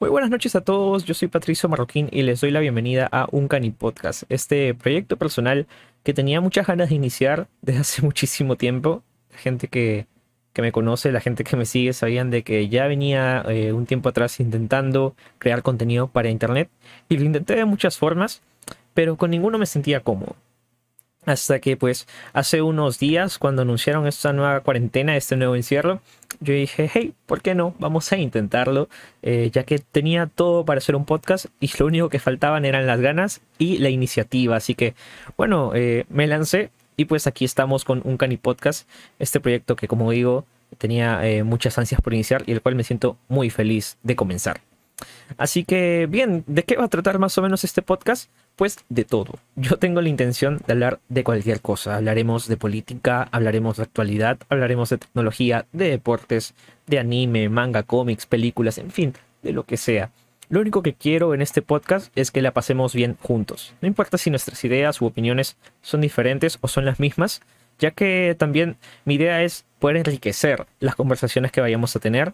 Muy 0.00 0.10
buenas 0.10 0.30
noches 0.30 0.54
a 0.54 0.60
todos, 0.60 1.04
yo 1.06 1.12
soy 1.12 1.26
Patricio 1.26 1.68
Marroquín 1.68 2.08
y 2.12 2.22
les 2.22 2.40
doy 2.40 2.52
la 2.52 2.60
bienvenida 2.60 3.08
a 3.10 3.26
Un 3.32 3.48
Cani 3.48 3.72
Podcast, 3.72 4.22
este 4.28 4.72
proyecto 4.72 5.16
personal 5.16 5.66
que 6.04 6.14
tenía 6.14 6.40
muchas 6.40 6.68
ganas 6.68 6.90
de 6.90 6.94
iniciar 6.94 7.48
desde 7.62 7.80
hace 7.80 8.02
muchísimo 8.06 8.54
tiempo. 8.54 9.02
La 9.32 9.38
gente 9.38 9.66
que, 9.66 10.06
que 10.52 10.62
me 10.62 10.70
conoce, 10.70 11.10
la 11.10 11.20
gente 11.20 11.42
que 11.42 11.56
me 11.56 11.66
sigue, 11.66 11.92
sabían 11.94 12.30
de 12.30 12.44
que 12.44 12.68
ya 12.68 12.86
venía 12.86 13.42
eh, 13.48 13.72
un 13.72 13.86
tiempo 13.86 14.08
atrás 14.08 14.38
intentando 14.38 15.16
crear 15.38 15.64
contenido 15.64 16.06
para 16.06 16.30
internet 16.30 16.70
y 17.08 17.18
lo 17.18 17.24
intenté 17.24 17.56
de 17.56 17.64
muchas 17.64 17.98
formas, 17.98 18.40
pero 18.94 19.16
con 19.16 19.32
ninguno 19.32 19.58
me 19.58 19.66
sentía 19.66 19.98
cómodo. 19.98 20.36
Hasta 21.24 21.58
que 21.58 21.76
pues 21.76 22.06
hace 22.32 22.62
unos 22.62 22.98
días 22.98 23.38
cuando 23.38 23.62
anunciaron 23.62 24.06
esta 24.06 24.32
nueva 24.32 24.60
cuarentena, 24.60 25.16
este 25.16 25.36
nuevo 25.36 25.56
encierro, 25.56 26.00
yo 26.40 26.54
dije, 26.54 26.90
hey, 26.92 27.12
¿por 27.26 27.42
qué 27.42 27.54
no? 27.54 27.74
Vamos 27.78 28.10
a 28.12 28.16
intentarlo, 28.16 28.88
eh, 29.22 29.50
ya 29.52 29.64
que 29.64 29.78
tenía 29.78 30.26
todo 30.26 30.64
para 30.64 30.78
hacer 30.78 30.96
un 30.96 31.04
podcast 31.04 31.46
y 31.60 31.70
lo 31.78 31.86
único 31.86 32.08
que 32.08 32.18
faltaban 32.18 32.64
eran 32.64 32.86
las 32.86 33.00
ganas 33.00 33.40
y 33.58 33.78
la 33.78 33.90
iniciativa. 33.90 34.56
Así 34.56 34.74
que, 34.74 34.94
bueno, 35.36 35.72
eh, 35.74 36.06
me 36.08 36.26
lancé 36.26 36.70
y 36.96 37.04
pues 37.04 37.26
aquí 37.26 37.44
estamos 37.44 37.84
con 37.84 38.00
un 38.04 38.16
Cani 38.16 38.36
Podcast, 38.36 38.88
este 39.18 39.40
proyecto 39.40 39.76
que 39.76 39.88
como 39.88 40.10
digo 40.10 40.46
tenía 40.78 41.26
eh, 41.26 41.44
muchas 41.44 41.78
ansias 41.78 42.00
por 42.00 42.14
iniciar 42.14 42.42
y 42.46 42.52
el 42.52 42.60
cual 42.60 42.74
me 42.74 42.84
siento 42.84 43.16
muy 43.28 43.50
feliz 43.50 43.98
de 44.02 44.16
comenzar. 44.16 44.60
Así 45.36 45.64
que, 45.64 46.06
bien, 46.08 46.44
¿de 46.46 46.62
qué 46.64 46.76
va 46.76 46.84
a 46.84 46.88
tratar 46.88 47.18
más 47.18 47.36
o 47.38 47.42
menos 47.42 47.64
este 47.64 47.82
podcast? 47.82 48.30
Pues 48.56 48.78
de 48.88 49.04
todo. 49.04 49.38
Yo 49.56 49.76
tengo 49.78 50.00
la 50.00 50.08
intención 50.08 50.60
de 50.66 50.72
hablar 50.72 51.00
de 51.08 51.24
cualquier 51.24 51.60
cosa. 51.60 51.96
Hablaremos 51.96 52.48
de 52.48 52.56
política, 52.56 53.28
hablaremos 53.30 53.76
de 53.76 53.84
actualidad, 53.84 54.38
hablaremos 54.48 54.88
de 54.90 54.98
tecnología, 54.98 55.66
de 55.72 55.90
deportes, 55.90 56.54
de 56.86 56.98
anime, 56.98 57.48
manga, 57.48 57.82
cómics, 57.82 58.26
películas, 58.26 58.78
en 58.78 58.90
fin, 58.90 59.14
de 59.42 59.52
lo 59.52 59.64
que 59.64 59.76
sea. 59.76 60.10
Lo 60.48 60.60
único 60.60 60.82
que 60.82 60.94
quiero 60.94 61.34
en 61.34 61.42
este 61.42 61.60
podcast 61.60 62.10
es 62.16 62.30
que 62.30 62.40
la 62.40 62.52
pasemos 62.52 62.94
bien 62.94 63.18
juntos. 63.20 63.74
No 63.82 63.88
importa 63.88 64.16
si 64.16 64.30
nuestras 64.30 64.64
ideas 64.64 65.00
u 65.02 65.06
opiniones 65.06 65.58
son 65.82 66.00
diferentes 66.00 66.58
o 66.62 66.68
son 66.68 66.86
las 66.86 66.98
mismas, 66.98 67.42
ya 67.78 67.90
que 67.90 68.34
también 68.38 68.76
mi 69.04 69.14
idea 69.14 69.42
es 69.42 69.66
poder 69.78 69.98
enriquecer 69.98 70.66
las 70.80 70.94
conversaciones 70.94 71.52
que 71.52 71.60
vayamos 71.60 71.94
a 71.94 72.00
tener 72.00 72.32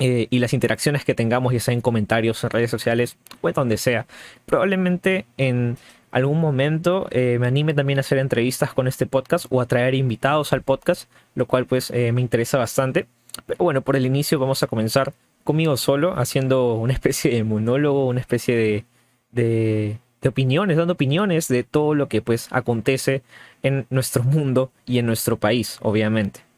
eh, 0.00 0.28
y 0.30 0.38
las 0.38 0.54
interacciones 0.54 1.04
que 1.04 1.14
tengamos, 1.14 1.52
ya 1.52 1.60
sea 1.60 1.74
en 1.74 1.82
comentarios, 1.82 2.42
en 2.42 2.50
redes 2.50 2.70
sociales 2.70 3.18
o 3.42 3.48
en 3.48 3.54
donde 3.54 3.76
sea. 3.76 4.06
Probablemente 4.46 5.26
en 5.36 5.76
algún 6.10 6.40
momento 6.40 7.06
eh, 7.10 7.36
me 7.38 7.46
anime 7.46 7.74
también 7.74 7.98
a 7.98 8.00
hacer 8.00 8.16
entrevistas 8.16 8.72
con 8.72 8.88
este 8.88 9.04
podcast 9.04 9.44
o 9.50 9.60
a 9.60 9.66
traer 9.66 9.94
invitados 9.94 10.54
al 10.54 10.62
podcast, 10.62 11.10
lo 11.34 11.46
cual 11.46 11.66
pues 11.66 11.90
eh, 11.90 12.12
me 12.12 12.22
interesa 12.22 12.56
bastante. 12.56 13.08
Pero 13.44 13.62
bueno, 13.62 13.82
por 13.82 13.94
el 13.94 14.06
inicio 14.06 14.38
vamos 14.38 14.62
a 14.62 14.68
comenzar 14.68 15.12
conmigo 15.44 15.76
solo, 15.76 16.18
haciendo 16.18 16.76
una 16.76 16.94
especie 16.94 17.30
de 17.32 17.44
monólogo, 17.44 18.06
una 18.08 18.20
especie 18.20 18.56
de, 18.56 18.84
de, 19.32 19.98
de 20.22 20.28
opiniones, 20.30 20.78
dando 20.78 20.94
opiniones 20.94 21.46
de 21.48 21.62
todo 21.62 21.94
lo 21.94 22.08
que 22.08 22.22
pues 22.22 22.48
acontece 22.52 23.22
en 23.62 23.86
nuestro 23.90 24.22
mundo 24.24 24.72
y 24.86 24.98
en 24.98 25.04
nuestro 25.04 25.36
país, 25.36 25.78
obviamente. 25.82 26.49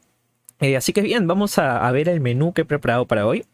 Eh, 0.63 0.77
así 0.77 0.93
que 0.93 1.01
bien, 1.01 1.27
vamos 1.27 1.57
a, 1.57 1.91
ver 1.91 2.07
el 2.07 2.21
menú 2.21 2.53
que 2.53 2.61
he 2.61 2.65
preparado 2.65 3.05
para 3.05 3.27
hoy. 3.27 3.45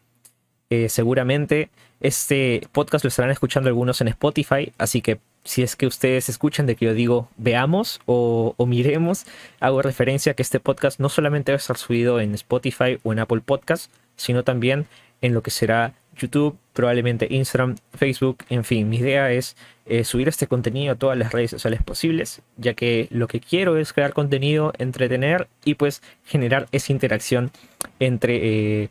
Eh, 0.70 0.88
seguramente 0.88 1.68
este 1.98 2.62
podcast 2.70 3.04
lo 3.04 3.08
estarán 3.08 3.32
escuchando 3.32 3.68
algunos 3.68 4.00
en 4.00 4.06
Spotify, 4.06 4.72
así 4.78 5.02
que 5.02 5.18
si 5.42 5.64
es 5.64 5.74
que 5.74 5.88
ustedes 5.88 6.28
escuchan 6.28 6.66
de 6.66 6.76
que 6.76 6.84
yo 6.84 6.94
digo 6.94 7.28
veamos 7.36 8.00
o, 8.06 8.54
miremos, 8.64 9.26
hago 9.58 9.82
referencia 9.82 10.30
a 10.30 10.34
que 10.36 10.42
este 10.42 10.60
podcast 10.60 11.00
no 11.00 11.08
solamente 11.08 11.50
va 11.50 11.56
a 11.56 11.58
estar 11.58 11.76
subido 11.76 12.20
en 12.20 12.32
Spotify 12.34 13.00
o 13.02 13.12
en 13.12 13.18
Apple 13.18 13.40
Podcast, 13.44 13.90
sino 14.14 14.44
también 14.44 14.86
en 15.20 15.34
lo 15.34 15.42
que 15.42 15.50
será 15.50 15.94
YouTube, 16.20 16.56
probablemente 16.72 17.26
Instagram, 17.30 17.76
Facebook, 17.92 18.44
en 18.48 18.64
fin, 18.64 18.88
mi 18.88 18.98
idea 18.98 19.32
es 19.32 19.56
eh, 19.86 20.04
subir 20.04 20.28
este 20.28 20.46
contenido 20.46 20.92
a 20.92 20.96
todas 20.96 21.18
las 21.18 21.32
redes 21.32 21.50
sociales 21.50 21.82
posibles, 21.82 22.42
ya 22.56 22.74
que 22.74 23.08
lo 23.10 23.26
que 23.26 23.40
quiero 23.40 23.76
es 23.76 23.92
crear 23.92 24.12
contenido, 24.12 24.72
entretener 24.78 25.48
y 25.64 25.74
pues 25.74 26.02
generar 26.24 26.68
esa 26.72 26.92
interacción 26.92 27.50
entre, 27.98 28.82
eh, 28.82 28.88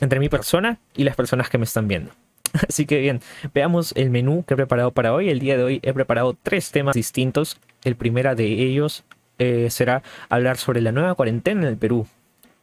entre 0.00 0.20
mi 0.20 0.28
persona 0.28 0.78
y 0.96 1.04
las 1.04 1.16
personas 1.16 1.50
que 1.50 1.58
me 1.58 1.64
están 1.64 1.88
viendo. 1.88 2.12
Así 2.68 2.86
que 2.86 3.00
bien, 3.00 3.20
veamos 3.52 3.92
el 3.96 4.10
menú 4.10 4.44
que 4.46 4.54
he 4.54 4.56
preparado 4.56 4.92
para 4.92 5.12
hoy. 5.12 5.28
El 5.28 5.40
día 5.40 5.56
de 5.56 5.64
hoy 5.64 5.80
he 5.82 5.92
preparado 5.92 6.36
tres 6.42 6.70
temas 6.70 6.94
distintos. 6.94 7.58
El 7.84 7.96
primero 7.96 8.34
de 8.34 8.46
ellos 8.46 9.04
eh, 9.38 9.68
será 9.70 10.02
hablar 10.28 10.56
sobre 10.56 10.80
la 10.80 10.92
nueva 10.92 11.14
cuarentena 11.14 11.62
en 11.62 11.68
el 11.68 11.76
Perú, 11.76 12.06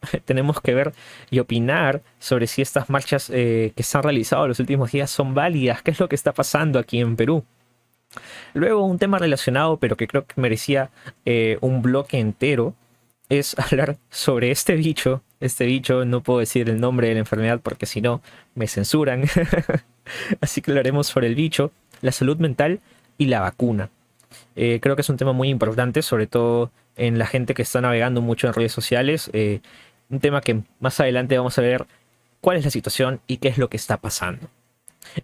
tenemos 0.24 0.60
que 0.60 0.74
ver 0.74 0.92
y 1.30 1.38
opinar 1.38 2.02
sobre 2.18 2.46
si 2.46 2.62
estas 2.62 2.90
marchas 2.90 3.30
eh, 3.32 3.72
que 3.74 3.82
se 3.82 3.96
han 3.96 4.04
realizado 4.04 4.44
en 4.44 4.48
los 4.50 4.60
últimos 4.60 4.92
días 4.92 5.10
son 5.10 5.34
válidas, 5.34 5.82
qué 5.82 5.90
es 5.90 6.00
lo 6.00 6.08
que 6.08 6.16
está 6.16 6.32
pasando 6.32 6.78
aquí 6.78 7.00
en 7.00 7.16
Perú. 7.16 7.44
Luego 8.54 8.84
un 8.84 8.98
tema 8.98 9.18
relacionado, 9.18 9.76
pero 9.76 9.96
que 9.96 10.06
creo 10.06 10.26
que 10.26 10.40
merecía 10.40 10.90
eh, 11.24 11.58
un 11.60 11.82
bloque 11.82 12.18
entero, 12.18 12.74
es 13.28 13.56
hablar 13.58 13.98
sobre 14.10 14.50
este 14.50 14.74
bicho. 14.76 15.22
Este 15.40 15.66
bicho, 15.66 16.04
no 16.04 16.22
puedo 16.22 16.40
decir 16.40 16.68
el 16.68 16.80
nombre 16.80 17.08
de 17.08 17.14
la 17.14 17.20
enfermedad 17.20 17.60
porque 17.62 17.86
si 17.86 18.00
no 18.00 18.22
me 18.54 18.66
censuran. 18.66 19.24
Así 20.40 20.62
que 20.62 20.70
hablaremos 20.70 21.06
sobre 21.06 21.28
el 21.28 21.34
bicho, 21.34 21.70
la 22.00 22.12
salud 22.12 22.38
mental 22.38 22.80
y 23.18 23.26
la 23.26 23.40
vacuna. 23.40 23.90
Eh, 24.56 24.80
creo 24.82 24.96
que 24.96 25.02
es 25.02 25.08
un 25.08 25.16
tema 25.16 25.32
muy 25.32 25.48
importante, 25.48 26.02
sobre 26.02 26.26
todo 26.26 26.72
en 26.96 27.18
la 27.18 27.26
gente 27.26 27.54
que 27.54 27.62
está 27.62 27.80
navegando 27.80 28.20
mucho 28.20 28.48
en 28.48 28.54
redes 28.54 28.72
sociales 28.72 29.30
un 30.10 30.20
tema 30.20 30.40
que 30.40 30.62
más 30.80 30.98
adelante 31.00 31.36
vamos 31.36 31.58
a 31.58 31.62
ver 31.62 31.86
cuál 32.40 32.56
es 32.56 32.64
la 32.64 32.70
situación 32.70 33.20
y 33.26 33.38
qué 33.38 33.48
es 33.48 33.58
lo 33.58 33.68
que 33.68 33.76
está 33.76 33.98
pasando. 33.98 34.48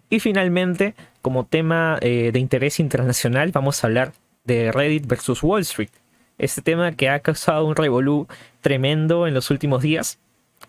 Y 0.09 0.19
finalmente, 0.19 0.95
como 1.21 1.45
tema 1.45 1.97
eh, 2.01 2.31
de 2.31 2.39
interés 2.39 2.79
internacional, 2.79 3.51
vamos 3.51 3.83
a 3.83 3.87
hablar 3.87 4.13
de 4.43 4.71
Reddit 4.71 5.07
versus 5.07 5.43
Wall 5.43 5.61
Street. 5.61 5.89
Este 6.37 6.61
tema 6.61 6.91
que 6.91 7.09
ha 7.09 7.19
causado 7.19 7.65
un 7.65 7.75
revolú 7.75 8.27
tremendo 8.61 9.27
en 9.27 9.33
los 9.33 9.51
últimos 9.51 9.81
días, 9.81 10.19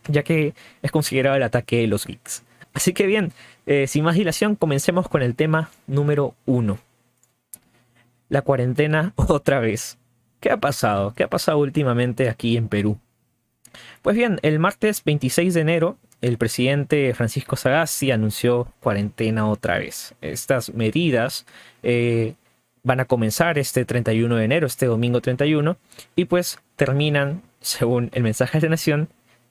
ya 0.08 0.22
que 0.22 0.54
es 0.82 0.90
considerado 0.90 1.36
el 1.36 1.42
ataque 1.42 1.78
de 1.78 1.86
los 1.86 2.06
geeks. 2.06 2.44
Así 2.72 2.92
que 2.92 3.06
bien, 3.06 3.32
eh, 3.66 3.86
sin 3.86 4.04
más 4.04 4.16
dilación, 4.16 4.54
comencemos 4.54 5.08
con 5.08 5.22
el 5.22 5.34
tema 5.34 5.70
número 5.86 6.34
uno. 6.44 6.78
La 8.28 8.42
cuarentena 8.42 9.12
otra 9.16 9.60
vez. 9.60 9.98
¿Qué 10.40 10.50
ha 10.50 10.58
pasado? 10.58 11.14
¿Qué 11.14 11.24
ha 11.24 11.28
pasado 11.28 11.58
últimamente 11.58 12.28
aquí 12.28 12.56
en 12.56 12.68
Perú? 12.68 12.98
Pues 14.02 14.16
bien, 14.16 14.38
el 14.42 14.58
martes 14.58 15.02
26 15.04 15.54
de 15.54 15.60
enero, 15.60 15.98
el 16.20 16.38
presidente 16.38 17.12
Francisco 17.14 17.56
Sagasti 17.56 18.10
anunció 18.10 18.72
cuarentena 18.80 19.48
otra 19.48 19.78
vez. 19.78 20.14
Estas 20.20 20.72
medidas 20.72 21.46
eh, 21.82 22.34
van 22.82 23.00
a 23.00 23.04
comenzar 23.04 23.58
este 23.58 23.84
31 23.84 24.36
de 24.36 24.44
enero, 24.44 24.66
este 24.66 24.86
domingo 24.86 25.20
31, 25.20 25.76
y 26.14 26.24
pues 26.24 26.58
terminan, 26.76 27.42
según 27.60 28.10
el 28.12 28.22
mensaje 28.22 28.58
de 28.58 28.66
la 28.66 28.70
Nación, 28.70 29.08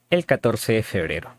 el 0.09 0.25
14 0.25 0.73
de 0.73 0.83
febrero. 0.83 1.31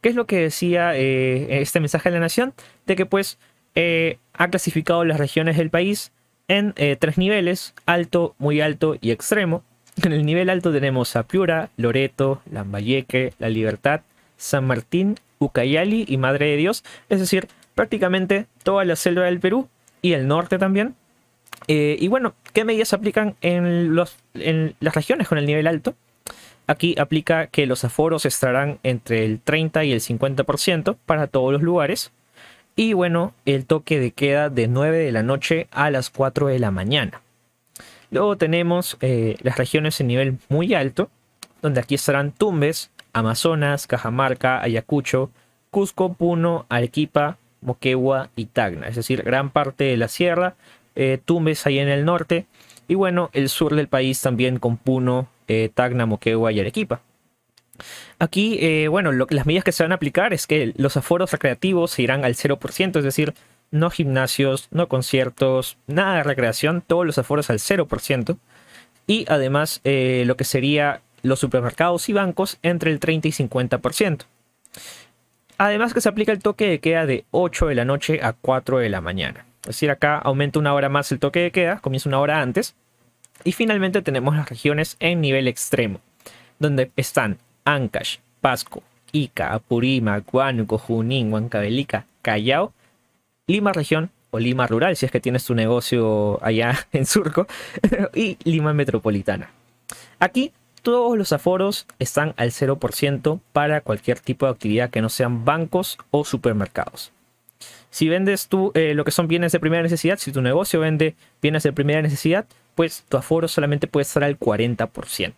¿Qué 0.00 0.08
es 0.08 0.14
lo 0.14 0.26
que 0.26 0.40
decía 0.40 0.96
eh, 0.96 1.62
este 1.62 1.80
mensaje 1.80 2.10
de 2.10 2.14
la 2.14 2.20
Nación? 2.20 2.54
De 2.86 2.96
que 2.96 3.06
pues 3.06 3.38
eh, 3.74 4.18
ha 4.32 4.48
clasificado 4.48 5.04
las 5.04 5.18
regiones 5.18 5.56
del 5.56 5.70
país 5.70 6.12
en 6.48 6.74
tres 6.98 7.16
niveles, 7.16 7.72
alto, 7.86 8.34
muy 8.36 8.60
alto 8.60 8.96
y 9.00 9.12
extremo, 9.12 9.64
en 10.00 10.12
el 10.12 10.24
nivel 10.24 10.50
alto 10.50 10.72
tenemos 10.72 11.16
a 11.16 11.24
Piura, 11.24 11.70
Loreto, 11.76 12.40
Lambayeque, 12.50 13.34
La 13.38 13.48
Libertad, 13.48 14.00
San 14.36 14.66
Martín, 14.66 15.18
Ucayali 15.38 16.04
y 16.08 16.16
Madre 16.16 16.46
de 16.46 16.56
Dios, 16.56 16.84
es 17.08 17.20
decir, 17.20 17.48
prácticamente 17.74 18.46
toda 18.62 18.84
la 18.84 18.96
selva 18.96 19.24
del 19.24 19.40
Perú 19.40 19.68
y 20.00 20.12
el 20.14 20.26
norte 20.26 20.58
también. 20.58 20.94
Eh, 21.68 21.96
y 22.00 22.08
bueno, 22.08 22.34
¿qué 22.52 22.64
medidas 22.64 22.92
aplican 22.92 23.36
en, 23.40 23.96
en 24.34 24.74
las 24.80 24.94
regiones 24.94 25.28
con 25.28 25.38
el 25.38 25.46
nivel 25.46 25.66
alto? 25.66 25.94
Aquí 26.66 26.94
aplica 26.98 27.48
que 27.48 27.66
los 27.66 27.84
aforos 27.84 28.24
estarán 28.24 28.78
entre 28.82 29.24
el 29.24 29.40
30 29.40 29.84
y 29.84 29.92
el 29.92 30.00
50% 30.00 30.96
para 31.06 31.26
todos 31.26 31.52
los 31.52 31.62
lugares. 31.62 32.12
Y 32.76 32.94
bueno, 32.94 33.34
el 33.44 33.66
toque 33.66 34.00
de 34.00 34.12
queda 34.12 34.48
de 34.48 34.68
9 34.68 34.96
de 34.96 35.12
la 35.12 35.22
noche 35.22 35.66
a 35.70 35.90
las 35.90 36.08
4 36.10 36.46
de 36.46 36.58
la 36.58 36.70
mañana. 36.70 37.20
Luego 38.12 38.36
tenemos 38.36 38.98
eh, 39.00 39.36
las 39.40 39.56
regiones 39.56 39.98
en 40.00 40.06
nivel 40.06 40.38
muy 40.50 40.74
alto, 40.74 41.10
donde 41.62 41.80
aquí 41.80 41.94
estarán 41.94 42.30
Tumbes, 42.30 42.90
Amazonas, 43.14 43.86
Cajamarca, 43.86 44.62
Ayacucho, 44.62 45.30
Cusco, 45.70 46.12
Puno, 46.12 46.66
Arequipa, 46.68 47.38
Moquegua 47.62 48.28
y 48.36 48.44
Tacna. 48.44 48.86
Es 48.86 48.96
decir, 48.96 49.22
gran 49.22 49.48
parte 49.48 49.84
de 49.84 49.96
la 49.96 50.08
sierra, 50.08 50.56
eh, 50.94 51.18
Tumbes 51.24 51.66
ahí 51.66 51.78
en 51.78 51.88
el 51.88 52.04
norte, 52.04 52.44
y 52.86 52.96
bueno, 52.96 53.30
el 53.32 53.48
sur 53.48 53.74
del 53.74 53.88
país 53.88 54.20
también 54.20 54.58
con 54.58 54.76
Puno, 54.76 55.28
eh, 55.48 55.70
Tacna, 55.72 56.04
Moquegua 56.04 56.52
y 56.52 56.60
Arequipa. 56.60 57.00
Aquí, 58.18 58.86
bueno, 58.88 59.10
las 59.12 59.46
medidas 59.46 59.64
que 59.64 59.72
se 59.72 59.82
van 59.82 59.90
a 59.90 59.96
aplicar 59.96 60.34
es 60.34 60.46
que 60.46 60.74
los 60.76 60.96
aforos 60.98 61.32
recreativos 61.32 61.90
se 61.92 62.02
irán 62.02 62.24
al 62.24 62.34
0%, 62.34 62.98
es 62.98 63.04
decir, 63.04 63.34
no 63.72 63.90
gimnasios, 63.90 64.68
no 64.70 64.86
conciertos, 64.86 65.76
nada 65.88 66.18
de 66.18 66.22
recreación, 66.22 66.82
todos 66.86 67.04
los 67.04 67.18
aforos 67.18 67.50
al 67.50 67.58
0%. 67.58 68.36
Y 69.08 69.24
además 69.28 69.80
eh, 69.82 70.22
lo 70.26 70.36
que 70.36 70.44
sería 70.44 71.00
los 71.22 71.40
supermercados 71.40 72.08
y 72.08 72.12
bancos 72.12 72.58
entre 72.62 72.92
el 72.92 73.00
30 73.00 73.28
y 73.28 73.32
50%. 73.32 74.20
Además 75.58 75.94
que 75.94 76.00
se 76.00 76.08
aplica 76.08 76.32
el 76.32 76.40
toque 76.40 76.68
de 76.68 76.80
queda 76.80 77.06
de 77.06 77.24
8 77.30 77.66
de 77.66 77.74
la 77.74 77.84
noche 77.84 78.20
a 78.22 78.32
4 78.32 78.78
de 78.78 78.88
la 78.88 79.00
mañana. 79.00 79.46
Es 79.62 79.68
decir, 79.68 79.90
acá 79.90 80.18
aumenta 80.18 80.58
una 80.58 80.74
hora 80.74 80.88
más 80.88 81.10
el 81.12 81.18
toque 81.20 81.40
de 81.40 81.50
queda, 81.50 81.78
comienza 81.78 82.08
una 82.08 82.18
hora 82.18 82.40
antes. 82.40 82.74
Y 83.44 83.52
finalmente 83.52 84.02
tenemos 84.02 84.36
las 84.36 84.48
regiones 84.48 84.96
en 85.00 85.20
nivel 85.20 85.48
extremo, 85.48 86.00
donde 86.58 86.90
están 86.96 87.38
Ancash, 87.64 88.18
Pasco, 88.40 88.82
Ica, 89.12 89.52
Apurima, 89.52 90.22
Huánuco, 90.30 90.78
Junín, 90.78 91.32
Huancavelica, 91.32 92.06
Callao, 92.22 92.72
Lima 93.46 93.72
región 93.72 94.10
o 94.30 94.38
Lima 94.38 94.66
rural, 94.66 94.96
si 94.96 95.06
es 95.06 95.12
que 95.12 95.20
tienes 95.20 95.44
tu 95.44 95.54
negocio 95.54 96.38
allá 96.42 96.86
en 96.92 97.06
Surco, 97.06 97.46
y 98.14 98.38
Lima 98.44 98.72
metropolitana. 98.72 99.50
Aquí 100.18 100.52
todos 100.82 101.16
los 101.16 101.32
aforos 101.32 101.86
están 101.98 102.34
al 102.36 102.50
0% 102.50 103.40
para 103.52 103.80
cualquier 103.80 104.18
tipo 104.18 104.46
de 104.46 104.52
actividad 104.52 104.90
que 104.90 105.02
no 105.02 105.08
sean 105.08 105.44
bancos 105.44 105.98
o 106.10 106.24
supermercados. 106.24 107.12
Si 107.90 108.08
vendes 108.08 108.48
tú 108.48 108.72
eh, 108.74 108.94
lo 108.94 109.04
que 109.04 109.10
son 109.10 109.28
bienes 109.28 109.52
de 109.52 109.60
primera 109.60 109.82
necesidad, 109.82 110.18
si 110.18 110.32
tu 110.32 110.42
negocio 110.42 110.80
vende 110.80 111.14
bienes 111.40 111.62
de 111.62 111.72
primera 111.72 112.02
necesidad, 112.02 112.46
pues 112.74 113.04
tu 113.08 113.16
aforo 113.16 113.48
solamente 113.48 113.86
puede 113.86 114.02
estar 114.02 114.24
al 114.24 114.38
40%. 114.38 115.32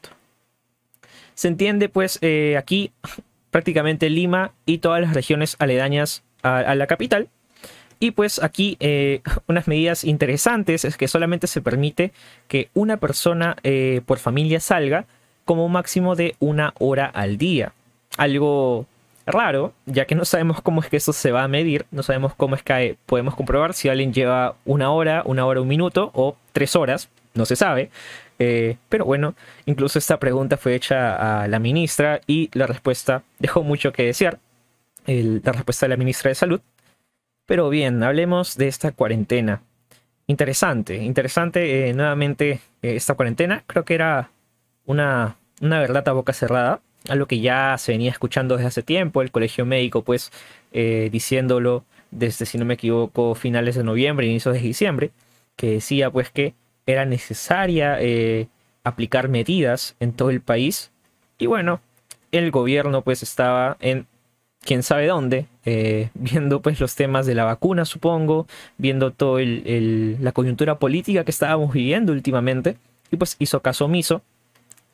Se 1.35 1.49
entiende 1.49 1.89
pues 1.89 2.19
eh, 2.23 2.57
aquí 2.57 2.93
prácticamente 3.51 4.09
Lima 4.09 4.53
y 4.67 4.79
todas 4.79 5.01
las 5.01 5.15
regiones 5.15 5.57
aledañas 5.59 6.23
a, 6.43 6.75
la 6.75 6.87
capital. 6.87 7.29
Y 8.01 8.13
pues 8.13 8.43
aquí 8.43 8.77
eh, 8.81 9.23
unas 9.49 9.69
medidas 9.69 10.05
interesantes 10.05 10.85
es 10.85 10.97
que 10.97 11.09
solamente 11.09 11.47
se 11.47 11.61
permite 11.61 12.13
que 12.49 12.69
una 12.75 12.97
persona 12.99 13.57
por 14.07 14.19
familia 14.19 14.61
salga 14.61 15.07
como 15.45 15.69
máximo 15.69 16.17
de 16.17 16.37
una 16.39 16.75
hora 16.79 17.07
al 17.07 17.37
día. 17.39 17.73
Algo 18.17 18.87
raro, 19.27 19.73
ya 19.87 20.05
que 20.05 20.15
no 20.15 20.25
sabemos 20.25 20.61
cómo 20.61 20.81
es 20.81 20.89
que 20.89 20.97
eso 20.97 21.13
se 21.13 21.33
va 21.33 21.45
a 21.45 21.49
medir, 21.49 21.87
no 21.91 22.03
sabemos 22.03 22.35
cómo 22.35 22.55
es 22.55 22.63
que 22.63 22.97
podemos 23.07 23.35
comprobar 23.35 23.75
si 23.75 23.89
alguien 23.89 24.13
lleva 24.13 24.57
una 24.65 24.91
hora, 24.91 25.23
una 25.25 25.47
hora, 25.47 25.61
un 25.61 25.69
minuto 25.69 26.11
o 26.15 26.37
tres 26.53 26.77
horas, 26.77 27.09
no 27.35 27.47
se 27.47 27.57
sabe. 27.57 27.91
Eh, 28.39 28.77
pero 28.89 29.05
bueno, 29.05 29.35
incluso 29.65 29.99
esta 29.99 30.19
pregunta 30.19 30.57
fue 30.57 30.75
hecha 30.75 31.43
a 31.43 31.49
la 31.49 31.59
ministra 31.59 32.21
y 32.27 32.51
la 32.53 32.67
respuesta 32.67 33.23
dejó 33.39 33.63
mucho 33.63 33.93
que 33.93 34.05
desear, 34.05 34.39
la 35.07 35.53
respuesta 35.53 35.87
de 35.87 35.91
la 35.91 35.97
ministra 35.97 36.31
de 36.31 36.35
Salud. 36.35 36.61
Pero 37.47 37.69
bien, 37.69 38.03
hablemos 38.03 38.57
de 38.57 38.69
esta 38.69 38.93
cuarentena. 38.93 39.63
Interesante, 40.27 40.97
interesante 40.97 41.89
eh, 41.89 41.95
nuevamente 41.95 42.61
eh, 42.81 42.97
esta 42.97 43.15
cuarentena. 43.15 43.63
Creo 43.67 43.85
que 43.85 43.95
era 43.95 44.31
una, 44.87 45.37
una 45.61 45.79
verdad 45.79 46.09
a 46.09 46.13
boca 46.13 46.33
cerrada, 46.33 46.81
algo 47.09 47.27
que 47.27 47.41
ya 47.41 47.77
se 47.79 47.93
venía 47.93 48.11
escuchando 48.11 48.57
desde 48.57 48.69
hace 48.69 48.83
tiempo, 48.83 49.21
el 49.21 49.31
colegio 49.31 49.67
médico 49.67 50.03
pues 50.03 50.33
eh, 50.73 51.11
diciéndolo 51.13 51.85
desde, 52.11 52.47
si 52.47 52.57
no 52.57 52.65
me 52.65 52.75
equivoco, 52.75 53.35
finales 53.35 53.75
de 53.75 53.85
noviembre, 53.85 54.27
inicios 54.27 54.55
de 54.55 54.61
diciembre, 54.61 55.11
que 55.57 55.73
decía 55.73 56.11
pues 56.11 56.31
que 56.31 56.55
era 56.87 57.05
necesaria 57.05 57.99
aplicar 58.85 59.29
medidas 59.29 59.97
en 60.01 60.13
todo 60.13 60.31
el 60.31 60.41
país. 60.41 60.93
Y 61.39 61.47
bueno, 61.47 61.81
el 62.33 62.51
gobierno 62.51 63.03
pues 63.03 63.23
estaba 63.23 63.77
en 63.81 64.07
quién 64.65 64.83
sabe 64.83 65.07
dónde, 65.07 65.47
eh, 65.65 66.11
viendo 66.15 66.61
pues 66.61 66.81
los 66.81 66.95
temas 66.95 67.27
de 67.27 67.35
la 67.35 67.45
vacuna 67.45 67.85
supongo, 67.85 68.47
viendo 68.79 69.13
toda 69.13 69.43
la 69.45 70.33
coyuntura 70.33 70.79
política 70.79 71.25
que 71.25 71.31
estábamos 71.31 71.73
viviendo 71.73 72.13
últimamente, 72.13 72.77
y 73.11 73.17
pues 73.17 73.37
hizo 73.39 73.61
caso 73.61 73.85
omiso 73.85 74.23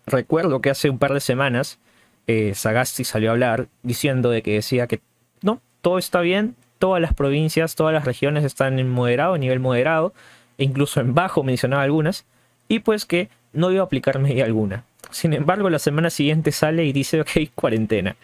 recuerdo 0.07 0.61
que 0.61 0.71
hace 0.71 0.91
un 0.91 0.99
par 0.99 1.15
de 1.15 1.21
semanas 1.21 1.79
eh, 2.27 2.53
Sagasti 2.55 3.05
salió 3.05 3.31
a 3.31 3.33
hablar 3.33 3.69
diciendo 3.83 4.31
de 4.31 4.43
que 4.43 4.55
decía 4.55 4.87
que 4.87 5.01
no, 5.43 5.61
todo 5.81 5.99
está 5.99 6.21
bien, 6.21 6.55
todas 6.79 7.01
las 7.01 7.15
provincias, 7.15 7.75
todas 7.75 7.95
las 7.95 8.05
regiones 8.05 8.45
están 8.45 8.79
en 8.79 8.89
moderado, 8.89 9.37
nivel 9.39 9.61
moderado, 9.61 10.13
e 10.59 10.65
incluso 10.65 11.01
en 11.01 11.15
bajo 11.15 11.43
mencionaba 11.43 11.83
algunas, 11.83 12.27
y 12.69 12.81
pues 12.81 13.05
que 13.05 13.31
no 13.53 13.71
iba 13.71 13.81
a 13.81 13.85
aplicar 13.85 14.19
medida 14.19 14.45
alguna. 14.45 14.85
Sin 15.11 15.33
embargo, 15.33 15.71
la 15.71 15.81
semana 15.81 16.11
siguiente 16.11 16.53
sale 16.53 16.85
y 16.85 16.93
dice, 16.93 17.21
ok, 17.21 17.31
cuarentena. 17.55 18.17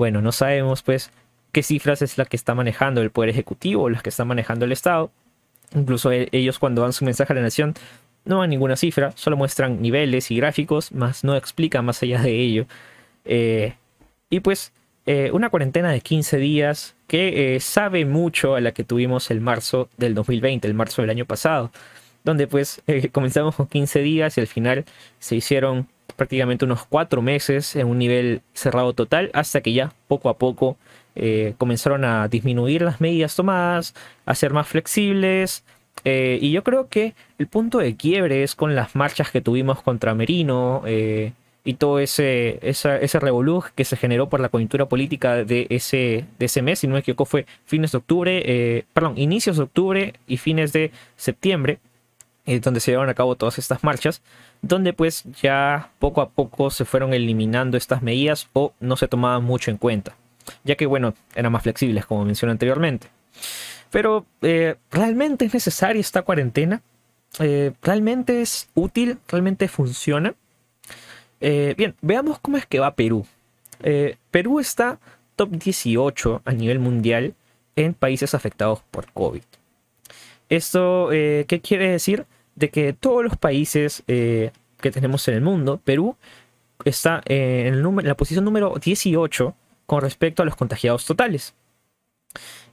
Bueno, 0.00 0.22
no 0.22 0.32
sabemos 0.32 0.80
pues 0.80 1.10
qué 1.52 1.62
cifras 1.62 2.00
es 2.00 2.16
la 2.16 2.24
que 2.24 2.34
está 2.34 2.54
manejando 2.54 3.02
el 3.02 3.10
Poder 3.10 3.28
Ejecutivo 3.28 3.82
o 3.82 3.90
las 3.90 4.02
que 4.02 4.08
está 4.08 4.24
manejando 4.24 4.64
el 4.64 4.72
Estado. 4.72 5.10
Incluso 5.74 6.10
e-, 6.10 6.30
ellos 6.32 6.58
cuando 6.58 6.80
dan 6.80 6.94
su 6.94 7.04
mensaje 7.04 7.34
a 7.34 7.36
la 7.36 7.42
nación 7.42 7.74
no 8.24 8.40
hay 8.40 8.48
ninguna 8.48 8.76
cifra, 8.76 9.12
solo 9.14 9.36
muestran 9.36 9.82
niveles 9.82 10.30
y 10.30 10.36
gráficos, 10.38 10.90
más 10.92 11.22
no 11.22 11.36
explican 11.36 11.84
más 11.84 12.02
allá 12.02 12.22
de 12.22 12.34
ello. 12.34 12.64
Eh, 13.26 13.74
y 14.30 14.40
pues 14.40 14.72
eh, 15.04 15.30
una 15.34 15.50
cuarentena 15.50 15.92
de 15.92 16.00
15 16.00 16.38
días 16.38 16.94
que 17.06 17.56
eh, 17.56 17.60
sabe 17.60 18.06
mucho 18.06 18.54
a 18.54 18.62
la 18.62 18.72
que 18.72 18.84
tuvimos 18.84 19.30
el 19.30 19.42
marzo 19.42 19.90
del 19.98 20.14
2020, 20.14 20.66
el 20.66 20.72
marzo 20.72 21.02
del 21.02 21.10
año 21.10 21.26
pasado, 21.26 21.72
donde 22.24 22.46
pues 22.46 22.82
comenzamos 23.12 23.54
con 23.54 23.66
15 23.66 24.00
días 24.00 24.38
y 24.38 24.40
al 24.40 24.46
final 24.46 24.86
se 25.18 25.36
hicieron 25.36 25.88
prácticamente 26.12 26.64
unos 26.64 26.84
4 26.86 27.22
meses 27.22 27.76
en 27.76 27.86
un 27.86 27.98
nivel 27.98 28.42
cerrado 28.54 28.92
total 28.92 29.30
hasta 29.34 29.60
que 29.60 29.72
ya 29.72 29.92
poco 30.08 30.28
a 30.28 30.38
poco 30.38 30.76
comenzaron 31.58 32.04
a 32.04 32.28
disminuir 32.28 32.80
las 32.80 33.00
medidas 33.00 33.36
tomadas, 33.36 33.94
a 34.24 34.34
ser 34.34 34.54
más 34.54 34.68
flexibles, 34.68 35.64
eh, 36.04 36.38
y 36.40 36.50
yo 36.50 36.62
creo 36.64 36.88
que 36.88 37.14
el 37.38 37.46
punto 37.46 37.78
de 37.78 37.96
quiebre 37.96 38.42
es 38.42 38.54
con 38.54 38.74
las 38.74 38.94
marchas 38.96 39.30
que 39.30 39.40
tuvimos 39.40 39.82
contra 39.82 40.14
Merino 40.14 40.82
eh, 40.86 41.32
y 41.62 41.74
todo 41.74 41.98
ese, 41.98 42.58
ese 42.62 43.20
revolú 43.20 43.62
que 43.74 43.84
se 43.84 43.96
generó 43.96 44.28
por 44.28 44.40
la 44.40 44.48
coyuntura 44.48 44.86
política 44.86 45.44
de 45.44 45.66
ese, 45.68 46.24
de 46.38 46.46
ese 46.46 46.62
mes, 46.62 46.78
si 46.78 46.86
no 46.86 46.94
me 46.94 47.00
equivoco, 47.00 47.26
fue 47.26 47.46
fines 47.66 47.92
de 47.92 47.98
octubre, 47.98 48.42
eh, 48.46 48.84
perdón, 48.94 49.18
inicios 49.18 49.58
de 49.58 49.64
octubre 49.64 50.14
y 50.26 50.38
fines 50.38 50.72
de 50.72 50.90
septiembre, 51.16 51.78
donde 52.62 52.80
se 52.80 52.90
llevaron 52.90 53.10
a 53.10 53.14
cabo 53.14 53.36
todas 53.36 53.58
estas 53.58 53.84
marchas, 53.84 54.22
donde 54.62 54.92
pues 54.92 55.24
ya 55.40 55.90
poco 55.98 56.20
a 56.20 56.30
poco 56.30 56.70
se 56.70 56.84
fueron 56.84 57.14
eliminando 57.14 57.76
estas 57.76 58.02
medidas 58.02 58.48
o 58.52 58.72
no 58.80 58.96
se 58.96 59.08
tomaban 59.08 59.44
mucho 59.44 59.70
en 59.70 59.76
cuenta, 59.76 60.16
ya 60.64 60.76
que 60.76 60.86
bueno, 60.86 61.14
eran 61.34 61.52
más 61.52 61.62
flexibles, 61.62 62.06
como 62.06 62.24
mencioné 62.24 62.52
anteriormente. 62.52 63.08
Pero, 63.90 64.24
eh, 64.42 64.76
¿realmente 64.90 65.44
es 65.44 65.54
necesaria 65.54 66.00
esta 66.00 66.22
cuarentena? 66.22 66.82
Eh, 67.38 67.72
¿Realmente 67.82 68.40
es 68.40 68.68
útil? 68.74 69.18
¿Realmente 69.28 69.68
funciona? 69.68 70.34
Eh, 71.40 71.74
bien, 71.76 71.96
veamos 72.00 72.38
cómo 72.38 72.56
es 72.56 72.66
que 72.66 72.80
va 72.80 72.94
Perú. 72.94 73.26
Perú 74.30 74.60
está 74.60 74.98
top 75.36 75.52
18 75.52 76.42
a 76.44 76.52
nivel 76.52 76.78
mundial 76.78 77.34
en 77.76 77.94
países 77.94 78.34
afectados 78.34 78.82
por 78.90 79.10
COVID. 79.10 79.42
¿Esto 80.50 81.08
qué 81.10 81.60
quiere 81.62 81.88
decir? 81.88 82.26
De 82.54 82.70
que 82.70 82.92
todos 82.92 83.24
los 83.24 83.36
países 83.36 84.02
que 84.06 84.90
tenemos 84.92 85.26
en 85.28 85.34
el 85.34 85.40
mundo, 85.40 85.80
Perú 85.82 86.16
está 86.84 87.22
en, 87.26 87.74
en 87.74 88.08
la 88.08 88.16
posición 88.16 88.44
número 88.44 88.74
18 88.82 89.54
con 89.90 90.02
respecto 90.02 90.42
a 90.42 90.46
los 90.46 90.54
contagiados 90.54 91.04
totales. 91.04 91.54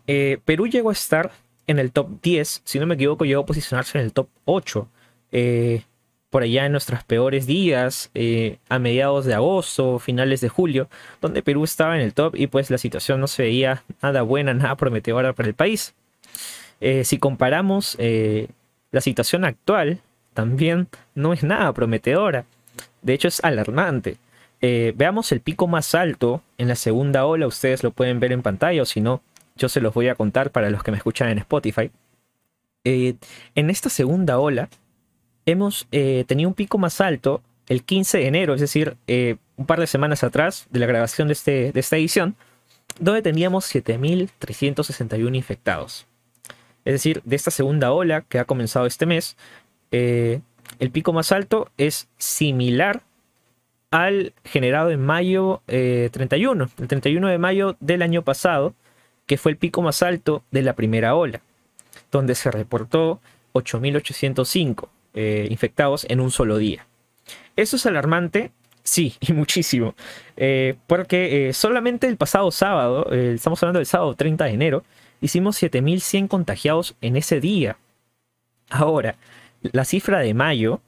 Eh, 0.06 0.38
Perú 0.46 0.68
llegó 0.68 0.90
a 0.90 0.94
estar 0.94 1.32
en 1.66 1.80
el 1.80 1.92
top 1.92 2.22
10, 2.22 2.62
si 2.64 2.80
no 2.80 2.86
me 2.86 2.94
equivoco, 2.94 3.26
llegó 3.26 3.42
a 3.42 3.46
posicionarse 3.48 3.98
en 3.98 4.06
el 4.06 4.14
top 4.14 4.30
8. 4.46 4.88
Eh, 5.32 5.82
por 6.30 6.44
allá 6.44 6.66
en 6.66 6.74
nuestros 6.74 7.04
peores 7.04 7.48
días, 7.48 8.12
eh, 8.14 8.60
a 8.70 8.78
mediados 8.80 9.26
de 9.26 9.34
agosto, 9.34 9.98
finales 9.98 10.42
de 10.42 10.50
julio, 10.50 10.90
donde 11.22 11.42
Perú 11.42 11.64
estaba 11.64 11.96
en 11.96 12.02
el 12.02 12.14
top 12.14 12.36
y 12.36 12.48
pues 12.48 12.70
la 12.70 12.78
situación 12.78 13.20
no 13.20 13.28
se 13.28 13.44
veía 13.44 13.84
nada 14.04 14.22
buena, 14.22 14.54
nada 14.54 14.76
prometedora 14.76 15.34
para 15.34 15.50
el 15.50 15.56
país. 15.56 15.96
si 16.80 17.18
comparamos 17.18 17.98
la 18.92 19.02
situación 19.02 19.46
actual, 19.46 20.02
también 20.34 20.88
no 21.16 21.34
es 21.34 21.44
nada 21.44 21.74
prometedora. 21.74 22.46
De 23.02 23.14
hecho, 23.14 23.28
es 23.28 23.44
alarmante. 23.44 24.18
veamos 24.62 25.32
el 25.32 25.42
pico 25.42 25.68
más 25.68 25.96
alto 25.96 26.42
en 26.58 26.68
la 26.68 26.76
segunda 26.76 27.26
ola, 27.26 27.48
ustedes 27.48 27.84
lo 27.84 27.92
pueden 27.92 28.20
ver 28.20 28.32
en 28.32 28.42
pantalla 28.42 28.82
o 28.82 28.86
si 28.86 29.02
no, 29.02 29.22
yo 29.58 29.70
se 29.70 29.82
los 29.82 29.94
voy 29.94 30.08
a 30.08 30.16
contar 30.16 30.52
para 30.52 30.70
los 30.70 30.84
que 30.84 30.92
me 30.92 30.98
escuchan 30.98 31.30
en 31.30 31.40
Spotify. 31.40 31.92
Eh, 32.84 33.16
en 33.56 33.70
esta 33.70 33.90
segunda 33.90 34.40
ola 34.40 34.70
hemos 35.46 35.88
eh, 35.92 36.24
tenido 36.28 36.48
un 36.48 36.56
pico 36.56 36.78
más 36.78 37.02
alto 37.02 37.42
el 37.68 37.84
15 37.84 38.20
de 38.20 38.28
enero, 38.28 38.54
es 38.54 38.62
decir, 38.62 38.96
eh, 39.08 39.36
un 39.58 39.66
par 39.66 39.82
de 39.82 39.88
semanas 39.88 40.24
atrás 40.24 40.68
de 40.70 40.80
la 40.80 40.86
grabación 40.86 41.28
de, 41.28 41.34
este, 41.34 41.72
de 41.74 41.80
esta 41.80 41.98
edición, 41.98 42.36
donde 43.00 43.22
teníamos 43.22 43.74
7.361 43.74 45.36
infectados. 45.36 46.08
Es 46.88 46.94
decir, 46.94 47.22
de 47.26 47.36
esta 47.36 47.52
segunda 47.52 47.92
ola 47.92 48.22
que 48.22 48.40
ha 48.40 48.46
comenzado 48.46 48.86
este 48.86 49.06
mes, 49.06 49.36
el 49.92 50.92
pico 50.92 51.12
más 51.12 51.34
alto 51.34 51.70
es 51.78 52.08
similar 52.18 53.02
al 53.92 54.34
generado 54.46 54.92
en 54.92 55.06
mayo 55.06 55.62
31, 55.66 56.70
el 56.80 56.88
31 56.88 57.28
de 57.28 57.38
mayo 57.38 57.76
del 57.82 58.02
año 58.04 58.22
pasado, 58.22 58.74
que 59.26 59.38
fue 59.38 59.52
el 59.52 59.58
pico 59.58 59.82
más 59.82 60.02
alto 60.02 60.44
de 60.52 60.62
la 60.62 60.76
primera 60.76 61.14
ola, 61.16 61.42
donde 62.10 62.36
se 62.36 62.52
reportó 62.52 63.20
8.805 63.54 64.88
eh, 65.14 65.48
infectados 65.50 66.06
en 66.10 66.22
un 66.22 66.32
solo 66.32 66.58
día. 66.58 66.88
Eso 67.58 67.76
es 67.76 67.86
alarmante 67.86 68.52
Sí, 68.88 69.16
y 69.20 69.34
muchísimo. 69.34 69.96
Eh, 70.38 70.76
porque 70.88 71.50
eh, 71.50 71.54
solamente 71.54 72.08
el 72.08 72.16
pasado 72.16 72.52
sábado, 72.52 73.12
eh, 73.12 73.34
estamos 73.36 73.62
hablando 73.62 73.80
del 73.80 73.86
sábado 73.86 74.16
30 74.16 74.46
de 74.46 74.52
enero, 74.52 74.84
hicimos 75.22 75.56
7100 75.58 76.28
contagiados 76.28 76.96
en 77.02 77.16
ese 77.16 77.40
día. 77.40 77.78
Ahora, 78.70 79.16
la 79.62 79.86
cifra 79.86 80.20
de 80.20 80.34
mayo 80.34 80.82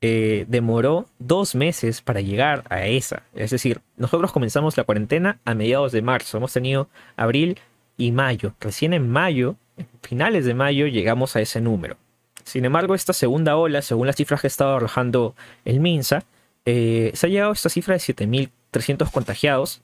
demoró 0.00 1.08
dos 1.18 1.56
meses 1.56 2.02
para 2.02 2.20
llegar 2.20 2.64
a 2.70 2.86
esa. 2.86 3.24
Es 3.34 3.50
decir, 3.50 3.80
nosotros 3.96 4.30
comenzamos 4.30 4.76
la 4.76 4.84
cuarentena 4.84 5.38
a 5.44 5.54
mediados 5.54 5.90
de 5.90 6.02
marzo. 6.02 6.36
Hemos 6.36 6.52
tenido 6.52 6.88
abril 7.16 7.58
y 7.96 8.12
mayo. 8.12 8.54
Recién 8.60 8.94
en 8.94 9.10
mayo, 9.10 9.56
finales 10.02 10.46
de 10.46 10.54
mayo, 10.54 10.86
llegamos 10.86 11.36
a 11.36 11.40
ese 11.40 11.60
número. 11.60 11.96
Sin 12.44 12.64
embargo, 12.64 12.94
esta 12.94 13.12
segunda 13.12 13.56
ola, 13.56 13.82
según 13.82 14.06
las 14.06 14.16
cifras 14.16 14.40
que 14.40 14.46
estaba 14.46 14.76
arrojando 14.76 15.34
el 15.66 15.80
MINSA, 15.80 16.24
eh, 16.64 17.10
se 17.12 17.26
ha 17.26 17.30
llegado 17.30 17.50
a 17.50 17.54
esta 17.54 17.68
cifra 17.68 17.94
de 17.94 18.00
7.300 18.00 19.10
contagiados 19.10 19.82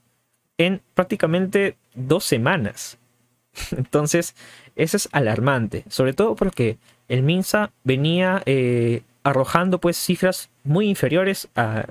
en 0.57 0.81
prácticamente 0.95 1.77
dos 1.93 2.23
semanas. 2.23 2.97
Entonces, 3.77 4.35
eso 4.75 4.97
es 4.97 5.09
alarmante, 5.11 5.83
sobre 5.89 6.13
todo 6.13 6.35
porque 6.35 6.77
el 7.07 7.23
MINSA 7.23 7.71
venía 7.83 8.41
eh, 8.45 9.01
arrojando 9.23 9.79
pues 9.79 9.97
cifras 9.97 10.49
muy 10.63 10.87
inferiores 10.87 11.47
a, 11.55 11.85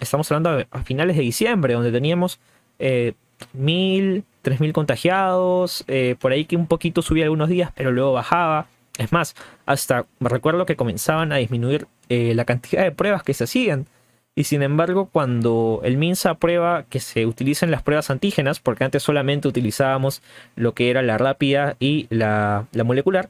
estamos 0.00 0.30
hablando 0.30 0.64
a, 0.70 0.82
finales 0.82 1.16
de 1.16 1.22
diciembre, 1.22 1.74
donde 1.74 1.92
teníamos 1.92 2.40
eh, 2.78 3.14
mil, 3.52 4.24
tres 4.42 4.60
mil 4.60 4.72
contagiados, 4.72 5.84
eh, 5.88 6.16
por 6.18 6.32
ahí 6.32 6.44
que 6.44 6.56
un 6.56 6.66
poquito 6.66 7.02
subía 7.02 7.24
algunos 7.24 7.48
días, 7.48 7.70
pero 7.74 7.92
luego 7.92 8.12
bajaba. 8.12 8.66
Es 8.98 9.10
más, 9.10 9.34
hasta 9.64 10.04
recuerdo 10.20 10.66
que 10.66 10.76
comenzaban 10.76 11.32
a 11.32 11.36
disminuir 11.36 11.86
la 12.10 12.44
cantidad 12.44 12.82
de 12.82 12.92
pruebas 12.92 13.22
que 13.22 13.32
se 13.32 13.44
hacían. 13.44 13.86
Y 14.34 14.44
sin 14.44 14.62
embargo, 14.62 15.10
cuando 15.12 15.80
el 15.84 15.98
MINSA 15.98 16.30
aprueba 16.30 16.84
que 16.84 17.00
se 17.00 17.26
utilicen 17.26 17.70
las 17.70 17.82
pruebas 17.82 18.08
antígenas, 18.08 18.60
porque 18.60 18.84
antes 18.84 19.02
solamente 19.02 19.46
utilizábamos 19.46 20.22
lo 20.56 20.72
que 20.72 20.88
era 20.88 21.02
la 21.02 21.18
rápida 21.18 21.76
y 21.78 22.06
la, 22.08 22.66
molecular, 22.72 23.28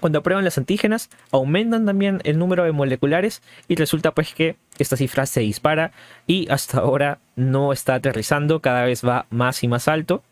cuando 0.00 0.18
aprueban 0.18 0.44
las 0.44 0.58
antígenas, 0.58 1.08
aumentan 1.30 1.86
también 1.86 2.20
el 2.24 2.36
número 2.36 2.64
de 2.64 2.72
moleculares 2.72 3.42
y 3.68 3.76
resulta 3.76 4.10
pues 4.10 4.34
que 4.34 4.56
esta 4.78 4.96
cifra 4.96 5.24
se 5.26 5.40
dispara 5.40 5.92
y 6.26 6.50
hasta 6.50 6.78
ahora 6.78 7.20
no 7.36 7.72
está 7.72 7.94
aterrizando, 7.94 8.60
cada 8.60 8.84
vez 8.84 9.06
va 9.06 9.26
más 9.30 9.62
y 9.62 9.68
más 9.68 9.86
alto. 9.86 10.24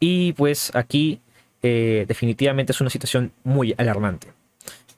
Y 0.00 0.34
pues 0.34 0.70
aquí 0.74 1.22
eh, 1.62 2.04
definitivamente 2.06 2.72
es 2.72 2.80
una 2.82 2.90
situación 2.90 3.32
muy 3.42 3.74
alarmante. 3.78 4.28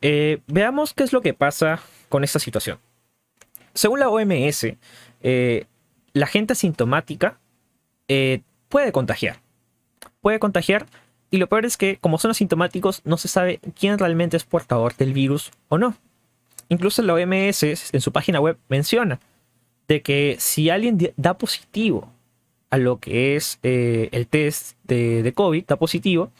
Eh, 0.02 0.40
veamos 0.48 0.94
qué 0.94 1.04
es 1.04 1.12
lo 1.12 1.20
que 1.20 1.32
pasa 1.32 1.80
con 2.08 2.24
esta 2.24 2.40
situación. 2.40 2.78
Según 3.76 4.00
la 4.00 4.08
OMS, 4.08 4.66
eh, 5.22 5.66
la 6.14 6.26
gente 6.26 6.54
asintomática 6.54 7.38
eh, 8.08 8.40
puede 8.68 8.90
contagiar. 8.90 9.40
Puede 10.22 10.38
contagiar 10.38 10.86
y 11.30 11.36
lo 11.36 11.46
peor 11.46 11.66
es 11.66 11.76
que 11.76 11.98
como 11.98 12.18
son 12.18 12.30
asintomáticos 12.30 13.02
no 13.04 13.18
se 13.18 13.28
sabe 13.28 13.60
quién 13.78 13.98
realmente 13.98 14.36
es 14.36 14.44
portador 14.44 14.96
del 14.96 15.12
virus 15.12 15.52
o 15.68 15.76
no. 15.76 15.94
Incluso 16.70 17.02
la 17.02 17.14
OMS 17.14 17.62
en 17.62 18.00
su 18.00 18.12
página 18.12 18.40
web 18.40 18.56
menciona 18.68 19.20
de 19.88 20.00
que 20.00 20.36
si 20.40 20.70
alguien 20.70 21.12
da 21.16 21.36
positivo 21.36 22.10
a 22.70 22.78
lo 22.78 22.98
que 22.98 23.36
es 23.36 23.58
eh, 23.62 24.08
el 24.12 24.26
test 24.26 24.76
de, 24.84 25.22
de, 25.22 25.32
COVID, 25.34 25.66
da 25.66 25.76
positivo 25.76 26.30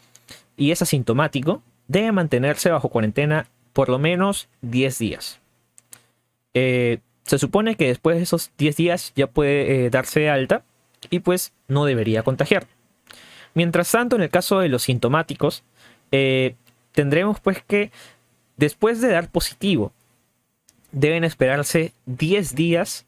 y 0.57 0.71
es 0.71 0.81
asintomático, 0.81 1.61
debe 1.87 2.11
mantenerse 2.11 2.71
bajo 2.71 2.89
cuarentena 2.89 3.47
por 3.73 3.89
lo 3.89 3.99
menos 3.99 4.49
10 4.61 4.97
días. 4.97 5.39
Eh, 6.59 6.97
se 7.27 7.37
supone 7.37 7.75
que 7.75 7.87
después 7.87 8.17
de 8.17 8.23
esos 8.23 8.51
10 8.57 8.75
días 8.77 9.11
ya 9.15 9.27
puede 9.27 9.85
eh, 9.85 9.89
darse 9.89 10.29
alta 10.29 10.63
y 11.09 11.19
pues 11.19 11.53
no 11.67 11.85
debería 11.85 12.23
contagiar. 12.23 12.67
Mientras 13.53 13.91
tanto, 13.91 14.15
en 14.15 14.21
el 14.23 14.29
caso 14.29 14.59
de 14.59 14.69
los 14.69 14.83
sintomáticos, 14.83 15.63
eh, 16.11 16.55
tendremos 16.93 17.39
pues 17.41 17.61
que 17.67 17.91
después 18.55 19.01
de 19.01 19.09
dar 19.09 19.29
positivo, 19.29 19.91
deben 20.93 21.25
esperarse 21.25 21.91
10 22.05 22.55
días 22.55 23.05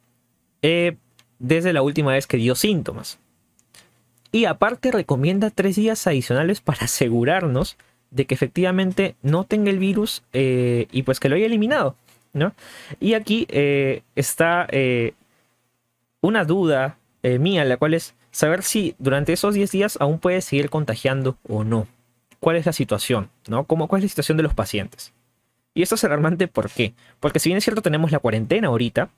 eh, 0.61 0.97
desde 1.39 1.71
la 1.71 1.81
última 1.81 2.11
vez 2.11 2.27
que 2.27 2.37
dio 2.37 2.55
síntomas. 2.55 3.19
Y 4.33 4.45
aparte 4.45 4.91
recomienda 4.91 5.49
3 5.49 5.75
días 5.77 6.05
adicionales 6.05 6.59
para 6.59 6.85
asegurarnos 6.85 7.77
de 8.11 8.25
que 8.25 8.35
efectivamente 8.35 9.15
no 9.21 9.45
tenga 9.45 9.69
el 9.69 9.79
virus 9.79 10.23
y 10.33 11.03
pues 11.03 11.19
que 11.19 11.29
lo 11.29 11.35
haya 11.35 11.45
eliminado. 11.45 11.95
Y 12.99 13.13
aquí 13.13 13.47
eh, 13.49 14.03
está 14.15 14.67
eh, 14.71 15.13
una 16.21 16.45
duda 16.45 16.97
eh, 17.23 17.39
mía, 17.39 17.65
la 17.65 17.77
cual 17.77 17.93
es 17.93 18.15
saber 18.31 18.63
si 18.63 18.95
durante 18.99 19.33
esos 19.33 19.53
10 19.53 19.71
días 19.71 19.97
aún 19.99 20.19
puede 20.19 20.41
seguir 20.41 20.69
contagiando 20.69 21.37
o 21.47 21.63
no. 21.63 21.87
¿Cuál 22.39 22.55
es 22.55 22.65
la 22.65 22.73
situación? 22.73 23.29
¿no? 23.47 23.65
¿Cómo, 23.65 23.87
¿Cuál 23.87 23.99
es 23.99 24.05
la 24.05 24.09
situación 24.09 24.37
de 24.37 24.43
los 24.43 24.53
pacientes? 24.53 25.13
Y 25.73 25.81
esto 25.81 25.95
es 25.95 26.03
alarmante, 26.03 26.47
¿por 26.47 26.69
qué? 26.69 26.93
Porque 27.19 27.39
si 27.39 27.49
bien 27.49 27.57
es 27.57 27.63
cierto 27.63 27.81
tenemos 27.81 28.11
la 28.11 28.19
cuarentena 28.19 28.69
ahorita, 28.69 29.09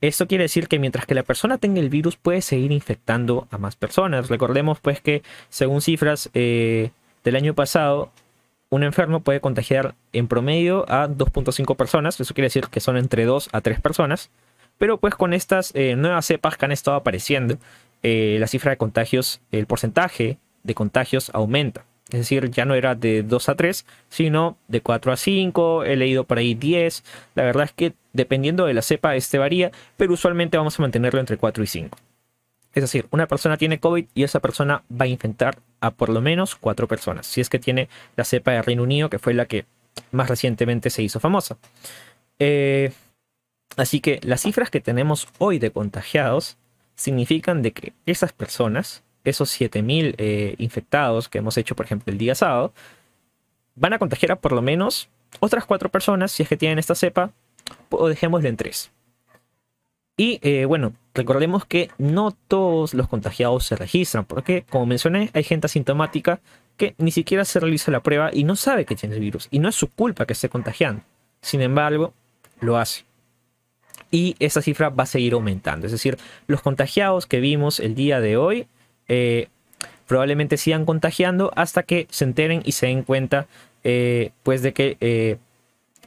esto 0.00 0.26
quiere 0.28 0.44
decir 0.44 0.68
que 0.68 0.78
mientras 0.78 1.06
que 1.06 1.14
la 1.14 1.24
persona 1.24 1.58
tenga 1.58 1.80
el 1.80 1.88
virus 1.88 2.16
puede 2.16 2.40
seguir 2.40 2.72
infectando 2.72 3.48
a 3.50 3.58
más 3.58 3.74
personas. 3.76 4.28
Recordemos 4.28 4.78
pues 4.80 5.00
que 5.00 5.22
según 5.48 5.82
cifras 5.82 6.30
del 6.32 6.92
año 7.24 7.54
pasado, 7.54 8.12
un 8.70 8.82
enfermo 8.82 9.20
puede 9.20 9.40
contagiar 9.40 9.94
en 10.12 10.28
promedio 10.28 10.84
a 10.90 11.08
2.5 11.08 11.76
personas, 11.76 12.20
eso 12.20 12.34
quiere 12.34 12.46
decir 12.46 12.68
que 12.68 12.80
son 12.80 12.96
entre 12.96 13.24
2 13.24 13.48
a 13.52 13.60
3 13.60 13.80
personas, 13.80 14.30
pero 14.76 14.98
pues 14.98 15.14
con 15.14 15.32
estas 15.32 15.74
eh, 15.74 15.96
nuevas 15.96 16.26
cepas 16.26 16.56
que 16.56 16.64
han 16.64 16.72
estado 16.72 16.96
apareciendo, 16.96 17.58
eh, 18.02 18.36
la 18.38 18.46
cifra 18.46 18.70
de 18.70 18.76
contagios, 18.76 19.40
el 19.50 19.66
porcentaje 19.66 20.38
de 20.62 20.74
contagios 20.74 21.30
aumenta. 21.34 21.84
Es 22.10 22.20
decir, 22.20 22.50
ya 22.50 22.64
no 22.64 22.74
era 22.74 22.94
de 22.94 23.22
2 23.22 23.48
a 23.50 23.54
3, 23.54 23.84
sino 24.08 24.56
de 24.68 24.80
4 24.80 25.12
a 25.12 25.16
5, 25.16 25.84
he 25.84 25.96
leído 25.96 26.24
por 26.24 26.38
ahí 26.38 26.54
10. 26.54 27.04
La 27.34 27.42
verdad 27.42 27.64
es 27.64 27.72
que 27.72 27.92
dependiendo 28.14 28.64
de 28.64 28.72
la 28.72 28.80
cepa 28.80 29.14
este 29.14 29.36
varía, 29.36 29.72
pero 29.98 30.14
usualmente 30.14 30.56
vamos 30.56 30.78
a 30.78 30.82
mantenerlo 30.82 31.20
entre 31.20 31.36
4 31.36 31.62
y 31.62 31.66
5. 31.66 31.98
Es 32.74 32.82
decir, 32.82 33.06
una 33.10 33.26
persona 33.26 33.56
tiene 33.56 33.80
COVID 33.80 34.06
y 34.14 34.22
esa 34.22 34.40
persona 34.40 34.82
va 34.90 35.04
a 35.04 35.08
infectar 35.08 35.58
a 35.80 35.90
por 35.90 36.08
lo 36.10 36.20
menos 36.20 36.54
cuatro 36.54 36.86
personas. 36.86 37.26
Si 37.26 37.40
es 37.40 37.48
que 37.48 37.58
tiene 37.58 37.88
la 38.16 38.24
cepa 38.24 38.52
de 38.52 38.62
Reino 38.62 38.82
Unido, 38.82 39.10
que 39.10 39.18
fue 39.18 39.34
la 39.34 39.46
que 39.46 39.66
más 40.12 40.28
recientemente 40.28 40.90
se 40.90 41.02
hizo 41.02 41.20
famosa. 41.20 41.56
Eh, 42.38 42.92
así 43.76 44.00
que 44.00 44.20
las 44.22 44.42
cifras 44.42 44.70
que 44.70 44.80
tenemos 44.80 45.28
hoy 45.38 45.58
de 45.58 45.70
contagiados 45.70 46.56
significan 46.94 47.62
de 47.62 47.72
que 47.72 47.92
esas 48.06 48.32
personas, 48.32 49.02
esos 49.24 49.50
7000 49.50 50.14
eh, 50.18 50.54
infectados 50.58 51.28
que 51.28 51.38
hemos 51.38 51.56
hecho, 51.56 51.74
por 51.74 51.86
ejemplo, 51.86 52.12
el 52.12 52.18
día 52.18 52.34
sábado, 52.34 52.72
van 53.74 53.92
a 53.92 53.98
contagiar 53.98 54.32
a 54.32 54.36
por 54.36 54.52
lo 54.52 54.62
menos 54.62 55.08
otras 55.40 55.64
cuatro 55.64 55.90
personas 55.90 56.32
si 56.32 56.42
es 56.42 56.48
que 56.48 56.56
tienen 56.56 56.78
esta 56.78 56.94
cepa, 56.94 57.30
o 57.90 58.08
dejémoslo 58.08 58.48
en 58.48 58.56
tres. 58.56 58.90
Y 60.18 60.40
eh, 60.42 60.64
bueno, 60.64 60.94
recordemos 61.14 61.64
que 61.64 61.90
no 61.96 62.32
todos 62.48 62.92
los 62.92 63.08
contagiados 63.08 63.64
se 63.64 63.76
registran, 63.76 64.24
porque 64.24 64.64
como 64.68 64.84
mencioné, 64.84 65.30
hay 65.32 65.44
gente 65.44 65.66
asintomática 65.66 66.40
que 66.76 66.96
ni 66.98 67.12
siquiera 67.12 67.44
se 67.44 67.60
realiza 67.60 67.92
la 67.92 68.02
prueba 68.02 68.30
y 68.32 68.42
no 68.42 68.56
sabe 68.56 68.84
que 68.84 68.96
tiene 68.96 69.14
el 69.14 69.20
virus. 69.20 69.46
Y 69.52 69.60
no 69.60 69.68
es 69.68 69.76
su 69.76 69.88
culpa 69.88 70.26
que 70.26 70.32
esté 70.32 70.48
contagiando. 70.48 71.02
Sin 71.40 71.62
embargo, 71.62 72.12
lo 72.60 72.78
hace. 72.78 73.04
Y 74.10 74.34
esa 74.40 74.60
cifra 74.60 74.88
va 74.88 75.04
a 75.04 75.06
seguir 75.06 75.34
aumentando. 75.34 75.86
Es 75.86 75.92
decir, 75.92 76.18
los 76.48 76.62
contagiados 76.62 77.26
que 77.26 77.38
vimos 77.38 77.78
el 77.78 77.94
día 77.94 78.20
de 78.20 78.36
hoy 78.36 78.66
eh, 79.06 79.46
probablemente 80.08 80.56
sigan 80.56 80.84
contagiando 80.84 81.52
hasta 81.54 81.84
que 81.84 82.08
se 82.10 82.24
enteren 82.24 82.62
y 82.64 82.72
se 82.72 82.86
den 82.86 83.04
cuenta 83.04 83.46
eh, 83.84 84.32
pues 84.42 84.62
de 84.62 84.72
que 84.72 85.38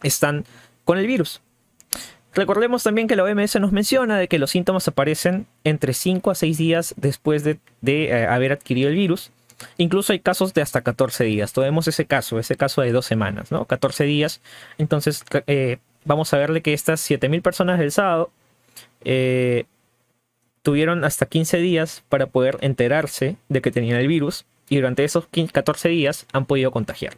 están 0.04 0.44
con 0.84 0.98
el 0.98 1.08
virus. 1.08 1.42
Recordemos 2.34 2.84
también 2.84 3.08
que 3.08 3.16
la 3.16 3.24
OMS 3.24 3.60
nos 3.60 3.72
menciona 3.72 4.18
de 4.18 4.28
que 4.28 4.40
los 4.40 4.52
síntomas 4.52 4.88
aparecen 4.88 5.48
entre 5.64 5.94
5 5.94 6.32
a 6.32 6.36
6 6.36 6.58
días 6.58 6.94
después 6.98 7.44
de, 7.44 7.60
eh, 7.86 8.26
haber 8.26 8.54
adquirido 8.54 8.90
el 8.90 8.96
virus. 8.96 9.32
Incluso 9.78 10.14
hay 10.14 10.20
casos 10.20 10.54
de 10.54 10.62
hasta 10.62 10.82
14 10.82 11.26
días. 11.26 11.54
Tomemos 11.54 11.88
ese 11.88 12.06
caso, 12.06 12.40
ese 12.40 12.56
caso 12.56 12.82
de 12.82 12.92
dos 12.92 13.06
semanas, 13.06 13.52
¿no? 13.52 13.66
14 13.66 14.06
días. 14.06 14.42
Entonces, 14.78 15.24
eh, 15.48 15.78
vamos 16.06 16.34
a 16.34 16.38
verle 16.38 16.62
que 16.62 16.74
estas 16.74 17.02
7000 17.02 17.42
personas 17.42 17.80
del 17.80 17.92
sábado 17.92 18.32
eh, 19.04 19.66
tuvieron 20.62 21.04
hasta 21.04 21.26
15 21.26 21.58
días 21.58 22.04
para 22.10 22.28
poder 22.28 22.58
enterarse 22.62 23.36
de 23.50 23.62
que 23.62 23.72
tenían 23.72 24.00
el 24.00 24.08
virus 24.08 24.46
y 24.70 24.78
durante 24.78 25.04
esos 25.04 25.28
14 25.28 25.90
días 25.90 26.26
han 26.32 26.46
podido 26.46 26.72
contagiar. 26.72 27.18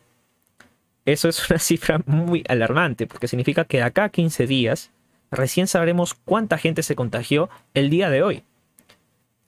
Eso 1.06 1.30
es 1.30 1.50
una 1.50 1.60
cifra 1.60 2.02
muy 2.06 2.44
alarmante 2.48 3.06
porque 3.06 3.28
significa 3.28 3.66
que 3.66 3.78
de 3.78 3.84
acá 3.84 4.06
a 4.06 4.10
15 4.10 4.48
días 4.48 4.92
recién 5.34 5.68
sabremos 5.68 6.14
cuánta 6.14 6.58
gente 6.58 6.84
se 6.84 6.96
contagió 6.96 7.50
el 7.74 7.90
día 7.90 8.10
de 8.10 8.24
hoy. 8.24 8.44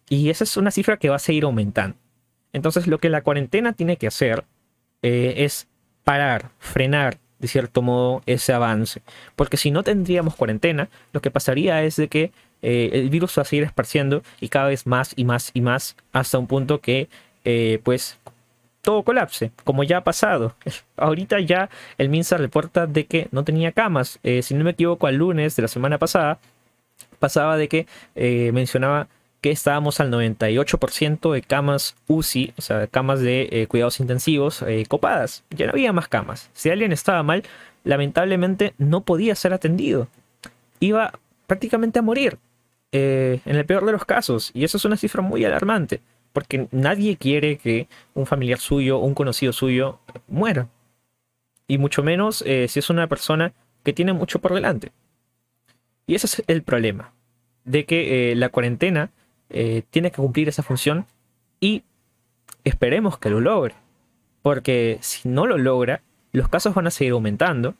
Y 0.09 0.29
esa 0.29 0.43
es 0.43 0.57
una 0.57 0.71
cifra 0.71 0.97
que 0.97 1.09
va 1.09 1.15
a 1.15 1.19
seguir 1.19 1.45
aumentando. 1.45 1.97
Entonces 2.53 2.87
lo 2.87 2.99
que 2.99 3.09
la 3.09 3.21
cuarentena 3.21 3.73
tiene 3.73 3.97
que 3.97 4.07
hacer 4.07 4.45
eh, 5.01 5.33
es 5.37 5.67
parar, 6.03 6.51
frenar 6.59 7.17
de 7.39 7.47
cierto 7.47 7.81
modo 7.81 8.21
ese 8.25 8.53
avance. 8.53 9.01
Porque 9.35 9.57
si 9.57 9.71
no 9.71 9.83
tendríamos 9.83 10.35
cuarentena, 10.35 10.89
lo 11.11 11.21
que 11.21 11.31
pasaría 11.31 11.83
es 11.83 11.95
de 11.95 12.07
que 12.07 12.31
eh, 12.61 12.91
el 12.93 13.09
virus 13.09 13.37
va 13.37 13.41
a 13.41 13.45
seguir 13.45 13.63
esparciendo 13.65 14.23
y 14.39 14.49
cada 14.49 14.67
vez 14.67 14.87
más 14.87 15.13
y 15.15 15.25
más 15.25 15.51
y 15.53 15.61
más 15.61 15.95
hasta 16.13 16.39
un 16.39 16.47
punto 16.47 16.79
que 16.79 17.09
eh, 17.43 17.79
pues 17.83 18.17
todo 18.85 19.03
colapse, 19.03 19.51
como 19.65 19.83
ya 19.83 19.97
ha 19.97 20.03
pasado. 20.03 20.55
Ahorita 20.95 21.41
ya 21.41 21.69
el 21.97 22.07
MINSA 22.07 22.37
reporta 22.37 22.87
de 22.87 23.05
que 23.05 23.27
no 23.31 23.43
tenía 23.43 23.73
camas. 23.73 24.19
Eh, 24.23 24.41
si 24.41 24.53
no 24.53 24.63
me 24.63 24.71
equivoco, 24.71 25.07
al 25.07 25.15
lunes 25.15 25.57
de 25.57 25.63
la 25.63 25.67
semana 25.67 25.97
pasada 25.97 26.39
pasaba 27.19 27.57
de 27.57 27.67
que 27.67 27.87
mencionaba 28.53 29.07
que 29.41 29.51
estábamos 29.51 29.99
al 29.99 30.11
98% 30.11 31.33
de 31.33 31.41
camas 31.41 31.95
UCI, 32.07 32.53
o 32.57 32.61
sea, 32.61 32.87
camas 32.87 33.19
de 33.19 33.65
cuidados 33.69 33.99
intensivos 33.99 34.63
copadas. 34.87 35.43
Ya 35.49 35.65
no 35.65 35.73
había 35.73 35.91
más 35.93 36.07
camas. 36.07 36.49
Si 36.53 36.69
alguien 36.69 36.91
estaba 36.91 37.23
mal, 37.23 37.43
lamentablemente 37.83 38.73
no 38.77 39.01
podía 39.01 39.35
ser 39.35 39.53
atendido. 39.53 40.07
Iba 40.79 41.19
prácticamente 41.47 41.99
a 41.99 42.01
morir. 42.01 42.37
Eh, 42.97 43.41
en 43.45 43.57
el 43.57 43.65
peor 43.65 43.85
de 43.85 43.91
los 43.91 44.05
casos. 44.05 44.51
Y 44.53 44.63
eso 44.63 44.77
es 44.77 44.85
una 44.85 44.95
cifra 44.95 45.21
muy 45.21 45.43
alarmante, 45.43 45.99
porque 46.35 46.67
nadie 46.71 47.15
quiere 47.15 47.57
que 47.57 47.87
un 48.13 48.25
familiar 48.25 48.59
suyo 48.59 48.99
un 48.99 49.13
conocido 49.13 49.53
suyo 49.53 49.99
muera. 50.27 50.67
Y 51.65 51.77
mucho 51.77 52.03
menos 52.03 52.43
eh, 52.45 52.67
si 52.67 52.79
es 52.79 52.89
una 52.89 53.07
persona 53.07 53.53
que 53.83 53.93
tiene 53.93 54.11
mucho 54.11 54.39
por 54.39 54.53
delante. 54.53 54.91
Y 56.05 56.15
ese 56.15 56.27
es 56.27 56.43
el 56.47 56.61
problema, 56.61 57.13
de 57.63 57.85
que 57.85 58.31
eh, 58.31 58.35
la 58.35 58.49
cuarentena 58.49 59.11
tiene 59.47 60.11
que 60.11 60.17
cumplir 60.17 60.49
esa 60.49 60.63
función 60.63 61.05
y 61.61 61.83
esperemos 62.65 63.17
que 63.17 63.29
lo 63.29 63.39
logre. 63.39 63.75
Porque 64.41 64.97
si 65.01 65.29
no 65.29 65.45
lo 65.45 65.57
logra, 65.57 66.01
los 66.33 66.49
casos 66.49 66.73
van 66.73 66.87
a 66.87 66.91
seguir 66.91 67.13
aumentando, 67.13 67.75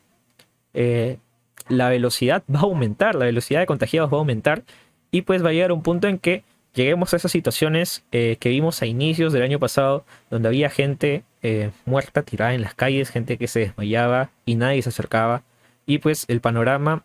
la 1.67 1.89
velocidad 1.89 2.43
va 2.53 2.59
a 2.59 2.63
aumentar, 2.63 3.15
la 3.15 3.25
velocidad 3.25 3.59
de 3.59 3.65
contagiados 3.65 4.09
va 4.11 4.17
a 4.17 4.19
aumentar 4.19 4.63
y 5.11 5.23
pues 5.23 5.43
va 5.43 5.49
a 5.49 5.53
llegar 5.53 5.71
un 5.71 5.83
punto 5.83 6.07
en 6.07 6.17
que 6.17 6.43
lleguemos 6.75 7.13
a 7.13 7.17
esas 7.17 7.31
situaciones 7.31 8.03
eh, 8.11 8.37
que 8.39 8.49
vimos 8.49 8.81
a 8.81 8.85
inicios 8.85 9.33
del 9.33 9.41
año 9.41 9.59
pasado, 9.59 10.05
donde 10.29 10.49
había 10.49 10.69
gente 10.69 11.23
eh, 11.41 11.71
muerta 11.85 12.21
tirada 12.21 12.53
en 12.53 12.61
las 12.61 12.75
calles, 12.75 13.09
gente 13.09 13.37
que 13.37 13.47
se 13.47 13.61
desmayaba 13.61 14.29
y 14.45 14.55
nadie 14.55 14.81
se 14.81 14.89
acercaba. 14.89 15.43
Y 15.85 15.99
pues 15.99 16.25
el 16.27 16.41
panorama 16.41 17.03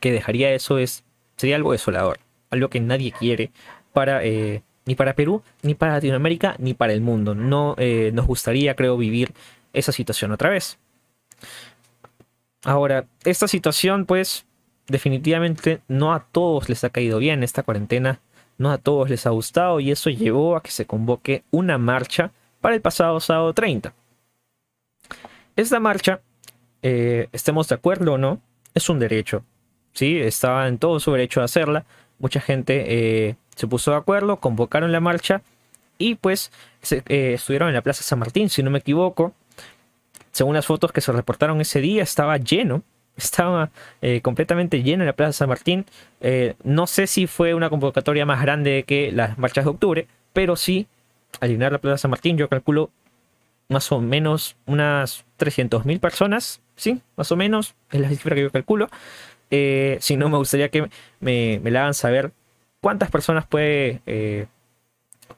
que 0.00 0.12
dejaría 0.12 0.52
eso 0.52 0.78
es 0.78 1.04
sería 1.36 1.56
algo 1.56 1.72
desolador, 1.72 2.20
algo 2.50 2.68
que 2.68 2.80
nadie 2.80 3.12
quiere 3.12 3.50
para 3.92 4.24
eh, 4.24 4.62
ni 4.84 4.94
para 4.94 5.14
Perú, 5.14 5.42
ni 5.62 5.74
para 5.74 5.94
Latinoamérica, 5.94 6.54
ni 6.58 6.74
para 6.74 6.92
el 6.92 7.00
mundo. 7.00 7.34
No 7.34 7.76
nos 8.12 8.26
gustaría, 8.26 8.74
creo, 8.74 8.96
vivir 8.96 9.32
esa 9.72 9.92
situación 9.92 10.32
otra 10.32 10.50
vez. 10.50 10.78
Ahora, 12.64 13.06
esta 13.24 13.46
situación, 13.46 14.04
pues, 14.04 14.46
definitivamente 14.88 15.80
no 15.88 16.12
a 16.12 16.26
todos 16.32 16.68
les 16.68 16.82
ha 16.84 16.90
caído 16.90 17.18
bien 17.18 17.42
esta 17.42 17.62
cuarentena, 17.62 18.20
no 18.60 18.70
a 18.70 18.76
todos 18.76 19.08
les 19.08 19.26
ha 19.26 19.30
gustado 19.30 19.80
y 19.80 19.90
eso 19.90 20.10
llevó 20.10 20.54
a 20.54 20.62
que 20.62 20.70
se 20.70 20.84
convoque 20.84 21.44
una 21.50 21.78
marcha 21.78 22.30
para 22.60 22.74
el 22.74 22.82
pasado 22.82 23.18
sábado 23.18 23.54
30. 23.54 23.94
Esta 25.56 25.80
marcha, 25.80 26.20
eh, 26.82 27.28
estemos 27.32 27.68
de 27.68 27.76
acuerdo 27.76 28.12
o 28.12 28.18
no, 28.18 28.38
es 28.74 28.90
un 28.90 28.98
derecho. 28.98 29.44
¿sí? 29.94 30.18
Estaba 30.18 30.68
en 30.68 30.76
todo 30.76 31.00
su 31.00 31.10
derecho 31.10 31.40
de 31.40 31.44
hacerla. 31.44 31.86
Mucha 32.18 32.42
gente 32.42 32.84
eh, 33.28 33.36
se 33.56 33.66
puso 33.66 33.92
de 33.92 33.96
acuerdo, 33.96 34.36
convocaron 34.36 34.92
la 34.92 35.00
marcha 35.00 35.40
y 35.96 36.16
pues 36.16 36.52
eh, 36.90 37.32
estuvieron 37.36 37.68
en 37.68 37.74
la 37.74 37.82
Plaza 37.82 38.02
San 38.02 38.18
Martín, 38.18 38.50
si 38.50 38.62
no 38.62 38.70
me 38.70 38.80
equivoco. 38.80 39.32
Según 40.32 40.54
las 40.54 40.66
fotos 40.66 40.92
que 40.92 41.00
se 41.00 41.12
reportaron 41.12 41.62
ese 41.62 41.80
día, 41.80 42.02
estaba 42.02 42.36
lleno 42.36 42.82
estaba 43.24 43.70
eh, 44.02 44.20
completamente 44.20 44.82
llena 44.82 45.04
la 45.04 45.12
Plaza 45.12 45.32
San 45.32 45.48
Martín. 45.48 45.86
Eh, 46.20 46.54
no 46.62 46.86
sé 46.86 47.06
si 47.06 47.26
fue 47.26 47.54
una 47.54 47.70
convocatoria 47.70 48.26
más 48.26 48.42
grande 48.42 48.84
que 48.86 49.12
las 49.12 49.38
marchas 49.38 49.64
de 49.64 49.70
octubre, 49.70 50.06
pero 50.32 50.56
sí, 50.56 50.86
al 51.40 51.50
llenar 51.50 51.72
la 51.72 51.78
Plaza 51.78 51.98
San 51.98 52.10
Martín, 52.10 52.36
yo 52.36 52.48
calculo 52.48 52.90
más 53.68 53.92
o 53.92 54.00
menos 54.00 54.56
unas 54.66 55.24
300.000 55.38 56.00
personas, 56.00 56.60
sí, 56.74 57.00
más 57.16 57.30
o 57.30 57.36
menos, 57.36 57.74
es 57.92 58.00
la 58.00 58.08
cifra 58.08 58.34
que 58.34 58.42
yo 58.42 58.50
calculo. 58.50 58.88
Eh, 59.50 59.98
si 60.00 60.16
no, 60.16 60.28
me 60.28 60.38
gustaría 60.38 60.68
que 60.68 60.88
me, 61.20 61.60
me 61.62 61.70
la 61.70 61.82
hagan 61.82 61.94
saber 61.94 62.32
cuántas 62.80 63.10
personas 63.10 63.46
puede, 63.46 64.00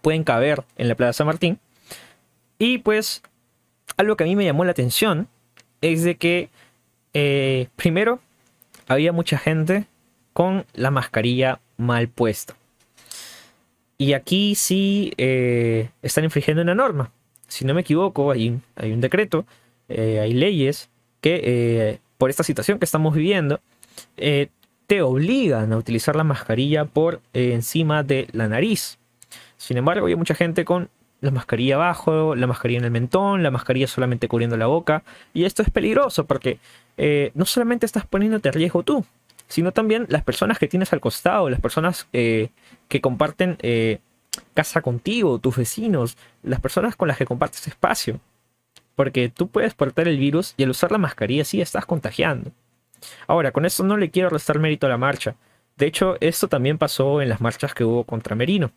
pueden 0.00 0.24
caber 0.24 0.64
en 0.76 0.88
la 0.88 0.94
Plaza 0.94 1.18
San 1.18 1.26
Martín. 1.26 1.58
Y 2.58 2.78
pues, 2.78 3.22
algo 3.96 4.16
que 4.16 4.24
a 4.24 4.26
mí 4.26 4.36
me 4.36 4.44
llamó 4.44 4.64
la 4.64 4.70
atención 4.70 5.28
es 5.82 6.04
de 6.04 6.16
que 6.16 6.48
eh, 7.14 7.68
primero, 7.76 8.20
había 8.88 9.12
mucha 9.12 9.38
gente 9.38 9.86
con 10.32 10.64
la 10.74 10.90
mascarilla 10.90 11.60
mal 11.76 12.08
puesta. 12.08 12.54
Y 13.98 14.14
aquí 14.14 14.54
sí 14.54 15.12
eh, 15.16 15.90
están 16.02 16.24
infringiendo 16.24 16.62
una 16.62 16.74
norma. 16.74 17.12
Si 17.46 17.64
no 17.64 17.74
me 17.74 17.82
equivoco, 17.82 18.30
hay, 18.30 18.48
un 18.48 19.00
decreto, 19.00 19.46
eh, 19.88 20.20
hay 20.20 20.32
leyes 20.32 20.88
que 21.20 22.00
por 22.18 22.30
esta 22.30 22.42
situación 22.42 22.78
que 22.78 22.84
estamos 22.84 23.14
viviendo, 23.14 23.60
te 24.16 25.02
obligan 25.02 25.72
a 25.72 25.76
utilizar 25.76 26.16
la 26.16 26.24
mascarilla 26.24 26.84
por 26.84 27.20
encima 27.32 28.02
de 28.02 28.26
la 28.32 28.48
nariz. 28.48 28.98
Sin 29.56 29.76
embargo, 29.76 30.06
hay 30.06 30.16
mucha 30.16 30.34
gente 30.34 30.64
con 30.64 30.88
la 31.22 31.30
mascarilla 31.30 31.76
abajo, 31.76 32.34
la 32.34 32.48
mascarilla 32.48 32.80
en 32.80 32.84
el 32.84 32.90
mentón, 32.90 33.44
la 33.44 33.52
mascarilla 33.52 33.86
solamente 33.86 34.28
cubriendo 34.28 34.56
la 34.56 34.66
boca. 34.66 35.04
Y 35.32 35.44
esto 35.44 35.62
es 35.62 35.70
peligroso 35.70 36.26
porque 36.26 36.58
eh, 36.98 37.30
no 37.34 37.46
solamente 37.46 37.86
estás 37.86 38.04
poniéndote 38.04 38.48
a 38.48 38.52
riesgo 38.52 38.82
tú, 38.82 39.06
sino 39.46 39.70
también 39.70 40.06
las 40.08 40.24
personas 40.24 40.58
que 40.58 40.66
tienes 40.66 40.92
al 40.92 41.00
costado, 41.00 41.48
las 41.48 41.60
personas 41.60 42.08
eh, 42.12 42.50
que 42.88 43.00
comparten 43.00 43.56
eh, 43.62 44.00
casa 44.52 44.82
contigo, 44.82 45.38
tus 45.38 45.56
vecinos, 45.56 46.18
las 46.42 46.60
personas 46.60 46.96
con 46.96 47.06
las 47.06 47.16
que 47.16 47.24
compartes 47.24 47.68
espacio. 47.68 48.18
Porque 48.96 49.28
tú 49.28 49.46
puedes 49.46 49.74
portar 49.74 50.08
el 50.08 50.18
virus 50.18 50.54
y 50.56 50.64
al 50.64 50.70
usar 50.70 50.90
la 50.90 50.98
mascarilla 50.98 51.44
sí 51.44 51.60
estás 51.60 51.86
contagiando. 51.86 52.50
Ahora, 53.28 53.52
con 53.52 53.64
esto 53.64 53.84
no 53.84 53.96
le 53.96 54.10
quiero 54.10 54.28
restar 54.28 54.58
mérito 54.58 54.86
a 54.86 54.90
la 54.90 54.98
marcha. 54.98 55.36
De 55.76 55.86
hecho, 55.86 56.16
esto 56.20 56.48
también 56.48 56.78
pasó 56.78 57.22
en 57.22 57.28
las 57.28 57.40
marchas 57.40 57.74
que 57.74 57.84
hubo 57.84 58.02
contra 58.02 58.34
Merino 58.34 58.72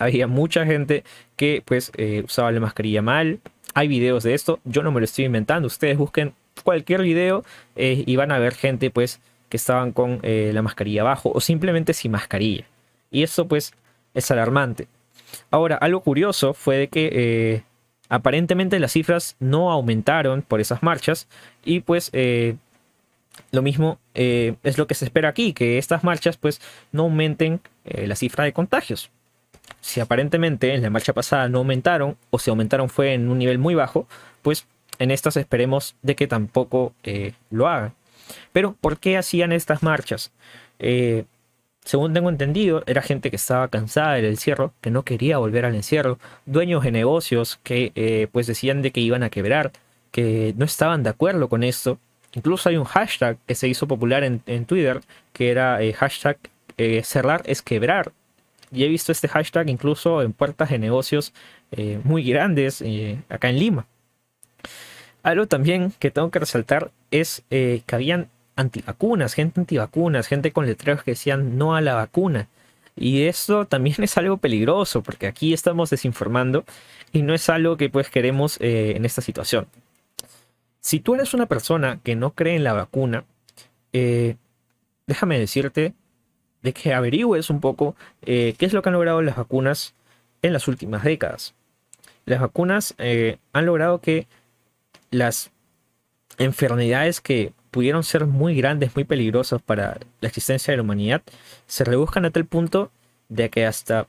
había 0.00 0.26
mucha 0.26 0.66
gente 0.66 1.04
que 1.36 1.62
pues 1.64 1.92
eh, 1.96 2.22
usaba 2.24 2.50
la 2.50 2.58
mascarilla 2.58 3.02
mal. 3.02 3.38
Hay 3.74 3.86
videos 3.86 4.24
de 4.24 4.34
esto, 4.34 4.58
yo 4.64 4.82
no 4.82 4.90
me 4.90 4.98
lo 4.98 5.04
estoy 5.04 5.26
inventando. 5.26 5.68
Ustedes 5.68 5.96
busquen 5.96 6.34
cualquier 6.64 7.02
video 7.02 7.44
eh, 7.76 8.02
y 8.04 8.16
van 8.16 8.32
a 8.32 8.38
ver 8.38 8.54
gente 8.54 8.90
pues 8.90 9.20
que 9.48 9.56
estaban 9.56 9.92
con 9.92 10.18
eh, 10.22 10.50
la 10.54 10.62
mascarilla 10.62 11.02
abajo 11.02 11.30
o 11.32 11.40
simplemente 11.40 11.92
sin 11.92 12.12
mascarilla. 12.12 12.64
Y 13.10 13.22
eso 13.22 13.46
pues 13.46 13.74
es 14.14 14.30
alarmante. 14.30 14.88
Ahora, 15.50 15.76
algo 15.76 16.00
curioso 16.00 16.54
fue 16.54 16.76
de 16.76 16.88
que 16.88 17.62
aparentemente 18.08 18.80
las 18.80 18.92
cifras 18.92 19.36
no 19.38 19.70
aumentaron 19.70 20.42
por 20.42 20.60
esas 20.60 20.82
marchas 20.82 21.28
y 21.64 21.80
pues 21.80 22.10
lo 23.52 23.62
mismo 23.62 24.00
es 24.14 24.78
lo 24.78 24.88
que 24.88 24.94
se 24.94 25.04
espera 25.04 25.28
aquí, 25.28 25.52
que 25.52 25.78
estas 25.78 26.02
marchas 26.02 26.36
pues 26.36 26.60
no 26.90 27.04
aumenten 27.04 27.60
la 27.84 28.16
cifra 28.16 28.42
de 28.42 28.52
contagios 28.52 29.10
si 29.80 30.00
aparentemente 30.00 30.74
en 30.74 30.82
la 30.82 30.90
marcha 30.90 31.12
pasada 31.12 31.48
no 31.48 31.58
aumentaron 31.58 32.16
o 32.30 32.38
si 32.38 32.50
aumentaron 32.50 32.88
fue 32.88 33.14
en 33.14 33.28
un 33.28 33.38
nivel 33.38 33.58
muy 33.58 33.74
bajo, 33.74 34.06
pues 34.42 34.66
en 34.98 35.10
estas 35.10 35.36
esperemos 35.36 35.96
de 36.02 36.14
que 36.14 36.26
tampoco 36.26 36.94
eh, 37.02 37.32
lo 37.50 37.68
hagan. 37.68 37.94
Pero 38.52 38.76
¿por 38.80 38.98
qué 38.98 39.16
hacían 39.16 39.50
estas 39.50 39.82
marchas? 39.82 40.30
Eh, 40.78 41.24
según 41.84 42.12
tengo 42.12 42.28
entendido, 42.28 42.84
era 42.86 43.02
gente 43.02 43.30
que 43.30 43.36
estaba 43.36 43.68
cansada 43.68 44.14
del 44.14 44.26
encierro, 44.26 44.74
que 44.80 44.90
no 44.90 45.02
quería 45.02 45.38
volver 45.38 45.64
al 45.64 45.74
encierro, 45.74 46.18
dueños 46.44 46.84
de 46.84 46.92
negocios 46.92 47.58
que 47.62 47.92
eh, 47.94 48.28
pues 48.30 48.46
decían 48.46 48.82
de 48.82 48.92
que 48.92 49.00
iban 49.00 49.22
a 49.22 49.30
quebrar, 49.30 49.72
que 50.12 50.54
no 50.56 50.66
estaban 50.66 51.02
de 51.02 51.10
acuerdo 51.10 51.48
con 51.48 51.64
esto. 51.64 51.98
Incluso 52.32 52.68
hay 52.68 52.76
un 52.76 52.84
hashtag 52.84 53.38
que 53.46 53.54
se 53.54 53.66
hizo 53.66 53.88
popular 53.88 54.22
en, 54.22 54.64
Twitter, 54.66 55.00
que 55.32 55.50
era 55.50 55.80
cerrar 57.02 57.42
es 57.46 57.60
quebrar, 57.62 58.12
y 58.72 58.84
he 58.84 58.88
visto 58.88 59.12
este 59.12 59.28
hashtag 59.28 59.68
incluso 59.68 60.22
en 60.22 60.32
puertas 60.32 60.70
de 60.70 60.78
negocios 60.78 61.32
eh, 61.72 62.00
muy 62.04 62.22
grandes 62.22 62.82
eh, 62.82 63.20
acá 63.28 63.48
en 63.48 63.58
Lima. 63.58 63.86
Algo 65.22 65.46
también 65.46 65.92
que 65.98 66.10
tengo 66.10 66.30
que 66.30 66.38
resaltar 66.38 66.90
es 67.10 67.42
eh, 67.50 67.82
que 67.86 67.94
habían 67.94 68.28
antivacunas, 68.56 69.34
gente 69.34 69.60
antivacunas, 69.60 70.26
gente 70.26 70.52
con 70.52 70.66
letreros 70.66 71.02
que 71.02 71.12
decían 71.12 71.58
no 71.58 71.74
a 71.74 71.80
la 71.80 71.94
vacuna. 71.94 72.48
Y 72.96 73.22
esto 73.22 73.66
también 73.66 73.96
es 74.02 74.16
algo 74.16 74.36
peligroso 74.38 75.02
porque 75.02 75.26
aquí 75.26 75.52
estamos 75.52 75.90
desinformando 75.90 76.64
y 77.12 77.22
no 77.22 77.34
es 77.34 77.48
algo 77.50 77.76
que 77.76 77.90
pues 77.90 78.08
queremos 78.08 78.56
en 78.60 79.04
esta 79.04 79.20
situación. 79.20 79.66
Si 80.80 81.00
tú 81.00 81.14
eres 81.14 81.34
una 81.34 81.46
persona 81.46 82.00
que 82.02 82.16
no 82.16 82.30
cree 82.30 82.56
en 82.56 82.64
la 82.64 82.72
vacuna, 82.72 83.24
déjame 83.92 85.38
decirte 85.38 85.92
de 86.62 86.72
que 86.72 86.92
averigües 86.94 87.50
un 87.50 87.60
poco 87.60 87.96
eh, 88.22 88.54
qué 88.58 88.66
es 88.66 88.72
lo 88.72 88.82
que 88.82 88.88
han 88.88 88.94
logrado 88.94 89.22
las 89.22 89.36
vacunas 89.36 89.94
en 90.42 90.52
las 90.52 90.68
últimas 90.68 91.04
décadas. 91.04 91.54
Las 92.24 92.40
vacunas 92.40 92.94
eh, 92.98 93.38
han 93.52 93.66
logrado 93.66 94.00
que 94.00 94.26
las 95.10 95.50
enfermedades 96.38 97.20
que 97.20 97.52
pudieron 97.70 98.02
ser 98.02 98.26
muy 98.26 98.54
grandes, 98.54 98.94
muy 98.94 99.04
peligrosos 99.04 99.62
para 99.62 99.98
la 100.20 100.28
existencia 100.28 100.72
de 100.72 100.76
la 100.76 100.82
humanidad, 100.82 101.22
se 101.66 101.84
rebuscan 101.84 102.24
a 102.24 102.30
tal 102.30 102.44
punto 102.46 102.90
de 103.28 103.48
que 103.48 103.66
hasta 103.66 104.08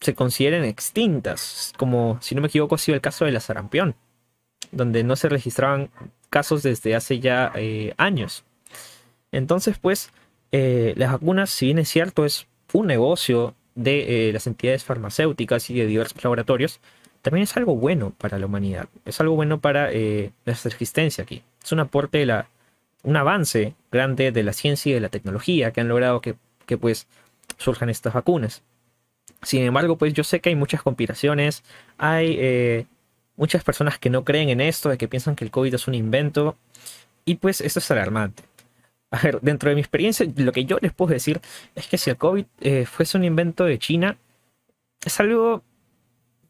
se 0.00 0.14
consideren 0.14 0.64
extintas, 0.64 1.72
como 1.76 2.18
si 2.20 2.34
no 2.34 2.40
me 2.40 2.48
equivoco 2.48 2.74
ha 2.74 2.78
sido 2.78 2.94
el 2.94 3.00
caso 3.00 3.24
de 3.24 3.32
la 3.32 3.40
sarampión, 3.40 3.96
donde 4.70 5.02
no 5.02 5.16
se 5.16 5.28
registraban 5.28 5.90
casos 6.30 6.62
desde 6.62 6.94
hace 6.94 7.20
ya 7.20 7.52
eh, 7.56 7.94
años. 7.96 8.44
Entonces, 9.32 9.78
pues, 9.78 10.12
eh, 10.52 10.94
las 10.96 11.12
vacunas, 11.12 11.50
si 11.50 11.66
bien 11.66 11.78
es 11.78 11.88
cierto, 11.88 12.24
es 12.24 12.46
un 12.72 12.86
negocio 12.86 13.54
de 13.74 14.28
eh, 14.28 14.32
las 14.32 14.46
entidades 14.46 14.84
farmacéuticas 14.84 15.70
y 15.70 15.74
de 15.74 15.86
diversos 15.86 16.22
laboratorios, 16.22 16.80
también 17.22 17.44
es 17.44 17.56
algo 17.56 17.76
bueno 17.76 18.12
para 18.16 18.38
la 18.38 18.46
humanidad, 18.46 18.88
es 19.04 19.20
algo 19.20 19.34
bueno 19.34 19.60
para 19.60 19.90
nuestra 20.46 20.70
existencia 20.70 21.24
aquí. 21.24 21.42
Es 21.62 21.72
un 21.72 21.80
aporte 21.80 22.18
de 22.18 22.26
la, 22.26 22.48
un 23.02 23.16
avance 23.16 23.74
grande 23.90 24.32
de 24.32 24.42
la 24.42 24.52
ciencia 24.52 24.90
y 24.90 24.94
de 24.94 25.00
la 25.00 25.08
tecnología 25.08 25.72
que 25.72 25.80
han 25.80 25.88
logrado 25.88 26.20
que, 26.20 26.36
que 26.66 26.78
pues 26.78 27.06
surjan 27.56 27.90
estas 27.90 28.14
vacunas. 28.14 28.62
Sin 29.42 29.62
embargo, 29.62 29.96
pues 29.96 30.12
yo 30.14 30.24
sé 30.24 30.40
que 30.40 30.50
hay 30.50 30.56
muchas 30.56 30.82
conspiraciones, 30.82 31.62
hay 31.96 32.36
eh, 32.38 32.86
muchas 33.36 33.62
personas 33.62 33.98
que 33.98 34.10
no 34.10 34.24
creen 34.24 34.48
en 34.48 34.60
esto, 34.60 34.88
de 34.88 34.98
que 34.98 35.08
piensan 35.08 35.36
que 35.36 35.44
el 35.44 35.50
COVID 35.50 35.74
es 35.74 35.86
un 35.86 35.94
invento, 35.94 36.56
y 37.24 37.36
pues 37.36 37.60
esto 37.60 37.78
es 37.78 37.90
alarmante. 37.90 38.42
A 39.10 39.20
ver, 39.22 39.40
dentro 39.40 39.70
de 39.70 39.74
mi 39.74 39.80
experiencia, 39.80 40.26
lo 40.36 40.52
que 40.52 40.64
yo 40.64 40.78
les 40.80 40.92
puedo 40.92 41.12
decir 41.12 41.40
es 41.74 41.86
que 41.86 41.96
si 41.96 42.10
el 42.10 42.16
COVID 42.16 42.44
eh, 42.60 42.84
fuese 42.84 43.16
un 43.16 43.24
invento 43.24 43.64
de 43.64 43.78
China, 43.78 44.18
es 45.04 45.20
algo 45.20 45.62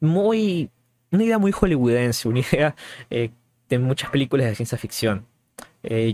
muy. 0.01 0.71
una 1.11 1.25
idea 1.25 1.39
muy 1.39 1.53
hollywoodense, 1.53 2.29
una 2.29 2.41
idea 2.53 2.75
eh, 3.11 3.31
de 3.69 3.79
muchas 3.79 4.11
películas 4.11 4.47
de 4.47 4.55
ciencia 4.55 4.79
ficción. 4.79 5.27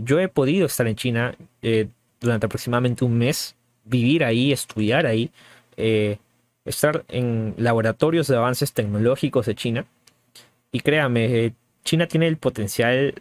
yo 0.03 0.19
he 0.19 0.29
podido 0.29 0.67
estar 0.67 0.87
en 0.87 0.97
China 0.97 1.35
durante 2.21 2.47
aproximadamente 2.47 3.05
un 3.05 3.17
mes, 3.17 3.57
vivir 3.85 4.25
ahí, 4.25 4.53
estudiar 4.53 5.07
ahí 5.07 5.31
estar 6.65 7.05
en 7.09 7.55
laboratorios 7.59 8.27
de 8.27 8.37
avances 8.37 8.73
tecnológicos 8.73 9.47
de 9.47 9.55
China. 9.55 9.87
Y 10.73 10.81
créame, 10.81 11.25
eh, 11.25 11.53
China 11.85 12.07
tiene 12.07 12.27
el 12.27 12.37
potencial 12.37 13.15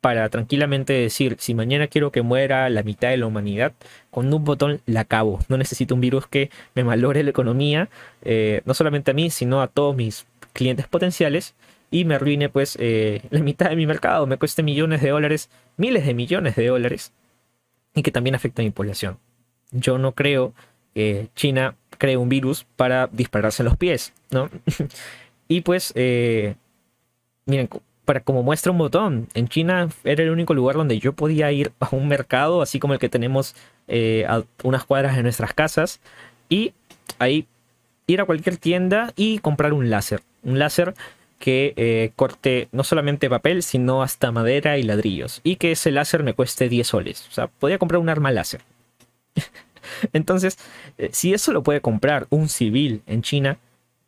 para 0.00 0.28
tranquilamente 0.28 0.92
decir, 0.92 1.36
si 1.38 1.54
mañana 1.54 1.88
quiero 1.88 2.12
que 2.12 2.22
muera 2.22 2.68
la 2.70 2.82
mitad 2.82 3.08
de 3.08 3.16
la 3.16 3.26
humanidad, 3.26 3.72
con 4.10 4.32
un 4.32 4.44
botón 4.44 4.80
la 4.86 5.00
acabo. 5.00 5.40
No 5.48 5.56
necesito 5.56 5.94
un 5.94 6.00
virus 6.00 6.26
que 6.26 6.50
me 6.74 6.84
malore 6.84 7.22
la 7.22 7.30
economía, 7.30 7.88
eh, 8.22 8.62
no 8.64 8.74
solamente 8.74 9.10
a 9.10 9.14
mí, 9.14 9.30
sino 9.30 9.62
a 9.62 9.68
todos 9.68 9.96
mis 9.96 10.26
clientes 10.52 10.86
potenciales 10.86 11.54
y 11.90 12.04
me 12.04 12.14
arruine 12.14 12.48
pues 12.48 12.76
eh, 12.80 13.22
la 13.30 13.40
mitad 13.40 13.70
de 13.70 13.76
mi 13.76 13.86
mercado, 13.86 14.26
me 14.26 14.38
cueste 14.38 14.62
millones 14.62 15.02
de 15.02 15.10
dólares, 15.10 15.50
miles 15.76 16.06
de 16.06 16.14
millones 16.14 16.56
de 16.56 16.66
dólares 16.66 17.12
y 17.94 18.02
que 18.02 18.10
también 18.10 18.34
afecta 18.34 18.62
a 18.62 18.64
mi 18.64 18.70
población. 18.70 19.18
Yo 19.72 19.98
no 19.98 20.12
creo 20.12 20.54
que 20.94 21.28
China 21.34 21.74
cree 21.98 22.16
un 22.16 22.28
virus 22.28 22.64
para 22.76 23.08
dispararse 23.08 23.62
en 23.62 23.68
los 23.68 23.76
pies, 23.76 24.12
¿no? 24.30 24.50
y 25.48 25.62
pues, 25.62 25.92
eh, 25.94 26.54
miren, 27.46 27.68
para 28.06 28.20
como 28.20 28.42
muestra 28.42 28.72
un 28.72 28.78
botón, 28.78 29.28
en 29.34 29.48
China 29.48 29.90
era 30.04 30.22
el 30.22 30.30
único 30.30 30.54
lugar 30.54 30.76
donde 30.76 30.98
yo 30.98 31.12
podía 31.12 31.52
ir 31.52 31.72
a 31.80 31.88
un 31.94 32.08
mercado, 32.08 32.62
así 32.62 32.78
como 32.78 32.94
el 32.94 33.00
que 33.00 33.10
tenemos 33.10 33.54
eh, 33.88 34.24
a 34.28 34.44
unas 34.62 34.84
cuadras 34.84 35.16
de 35.16 35.22
nuestras 35.22 35.52
casas, 35.52 36.00
y 36.48 36.72
ahí 37.18 37.46
ir 38.06 38.20
a 38.20 38.24
cualquier 38.24 38.56
tienda 38.56 39.12
y 39.16 39.40
comprar 39.40 39.72
un 39.72 39.90
láser. 39.90 40.22
Un 40.44 40.58
láser 40.58 40.94
que 41.38 41.74
eh, 41.76 42.12
corte 42.16 42.68
no 42.72 42.84
solamente 42.84 43.28
papel, 43.28 43.62
sino 43.62 44.02
hasta 44.02 44.32
madera 44.32 44.78
y 44.78 44.84
ladrillos. 44.84 45.40
Y 45.42 45.56
que 45.56 45.72
ese 45.72 45.90
láser 45.90 46.22
me 46.22 46.32
cueste 46.32 46.68
10 46.68 46.86
soles. 46.86 47.26
O 47.28 47.32
sea, 47.32 47.48
podía 47.48 47.78
comprar 47.78 48.00
un 48.00 48.08
arma 48.08 48.30
láser. 48.30 48.62
Entonces, 50.12 50.58
eh, 50.96 51.10
si 51.12 51.34
eso 51.34 51.52
lo 51.52 51.62
puede 51.62 51.80
comprar 51.80 52.26
un 52.30 52.48
civil 52.48 53.02
en 53.06 53.22
China, 53.22 53.58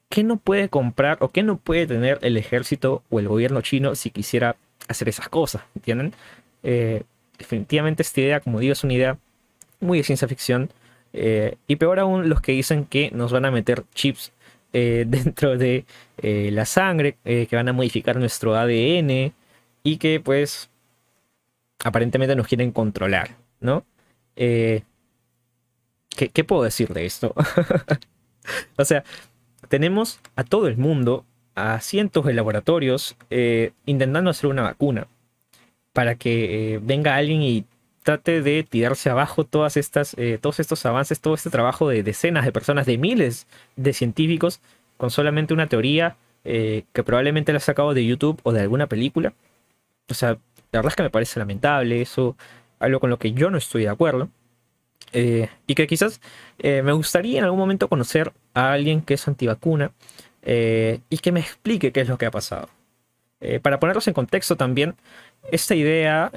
¿qué 0.09 0.25
no 0.25 0.37
puede 0.37 0.69
comprar 0.69 1.19
o 1.21 1.31
qué 1.31 1.43
no 1.43 1.57
puede 1.57 1.87
tener 1.87 2.19
el 2.23 2.37
ejército 2.37 3.03
o 3.11 3.21
el 3.21 3.29
gobierno 3.29 3.61
chino 3.61 3.95
si 3.95 4.11
quisiera 4.11 4.57
hacer 4.89 5.09
esas 5.09 5.29
cosas? 5.29 5.63
¿Entienden? 5.75 6.15
Eh, 6.63 7.03
definitivamente 7.39 8.03
esta 8.03 8.21
idea, 8.21 8.41
como 8.41 8.61
digo, 8.61 8.73
es 8.73 8.85
una 8.85 8.95
idea 8.95 9.19
muy 9.81 9.99
de 9.99 10.05
ciencia 10.05 10.29
ficción. 10.29 10.71
Eh, 11.13 11.57
y 11.67 11.77
peor 11.77 12.01
aún 12.01 12.29
los 12.29 12.41
que 12.41 12.53
dicen 12.53 12.85
que 12.85 13.11
nos 13.13 13.33
van 13.33 13.45
a 13.45 13.51
meter 13.51 13.85
chips 13.95 14.33
dentro 14.73 15.57
de 15.57 15.87
la 16.23 16.67
sangre, 16.67 17.17
que 17.25 17.49
van 17.51 17.69
a 17.69 17.73
modificar 17.73 18.17
nuestro 18.17 18.55
ADN 18.55 19.33
y 19.83 19.97
que 19.97 20.21
pues 20.21 20.69
aparentemente 21.83 22.37
nos 22.37 22.47
quieren 22.47 22.71
controlar, 22.71 23.31
¿no? 23.61 23.85
¿Qué, 26.19 26.43
puedo 26.45 26.65
decir 26.65 26.89
de 26.89 27.07
esto? 27.07 27.33
o 28.77 28.85
sea, 28.85 29.05
tenemos 29.69 30.21
a 30.37 30.45
todo 30.45 30.69
el 30.69 30.77
mundo, 30.77 31.25
a 31.55 31.81
cientos 31.81 32.25
de 32.25 32.35
laboratorios, 32.35 33.17
eh, 33.31 33.73
intentando 33.87 34.31
hacer 34.31 34.49
una 34.49 34.63
vacuna 34.63 35.09
para 35.93 36.15
que 36.15 36.75
eh, 36.75 36.81
venga 36.81 37.17
alguien 37.17 37.43
y 37.43 37.65
trate 38.05 38.41
de 38.41 38.63
tirarse 38.63 39.11
abajo 39.11 39.45
todas 39.45 39.77
estas, 39.77 40.15
eh, 40.17 40.39
todos 40.41 40.61
estos 40.61 40.87
avances, 40.87 41.21
todo 41.21 41.35
este 41.35 41.51
trabajo 41.51 41.89
de 41.89 42.03
decenas 42.03 42.45
de 42.45 42.53
personas, 42.53 42.87
de 42.87 42.97
miles 42.97 43.47
de 43.77 43.93
científicos, 43.93 44.61
con 44.97 45.11
solamente 45.11 45.55
una 45.55 45.69
teoría 45.69 46.17
que 46.45 47.03
probablemente 47.05 47.53
la 47.53 47.59
ha 47.59 47.61
sacado 47.61 47.93
de 47.93 48.07
YouTube 48.07 48.41
o 48.43 48.53
de 48.53 48.63
alguna 48.63 48.87
película. 48.87 49.35
O 50.09 50.15
sea, 50.15 50.31
la 50.73 50.79
verdad 50.79 50.93
es 50.93 50.97
que 50.97 51.03
me 51.03 51.11
parece 51.11 51.39
lamentable 51.39 52.01
eso, 52.01 52.39
algo 52.79 53.01
con 53.01 53.11
lo 53.11 53.19
que 53.19 53.33
yo 53.33 53.51
no 53.51 53.59
estoy 53.59 53.83
de 53.83 53.91
acuerdo. 53.91 54.31
Eh, 55.13 55.49
y 55.67 55.75
que 55.75 55.87
quizás 55.87 56.21
eh, 56.59 56.83
me 56.83 56.93
gustaría 56.93 57.39
en 57.39 57.45
algún 57.45 57.59
momento 57.59 57.89
conocer 57.89 58.33
a 58.55 58.73
alguien 58.73 59.01
que 59.01 59.15
es 59.15 59.27
antivacuna 59.27 59.93
eh, 60.43 61.01
y 61.09 61.19
que 61.19 61.33
me 61.33 61.41
explique 61.41 61.93
qué 61.93 62.03
es 62.03 62.09
lo 62.09 62.19
que 62.19 62.27
ha 62.27 62.31
pasado. 62.31 62.69
para 63.63 63.79
ponerlos 63.79 64.09
en 64.09 64.15
contexto 64.15 64.57
también, 64.57 64.97
esta 65.53 65.75
idea 65.75 66.31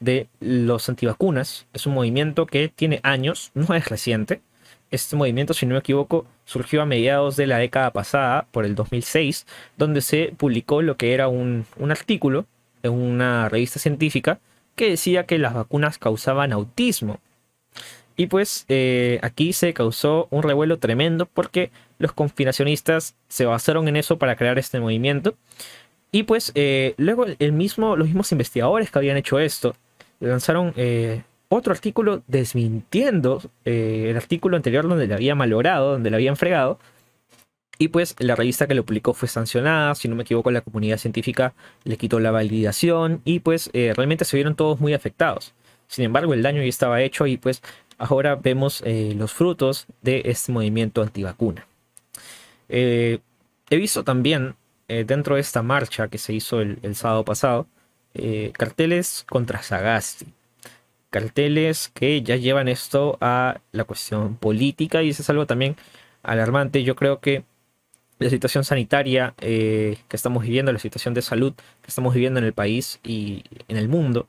de 0.00 0.28
los 0.40 0.88
antivacunas 0.88 1.66
es 1.74 1.86
un 1.86 1.94
movimiento 1.94 2.46
que 2.46 2.68
tiene 2.68 3.00
años, 3.02 3.50
no 3.54 3.74
es 3.74 3.88
reciente. 3.88 4.40
Este 4.90 5.16
movimiento, 5.16 5.52
si 5.52 5.66
no 5.66 5.74
me 5.74 5.80
equivoco, 5.80 6.26
surgió 6.46 6.80
a 6.80 6.86
mediados 6.86 7.36
de 7.36 7.46
la 7.46 7.58
década 7.58 7.92
pasada, 7.92 8.46
por 8.52 8.64
el 8.64 8.74
2006, 8.74 9.46
donde 9.76 10.00
se 10.00 10.32
publicó 10.36 10.80
lo 10.80 10.96
que 10.96 11.12
era 11.12 11.28
un, 11.28 11.66
un 11.76 11.90
artículo 11.90 12.46
en 12.82 12.92
una 12.92 13.50
revista 13.50 13.78
científica 13.78 14.40
que 14.76 14.90
decía 14.90 15.26
que 15.26 15.38
las 15.38 15.52
vacunas 15.52 15.98
causaban 15.98 16.52
autismo 16.52 17.20
y 18.18 18.26
pues 18.26 18.64
eh, 18.68 19.20
aquí 19.22 19.52
se 19.52 19.72
causó 19.72 20.26
un 20.30 20.42
revuelo 20.42 20.80
tremendo 20.80 21.26
porque 21.26 21.70
los 22.00 22.12
conspiracionistas 22.12 23.14
se 23.28 23.46
basaron 23.46 23.86
en 23.86 23.94
eso 23.94 24.18
para 24.18 24.34
crear 24.34 24.58
este 24.58 24.80
movimiento. 24.80 25.36
Y 26.10 26.24
pues 26.24 26.50
eh, 26.56 26.94
luego 26.96 27.26
el 27.38 27.52
mismo, 27.52 27.94
los 27.94 28.08
mismos 28.08 28.32
investigadores 28.32 28.90
que 28.90 28.98
habían 28.98 29.16
hecho 29.16 29.38
esto 29.38 29.76
lanzaron 30.18 30.74
eh, 30.76 31.22
otro 31.48 31.72
artículo 31.72 32.24
desmintiendo 32.26 33.40
el 33.64 34.16
artículo 34.16 34.56
anterior 34.56 34.88
donde 34.88 35.06
le 35.06 35.14
había 35.14 35.36
malogrado, 35.36 35.92
donde 35.92 36.10
le 36.10 36.16
habían 36.16 36.36
fregado. 36.36 36.80
Y 37.78 37.86
pues 37.86 38.16
la 38.18 38.34
revista 38.34 38.66
que 38.66 38.74
lo 38.74 38.84
publicó 38.84 39.14
fue 39.14 39.28
sancionada, 39.28 39.94
si 39.94 40.08
no 40.08 40.16
me 40.16 40.24
equivoco 40.24 40.50
la 40.50 40.62
comunidad 40.62 40.98
científica 40.98 41.54
le 41.84 41.96
quitó 41.96 42.18
la 42.18 42.32
validación 42.32 43.22
y 43.24 43.38
pues 43.38 43.70
realmente 43.72 44.24
se 44.24 44.36
vieron 44.36 44.56
todos 44.56 44.80
muy 44.80 44.92
afectados. 44.92 45.54
Sin 45.86 46.04
embargo, 46.04 46.34
el 46.34 46.42
daño 46.42 46.60
ya 46.62 46.68
estaba 46.68 47.00
hecho 47.00 47.28
y 47.28 47.36
pues 47.36 47.62
ahora 47.98 48.36
vemos 48.36 48.82
eh, 48.86 49.12
los 49.16 49.32
frutos 49.32 49.86
de 50.00 50.22
este 50.24 50.52
movimiento 50.52 51.02
antivacuna. 51.02 51.66
Eh, 52.68 53.18
he 53.68 53.76
visto 53.76 54.04
también 54.04 54.54
eh, 54.86 55.04
dentro 55.06 55.34
de 55.34 55.40
esta 55.40 55.62
marcha 55.62 56.08
que 56.08 56.18
se 56.18 56.32
hizo 56.32 56.60
el, 56.60 56.94
sábado 56.94 57.24
pasado 57.24 57.66
carteles 58.54 59.24
contra 59.28 59.62
Sagasti. 59.62 60.26
Carteles 61.10 61.88
que 61.94 62.22
ya 62.22 62.34
llevan 62.34 62.66
esto 62.66 63.16
a 63.20 63.60
la 63.70 63.84
cuestión 63.84 64.34
política 64.36 65.02
y 65.02 65.10
eso 65.10 65.22
es 65.22 65.30
algo 65.30 65.46
también 65.46 65.76
alarmante. 66.24 66.82
Yo 66.82 66.96
creo 66.96 67.20
que 67.20 67.44
la 68.18 68.28
situación 68.28 68.64
sanitaria 68.64 69.34
que 69.38 69.98
estamos 70.10 70.42
viviendo, 70.42 70.72
la 70.72 70.80
situación 70.80 71.14
de 71.14 71.22
salud 71.22 71.52
que 71.54 71.86
estamos 71.86 72.12
viviendo 72.12 72.40
en 72.40 72.46
el 72.46 72.52
país 72.52 72.98
y 73.04 73.44
en 73.68 73.76
el 73.76 73.88
mundo, 73.88 74.26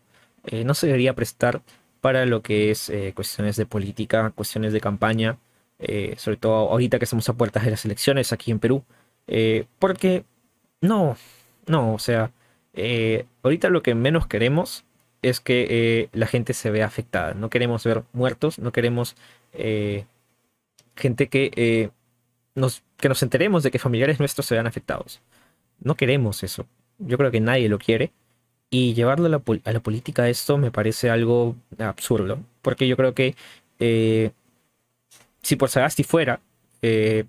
no 0.63 0.75
se 0.75 0.85
debería 0.85 1.15
prestar 1.15 1.63
para 2.01 2.25
lo 2.25 2.41
que 2.41 2.71
es 2.71 2.89
eh, 2.89 3.13
cuestiones 3.15 3.55
de 3.55 3.65
política, 3.65 4.31
cuestiones 4.31 4.73
de 4.73 4.81
campaña, 4.81 5.37
eh, 5.79 6.15
sobre 6.17 6.37
todo 6.37 6.71
ahorita 6.71 6.99
que 6.99 7.05
estamos 7.05 7.27
a 7.29 7.33
puertas 7.33 7.65
de 7.65 7.71
las 7.71 7.85
elecciones 7.85 8.33
aquí 8.33 8.51
en 8.51 8.59
Perú, 8.59 8.83
eh, 9.27 9.65
porque 9.79 10.23
no, 10.81 11.17
no, 11.67 11.93
o 11.93 11.99
sea, 11.99 12.31
ahorita 13.43 13.69
lo 13.69 13.83
que 13.83 13.95
menos 13.95 14.27
queremos 14.27 14.85
es 15.21 15.41
que 15.41 16.09
la 16.13 16.27
gente 16.27 16.53
se 16.53 16.71
vea 16.71 16.85
afectada, 16.85 17.33
no 17.33 17.49
queremos 17.49 17.83
ver 17.83 18.03
muertos, 18.13 18.57
no 18.59 18.71
queremos 18.71 19.15
gente 20.95 21.27
que, 21.27 21.91
nos, 22.55 22.83
que 22.97 23.09
nos 23.09 23.21
enteremos 23.23 23.63
de 23.63 23.71
que 23.71 23.79
familiares 23.79 24.19
nuestros 24.19 24.45
se 24.45 24.55
vean 24.55 24.67
afectados. 24.67 25.21
No 25.81 25.95
queremos 25.95 26.43
eso. 26.43 26.65
Yo 26.99 27.17
creo 27.17 27.31
que 27.31 27.41
nadie 27.41 27.67
lo 27.69 27.79
quiere. 27.79 28.11
Y 28.71 28.93
llevarlo 28.93 29.25
a 29.25 29.29
la, 29.29 29.41
a 29.65 29.71
la 29.73 29.79
política 29.79 30.29
esto 30.29 30.57
me 30.57 30.71
parece 30.71 31.09
algo 31.09 31.55
absurdo, 31.79 32.39
porque 32.61 32.87
yo 32.87 32.95
creo 32.95 33.15
que 33.15 33.35
eh, 33.79 34.31
si 35.41 35.55
por 35.55 35.69
Sagasti 35.69 36.03
fuera, 36.03 36.39
eh, 36.81 37.25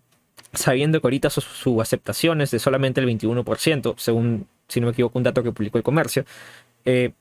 sabiendo 0.53 1.01
que 1.01 1.07
ahorita 1.07 1.31
su, 1.31 1.81
aceptación 1.81 2.41
es 2.41 2.51
de 2.51 2.59
solamente 2.59 3.01
el 3.01 3.07
21%, 3.07 3.95
según, 3.97 4.47
si 4.69 4.81
no 4.81 4.87
me 4.87 4.93
equivoco, 4.93 5.19
un 5.19 5.25
dato 5.25 5.43
que 5.43 5.53
publicó 5.53 5.79
el 5.79 5.85
comercio, 5.85 6.25
eh, 6.85 7.13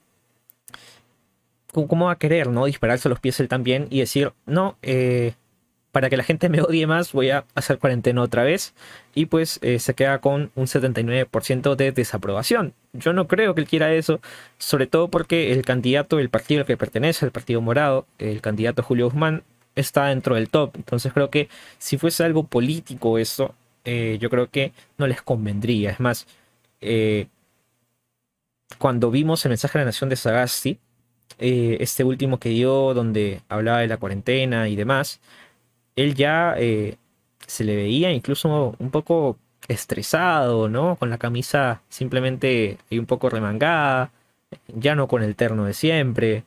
¿cómo 1.72 2.06
va 2.06 2.14
a 2.14 2.18
querer, 2.18 2.50
no? 2.50 2.66
Dispararse 2.66 3.10
los 3.10 3.20
pies 3.20 3.40
él 3.40 3.48
también 3.48 3.88
y 3.90 4.00
decir, 4.00 4.34
no, 4.46 4.78
eh, 4.82 5.34
para 5.92 6.10
que 6.10 6.18
la 6.18 6.24
gente 6.24 6.50
me 6.50 6.62
odie 6.62 6.86
más, 6.88 7.14
voy 7.14 7.32
a 7.32 7.46
hacer 7.56 7.80
cuarentena 7.80 8.22
otra 8.22 8.44
vez. 8.44 8.74
Y 9.16 9.26
pues 9.26 9.60
eh, 9.62 9.80
se 9.80 9.96
queda 9.96 10.20
con 10.20 10.52
un 10.56 10.68
79% 10.68 11.76
de 11.76 11.92
desaprobación. 11.92 12.74
Yo 12.94 13.14
no 13.14 13.28
creo 13.28 13.56
que 13.56 13.62
él 13.62 13.68
quiera 13.68 13.94
eso, 13.94 14.20
sobre 14.58 14.88
todo 14.88 15.08
porque 15.10 15.52
el 15.52 15.64
candidato 15.66 16.20
el 16.20 16.30
partido 16.30 16.62
al 16.62 16.68
que 16.68 16.78
pertenece, 16.78 17.26
el 17.26 17.32
Partido 17.32 17.62
Morado, 17.62 18.06
el 18.20 18.42
candidato 18.42 18.84
Julio 18.84 19.10
Guzmán, 19.10 19.44
está 19.76 20.08
dentro 20.08 20.36
del 20.36 20.50
top. 20.50 20.76
Entonces 20.76 21.14
creo 21.14 21.30
que 21.30 21.50
si 21.80 21.98
fuese 21.98 22.24
algo 22.24 22.44
político 22.44 23.18
eso, 23.18 23.56
eh, 23.86 24.18
yo 24.22 24.30
creo 24.30 24.50
que 24.50 24.74
no 24.98 25.08
les 25.08 25.22
convendría. 25.22 25.92
Es 25.92 26.00
más, 26.00 26.28
eh, 26.82 27.28
cuando 28.78 29.12
vimos 29.12 29.44
el 29.46 29.50
mensaje 29.50 29.80
de 29.80 29.86
la 29.86 29.90
nación 29.90 30.10
de 30.10 30.16
Sagasti, 30.16 30.80
este 31.40 32.04
último 32.04 32.40
que 32.40 32.50
dio 32.50 32.94
donde 32.94 33.42
hablaba 33.48 33.80
de 33.80 33.88
la 33.88 33.98
cuarentena 33.98 34.68
y 34.68 34.76
demás, 34.76 35.22
él 36.02 36.16
ya 36.16 36.56
se 37.48 37.64
le 37.64 37.76
veía 37.76 38.12
incluso 38.12 38.76
un 38.80 38.92
poco 38.92 39.38
estresado, 39.68 40.70
¿no? 40.70 40.96
Con 40.98 41.10
la 41.10 41.18
camisa 41.18 41.82
simplemente 41.90 42.78
un 42.92 43.06
poco 43.06 43.30
remangada, 43.30 44.12
ya 44.68 44.96
no 44.96 45.08
con 45.08 45.24
el 45.24 45.36
terno 45.36 45.66
de 45.66 45.74
siempre. 45.74 46.44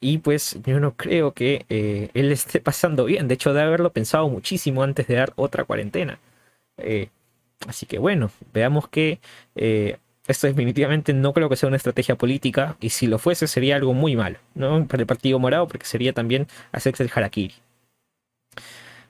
Y 0.00 0.18
pues 0.18 0.58
yo 0.64 0.80
no 0.80 0.96
creo 0.96 1.32
que 1.32 1.66
eh, 1.68 2.10
él 2.14 2.32
esté 2.32 2.60
pasando 2.60 3.04
bien. 3.06 3.28
De 3.28 3.34
hecho, 3.34 3.54
de 3.54 3.62
haberlo 3.62 3.92
pensado 3.92 4.28
muchísimo 4.28 4.82
antes 4.82 5.06
de 5.06 5.16
dar 5.16 5.32
otra 5.36 5.64
cuarentena. 5.64 6.18
Eh, 6.78 7.08
así 7.66 7.86
que 7.86 7.98
bueno, 7.98 8.30
veamos 8.52 8.88
que 8.88 9.20
eh, 9.56 9.98
esto 10.26 10.46
definitivamente 10.46 11.12
no 11.12 11.32
creo 11.32 11.48
que 11.48 11.56
sea 11.56 11.68
una 11.68 11.76
estrategia 11.76 12.16
política. 12.16 12.76
Y 12.80 12.90
si 12.90 13.06
lo 13.06 13.18
fuese, 13.18 13.46
sería 13.48 13.76
algo 13.76 13.94
muy 13.94 14.16
malo. 14.16 14.38
¿no? 14.54 14.86
Para 14.86 15.02
el 15.02 15.06
Partido 15.06 15.38
Morado, 15.38 15.68
porque 15.68 15.86
sería 15.86 16.12
también 16.12 16.48
hacerse 16.72 17.02
el 17.02 17.10
harakiri. 17.14 17.54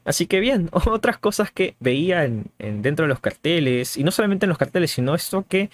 Así 0.05 0.27
que 0.27 0.41
bien, 0.41 0.69
otras 0.73 1.19
cosas 1.19 1.51
que 1.51 1.77
veía 1.81 2.25
en, 2.25 2.51
dentro 2.59 3.05
de 3.05 3.09
los 3.09 3.21
carteles, 3.21 3.97
y 3.97 4.05
no 4.05 4.11
solamente 4.11 4.47
en 4.47 4.51
los 4.51 4.59
carteles, 4.59 4.91
sino 4.91 5.15
esto 5.15 5.45
que 5.49 5.71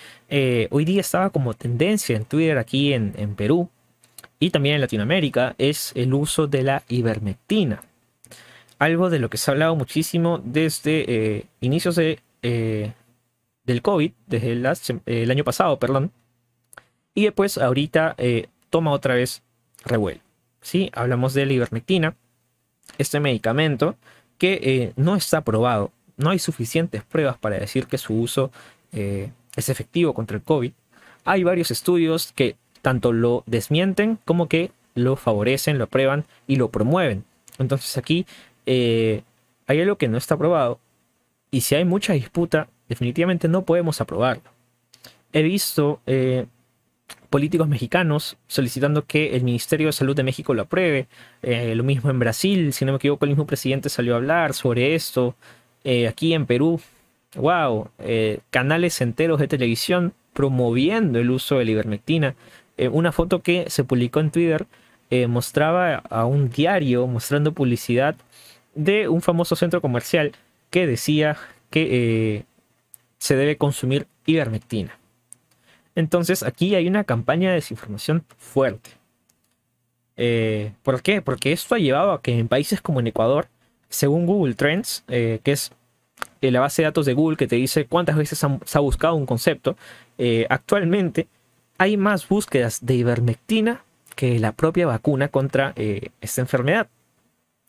hoy 0.70 0.84
día 0.84 1.00
estaba 1.00 1.30
como 1.30 1.54
tendencia 1.54 2.16
en 2.16 2.24
Twitter 2.24 2.58
aquí 2.58 2.92
en, 2.92 3.34
Perú, 3.34 3.68
y 4.38 4.50
también 4.50 4.76
en 4.76 4.80
Latinoamérica 4.80 5.54
es 5.58 5.92
el 5.94 6.14
uso 6.14 6.46
de 6.46 6.62
la 6.62 6.82
ivermectina. 6.88 7.82
Algo 8.80 9.10
de 9.10 9.18
lo 9.18 9.28
que 9.28 9.36
se 9.36 9.50
ha 9.50 9.52
hablado 9.52 9.76
muchísimo 9.76 10.40
desde 10.42 11.04
eh, 11.06 11.44
inicios 11.60 11.98
eh, 11.98 12.92
del 13.64 13.82
COVID, 13.82 14.12
desde 14.26 14.52
el, 14.52 15.30
año 15.30 15.44
pasado, 15.44 15.78
perdón. 15.78 16.10
Y 17.14 17.24
después 17.24 17.58
ahorita 17.58 18.14
eh, 18.16 18.46
toma 18.70 18.92
otra 18.92 19.14
vez 19.14 19.42
revuelo. 19.84 20.20
¿sí? 20.62 20.90
Hablamos 20.94 21.34
de 21.34 21.44
la 21.44 21.52
ivermectina, 21.52 22.16
este 22.96 23.20
medicamento 23.20 23.96
que 24.40 24.92
no 24.96 25.14
está 25.14 25.38
aprobado. 25.38 25.92
No 26.16 26.30
hay 26.30 26.40
suficientes 26.40 27.04
pruebas 27.04 27.38
para 27.38 27.60
decir 27.60 27.86
que 27.86 27.98
su 27.98 28.14
uso 28.14 28.50
es 28.92 29.68
efectivo 29.68 30.14
contra 30.14 30.36
el 30.36 30.42
COVID. 30.42 30.72
Hay 31.24 31.44
varios 31.44 31.70
estudios 31.70 32.32
que 32.32 32.56
tanto 32.82 33.12
lo 33.12 33.44
desmienten 33.46 34.18
como 34.24 34.48
que 34.48 34.72
lo 34.94 35.16
favorecen, 35.16 35.78
lo 35.78 35.84
aprueban 35.84 36.24
y 36.46 36.56
lo 36.56 36.70
promueven. 36.70 37.24
Entonces 37.58 37.96
aquí 37.98 38.26
eh, 38.66 39.22
hay 39.66 39.80
algo 39.80 39.96
que 39.96 40.08
no 40.08 40.18
está 40.18 40.34
aprobado 40.34 40.80
y 41.50 41.62
si 41.62 41.74
hay 41.74 41.84
mucha 41.84 42.12
disputa, 42.12 42.68
definitivamente 42.88 43.48
no 43.48 43.62
podemos 43.62 44.00
aprobarlo. 44.00 44.50
He 45.32 45.42
visto 45.42 46.00
eh, 46.06 46.46
políticos 47.30 47.68
mexicanos 47.68 48.36
solicitando 48.48 49.06
que 49.06 49.36
el 49.36 49.44
Ministerio 49.44 49.86
de 49.86 49.92
Salud 49.92 50.14
de 50.14 50.24
México 50.24 50.52
lo 50.52 50.62
apruebe. 50.62 51.06
Eh, 51.42 51.74
lo 51.74 51.84
mismo 51.84 52.10
en 52.10 52.18
Brasil, 52.18 52.72
si 52.72 52.84
no 52.84 52.92
me 52.92 52.96
equivoco, 52.96 53.24
el 53.24 53.30
mismo 53.30 53.46
presidente 53.46 53.88
salió 53.88 54.14
a 54.14 54.16
hablar 54.16 54.52
sobre 54.52 54.94
esto. 54.94 55.34
aquí 56.08 56.34
en 56.34 56.44
Perú, 56.44 56.80
wow, 57.36 57.88
canales 58.50 59.00
enteros 59.00 59.40
de 59.40 59.48
televisión 59.48 60.12
promoviendo 60.32 61.18
el 61.18 61.30
uso 61.30 61.58
de 61.58 61.64
la 61.64 61.70
ivermectina. 61.70 62.34
Eh, 62.76 62.88
una 62.88 63.12
foto 63.12 63.42
que 63.42 63.68
se 63.68 63.84
publicó 63.84 64.20
en 64.20 64.30
Twitter 64.30 64.66
eh, 65.10 65.26
mostraba 65.26 65.96
a 65.96 66.24
un 66.24 66.50
diario 66.50 67.06
mostrando 67.06 67.52
publicidad 67.52 68.16
de 68.74 69.08
un 69.08 69.20
famoso 69.20 69.56
centro 69.56 69.80
comercial 69.80 70.32
que 70.70 70.86
decía 70.86 71.36
que 71.68 71.88
eh, 71.90 72.44
se 73.18 73.36
debe 73.36 73.56
consumir 73.56 74.06
ivermectina. 74.24 74.99
Entonces 75.94 76.42
aquí 76.42 76.74
hay 76.74 76.86
una 76.86 77.04
campaña 77.04 77.50
de 77.50 77.56
desinformación 77.56 78.24
fuerte. 78.38 78.90
¿Por 80.82 81.02
qué? 81.02 81.22
Porque 81.22 81.52
esto 81.52 81.74
ha 81.74 81.78
llevado 81.78 82.12
a 82.12 82.20
que 82.20 82.38
en 82.38 82.46
países 82.46 82.82
como 82.82 83.00
en 83.00 83.06
Ecuador, 83.06 83.48
según 83.88 84.26
Google 84.26 84.54
Trends, 84.54 85.02
que 85.06 85.40
es 85.44 85.72
la 86.42 86.60
base 86.60 86.82
de 86.82 86.86
datos 86.86 87.06
de 87.06 87.14
Google 87.14 87.38
que 87.38 87.46
te 87.46 87.56
dice 87.56 87.86
cuántas 87.86 88.16
veces 88.16 88.38
se 88.38 88.78
ha 88.78 88.80
buscado 88.80 89.14
un 89.14 89.24
concepto, 89.24 89.76
actualmente 90.50 91.26
hay 91.80 91.96
más 91.96 92.28
búsquedas 92.28 92.84
de 92.84 92.96
ivermectina 92.96 93.82
que 94.14 94.38
la 94.38 94.52
propia 94.52 94.86
vacuna 94.86 95.28
contra 95.28 95.72
eh, 95.76 96.10
esta 96.20 96.42
enfermedad. 96.42 96.88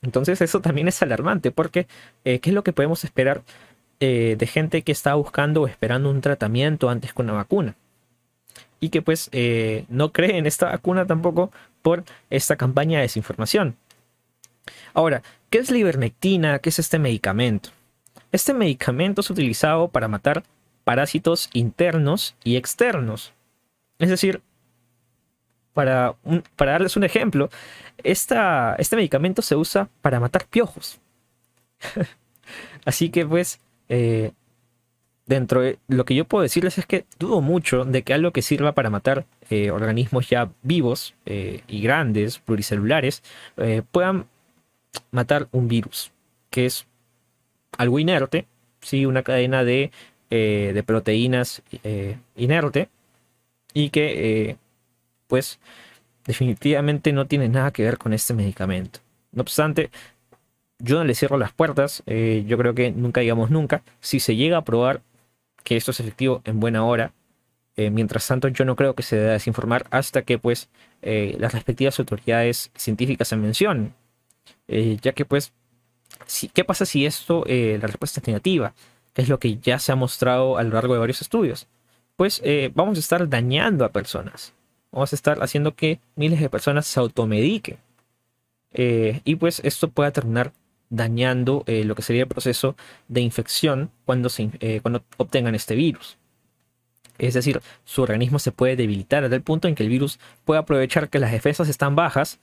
Entonces 0.01 0.41
eso 0.41 0.60
también 0.60 0.89
es 0.89 1.01
alarmante 1.01 1.49
porque 1.49 1.88
eh, 2.25 2.39
¿qué 2.39 2.49
es 2.49 2.53
lo 2.53 2.62
que 2.62 2.73
podemos 2.73 3.05
esperar 3.05 3.41
eh, 4.01 4.36
de 4.38 4.47
gente 4.47 4.81
que 4.81 4.91
está 4.91 5.13
buscando 5.13 5.62
o 5.62 5.67
esperando 5.67 6.10
un 6.10 6.19
tratamiento 6.19 6.89
antes 6.89 7.13
con 7.13 7.27
una 7.27 7.36
vacuna? 7.36 7.77
Y 8.81 8.89
que 8.89 9.01
pues 9.01 9.29
no 9.87 10.11
cree 10.11 10.37
en 10.37 10.45
esta 10.45 10.65
vacuna 10.65 11.05
tampoco 11.05 11.51
por 11.81 12.03
esta 12.29 12.57
campaña 12.57 12.97
de 12.97 13.03
desinformación. 13.03 13.77
Ahora, 14.93 15.23
¿qué 15.49 15.59
es 15.59 15.71
la 15.71 15.77
ivermectina? 15.77 16.59
¿Qué 16.59 16.69
es 16.69 16.79
este 16.79 16.99
medicamento? 16.99 17.69
Este 18.31 18.53
medicamento 18.53 19.21
es 19.21 19.29
utilizado 19.29 19.87
para 19.87 20.07
matar 20.07 20.43
parásitos 20.83 21.49
internos 21.53 22.35
y 22.43 22.55
externos. 22.55 23.33
Es 23.99 24.09
decir, 24.09 24.41
para, 25.73 26.15
para 26.55 26.73
darles 26.73 26.97
un 26.97 27.03
ejemplo, 27.03 27.49
esta, 28.03 28.75
este 28.77 28.95
medicamento 28.95 29.41
se 29.41 29.55
usa 29.55 29.89
para 30.01 30.19
matar 30.19 30.45
piojos. 30.47 30.99
Así 32.85 33.09
que 33.09 33.25
pues, 33.25 33.59
eh, 33.89 34.31
dentro 35.35 35.61
de 35.61 35.79
lo 35.87 36.05
que 36.05 36.15
yo 36.15 36.25
puedo 36.25 36.43
decirles 36.43 36.77
es 36.77 36.85
que 36.85 37.05
dudo 37.17 37.41
mucho 37.41 37.85
de 37.85 38.03
que 38.03 38.13
algo 38.13 38.31
que 38.31 38.41
sirva 38.41 38.73
para 38.73 38.89
matar 38.89 39.25
eh, 39.49 39.71
organismos 39.71 40.29
ya 40.29 40.49
vivos 40.61 41.15
eh, 41.25 41.61
y 41.67 41.81
grandes, 41.81 42.39
pluricelulares, 42.39 43.23
puedan 43.91 44.25
matar 45.11 45.47
un 45.51 45.67
virus, 45.67 46.11
que 46.49 46.65
es 46.65 46.85
algo 47.77 47.99
inerte, 47.99 48.45
¿sí? 48.81 49.05
una 49.05 49.23
cadena 49.23 49.63
de, 49.63 49.91
de 50.29 50.83
proteínas 50.85 51.61
inerte 52.35 52.89
y 53.73 53.89
que 53.89 54.49
eh, 54.49 54.57
pues 55.27 55.59
definitivamente 56.25 57.13
no 57.13 57.25
tiene 57.25 57.49
nada 57.49 57.71
que 57.71 57.83
ver 57.83 57.97
con 57.97 58.13
este 58.13 58.33
medicamento. 58.33 58.99
No 59.31 59.41
obstante, 59.41 59.89
yo 60.79 60.97
no 60.97 61.03
le 61.03 61.15
cierro 61.15 61.37
las 61.37 61.53
puertas, 61.53 62.03
eh, 62.05 62.43
yo 62.47 62.57
creo 62.57 62.75
que 62.75 62.91
nunca 62.91 63.21
digamos 63.21 63.49
nunca, 63.49 63.83
si 63.99 64.19
se 64.19 64.35
llega 64.35 64.57
a 64.57 64.65
probar 64.65 65.01
que 65.63 65.78
esto 65.78 65.91
es 65.91 66.00
efectivo 66.00 66.41
en 66.45 66.60
buena 66.60 66.84
hora, 66.86 67.13
eh, 67.76 67.89
mientras 67.89 68.28
tanto 68.28 68.47
yo 68.50 68.65
no 68.65 68.76
creo 68.76 68.95
que 68.95 69.04
se 69.04 69.15
deba 69.15 69.34
desinformar 69.34 69.86
hasta 69.91 70.24
que 70.24 70.38
pues 70.38 70.69
las 71.04 71.54
respectivas 71.54 71.97
autoridades 72.00 72.69
científicas 72.76 73.28
se 73.30 73.36
mencionen, 73.36 73.95
ya 74.67 75.13
que 75.13 75.26
pues, 75.26 75.52
si, 76.28 76.47
¿qué 76.47 76.63
pasa 76.63 76.86
si 76.86 77.08
esto, 77.08 77.43
la 77.47 77.88
respuesta 77.88 78.19
es 78.19 78.28
negativa? 78.28 78.76
Que 79.13 79.24
es 79.24 79.30
lo 79.30 79.39
que 79.39 79.58
ya 79.58 79.80
se 79.80 79.91
ha 79.91 79.95
mostrado 79.95 80.58
a 80.60 80.63
lo 80.63 80.76
largo 80.76 80.93
de 80.93 81.00
varios 81.00 81.21
estudios 81.21 81.67
pues 82.21 82.39
eh, 82.43 82.69
vamos 82.76 82.97
a 82.97 83.00
estar 83.00 83.28
dañando 83.28 83.84
a 83.84 83.91
personas. 83.91 84.54
Vamos 84.91 85.12
a 85.12 85.15
estar 85.15 85.41
haciendo 85.41 85.74
que 85.74 86.00
miles 86.15 86.39
de 86.39 86.52
personas 86.52 86.86
se 86.86 87.00
automediquen. 87.00 87.80
Eh, 88.74 89.21
y 89.24 89.38
pues 89.38 89.60
esto 89.63 89.89
pueda 89.89 90.12
terminar 90.12 90.54
dañando 90.91 91.63
eh, 91.65 91.84
lo 91.84 91.95
que 91.95 92.04
sería 92.04 92.21
el 92.21 92.27
proceso 92.27 92.75
de 93.08 93.21
infección 93.21 93.89
cuando, 94.06 94.30
se, 94.30 94.80
cuando 94.84 95.04
obtengan 95.17 95.56
este 95.56 95.73
virus. 95.73 96.19
Es 97.17 97.34
decir, 97.34 97.62
su 97.84 98.04
organismo 98.04 98.38
se 98.38 98.51
puede 98.51 98.75
debilitar 98.75 99.23
hasta 99.23 99.36
el 99.36 99.41
punto 99.41 99.67
en 99.67 99.73
que 99.73 99.82
el 99.82 99.89
virus 99.89 100.19
puede 100.45 100.60
aprovechar 100.60 101.10
que 101.10 101.19
las 101.19 101.32
defensas 101.32 101.69
están 101.69 101.95
bajas 101.95 102.39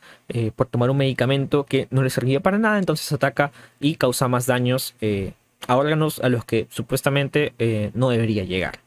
por 0.55 0.69
tomar 0.69 0.89
un 0.91 0.97
medicamento 0.99 1.65
que 1.65 1.89
no 1.91 2.05
le 2.05 2.11
servía 2.11 2.39
para 2.39 2.59
nada, 2.59 2.79
entonces 2.79 3.11
ataca 3.11 3.51
y 3.81 3.97
causa 3.97 4.29
más 4.29 4.47
daños 4.47 4.95
a 5.67 5.77
órganos 5.77 6.21
a 6.21 6.29
los 6.29 6.45
que 6.45 6.69
supuestamente 6.71 7.55
no 7.95 8.11
debería 8.11 8.45
llegar. 8.45 8.79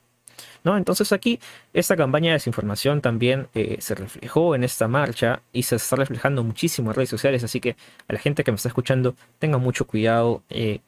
¿No? 0.63 0.78
Entonces 0.78 1.12
aquí 1.12 1.39
esta 1.74 1.95
campaña 1.95 2.28
de 2.28 2.34
desinformación 2.34 3.02
también 3.02 3.47
eh, 3.54 3.78
se 3.80 3.95
reflejó 3.95 4.56
en 4.56 4.63
esta 4.63 4.88
marcha 4.88 5.41
y 5.54 5.63
se 5.63 5.76
está 5.76 5.95
reflejando 5.95 6.43
muchísimo 6.43 6.91
en 6.91 6.95
redes 6.95 7.10
sociales, 7.10 7.43
así 7.43 7.60
que 7.60 7.76
a 8.08 8.13
la 8.13 8.19
gente 8.19 8.43
que 8.43 8.52
me 8.52 8.56
está 8.56 8.69
escuchando 8.69 9.15
tenga 9.39 9.58
mucho 9.58 9.86
cuidado. 9.88 10.43
Eh, 10.50 10.80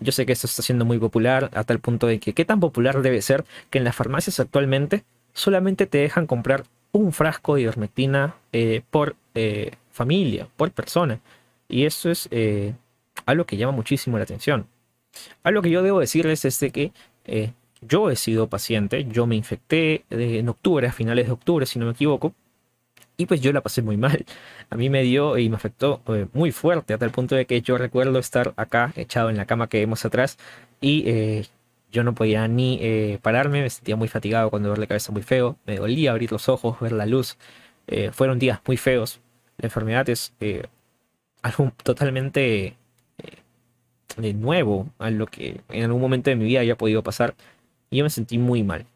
yo 0.00 0.12
sé 0.12 0.26
que 0.26 0.32
esto 0.32 0.46
está 0.46 0.62
siendo 0.62 0.84
muy 0.84 0.98
popular 0.98 1.50
a 1.54 1.64
tal 1.64 1.78
punto 1.78 2.06
de 2.06 2.18
que 2.20 2.34
qué 2.34 2.44
tan 2.44 2.60
popular 2.60 3.02
debe 3.02 3.22
ser 3.22 3.44
que 3.70 3.78
en 3.78 3.84
las 3.84 3.96
farmacias 3.96 4.40
actualmente 4.40 5.04
solamente 5.32 5.86
te 5.86 5.98
dejan 5.98 6.26
comprar 6.26 6.64
un 6.92 7.12
frasco 7.12 7.54
de 7.54 7.62
ivermectina 7.62 8.34
eh, 8.52 8.82
por 8.90 9.16
familia, 9.92 10.48
por 10.56 10.70
persona. 10.72 11.20
Y 11.68 11.84
eso 11.84 12.10
es 12.10 12.28
algo 13.26 13.44
que 13.44 13.56
llama 13.56 13.72
muchísimo 13.72 14.16
la 14.16 14.24
atención. 14.24 14.66
Algo 15.42 15.60
que 15.62 15.70
yo 15.70 15.82
debo 15.82 16.00
decirles 16.00 16.44
es 16.44 16.58
de 16.60 16.70
que 16.70 16.92
yo 17.80 18.10
he 18.10 18.16
sido 18.16 18.48
paciente, 18.48 19.04
yo 19.04 19.26
me 19.26 19.36
infecté 19.36 20.04
en 20.10 20.48
octubre, 20.48 20.86
a 20.86 20.92
finales 20.92 21.26
de 21.26 21.32
octubre, 21.32 21.66
si 21.66 21.78
no 21.78 21.86
me 21.86 21.92
equivoco, 21.92 22.34
y 23.16 23.26
pues 23.26 23.40
yo 23.40 23.52
la 23.52 23.62
pasé 23.62 23.82
muy 23.82 23.96
mal. 23.96 24.24
A 24.70 24.76
mí 24.76 24.90
me 24.90 25.02
dio 25.02 25.38
y 25.38 25.48
me 25.48 25.56
afectó 25.56 26.02
eh, 26.08 26.26
muy 26.32 26.52
fuerte, 26.52 26.94
a 26.94 26.98
tal 26.98 27.10
punto 27.10 27.34
de 27.34 27.46
que 27.46 27.62
yo 27.62 27.78
recuerdo 27.78 28.18
estar 28.18 28.52
acá, 28.56 28.92
echado 28.96 29.30
en 29.30 29.36
la 29.36 29.46
cama 29.46 29.68
que 29.68 29.78
vemos 29.78 30.04
atrás, 30.04 30.38
y 30.80 31.04
eh, 31.06 31.46
yo 31.92 32.04
no 32.04 32.14
podía 32.14 32.46
ni 32.48 33.18
pararme, 33.22 33.62
me 33.62 33.70
sentía 33.70 33.96
muy 33.96 34.08
fatigado 34.08 34.50
cuando 34.50 34.70
ver 34.70 34.78
la 34.78 34.86
cabeza 34.86 35.12
muy 35.12 35.22
feo, 35.22 35.56
me 35.66 35.76
dolía 35.76 36.10
abrir 36.10 36.32
los 36.32 36.48
ojos, 36.48 36.78
ver 36.80 36.92
la 36.92 37.06
luz. 37.06 37.38
fueron 38.12 38.38
días 38.38 38.60
muy 38.66 38.76
feos. 38.76 39.20
La 39.58 39.66
enfermedad 39.68 40.08
es 40.10 40.34
algo 41.42 41.72
totalmente 41.82 42.76
nuevo 44.18 44.88
a 44.98 45.10
lo 45.10 45.26
que 45.26 45.60
en 45.68 45.84
algún 45.84 46.00
momento 46.00 46.30
de 46.30 46.36
mi 46.36 46.44
vida 46.44 46.60
haya 46.60 46.76
podido 46.76 47.02
pasar. 47.02 47.34
Yo 47.96 48.04
me 48.04 48.10
sentí 48.10 48.36
muy 48.38 48.62
mal. 48.62 48.86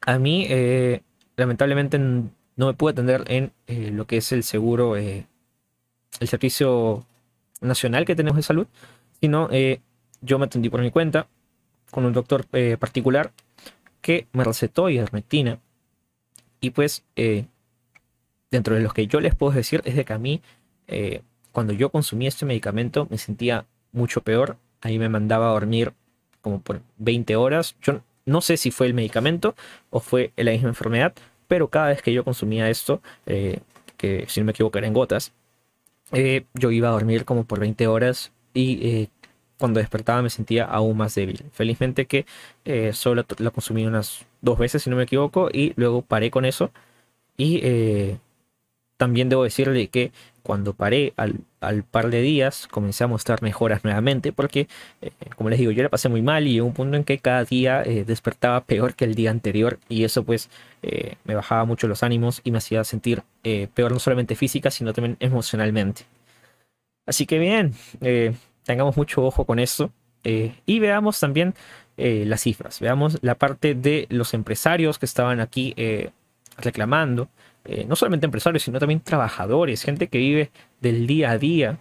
A 0.00 0.18
mí, 0.18 0.46
eh, 0.48 1.02
lamentablemente, 1.36 1.98
no 1.98 2.66
me 2.66 2.72
pude 2.72 2.92
atender 2.92 3.24
en 3.28 3.52
eh, 3.66 3.90
lo 3.92 4.06
que 4.06 4.16
es 4.16 4.32
el 4.32 4.42
seguro, 4.42 4.96
eh, 4.96 5.26
el 6.18 6.28
servicio 6.28 7.06
nacional 7.60 8.04
que 8.06 8.16
tenemos 8.16 8.36
de 8.36 8.42
salud, 8.42 8.66
sino 9.20 9.48
yo 10.20 10.38
me 10.38 10.46
atendí 10.46 10.68
por 10.68 10.80
mi 10.80 10.90
cuenta 10.90 11.28
con 11.90 12.04
un 12.04 12.12
doctor 12.12 12.46
particular 12.78 13.32
que 14.00 14.26
me 14.32 14.44
recetó 14.44 14.88
ivermectina. 14.88 15.60
Y 16.60 16.70
pues, 16.70 17.04
dentro 18.50 18.74
de 18.74 18.80
los 18.80 18.94
que 18.94 19.06
yo 19.06 19.20
les 19.20 19.34
puedo 19.34 19.52
decir 19.52 19.80
es 19.84 19.94
de 19.94 20.04
que 20.04 20.12
a 20.12 20.18
mí, 20.18 20.42
cuando 21.52 21.72
yo 21.72 21.90
consumí 21.90 22.26
este 22.26 22.46
medicamento, 22.46 23.06
me 23.10 23.18
sentía 23.18 23.66
mucho 23.92 24.22
peor. 24.22 24.56
Ahí 24.80 24.98
me 24.98 25.08
mandaba 25.08 25.48
a 25.48 25.52
dormir 25.52 25.92
como 26.40 26.60
por 26.60 26.82
20 26.98 27.36
horas. 27.36 27.76
Yo 27.80 28.00
no 28.26 28.40
sé 28.40 28.56
si 28.56 28.70
fue 28.70 28.86
el 28.86 28.94
medicamento 28.94 29.54
o 29.90 30.00
fue 30.00 30.32
la 30.36 30.52
misma 30.52 30.68
enfermedad, 30.68 31.14
pero 31.48 31.68
cada 31.68 31.88
vez 31.88 32.02
que 32.02 32.12
yo 32.12 32.24
consumía 32.24 32.70
esto, 32.70 33.02
eh, 33.26 33.60
que 33.96 34.24
si 34.28 34.40
no 34.40 34.46
me 34.46 34.52
equivoco 34.52 34.78
era 34.78 34.86
en 34.86 34.94
gotas, 34.94 35.32
eh, 36.12 36.44
yo 36.54 36.70
iba 36.70 36.88
a 36.88 36.92
dormir 36.92 37.24
como 37.24 37.44
por 37.44 37.60
20 37.60 37.86
horas 37.86 38.32
y 38.54 38.86
eh, 38.86 39.08
cuando 39.58 39.80
despertaba 39.80 40.22
me 40.22 40.30
sentía 40.30 40.64
aún 40.64 40.96
más 40.96 41.14
débil. 41.14 41.44
Felizmente 41.52 42.06
que 42.06 42.26
solo 42.92 43.24
la 43.38 43.50
consumí 43.50 43.86
unas 43.86 44.26
dos 44.40 44.58
veces, 44.58 44.82
si 44.82 44.90
no 44.90 44.96
me 44.96 45.04
equivoco, 45.04 45.50
y 45.52 45.72
luego 45.76 46.02
paré 46.02 46.30
con 46.30 46.44
eso. 46.44 46.72
Y 47.36 47.62
también 48.96 49.28
debo 49.28 49.44
decirle 49.44 49.88
que 49.88 50.10
cuando 50.42 50.74
paré 50.74 51.14
al, 51.16 51.44
par 51.84 52.10
de 52.10 52.20
días 52.20 52.66
comencé 52.68 53.04
a 53.04 53.06
mostrar 53.06 53.42
mejoras 53.42 53.84
nuevamente 53.84 54.32
porque, 54.32 54.68
eh, 55.00 55.10
como 55.36 55.50
les 55.50 55.58
digo, 55.58 55.70
yo 55.70 55.82
la 55.82 55.88
pasé 55.88 56.08
muy 56.08 56.22
mal 56.22 56.46
y 56.46 56.60
hubo 56.60 56.68
un 56.68 56.74
punto 56.74 56.96
en 56.96 57.04
que 57.04 57.18
cada 57.18 57.44
día 57.44 57.82
eh, 57.82 58.04
despertaba 58.04 58.64
peor 58.64 58.94
que 58.94 59.04
el 59.04 59.14
día 59.14 59.30
anterior 59.30 59.78
y 59.88 60.04
eso 60.04 60.24
pues 60.24 60.50
eh, 60.82 61.16
me 61.24 61.34
bajaba 61.34 61.64
mucho 61.64 61.86
los 61.86 62.02
ánimos 62.02 62.40
y 62.44 62.50
me 62.50 62.58
hacía 62.58 62.84
sentir 62.84 63.22
peor 63.74 63.92
no 63.92 63.98
solamente 63.98 64.34
física 64.34 64.70
sino 64.70 64.92
también 64.92 65.16
emocionalmente. 65.20 66.02
Así 67.06 67.26
que 67.26 67.38
bien, 67.38 67.74
tengamos 68.64 68.96
mucho 68.96 69.24
ojo 69.24 69.44
con 69.44 69.58
eso 69.58 69.90
y 70.24 70.78
veamos 70.78 71.18
también 71.18 71.54
las 71.96 72.42
cifras, 72.42 72.78
veamos 72.78 73.18
la 73.22 73.34
parte 73.34 73.74
de 73.74 74.06
los 74.08 74.34
empresarios 74.34 75.00
que 75.00 75.06
estaban 75.06 75.40
aquí 75.40 75.74
reclamando 76.58 77.28
eh, 77.64 77.84
no 77.88 77.94
solamente 77.94 78.26
empresarios, 78.26 78.62
sino 78.62 78.78
también 78.78 79.00
trabajadores, 79.00 79.84
gente 79.84 80.08
que 80.08 80.18
vive 80.18 80.50
del 80.80 81.06
día 81.06 81.30
a 81.30 81.38
día. 81.38 81.78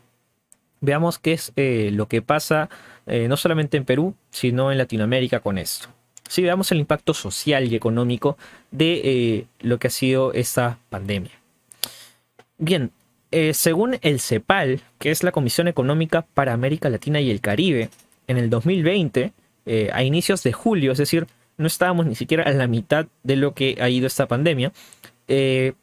Veamos 0.79 1.17
qué 1.19 1.33
es 1.33 1.53
eh, 1.55 1.89
lo 1.93 2.07
que 2.07 2.21
pasa 2.21 2.69
eh, 3.07 3.27
no 3.27 3.35
solamente 3.37 3.77
en 3.77 3.85
Perú, 3.85 4.15
sino 4.29 4.71
en 4.71 4.77
Latinoamérica 4.77 5.39
con 5.39 5.57
esto. 5.57 5.89
Si 6.27 6.43
veamos 6.43 6.71
el 6.71 6.79
impacto 6.79 7.13
social 7.13 7.67
y 7.67 7.75
económico 7.75 8.37
de 8.69 9.47
lo 9.59 9.79
que 9.79 9.87
ha 9.87 9.91
sido 9.91 10.31
esta 10.31 10.77
pandemia. 10.89 11.31
Bien, 12.57 12.91
según 13.51 13.97
el 14.01 14.21
CEPAL, 14.21 14.79
que 14.97 15.11
es 15.11 15.23
la 15.23 15.33
Comisión 15.33 15.67
Económica 15.67 16.25
para 16.33 16.53
América 16.53 16.89
Latina 16.89 17.19
y 17.19 17.31
el 17.31 17.41
Caribe, 17.41 17.89
en 18.27 18.37
el 18.37 18.49
2020, 18.49 19.33
a 19.91 20.03
inicios 20.03 20.41
de 20.43 20.53
julio, 20.53 20.93
es 20.93 20.99
decir, 20.99 21.27
no 21.57 21.67
estábamos 21.67 22.05
ni 22.05 22.15
siquiera 22.15 22.43
a 22.43 22.51
la 22.51 22.67
mitad 22.67 23.07
de 23.23 23.35
lo 23.35 23.53
que 23.53 23.77
ha 23.81 23.89
ido 23.89 24.07
esta 24.07 24.27
pandemia, 24.27 24.71
eh, 25.33 25.73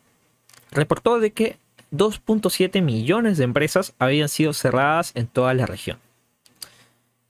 reportó 0.70 1.20
de 1.20 1.32
que 1.32 1.56
2.7 1.90 2.82
millones 2.82 3.38
de 3.38 3.44
empresas 3.44 3.94
habían 3.98 4.28
sido 4.28 4.52
cerradas 4.52 5.12
en 5.14 5.26
toda 5.26 5.54
la 5.54 5.64
región. 5.64 5.98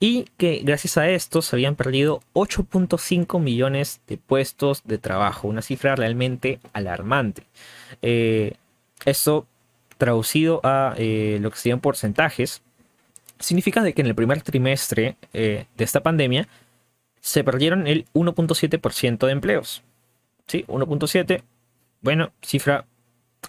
Y 0.01 0.25
que 0.35 0.59
gracias 0.65 0.97
a 0.97 1.09
esto 1.09 1.41
se 1.41 1.55
habían 1.55 1.77
perdido 1.77 2.21
8.5 2.33 3.39
millones 3.39 4.01
de 4.07 4.17
puestos 4.17 4.81
de 4.83 4.97
trabajo, 4.97 5.47
una 5.47 5.61
cifra 5.61 5.95
realmente 5.95 6.59
alarmante. 6.73 7.43
Eh, 8.01 8.55
esto 9.05 9.47
traducido 9.97 10.59
a 10.63 10.95
eh, 10.97 11.37
lo 11.39 11.51
que 11.51 11.57
serían 11.57 11.79
porcentajes, 11.79 12.61
significa 13.39 13.81
de 13.81 13.93
que 13.93 14.01
en 14.01 14.07
el 14.07 14.15
primer 14.15 14.41
trimestre 14.41 15.15
de 15.31 15.65
esta 15.77 16.01
pandemia 16.01 16.49
se 17.21 17.45
perdieron 17.45 17.87
el 17.87 18.05
1.7% 18.13 19.25
de 19.25 19.31
empleos. 19.31 19.83
¿Sí? 20.47 20.65
1.7 20.67 21.43
bueno, 22.01 22.31
cifra 22.41 22.85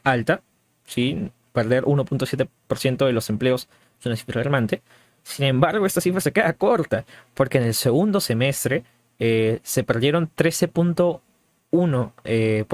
alta, 0.04 0.42
¿sí? 0.84 1.30
Perder 1.52 1.84
1.7% 1.84 3.06
de 3.06 3.12
los 3.12 3.30
empleos 3.30 3.68
es 3.98 4.06
una 4.06 4.16
cifra 4.16 4.40
alarmante. 4.40 4.82
Sin 5.22 5.46
embargo, 5.46 5.86
esta 5.86 6.00
cifra 6.00 6.20
se 6.20 6.32
queda 6.32 6.52
corta, 6.54 7.04
porque 7.34 7.58
en 7.58 7.64
el 7.64 7.74
segundo 7.74 8.20
semestre 8.20 8.84
eh, 9.18 9.60
se 9.62 9.84
perdieron 9.84 10.30
13.1% 10.34 12.12
eh, 12.24 12.64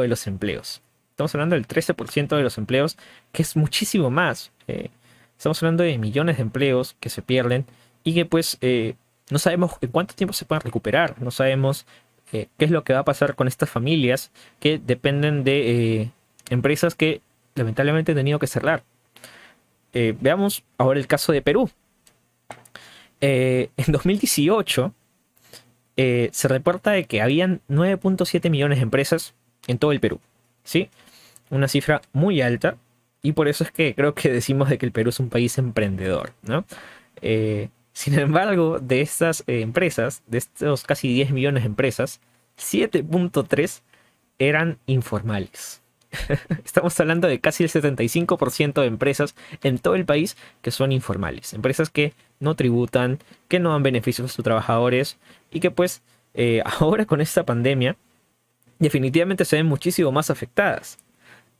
de 0.00 0.08
los 0.08 0.26
empleos. 0.26 0.82
Estamos 1.10 1.34
hablando 1.34 1.54
del 1.56 1.66
13% 1.66 2.36
de 2.36 2.42
los 2.42 2.58
empleos, 2.58 2.98
que 3.32 3.42
es 3.42 3.56
muchísimo 3.56 4.10
más. 4.10 4.52
Eh, 4.68 4.90
estamos 5.36 5.62
hablando 5.62 5.82
de 5.82 5.96
millones 5.98 6.36
de 6.36 6.42
empleos 6.42 6.96
que 7.00 7.08
se 7.08 7.22
pierden 7.22 7.64
y 8.04 8.14
que 8.14 8.26
pues 8.26 8.58
no 9.30 9.38
sabemos 9.38 9.72
en 9.80 9.90
cuánto 9.90 10.14
tiempo 10.14 10.32
se 10.32 10.44
pueden 10.44 10.60
recuperar, 10.60 11.20
no 11.20 11.30
sabemos 11.30 11.86
eh, 12.32 12.48
qué 12.58 12.64
es 12.64 12.70
lo 12.70 12.82
que 12.84 12.92
va 12.92 13.00
a 13.00 13.04
pasar 13.04 13.34
con 13.34 13.46
estas 13.46 13.70
familias 13.70 14.32
que 14.58 14.78
dependen 14.78 15.44
de 15.44 16.00
eh, 16.00 16.10
empresas 16.50 16.94
que 16.94 17.20
lamentablemente 17.54 18.12
han 18.12 18.16
tenido 18.16 18.38
que 18.38 18.46
cerrar. 18.46 18.82
Eh, 19.92 20.14
veamos 20.20 20.64
ahora 20.76 20.98
el 20.98 21.06
caso 21.06 21.32
de 21.32 21.42
Perú. 21.42 21.70
en 23.20 23.70
2018 23.86 24.92
se 25.96 26.48
reporta 26.48 26.90
de 26.90 27.04
que 27.04 27.22
habían 27.22 27.60
9.7 27.70 28.50
millones 28.50 28.78
de 28.78 28.82
empresas 28.82 29.34
en 29.66 29.78
todo 29.78 29.92
el 29.92 30.00
Perú. 30.00 30.20
¿sí? 30.64 30.90
Una 31.48 31.68
cifra 31.68 32.02
muy 32.12 32.42
alta 32.42 32.76
y 33.22 33.32
por 33.32 33.48
eso 33.48 33.64
es 33.64 33.70
que 33.70 33.94
creo 33.94 34.14
que 34.14 34.30
decimos 34.30 34.68
de 34.68 34.78
que 34.78 34.86
el 34.86 34.92
Perú 34.92 35.10
es 35.10 35.20
un 35.20 35.30
país 35.30 35.56
emprendedor. 35.58 36.32
¿no? 36.42 36.64
Sin 37.96 38.18
embargo, 38.18 38.78
de 38.78 39.00
estas 39.00 39.42
eh, 39.46 39.62
empresas, 39.62 40.22
de 40.26 40.36
estos 40.36 40.84
casi 40.84 41.08
10 41.08 41.30
millones 41.30 41.62
de 41.62 41.68
empresas, 41.68 42.20
7.3 42.58 43.80
eran 44.38 44.78
informales. 44.84 45.80
Estamos 46.62 47.00
hablando 47.00 47.26
de 47.26 47.40
casi 47.40 47.64
el 47.64 47.70
75% 47.70 48.82
de 48.82 48.86
empresas 48.86 49.34
en 49.62 49.78
todo 49.78 49.94
el 49.94 50.04
país 50.04 50.36
que 50.60 50.72
son 50.72 50.92
informales. 50.92 51.54
Empresas 51.54 51.88
que 51.88 52.12
no 52.38 52.54
tributan, 52.54 53.18
que 53.48 53.60
no 53.60 53.72
dan 53.72 53.82
beneficios 53.82 54.30
a 54.30 54.34
sus 54.34 54.44
trabajadores 54.44 55.16
y 55.50 55.60
que 55.60 55.70
pues 55.70 56.02
eh, 56.34 56.62
ahora 56.78 57.06
con 57.06 57.22
esta 57.22 57.46
pandemia 57.46 57.96
definitivamente 58.78 59.46
se 59.46 59.56
ven 59.56 59.64
muchísimo 59.64 60.12
más 60.12 60.28
afectadas. 60.28 60.98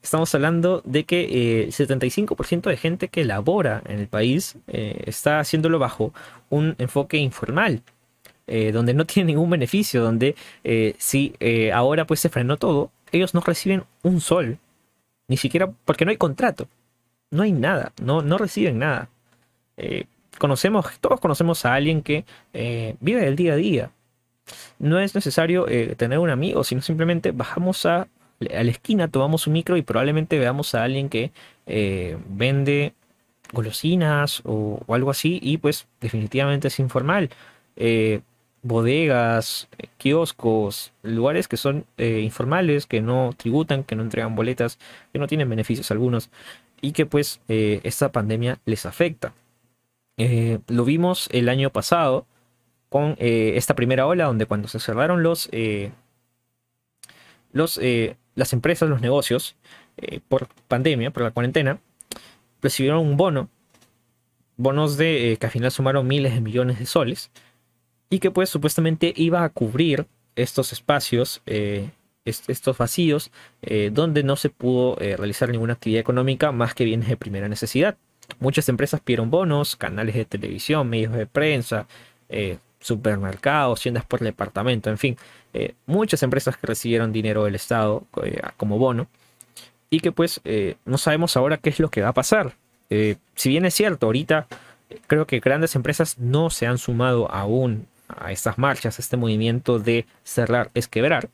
Estamos 0.07 0.32
hablando 0.36 0.82
de 0.84 1.02
que 1.02 1.22
eh, 1.22 1.64
el 1.64 1.72
75% 1.72 2.70
de 2.70 2.76
gente 2.76 3.09
que 3.09 3.24
labora 3.24 3.82
en 3.86 3.98
el 3.98 4.07
país 4.07 4.54
eh, 4.68 5.02
está 5.04 5.40
haciéndolo 5.40 5.80
bajo 5.80 6.14
un 6.48 6.76
enfoque 6.78 7.16
informal, 7.16 7.82
eh, 8.46 8.70
donde 8.70 8.94
no 8.94 9.04
tiene 9.07 9.32
ningún 9.32 9.50
beneficio, 9.50 10.04
donde 10.04 10.36
si 10.96 11.34
ahora 11.74 12.07
pues 12.07 12.20
se 12.20 12.28
frenó 12.28 12.57
todo, 12.57 12.92
ellos 13.11 13.34
no 13.34 13.40
reciben 13.40 13.82
un 14.04 14.20
sol, 14.20 14.59
ni 15.26 15.36
siquiera 15.36 15.72
porque 15.84 16.04
no 16.04 16.12
hay 16.12 16.18
contrato, 16.18 16.68
no 17.32 17.42
hay 17.42 17.50
nada, 17.50 17.92
no, 18.00 18.22
no 18.22 18.38
reciben 18.38 18.78
nada. 18.78 19.09
conocemos, 20.38 20.86
todos 21.00 21.18
conocemos 21.18 21.64
a 21.64 21.74
alguien 21.74 22.02
que 22.02 22.24
vive 23.00 23.22
del 23.22 23.34
día 23.34 23.54
a 23.54 23.57
día, 23.57 23.90
no 24.78 25.00
es 25.00 25.16
necesario 25.16 25.66
tener 25.96 26.20
un 26.20 26.30
amigo, 26.30 26.62
sino 26.62 26.80
simplemente 26.80 27.32
bajamos 27.32 27.84
a, 27.86 28.07
a, 28.41 28.62
la 28.64 28.70
esquina, 28.70 29.09
tomamos 29.09 29.47
un 29.47 29.55
micro 29.55 29.76
y 29.76 29.82
probablemente 29.82 30.39
veamos 30.39 30.74
a 30.74 30.84
alguien 30.84 31.09
que 31.09 31.32
eh, 31.66 32.18
vende 32.28 32.95
golosinas 33.53 34.43
o, 34.45 34.80
algo 34.89 35.11
así 35.11 35.39
y 35.43 35.59
pues 35.59 35.87
definitivamente 36.01 36.68
es 36.68 36.78
informal. 36.78 37.30
Eh, 37.76 38.20
bodegas, 38.62 39.68
kioscos, 39.97 40.93
lugares 41.03 41.47
que 41.47 41.57
son 41.57 41.87
eh, 41.99 42.20
informales, 42.20 42.87
que 42.87 43.01
no 43.01 43.32
tributan, 43.37 43.84
que 43.84 43.95
no 43.95 44.03
entregan 44.03 44.34
boletas, 44.34 44.78
que 45.12 45.18
no 45.18 45.28
tienen 45.28 45.49
beneficios 45.49 45.91
algunos 45.91 46.30
y 46.80 46.93
que 46.93 47.07
pues 47.07 47.41
esta 47.47 48.12
pandemia 48.12 48.59
les 48.66 48.87
afecta. 48.87 49.32
Lo 50.68 50.84
vimos 50.84 51.28
el 51.32 51.49
año 51.49 51.70
pasado 51.70 52.26
con 52.89 53.16
esta 53.18 53.74
primera 53.74 54.07
ola 54.07 54.24
donde 54.24 54.47
cuando 54.47 54.68
se 54.68 54.80
cerraron 54.80 55.22
los, 55.22 55.49
eh, 57.78 58.16
los 58.16 58.16
las 58.34 58.52
empresas, 58.52 58.88
los 58.88 59.00
negocios 59.00 59.57
por 60.28 60.48
pandemia, 60.68 61.11
por 61.11 61.22
la 61.22 61.30
cuarentena, 61.30 61.78
recibieron 62.61 62.98
un 63.00 63.16
bono, 63.16 63.48
bonos 64.59 64.98
de 64.98 65.38
que 65.40 65.46
al 65.46 65.52
final 65.52 65.70
sumaron 65.70 66.07
miles 66.07 66.34
de 66.34 66.42
millones 66.42 66.78
de 66.78 66.84
soles 66.84 67.30
y 68.11 68.18
que 68.18 68.30
pues 68.30 68.50
supuestamente 68.50 69.12
iba 69.16 69.42
a 69.42 69.48
cubrir 69.48 70.07
estos 70.36 70.72
espacios, 70.72 71.42
eh, 71.46 71.90
est 72.24 72.48
estos 72.50 72.76
vacíos, 72.78 73.30
eh, 73.62 73.90
donde 73.92 74.22
no 74.22 74.36
se 74.36 74.50
pudo 74.50 74.98
eh, 75.00 75.16
realizar 75.16 75.48
ninguna 75.48 75.74
actividad 75.74 76.00
económica 76.00 76.52
más 76.52 76.74
que 76.74 76.84
bienes 76.84 77.09
de 77.09 77.16
primera 77.16 77.48
necesidad. 77.48 77.96
Muchas 78.40 78.68
empresas 78.68 79.00
pidieron 79.00 79.30
bonos, 79.30 79.76
canales 79.76 80.14
de 80.14 80.24
televisión, 80.24 80.88
medios 80.88 81.12
de 81.12 81.26
prensa, 81.26 81.86
eh, 82.28 82.59
supermercados, 82.80 83.80
tiendas 83.80 84.04
por 84.04 84.20
departamento, 84.20 84.90
en 84.90 84.98
fin, 84.98 85.16
eh, 85.57 85.74
muchas 85.86 86.22
empresas 86.22 86.57
que 86.57 86.66
recibieron 86.66 87.12
dinero 87.12 87.44
del 87.44 87.54
Estado 87.54 88.04
eh, 88.22 88.40
como 88.57 88.78
bono 88.78 89.09
y 89.90 90.00
que 90.00 90.12
pues 90.12 90.40
no 90.84 90.98
sabemos 90.98 91.36
ahora 91.36 91.59
qué 91.59 91.70
es 91.70 91.78
lo 91.78 91.90
que 91.90 92.02
va 92.02 92.09
a 92.09 92.12
pasar. 92.12 92.54
si 92.88 93.48
bien 93.48 93.64
es 93.64 93.74
cierto, 93.74 94.07
ahorita 94.07 94.48
creo 95.07 95.26
que 95.26 95.40
grandes 95.40 95.76
empresas 95.76 96.18
no 96.18 96.50
se 96.50 96.66
han 96.66 96.78
sumado 96.78 97.30
aún 97.30 97.86
a 98.09 98.32
estas 98.32 98.59
marchas, 98.59 98.98
a 98.98 99.02
este 99.02 99.16
movimiento 99.16 99.78
de 99.78 100.07
cerrar 100.24 100.70
es 100.74 100.88
quebrar. 100.88 101.28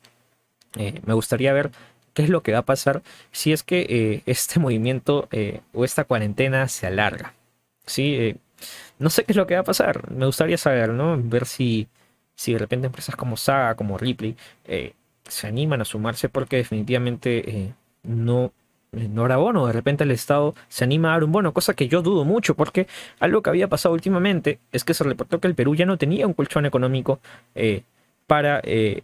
Eh, 0.77 1.01
me 1.05 1.15
gustaría 1.15 1.53
ver 1.53 1.71
qué 2.15 2.23
es 2.23 2.29
lo 2.29 2.43
que 2.43 2.53
va 2.53 2.59
a 2.59 2.65
pasar 2.65 3.03
si 3.31 3.53
es 3.53 3.63
que 3.63 3.87
eh, 3.89 4.23
este 4.27 4.61
movimiento 4.61 5.29
eh, 5.33 5.61
o 5.73 5.85
esta 5.85 6.05
cuarentena 6.05 6.69
se 6.69 6.87
alarga. 6.87 7.35
¿sí? 7.87 8.37
no 8.99 9.11
sé 9.11 9.25
qué 9.25 9.33
es 9.33 9.37
lo 9.37 9.47
que 9.47 9.55
va 9.55 9.61
a 9.61 9.65
pasar. 9.65 10.11
Me 10.13 10.27
gustaría 10.27 10.57
saber, 10.57 10.91
¿no? 10.91 11.19
Ver 11.21 11.47
si, 11.47 11.89
si 12.43 12.53
de 12.53 12.59
repente 12.59 12.87
empresas 12.87 13.17
como 13.17 13.37
Saga, 13.37 13.75
como 13.75 13.99
Ripley, 13.99 14.37
se 15.29 15.47
animan 15.47 15.81
a 15.81 15.85
sumarse 15.85 16.29
porque 16.29 16.57
definitivamente 16.57 17.75
no 18.03 18.53
no 18.93 19.25
era 19.25 19.39
bono, 19.39 19.67
de 19.67 19.73
repente 19.73 20.05
el 20.05 20.11
Estado 20.11 20.55
se 20.69 20.85
anima 20.85 21.09
a 21.09 21.13
dar 21.13 21.25
un 21.25 21.33
bono, 21.33 21.53
cosa 21.53 21.75
que 21.75 21.89
yo 21.89 22.03
dudo 22.03 22.25
mucho, 22.25 22.55
porque 22.55 22.87
algo 23.21 23.43
que 23.43 23.51
había 23.51 23.69
pasado 23.69 23.95
últimamente 23.95 24.59
es 24.71 24.85
que 24.85 24.93
se 24.95 25.05
reportó 25.05 25.41
que 25.41 25.49
el 25.49 25.55
Perú 25.55 25.75
ya 25.75 25.87
no 25.87 25.97
tenía 25.97 26.27
un 26.27 26.35
colchón 26.35 26.67
económico 26.67 27.19
eh, 27.55 27.83
para 28.27 28.61
eh, 28.65 29.03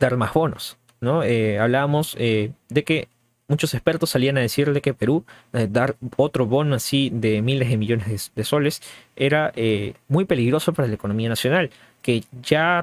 dar 0.00 0.16
más 0.16 0.34
bonos. 0.34 0.78
¿no? 1.00 1.22
Eh, 1.22 1.60
hablábamos 1.60 2.16
de 2.16 2.84
que 2.84 3.06
muchos 3.46 3.72
expertos 3.72 4.10
salían 4.10 4.36
a 4.36 4.40
decirle 4.40 4.80
que 4.80 4.94
Perú 4.94 5.24
dar 5.52 5.94
otro 6.16 6.46
bono 6.46 6.74
así 6.74 7.10
de 7.14 7.40
miles 7.40 7.68
de 7.68 7.76
millones 7.76 8.32
de, 8.34 8.40
de 8.40 8.44
soles 8.44 8.82
era 9.14 9.52
muy 10.08 10.24
peligroso 10.24 10.72
para 10.72 10.88
la 10.88 10.94
economía 10.94 11.28
nacional, 11.28 11.70
que 12.08 12.24
ya 12.40 12.80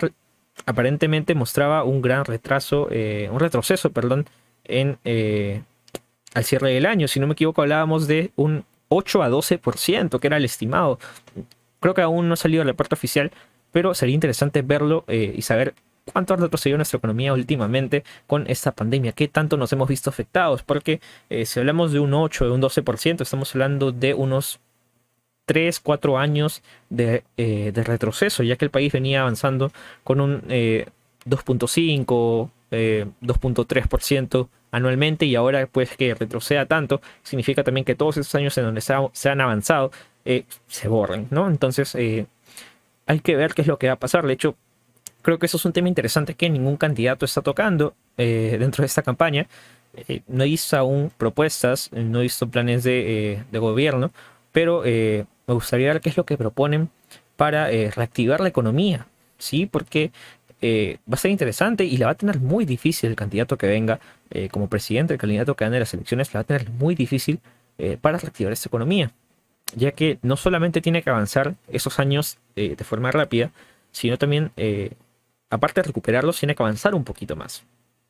aparentemente 0.68 1.34
mostraba 1.34 1.84
un 1.84 2.00
gran 2.04 2.26
retraso, 2.26 2.88
un 2.88 3.40
retroceso, 3.40 3.92
perdón, 3.92 4.28
en 4.66 5.00
al 6.36 6.44
cierre 6.44 6.72
del 6.72 6.86
año. 6.86 7.08
Si 7.08 7.20
no 7.20 7.26
me 7.26 7.34
equivoco, 7.34 7.64
hablábamos 7.64 8.08
de 8.08 8.32
un 8.36 8.66
8 8.90 9.24
a 9.24 9.30
12%, 9.30 10.20
que 10.20 10.28
era 10.28 10.38
el 10.38 10.46
estimado. 10.46 11.00
Creo 11.80 11.96
que 11.96 12.02
aún 12.02 12.28
no 12.28 12.36
ha 12.36 12.38
salido 12.38 12.62
el 12.62 12.68
reporte 12.68 12.94
oficial, 12.94 13.32
pero 13.72 13.96
sería 13.96 14.14
interesante 14.14 14.62
verlo 14.62 15.06
eh, 15.08 15.34
y 15.36 15.42
saber 15.42 15.74
cuánto 16.12 16.34
ha 16.34 16.38
retrocedido 16.38 16.78
nuestra 16.78 16.98
economía 16.98 17.34
últimamente 17.34 18.04
con 18.28 18.46
esta 18.48 18.72
pandemia, 18.74 19.14
qué 19.14 19.28
tanto 19.28 19.58
nos 19.58 19.74
hemos 19.74 19.90
visto 19.90 20.12
afectados, 20.12 20.62
porque 20.62 21.02
eh, 21.32 21.48
si 21.48 21.60
hablamos 21.60 21.92
de 21.92 22.00
un 22.00 22.14
8, 22.14 22.46
de 22.46 22.52
un 22.52 22.62
12%, 22.62 23.22
estamos 23.22 23.56
hablando 23.56 23.92
de 23.92 24.14
unos 24.14 24.60
3, 25.46 25.80
4 25.80 26.18
años 26.18 26.62
de, 26.90 27.24
eh, 27.38 27.72
de 27.74 27.84
retroceso, 27.84 28.44
ya 28.44 28.56
que 28.56 28.66
el 28.66 28.72
país 28.72 28.92
venía 28.92 29.22
avanzando 29.22 29.72
con 30.04 30.22
un 30.22 30.42
2.5, 30.42 32.50
2.3% 32.72 34.48
anualmente 34.72 35.26
y 35.26 35.36
ahora 35.36 35.68
pues 35.68 35.96
que 35.96 36.14
retroceda 36.14 36.66
tanto, 36.66 37.02
significa 37.24 37.64
también 37.64 37.86
que 37.86 37.96
todos 37.96 38.18
esos 38.18 38.36
años 38.36 38.58
en 38.58 38.66
donde 38.66 38.82
se, 38.82 38.94
ha, 38.94 39.08
se 39.14 39.30
han 39.30 39.40
avanzado 39.40 39.92
eh, 40.26 40.46
se 40.68 40.88
borren, 40.88 41.28
¿no? 41.30 41.48
Entonces 41.48 41.94
eh, 41.96 42.26
hay 43.06 43.20
que 43.20 43.36
ver 43.36 43.54
qué 43.54 43.62
es 43.62 43.68
lo 43.68 43.78
que 43.78 43.88
va 43.88 43.94
a 43.94 44.00
pasar. 44.00 44.26
De 44.26 44.34
hecho, 44.34 44.56
creo 45.22 45.40
que 45.40 45.46
eso 45.46 45.58
es 45.58 45.66
un 45.66 45.74
tema 45.74 45.88
interesante 45.88 46.36
que 46.36 46.50
ningún 46.50 46.78
candidato 46.78 47.26
está 47.26 47.42
tocando 47.42 47.96
eh, 48.18 48.58
dentro 48.60 48.82
de 48.82 48.88
esta 48.88 49.02
campaña. 49.02 49.48
Eh, 49.96 50.22
no 50.28 50.44
visto 50.44 50.78
aún 50.78 51.12
propuestas, 51.18 51.90
no 51.94 52.20
visto 52.20 52.50
planes 52.50 52.84
de, 52.84 53.34
eh, 53.34 53.44
de 53.52 53.60
gobierno, 53.60 54.12
pero 54.52 54.84
me 55.48 55.54
gustaría 55.54 55.94
ver 55.94 56.02
qué 56.02 56.10
es 56.10 56.18
lo 56.18 56.26
que 56.26 56.38
proponen 56.38 56.90
para 57.36 57.68
reactivar 57.68 58.40
la 58.40 58.48
economía, 58.48 59.08
¿sí? 59.38 59.66
Porque 59.66 60.12
eh, 60.62 60.98
va 61.08 61.16
a 61.16 61.18
ser 61.18 61.32
interesante 61.32 61.84
y 61.86 61.98
la 61.98 62.08
va 62.08 62.14
a 62.14 62.16
tener 62.16 62.40
muy 62.40 62.66
difícil 62.66 63.10
el 63.10 63.16
candidato 63.16 63.58
que 63.58 63.68
venga 63.68 64.00
eh, 64.32 64.50
como 64.50 64.70
presidente, 64.70 65.14
el 65.14 65.20
candidato 65.20 65.56
que 65.56 65.66
gane 65.66 65.80
las 65.80 65.94
elecciones, 65.94 66.34
la 66.34 66.40
va 66.40 66.42
a 66.42 66.46
tener 66.46 66.70
muy 66.72 66.96
difícil 66.96 67.40
eh, 67.78 67.98
para 68.00 68.18
reactivar 68.18 68.54
esta 68.54 68.70
economía, 68.70 69.12
ya 69.76 69.92
que 69.92 70.18
no 70.22 70.38
solamente 70.38 70.82
tiene 70.82 71.04
que 71.04 71.10
avanzar 71.10 71.56
esos 71.68 72.00
años 72.00 72.38
de 72.56 72.76
forma 72.84 73.12
rápida, 73.12 73.52
sino 73.92 74.18
también, 74.18 74.52
aparte 75.50 75.82
de 75.82 75.88
recuperarlos, 75.88 76.40
tiene 76.40 76.56
que 76.56 76.64
avanzar 76.64 76.96
un 76.96 77.04
poquito 77.04 77.36
más. 77.36 77.64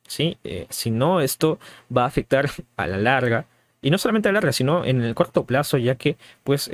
¿sí? 0.06 0.38
si 0.70 0.92
no, 0.92 1.20
esto 1.20 1.58
va 1.94 2.04
a 2.04 2.06
afectar 2.06 2.48
a 2.76 2.86
la 2.86 2.96
larga, 2.96 3.46
y 3.82 3.90
no 3.90 3.98
solamente 3.98 4.28
a 4.28 4.32
la 4.32 4.36
larga, 4.36 4.52
sino 4.52 4.84
en 4.84 5.02
el 5.02 5.14
corto 5.16 5.44
plazo, 5.44 5.78
ya 5.78 5.96
que 5.96 6.16
pues 6.44 6.70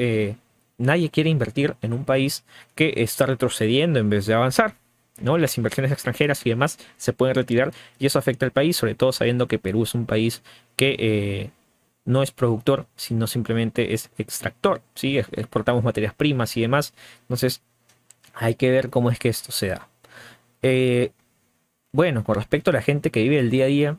nadie 0.83 1.11
quiere 1.11 1.31
invertir 1.31 1.77
en 1.81 1.93
un 1.93 2.05
país 2.05 2.45
que 2.75 2.95
está 2.97 3.27
retrocediendo 3.27 3.99
en 3.99 4.11
vez 4.11 4.27
de 4.27 4.35
avanzar. 4.35 4.75
¿no? 5.21 5.39
Las 5.39 5.57
inversiones 5.57 5.93
extranjeras 5.93 6.45
y 6.45 6.51
demás 6.51 6.79
se 6.97 7.13
pueden 7.13 7.35
retirar 7.35 7.73
y 7.99 8.07
eso 8.07 8.19
afecta 8.19 8.47
al 8.47 8.53
país, 8.53 8.77
sobre 8.77 8.95
todo 8.95 9.13
sabiendo 9.13 9.47
que 9.47 9.59
Perú 9.59 9.85
es 9.85 9.95
un 9.95 10.07
país 10.07 10.43
que 10.75 10.97
eh, 10.99 11.51
no 12.05 12.23
es 12.23 12.33
productor, 12.33 12.87
sino 12.97 13.27
simplemente 13.27 13.95
es 13.95 14.11
extractor, 14.19 14.83
¿sí? 14.95 15.19
Exportamos 15.19 15.85
materias 15.85 16.15
primas 16.15 16.57
y 16.57 16.63
demás, 16.63 16.95
entonces 17.23 17.63
hay 18.35 18.57
que 18.57 18.71
ver 18.71 18.91
cómo 18.91 19.11
es 19.11 19.19
que 19.19 19.29
esto 19.29 19.53
se 19.53 19.69
da. 19.69 19.89
Eh, 20.63 21.13
bueno, 21.93 22.25
con 22.25 22.35
respecto 22.35 22.71
a 22.71 22.75
la 22.75 22.83
gente 22.83 23.11
que 23.11 23.23
vive 23.23 23.39
el 23.39 23.51
día 23.51 23.65
a 23.65 23.69
día, 23.69 23.99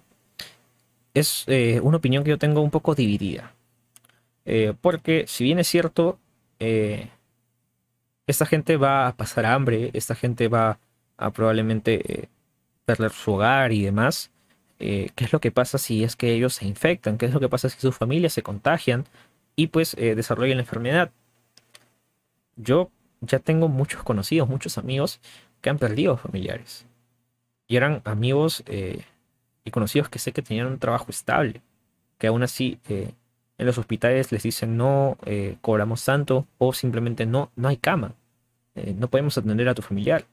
es 1.14 1.46
eh, 1.48 1.80
una 1.82 1.98
opinión 1.98 2.24
que 2.24 2.32
yo 2.32 2.40
tengo 2.40 2.62
un 2.62 2.72
poco 2.72 2.96
dividida. 2.96 3.54
Porque 4.82 5.24
si 5.26 5.46
bien 5.46 5.60
es 5.60 5.68
cierto, 5.68 6.20
eh, 6.66 7.10
esta 8.26 8.46
gente 8.46 8.78
va 8.78 9.08
a 9.08 9.18
pasar 9.18 9.46
hambre, 9.46 9.92
esta 9.94 10.16
gente 10.16 10.48
va 10.48 10.80
a 11.18 11.32
probablemente 11.32 12.22
eh, 12.24 12.30
perder 12.86 13.12
su 13.12 13.34
hogar 13.34 13.74
y 13.74 13.84
demás. 13.84 14.32
Eh, 14.80 15.12
¿Qué 15.16 15.26
es 15.26 15.34
lo 15.34 15.42
que 15.42 15.52
pasa 15.52 15.78
si 15.78 16.06
es 16.06 16.16
que 16.16 16.32
ellos 16.32 16.54
se 16.54 16.66
infectan? 16.66 17.18
¿Qué 17.18 17.26
es 17.26 17.34
lo 17.34 17.42
que 17.42 17.50
pasa 17.50 17.68
si 17.68 17.80
sus 17.82 17.98
familias 17.98 18.32
se 18.32 18.44
contagian 18.44 19.04
y 19.58 19.68
pues 19.68 19.96
desarrollan 19.98 20.58
la 20.58 20.64
enfermedad? 20.64 21.12
Yo 22.56 22.90
ya 23.20 23.40
tengo 23.40 23.68
muchos 23.68 24.04
conocidos, 24.04 24.48
muchos 24.48 24.78
amigos 24.78 25.20
que 25.60 25.70
han 25.70 25.78
perdido 25.78 26.16
familiares. 26.16 26.86
Y 27.68 27.76
eran 27.76 28.02
amigos 28.06 28.64
y 29.66 29.72
conocidos 29.72 30.10
que 30.10 30.20
sé 30.20 30.32
que 30.32 30.42
tenían 30.42 30.68
un 30.68 30.80
trabajo 30.80 31.08
estable. 31.10 31.62
Que 32.18 32.28
aún 32.28 32.44
así 32.44 32.80
en 33.58 33.66
los 33.66 33.78
hospitales 33.78 34.32
les 34.32 34.44
dicen 34.44 34.78
no 34.78 35.18
eh, 35.26 35.58
cobramos 35.62 36.04
tanto 36.04 36.48
o 36.58 36.74
simplemente 36.74 37.26
no, 37.26 37.52
no 37.56 37.68
hay 37.68 37.78
cama. 37.78 38.16
no 38.96 39.08
podemos 39.08 39.38
atender 39.38 39.70
a 39.70 39.76
tu 39.76 39.82
familiar 39.82 40.26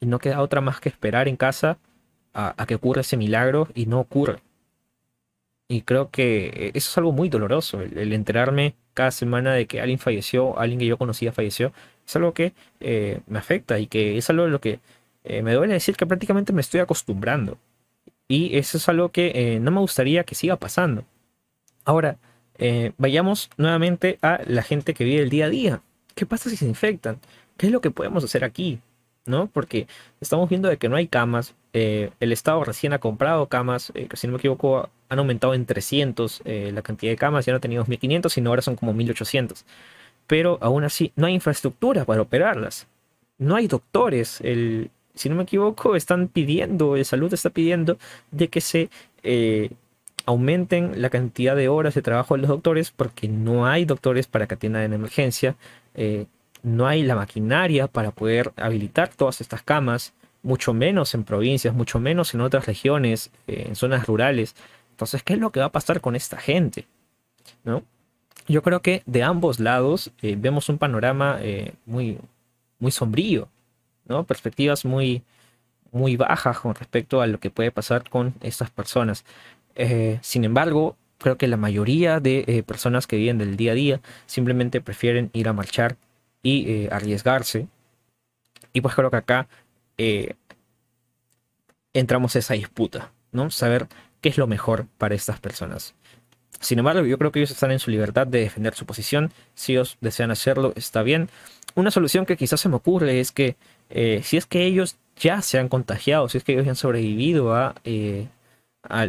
y 0.00 0.06
no 0.06 0.18
queda 0.18 0.42
otra 0.42 0.60
más 0.60 0.80
que 0.80 0.88
esperar 0.88 1.28
en 1.28 1.36
casa 1.36 1.78
a, 2.34 2.54
a, 2.56 2.66
que 2.66 2.74
ocurra 2.76 3.00
ese 3.00 3.16
milagro 3.16 3.68
y 3.74 3.86
no 3.86 4.00
ocurre. 4.00 4.40
Y 5.68 5.82
creo 5.82 6.10
que 6.10 6.46
eh, 6.48 6.70
eso 6.74 6.90
es 6.90 6.98
algo 6.98 7.12
muy 7.12 7.28
doloroso, 7.28 7.80
el, 7.80 7.96
el 7.96 8.12
enterarme 8.12 8.74
cada 8.94 9.10
semana 9.10 9.54
de 9.54 9.66
que 9.66 9.80
alguien 9.80 9.98
falleció, 9.98 10.58
alguien 10.58 10.78
que 10.80 10.86
yo 10.86 10.98
conocía 10.98 11.32
falleció, 11.32 11.72
es 12.06 12.16
algo 12.16 12.34
que 12.34 12.52
eh, 12.80 13.20
me 13.26 13.38
afecta 13.38 13.78
y 13.78 13.86
que 13.86 14.18
es 14.18 14.28
algo 14.30 14.44
de 14.44 14.50
lo 14.50 14.60
que 14.60 14.80
eh, 15.24 15.42
me 15.42 15.54
duele 15.54 15.74
decir 15.74 15.96
que 15.96 16.06
prácticamente 16.06 16.52
me 16.52 16.60
estoy 16.60 16.80
acostumbrando. 16.80 17.58
Y 18.28 18.56
eso 18.56 18.78
es 18.78 18.88
algo 18.88 19.10
que 19.10 19.32
eh, 19.34 19.60
no 19.60 19.70
me 19.70 19.80
gustaría 19.80 20.24
que 20.24 20.34
siga 20.34 20.56
pasando. 20.56 21.04
Ahora, 21.84 22.18
eh, 22.60 22.92
vayamos 22.98 23.50
nuevamente 23.56 24.20
a 24.22 24.40
la 24.46 24.62
gente 24.62 24.94
que 24.94 25.02
vive 25.02 25.22
el 25.22 25.30
día 25.30 25.46
a 25.46 25.50
día. 25.50 25.82
¿Qué 26.14 26.26
pasa 26.26 26.48
si 26.48 26.56
se 26.56 26.66
infectan? 26.66 27.18
¿Qué 27.56 27.66
es 27.66 27.72
lo 27.72 27.80
que 27.80 27.90
podemos 27.90 28.22
hacer 28.22 28.44
aquí? 28.44 28.80
¿no? 29.26 29.48
Porque 29.48 29.86
estamos 30.20 30.48
viendo 30.48 30.68
de 30.68 30.76
que 30.76 30.88
no 30.88 30.96
hay 30.96 31.06
camas, 31.06 31.54
eh, 31.72 32.10
el 32.20 32.32
Estado 32.32 32.62
recién 32.64 32.92
ha 32.92 32.98
comprado 32.98 33.46
camas, 33.48 33.92
eh, 33.94 34.08
si 34.14 34.26
no 34.26 34.32
me 34.32 34.38
equivoco 34.38 34.90
han 35.08 35.18
aumentado 35.18 35.54
en 35.54 35.66
300 35.66 36.42
eh, 36.44 36.70
la 36.74 36.82
cantidad 36.82 37.12
de 37.12 37.16
camas, 37.16 37.46
ya 37.46 37.52
no 37.52 37.60
teníamos 37.60 37.88
1500, 37.88 38.32
sino 38.32 38.50
ahora 38.50 38.62
son 38.62 38.76
como 38.76 38.92
1800. 38.92 39.64
Pero 40.26 40.58
aún 40.60 40.84
así 40.84 41.12
no 41.16 41.26
hay 41.26 41.34
infraestructura 41.34 42.04
para 42.04 42.22
operarlas, 42.22 42.86
no 43.38 43.56
hay 43.56 43.66
doctores, 43.68 44.40
el, 44.42 44.90
si 45.14 45.28
no 45.28 45.34
me 45.36 45.44
equivoco 45.44 45.96
están 45.96 46.28
pidiendo, 46.28 46.96
el 46.96 47.04
salud 47.04 47.32
está 47.32 47.50
pidiendo 47.50 47.98
de 48.30 48.48
que 48.48 48.60
se 48.60 48.90
aumenten 50.30 51.02
la 51.02 51.10
cantidad 51.10 51.54
de 51.54 51.68
horas 51.68 51.94
de 51.94 52.02
trabajo 52.02 52.34
de 52.34 52.42
los 52.42 52.48
doctores 52.48 52.90
porque 52.90 53.28
no 53.28 53.66
hay 53.66 53.84
doctores 53.84 54.26
para 54.26 54.46
que 54.46 54.54
atiendan 54.54 54.82
en 54.82 54.92
emergencia 54.92 55.56
no 56.62 56.86
hay 56.86 57.02
la 57.02 57.14
maquinaria 57.14 57.86
para 57.86 58.10
poder 58.10 58.52
habilitar 58.56 59.08
todas 59.08 59.40
estas 59.40 59.62
camas, 59.62 60.12
mucho 60.42 60.72
menos 60.72 61.14
en 61.14 61.24
provincias, 61.24 61.74
mucho 61.74 61.98
menos 62.00 62.34
en 62.34 62.40
otras 62.40 62.66
regiones, 62.66 63.30
eh, 63.46 63.64
en 63.68 63.76
zonas 63.76 64.06
rurales. 64.06 64.54
Entonces, 64.90 65.22
¿qué 65.22 65.34
es 65.34 65.38
lo 65.38 65.50
que 65.50 65.60
va 65.60 65.66
a 65.66 65.72
pasar 65.72 66.00
con 66.00 66.16
esta 66.16 66.38
gente? 66.38 66.86
¿No? 67.64 67.82
Yo 68.46 68.62
creo 68.62 68.80
que 68.80 69.02
de 69.06 69.22
ambos 69.22 69.60
lados 69.60 70.10
eh, 70.22 70.36
vemos 70.38 70.68
un 70.68 70.78
panorama 70.78 71.38
eh, 71.40 71.74
muy, 71.86 72.18
muy 72.78 72.90
sombrío, 72.90 73.48
¿no? 74.06 74.24
Perspectivas 74.24 74.84
muy, 74.84 75.22
muy 75.92 76.16
bajas 76.16 76.58
con 76.58 76.74
respecto 76.74 77.20
a 77.20 77.26
lo 77.26 77.38
que 77.38 77.50
puede 77.50 77.70
pasar 77.70 78.08
con 78.08 78.34
estas 78.40 78.70
personas. 78.70 79.24
Sin 80.22 80.44
embargo, 80.44 80.96
creo 81.18 81.36
que 81.36 81.48
la 81.48 81.56
mayoría 81.56 82.20
de 82.20 82.64
personas 82.66 83.06
que 83.06 83.16
viven 83.16 83.38
del 83.38 83.56
día 83.56 83.72
a 83.72 83.74
día 83.74 84.00
simplemente 84.26 84.80
prefieren 84.80 85.30
ir 85.32 85.48
a 85.48 85.52
marchar 85.52 85.96
y 86.42 86.70
eh, 86.70 86.88
arriesgarse. 86.90 87.68
Y 88.72 88.80
pues 88.80 88.94
creo 88.94 89.10
que 89.10 89.16
acá 89.16 89.48
eh, 89.98 90.34
entramos 91.92 92.36
a 92.36 92.38
esa 92.38 92.54
disputa, 92.54 93.12
¿no? 93.32 93.50
Saber 93.50 93.88
qué 94.20 94.28
es 94.28 94.38
lo 94.38 94.46
mejor 94.46 94.86
para 94.98 95.14
estas 95.14 95.40
personas. 95.40 95.94
Sin 96.60 96.78
embargo, 96.78 97.04
yo 97.04 97.18
creo 97.18 97.32
que 97.32 97.40
ellos 97.40 97.50
están 97.50 97.72
en 97.72 97.78
su 97.78 97.90
libertad 97.90 98.26
de 98.26 98.40
defender 98.40 98.74
su 98.74 98.84
posición. 98.84 99.32
Si 99.54 99.72
ellos 99.72 99.96
desean 100.00 100.30
hacerlo, 100.30 100.72
está 100.76 101.02
bien. 101.02 101.28
Una 101.74 101.90
solución 101.90 102.26
que 102.26 102.36
quizás 102.36 102.60
se 102.60 102.68
me 102.68 102.76
ocurre 102.76 103.20
es 103.20 103.32
que 103.32 103.56
eh, 103.88 104.20
si 104.24 104.36
es 104.36 104.46
que 104.46 104.64
ellos 104.64 104.96
ya 105.16 105.42
se 105.42 105.58
han 105.58 105.68
contagiado, 105.68 106.28
si 106.28 106.38
es 106.38 106.44
que 106.44 106.52
ellos 106.52 106.64
ya 106.64 106.72
han 106.72 106.76
sobrevivido 106.76 107.54
a, 107.54 107.74
a 108.82 109.06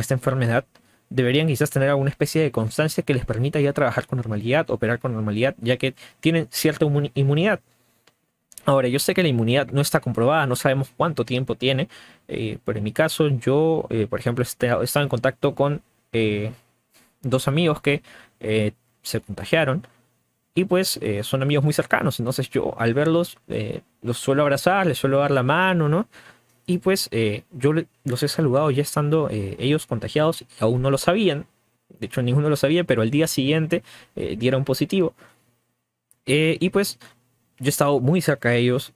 esta 0.00 0.14
enfermedad, 0.14 0.64
deberían 1.10 1.46
quizás 1.46 1.70
tener 1.70 1.88
alguna 1.88 2.10
especie 2.10 2.42
de 2.42 2.50
constancia 2.50 3.02
que 3.02 3.14
les 3.14 3.24
permita 3.24 3.60
ya 3.60 3.72
trabajar 3.72 4.06
con 4.06 4.16
normalidad, 4.16 4.70
operar 4.70 4.98
con 4.98 5.12
normalidad, 5.12 5.54
ya 5.60 5.76
que 5.76 5.94
tienen 6.20 6.48
cierta 6.50 6.86
inmunidad. 7.14 7.60
Ahora, 8.66 8.88
yo 8.88 8.98
sé 8.98 9.14
que 9.14 9.22
la 9.22 9.28
inmunidad 9.28 9.68
no 9.68 9.80
está 9.80 10.00
comprobada, 10.00 10.46
no 10.46 10.56
sabemos 10.56 10.90
cuánto 10.96 11.24
tiempo 11.24 11.54
tiene, 11.54 11.88
eh, 12.28 12.58
pero 12.64 12.78
en 12.78 12.84
mi 12.84 12.92
caso 12.92 13.28
yo, 13.28 13.86
eh, 13.90 14.06
por 14.08 14.18
ejemplo, 14.18 14.42
he 14.42 14.84
estado 14.84 15.02
en 15.02 15.08
contacto 15.08 15.54
con 15.54 15.82
eh, 16.12 16.50
dos 17.20 17.46
amigos 17.46 17.80
que 17.80 18.02
se 19.02 19.20
contagiaron 19.20 19.86
y 20.54 20.64
pues 20.64 21.00
son 21.22 21.42
amigos 21.42 21.64
muy 21.64 21.72
cercanos, 21.72 22.18
entonces 22.20 22.50
yo 22.50 22.74
al 22.78 22.92
verlos 22.92 23.38
los 24.02 24.18
suelo 24.18 24.42
abrazar, 24.42 24.86
les 24.86 24.98
suelo 24.98 25.18
dar 25.18 25.30
la 25.30 25.42
mano, 25.42 25.88
¿no? 25.88 26.08
Y 26.66 26.78
pues 26.78 27.08
eh, 27.10 27.44
yo 27.52 27.72
los 28.04 28.22
he 28.22 28.28
saludado 28.28 28.70
ya 28.70 28.82
estando 28.82 29.28
eh, 29.30 29.56
ellos 29.58 29.86
contagiados 29.86 30.42
y 30.42 30.46
aún 30.60 30.82
no 30.82 30.90
lo 30.90 30.98
sabían. 30.98 31.46
De 32.00 32.06
hecho, 32.06 32.22
ninguno 32.22 32.48
lo 32.48 32.56
sabía, 32.56 32.84
pero 32.84 33.02
al 33.02 33.10
día 33.10 33.26
siguiente 33.26 33.82
eh, 34.16 34.36
dieron 34.38 34.64
positivo. 34.64 35.14
y 36.26 36.70
pues 36.70 36.98
yo 37.58 37.66
he 37.66 37.68
estado 37.68 38.00
muy 38.00 38.20
cerca 38.22 38.50
de 38.50 38.58
ellos 38.58 38.92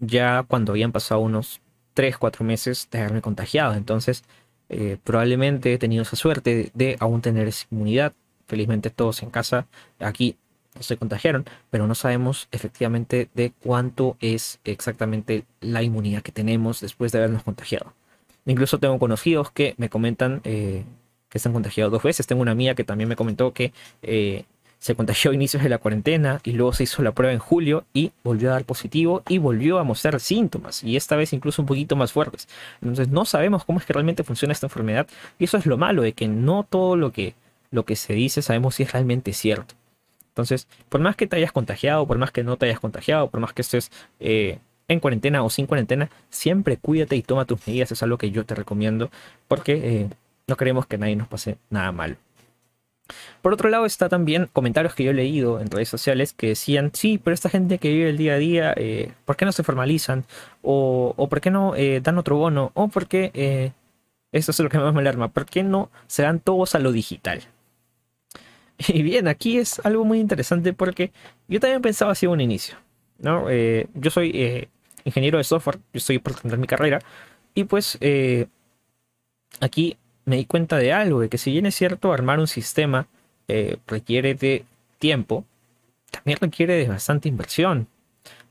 ya 0.00 0.44
cuando 0.48 0.72
habían 0.72 0.92
pasado 0.92 1.20
unos 1.20 1.60
3, 1.94 2.18
4 2.18 2.44
meses 2.44 2.88
de 2.90 2.98
haberme 3.00 3.22
contagiado. 3.22 3.74
Entonces, 3.74 4.24
probablemente 5.04 5.72
he 5.74 5.78
tenido 5.78 6.02
esa 6.02 6.16
suerte 6.16 6.70
de 6.74 6.96
aún 7.00 7.22
tener 7.22 7.48
esa 7.48 7.66
inmunidad. 7.70 8.12
Felizmente 8.48 8.90
todos 8.90 9.22
en 9.22 9.30
casa. 9.30 9.66
Aquí 10.00 10.36
se 10.80 10.96
contagiaron, 10.96 11.44
pero 11.70 11.86
no 11.86 11.94
sabemos 11.94 12.48
efectivamente 12.52 13.28
de 13.34 13.52
cuánto 13.62 14.16
es 14.20 14.58
exactamente 14.64 15.44
la 15.60 15.82
inmunidad 15.82 16.22
que 16.22 16.32
tenemos 16.32 16.80
después 16.80 17.12
de 17.12 17.18
habernos 17.18 17.42
contagiado. 17.42 17.92
Incluso 18.46 18.78
tengo 18.78 18.98
conocidos 18.98 19.50
que 19.50 19.74
me 19.76 19.88
comentan 19.88 20.40
eh, 20.44 20.84
que 21.28 21.38
están 21.38 21.52
contagiados 21.52 21.92
dos 21.92 22.02
veces. 22.02 22.26
Tengo 22.26 22.42
una 22.42 22.52
amiga 22.52 22.74
que 22.74 22.84
también 22.84 23.08
me 23.08 23.16
comentó 23.16 23.52
que 23.52 23.72
eh, 24.02 24.44
se 24.80 24.94
contagió 24.94 25.30
a 25.30 25.34
inicios 25.34 25.62
de 25.62 25.68
la 25.68 25.78
cuarentena 25.78 26.40
y 26.42 26.52
luego 26.52 26.72
se 26.72 26.84
hizo 26.84 27.02
la 27.02 27.12
prueba 27.12 27.32
en 27.32 27.38
julio 27.38 27.84
y 27.92 28.12
volvió 28.24 28.50
a 28.50 28.54
dar 28.54 28.64
positivo 28.64 29.22
y 29.28 29.38
volvió 29.38 29.78
a 29.78 29.84
mostrar 29.84 30.18
síntomas 30.20 30.82
y 30.82 30.96
esta 30.96 31.16
vez 31.16 31.34
incluso 31.34 31.62
un 31.62 31.66
poquito 31.66 31.96
más 31.96 32.12
fuertes. 32.12 32.48
Entonces 32.80 33.08
no 33.08 33.26
sabemos 33.26 33.64
cómo 33.64 33.78
es 33.78 33.84
que 33.84 33.92
realmente 33.92 34.24
funciona 34.24 34.52
esta 34.52 34.66
enfermedad 34.66 35.06
y 35.38 35.44
eso 35.44 35.58
es 35.58 35.66
lo 35.66 35.76
malo 35.76 36.02
de 36.02 36.14
que 36.14 36.28
no 36.28 36.66
todo 36.68 36.96
lo 36.96 37.12
que, 37.12 37.34
lo 37.70 37.84
que 37.84 37.94
se 37.94 38.14
dice 38.14 38.40
sabemos 38.40 38.74
si 38.74 38.84
es 38.84 38.92
realmente 38.92 39.34
cierto. 39.34 39.74
Entonces, 40.40 40.68
por 40.88 41.00
más 41.00 41.16
que 41.16 41.26
te 41.26 41.36
hayas 41.36 41.52
contagiado, 41.52 42.06
por 42.06 42.16
más 42.16 42.30
que 42.32 42.42
no 42.42 42.56
te 42.56 42.66
hayas 42.66 42.80
contagiado, 42.80 43.28
por 43.28 43.40
más 43.40 43.52
que 43.52 43.62
estés 43.62 43.90
eh, 44.20 44.58
en 44.88 44.98
cuarentena 44.98 45.42
o 45.42 45.50
sin 45.50 45.66
cuarentena, 45.66 46.10
siempre 46.30 46.78
cuídate 46.78 47.14
y 47.16 47.22
toma 47.22 47.44
tus 47.44 47.66
medidas. 47.66 47.92
Es 47.92 48.02
algo 48.02 48.16
que 48.16 48.30
yo 48.30 48.44
te 48.46 48.54
recomiendo 48.54 49.10
porque 49.48 49.72
eh, 49.74 50.08
no 50.46 50.56
queremos 50.56 50.86
que 50.86 50.96
nadie 50.96 51.14
nos 51.14 51.28
pase 51.28 51.58
nada 51.68 51.92
mal. 51.92 52.16
Por 53.42 53.52
otro 53.52 53.68
lado 53.68 53.86
está 53.86 54.08
también 54.08 54.48
comentarios 54.52 54.94
que 54.94 55.04
yo 55.04 55.10
he 55.10 55.14
leído 55.14 55.60
en 55.60 55.70
redes 55.70 55.88
sociales 55.88 56.32
que 56.32 56.48
decían, 56.48 56.90
sí, 56.94 57.18
pero 57.18 57.34
esta 57.34 57.50
gente 57.50 57.78
que 57.78 57.90
vive 57.90 58.08
el 58.08 58.16
día 58.16 58.34
a 58.34 58.38
día, 58.38 58.72
eh, 58.76 59.12
¿por 59.24 59.36
qué 59.36 59.44
no 59.44 59.52
se 59.52 59.64
formalizan? 59.64 60.24
O, 60.62 61.14
¿por 61.28 61.40
qué 61.40 61.50
no 61.50 61.74
dan 62.02 62.18
otro 62.18 62.36
bono? 62.36 62.70
O 62.74 62.88
¿por 62.88 63.08
qué, 63.08 63.72
esto 64.32 64.52
es 64.52 64.60
lo 64.60 64.68
que 64.68 64.78
más 64.78 64.94
me 64.94 65.00
alarma, 65.00 65.28
¿por 65.28 65.44
qué 65.44 65.64
no 65.64 65.90
se 66.06 66.22
dan 66.22 66.38
todos 66.38 66.76
a 66.76 66.78
lo 66.78 66.92
digital? 66.92 67.42
Y 68.88 69.02
bien, 69.02 69.28
aquí 69.28 69.58
es 69.58 69.80
algo 69.84 70.04
muy 70.04 70.20
interesante 70.20 70.72
porque 70.72 71.12
yo 71.48 71.60
también 71.60 71.82
pensaba 71.82 72.12
así 72.12 72.26
un 72.26 72.40
inicio. 72.40 72.76
¿no? 73.18 73.50
Eh, 73.50 73.86
yo 73.94 74.10
soy 74.10 74.32
eh, 74.34 74.68
ingeniero 75.04 75.38
de 75.38 75.44
software, 75.44 75.78
yo 75.92 75.98
estoy 75.98 76.18
por 76.18 76.34
terminar 76.34 76.58
mi 76.58 76.66
carrera. 76.66 77.00
Y 77.54 77.64
pues 77.64 77.98
eh, 78.00 78.46
aquí 79.60 79.96
me 80.24 80.36
di 80.36 80.46
cuenta 80.46 80.76
de 80.78 80.92
algo, 80.92 81.20
de 81.20 81.28
que 81.28 81.38
si 81.38 81.52
bien 81.52 81.66
es 81.66 81.74
cierto 81.74 82.12
armar 82.12 82.38
un 82.38 82.46
sistema 82.46 83.06
requiere 83.88 84.36
de 84.36 84.64
tiempo, 85.00 85.44
también 86.12 86.38
requiere 86.40 86.74
de 86.74 86.86
bastante 86.86 87.28
inversión. 87.28 87.88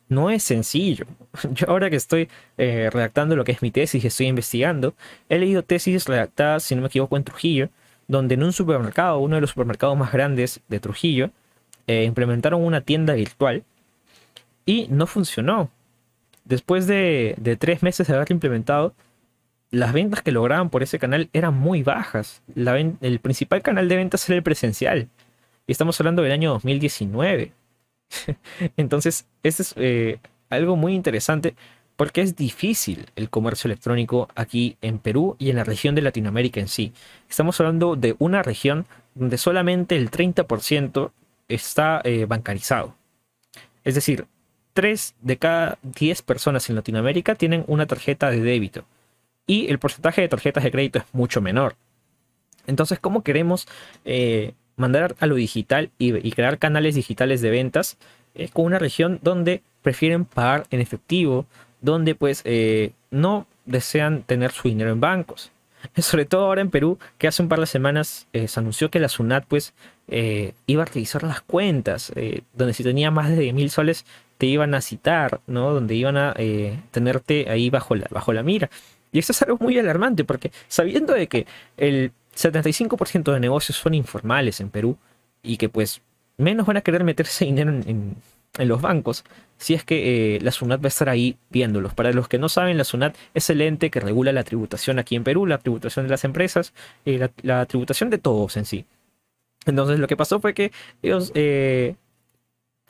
No 0.10 0.30
es 0.30 0.44
sencillo. 0.44 1.06
Yo 1.54 1.70
ahora 1.70 1.90
que 1.90 1.96
estoy 1.96 2.28
redactando 2.58 3.38
lo 3.38 3.46
que 3.46 3.54
es 3.54 3.62
mi 3.62 3.72
tesis 3.72 4.04
estoy 4.04 4.28
investigando, 4.28 4.94
he 5.30 5.40
leído 5.40 5.64
tesis 5.64 6.06
redactadas, 6.06 6.64
si 6.64 6.76
no 6.76 6.82
me 6.82 6.88
equivoco, 6.88 7.16
en 7.16 7.24
Trujillo, 7.24 7.70
donde 8.10 8.34
en 8.34 8.43
un 8.43 8.51
supermercado, 8.51 9.20
uno 9.20 9.36
de 9.36 9.41
los 9.41 9.51
supermercados 9.51 9.95
más 9.95 10.12
grandes 10.12 10.62
de 10.68 10.80
Trujillo, 10.80 11.30
eh, 11.86 12.03
implementaron 12.03 12.62
una 12.62 12.82
tienda 12.82 13.14
virtual 13.14 13.64
y 14.66 14.88
no 14.89 15.05
funcionó. 15.05 15.70
Después 16.43 16.88
de, 16.88 17.38
tres 17.60 17.84
meses 17.84 18.07
de 18.07 18.16
haberlo 18.16 18.34
implementado, 18.34 18.95
las 19.70 19.93
ventas 19.93 20.24
que 20.24 20.32
lograban 20.32 20.72
por 20.72 20.82
ese 20.82 20.97
canal 20.97 21.30
eran 21.34 21.53
muy 21.53 21.84
bajas. 21.84 22.41
el 22.55 23.20
principal 23.20 23.62
canal 23.62 23.88
de 23.88 23.95
ventas 23.95 24.28
era 24.28 24.38
el 24.38 24.43
presencial. 24.43 25.07
Y 25.68 25.72
estamos 25.72 25.99
hablando 26.01 26.24
del 26.24 26.32
año 26.32 26.49
2019. 26.49 27.51
Entonces, 28.78 29.28
este 29.43 29.62
es 29.62 29.74
eh, 29.78 30.20
algo 30.49 30.76
muy 30.76 30.95
interesante 30.95 31.53
porque 32.00 32.22
es 32.22 32.38
difícil 32.38 33.08
el 33.18 33.30
comercio 33.30 33.68
electrónico 33.68 34.30
aquí 34.34 34.78
en 34.82 35.00
Perú 35.00 35.36
y 35.38 35.50
en 35.50 35.58
la 35.58 35.66
región 35.66 35.95
de 35.95 36.02
Latinoamérica 36.02 36.62
en 36.62 36.70
sí. 36.70 36.93
Estamos 37.30 37.60
hablando 37.60 37.97
de 37.97 38.16
una 38.20 38.41
región 38.41 38.86
donde 39.16 39.38
solamente 39.38 39.97
el 39.97 40.10
30% 40.10 41.12
está 41.50 42.00
eh, 42.06 42.24
bancarizado. 42.24 42.95
Es 43.84 43.95
decir, 43.95 44.28
3 44.76 45.16
de 45.20 45.38
cada 45.39 45.78
10 45.84 46.22
personas 46.22 46.70
en 46.70 46.78
Latinoamérica 46.78 47.36
tienen 47.36 47.66
una 47.68 47.86
tarjeta 47.86 48.32
de 48.32 48.39
débito 48.39 48.86
y 49.45 49.68
el 49.68 49.78
porcentaje 49.78 50.22
de 50.22 50.30
tarjetas 50.30 50.64
de 50.64 50.72
crédito 50.72 51.00
es 51.00 51.06
mucho 51.12 51.41
menor. 51.41 51.76
Entonces, 52.66 52.97
¿cómo 52.97 53.24
queremos 53.24 53.68
eh, 54.06 54.54
mandar 54.78 55.18
a 55.20 55.26
lo 55.26 55.36
digital 55.36 55.91
y, 55.97 56.32
crear 56.32 56.60
canales 56.60 56.95
digitales 56.95 57.41
de 57.41 57.50
ventas 57.50 57.97
eh, 58.36 58.47
con 58.47 58.64
una 58.64 58.80
región 58.80 59.20
donde 59.22 59.64
prefieren 59.82 60.24
pagar 60.24 60.66
en 60.72 60.80
efectivo, 60.80 61.45
donde 61.82 62.16
pues 62.16 62.42
eh, 62.46 62.92
no 63.12 63.48
desean 63.66 64.24
tener 64.24 64.52
su 64.52 64.68
dinero 64.68 64.92
en 64.92 65.00
bancos. 65.00 65.52
Sobre 65.98 66.26
todo 66.26 66.46
ahora 66.46 66.62
en 66.62 66.70
Perú, 66.70 67.00
que 67.18 67.28
hace 67.28 67.42
un 67.42 67.50
par 67.50 67.60
de 67.60 67.66
semanas 67.66 68.28
eh, 68.34 68.48
se 68.48 68.60
anunció 68.60 68.90
que 68.90 69.00
la 69.00 69.10
SUNAT 69.10 69.46
pues 69.48 69.74
eh, 70.08 70.54
iba 70.68 70.84
a 70.84 70.86
revisar 70.86 71.24
las 71.24 71.42
cuentas, 71.42 72.12
donde 72.54 72.74
si 72.74 72.84
tenía 72.84 73.12
más 73.12 73.30
de 73.30 73.38
10 73.38 73.54
mil 73.54 73.70
soles 73.70 74.06
te 74.38 74.46
iban 74.46 74.74
a 74.74 74.82
citar, 74.82 75.42
¿no? 75.48 75.74
Donde 75.74 75.96
iban 75.96 76.16
a 76.16 76.34
tenerte 76.92 77.50
ahí 77.50 77.70
bajo 77.70 77.96
la, 77.96 78.08
bajo 78.10 78.32
la 78.32 78.42
mira. 78.42 78.70
Y 79.12 79.20
esto 79.20 79.34
es 79.34 79.42
algo 79.42 79.58
muy 79.60 79.78
alarmante 79.78 80.24
porque 80.24 80.52
sabiendo 80.68 81.14
de 81.14 81.28
que 81.28 81.46
el 81.78 82.12
75% 82.36 83.34
de 83.34 83.40
negocios 83.40 83.78
son 83.78 83.94
informales 83.94 84.62
en 84.62 84.70
Perú 84.70 84.98
y 85.44 85.58
que 85.58 85.68
pues 85.68 86.02
menos 86.38 86.66
van 86.66 86.78
a 86.78 86.82
querer 86.82 87.04
meterse 87.04 87.46
dinero 87.46 87.70
en, 87.72 87.90
en 87.90 88.16
los 88.58 88.82
bancos 88.82 89.24
si 89.60 89.74
es 89.74 89.84
que 89.84 90.36
eh, 90.36 90.39
la 90.41 90.52
SUNAT 90.52 90.82
va 90.82 90.86
a 90.86 90.88
estar 90.88 91.10
ahí 91.10 91.38
viéndolos. 91.50 91.93
Para 91.93 92.14
los 92.14 92.30
que 92.30 92.39
no 92.39 92.47
saben, 92.47 92.78
la 92.78 92.86
SUNAT 92.86 93.16
es 93.34 93.50
el 93.50 93.62
ente 93.62 93.91
que 93.91 94.00
regula 94.00 94.32
la 94.32 94.43
tributación 94.45 95.00
aquí 95.00 95.16
en 95.18 95.26
Perú, 95.26 95.45
la 95.45 95.58
tributación 95.58 96.06
de 96.06 96.12
las 96.12 96.24
empresas, 96.24 96.74
la, 97.04 97.30
la, 97.41 97.66
tributación 97.66 98.10
de 98.10 98.18
todos 98.18 98.56
en 98.56 98.66
sí. 98.66 98.86
Entonces 99.66 100.00
lo 100.00 100.08
que 100.08 100.16
pasó 100.16 100.39
fue 100.39 100.54
que 100.54 100.72
ellos, 101.02 101.32
eh, 101.36 101.95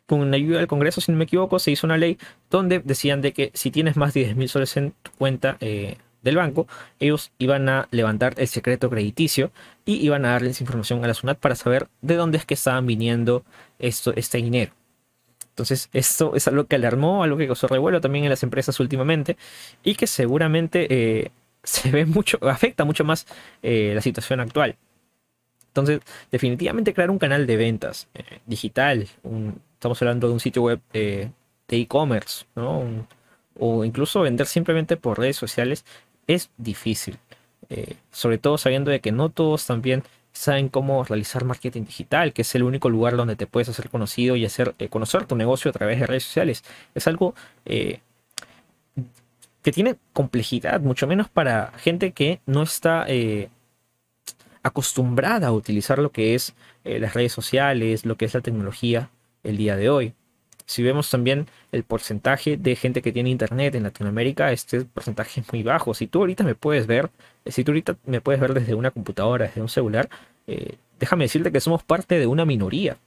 con 0.05 0.31
ayuda 0.33 0.59
del 0.59 0.67
Congreso, 0.67 1.01
si 1.01 1.11
no 1.11 1.17
me 1.17 1.23
equivoco, 1.23 1.57
se 1.57 1.71
hizo 1.71 1.87
una 1.87 1.97
ley 1.97 2.19
donde 2.51 2.79
decían 2.79 3.21
de 3.21 3.33
que 3.33 3.51
si 3.55 3.71
tienes 3.71 3.97
más 3.97 4.13
de 4.13 4.21
10 4.25 4.35
mil 4.35 4.47
soles 4.47 4.77
en 4.77 4.93
tu 5.01 5.11
cuenta 5.13 5.57
eh, 5.61 5.97
del 6.21 6.35
banco, 6.35 6.67
ellos 6.99 7.31
iban 7.39 7.67
a 7.67 7.87
levantar 7.89 8.35
el 8.37 8.47
secreto 8.47 8.91
crediticio 8.91 9.51
y 9.85 9.95
iban 10.05 10.23
a 10.25 10.31
darles 10.33 10.61
información 10.61 11.03
a 11.03 11.07
la 11.07 11.15
SUNAT 11.15 11.39
para 11.39 11.55
saber 11.55 11.87
de 12.01 12.15
dónde 12.15 12.37
es 12.37 12.45
que 12.45 12.53
estaban 12.53 12.85
viniendo 12.85 13.43
esto, 13.79 14.13
este 14.15 14.37
dinero. 14.37 14.78
Entonces, 15.59 15.89
esto 15.91 16.37
es 16.37 16.47
algo 16.47 16.67
que 16.67 16.77
alarmó, 16.77 17.21
algo 17.21 17.35
que 17.35 17.45
causó 17.45 17.67
revuelo 17.67 17.99
también 17.99 18.23
en 18.23 18.29
las 18.29 18.43
empresas 18.43 18.79
últimamente 18.79 19.35
y 19.83 19.95
que 19.95 20.07
seguramente 20.07 20.87
eh, 20.89 21.31
se 21.63 21.91
ve 21.91 22.05
mucho, 22.05 22.39
afecta 22.43 22.85
mucho 22.85 23.03
más 23.03 23.27
eh, 23.61 23.91
la 23.93 24.01
situación 24.01 24.39
actual. 24.39 24.77
Entonces, 25.67 25.99
definitivamente 26.31 26.93
crear 26.93 27.11
un 27.11 27.19
canal 27.19 27.45
de 27.45 27.57
ventas 27.57 28.07
eh, 28.13 28.39
digital, 28.45 29.05
estamos 29.73 30.01
hablando 30.01 30.27
de 30.27 30.33
un 30.33 30.39
sitio 30.39 30.61
web 30.61 30.79
de 30.93 31.31
e-commerce, 31.67 32.45
o 32.55 33.83
incluso 33.83 34.21
vender 34.21 34.47
simplemente 34.47 34.95
por 34.95 35.19
redes 35.19 35.35
sociales, 35.35 35.83
es 36.25 36.49
difícil. 36.57 37.17
sobre 38.11 38.37
todo 38.37 38.57
sabiendo 38.57 38.91
de 38.91 39.01
que 39.01 39.11
no 39.11 39.29
todos 39.29 39.65
también 39.65 40.03
saben 40.31 40.69
cómo 40.69 41.03
realizar 41.03 41.43
marketing 41.45 41.83
digital, 41.83 42.33
que 42.33 42.43
es 42.43 42.55
el 42.55 42.63
único 42.63 42.89
lugar 42.89 43.15
donde 43.17 43.35
te 43.35 43.47
puedes 43.47 43.69
hacer 43.69 43.89
conocido 43.89 44.35
y 44.35 44.45
hacer 44.45 44.75
eh, 44.79 44.89
conocer 44.89 45.25
tu 45.25 45.35
negocio 45.35 45.69
a 45.69 45.73
través 45.73 45.99
de 45.99 46.07
redes 46.07 46.23
sociales. 46.23 46.63
Es 46.95 47.07
algo 47.07 47.35
eh, 47.65 47.99
que 49.61 49.71
tiene 49.71 49.97
complejidad, 50.13 50.81
mucho 50.81 51.07
menos 51.07 51.29
para 51.29 51.73
gente 51.77 52.11
que 52.11 52.39
no 52.45 52.63
está 52.63 53.05
eh, 53.07 53.49
acostumbrada 54.63 55.47
a 55.47 55.51
utilizar 55.51 55.99
lo 55.99 56.11
que 56.11 56.35
es 56.35 56.53
las 56.83 57.13
redes 57.13 57.33
sociales, 57.33 58.05
lo 58.05 58.15
que 58.15 58.25
es 58.25 58.33
la 58.33 58.41
tecnología 58.41 59.09
el 59.43 59.57
día 59.57 59.75
de 59.75 59.89
hoy. 59.89 60.13
Si 60.69 60.83
vemos 60.83 61.09
también 61.09 61.47
el 61.71 61.83
porcentaje 61.83 62.55
de 62.55 62.75
gente 62.75 63.01
que 63.01 63.11
tiene 63.11 63.31
internet 63.31 63.73
en 63.73 63.81
Latinoamérica, 63.81 64.51
este 64.51 64.81
porcentaje 64.81 65.41
es 65.41 65.51
muy 65.51 65.63
bajo. 65.63 65.95
Si 65.95 66.05
tú 66.05 66.19
ahorita 66.19 66.43
me 66.43 66.53
puedes 66.53 66.85
ver, 66.85 67.09
si 67.47 67.63
tú 67.63 67.71
ahorita 67.71 67.95
me 68.05 68.21
puedes 68.21 68.39
ver 68.39 68.53
desde 68.53 68.75
una 68.75 68.91
computadora, 68.91 69.47
desde 69.47 69.63
un 69.63 69.69
celular, 69.69 70.11
eh, 70.45 70.75
déjame 70.99 71.23
decirte 71.23 71.51
que 71.51 71.59
somos 71.59 71.81
parte 71.81 72.19
de 72.19 72.27
una 72.27 72.45
minoría. 72.45 72.97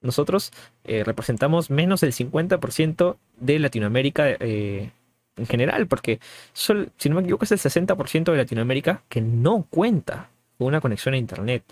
Nosotros 0.00 0.50
eh, 0.82 1.04
representamos 1.04 1.70
menos 1.70 2.00
del 2.00 2.12
50% 2.12 3.16
de 3.38 3.58
Latinoamérica 3.60 4.30
eh, 4.30 4.90
en 5.36 5.46
general, 5.46 5.86
porque 5.86 6.18
si 6.52 7.08
no 7.08 7.14
me 7.14 7.20
equivoco 7.20 7.44
es 7.44 7.52
el 7.52 7.60
60% 7.60 8.32
de 8.32 8.36
Latinoamérica 8.36 9.04
que 9.08 9.20
no 9.20 9.68
cuenta 9.70 10.30
con 10.58 10.66
una 10.66 10.80
conexión 10.80 11.14
a 11.14 11.18
Internet. 11.18 11.62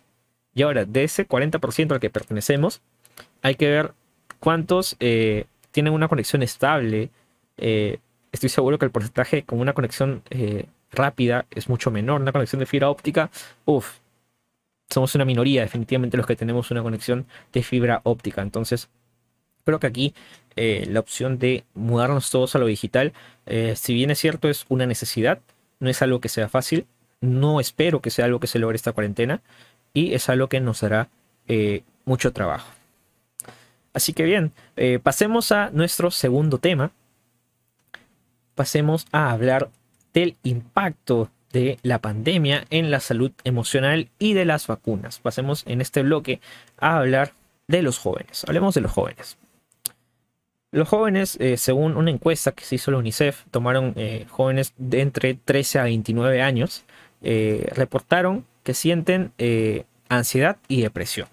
Y 0.55 0.63
ahora, 0.63 0.85
de 0.85 1.03
ese 1.03 1.27
40% 1.27 1.91
al 1.91 1.99
que 1.99 2.11
pertenecemos, 2.11 2.81
hay 3.43 3.57
que 3.57 3.69
ver 3.69 3.93
cuántos 4.41 4.97
eh, 5.01 5.47
tienen 5.71 5.93
una 5.93 6.09
conexión 6.09 6.43
estable. 6.43 7.11
Eh, 7.57 7.99
estoy 8.33 8.49
seguro 8.49 8.79
que 8.79 8.85
el 8.85 8.91
porcentaje 8.91 9.43
con 9.43 9.61
una 9.61 9.73
conexión 9.73 10.23
eh, 10.31 10.67
rápida 10.93 11.47
es 11.51 11.69
mucho 11.69 11.91
menor. 11.91 12.21
Una 12.21 12.33
conexión 12.33 12.61
de 12.61 12.67
fibra 12.67 12.91
óptica, 12.91 13.31
uff, 13.65 13.99
somos 14.89 15.15
una 15.15 15.25
minoría 15.25 15.63
definitivamente 15.63 16.17
los 16.17 16.27
que 16.27 16.37
tenemos 16.37 16.71
una 16.71 16.83
conexión 16.83 17.27
de 17.53 17.63
fibra 17.63 18.01
óptica. 18.05 18.43
Entonces, 18.43 18.89
creo 19.65 19.81
que 19.81 19.87
aquí 19.87 20.15
la 20.57 21.01
opción 21.01 21.39
de 21.39 21.65
mudarnos 21.75 22.31
todos 22.31 22.55
a 22.55 22.59
lo 22.59 22.67
digital, 22.67 23.13
si 23.75 23.95
bien 23.95 24.11
es 24.11 24.19
cierto, 24.19 24.49
es 24.49 24.65
una 24.69 24.87
necesidad, 24.87 25.41
no 25.81 25.91
es 25.91 26.01
algo 26.03 26.21
que 26.21 26.29
sea 26.31 26.49
fácil. 26.49 26.87
No 27.21 27.61
espero 27.61 28.01
que 28.01 28.11
sea 28.11 28.27
algo 28.27 28.41
que 28.41 28.47
se 28.47 28.59
logre 28.59 28.77
esta 28.77 28.93
cuarentena 28.93 29.43
y 29.93 30.15
es 30.15 30.29
algo 30.29 30.49
que 30.49 30.61
nos 30.61 30.81
dará 30.81 31.09
mucho 32.05 32.33
trabajo. 32.33 32.76
Así 33.97 34.13
que 34.13 34.25
bien, 34.25 34.53
eh, 34.77 34.99
pasemos 35.03 35.53
a 35.53 35.71
nuestro 35.71 36.11
segundo 36.11 36.59
tema. 36.59 36.91
Pasemos 38.55 39.07
a 39.11 39.31
hablar 39.31 39.71
del 40.13 40.37
impacto 40.43 41.31
de 41.51 41.79
la 41.83 42.03
pandemia 42.03 42.67
en 42.69 42.91
la 42.91 43.01
salud 43.01 43.33
emocional 43.45 44.11
y 44.19 44.35
de 44.35 44.45
las 44.45 44.67
vacunas. 44.67 45.19
Pasemos 45.21 45.63
en 45.67 45.81
este 45.81 46.03
bloque 46.03 46.43
a 46.77 46.99
hablar 46.99 47.33
de 47.69 47.81
los 47.81 47.97
jóvenes. 47.97 48.45
Hablemos 48.47 48.75
de 48.75 48.83
los 48.83 48.93
jóvenes. 48.93 49.39
Los 50.73 50.91
jóvenes, 50.91 51.39
eh, 51.41 51.57
según 51.57 51.97
una 51.97 52.11
encuesta 52.11 52.53
que 52.53 52.67
se 52.67 52.75
hizo 52.75 52.91
la 52.91 52.99
UNICEF, 52.99 53.45
tomaron 53.51 53.95
eh, 53.97 54.27
jóvenes 54.29 54.75
de 54.77 55.01
entre 55.01 55.33
13 55.33 55.79
a 55.79 55.85
29 55.85 56.43
años, 56.43 56.85
reportaron 57.23 58.45
que 58.63 58.75
sienten 58.75 59.33
ansiedad 60.11 60.59
y 60.69 60.83
depresión. 60.83 61.29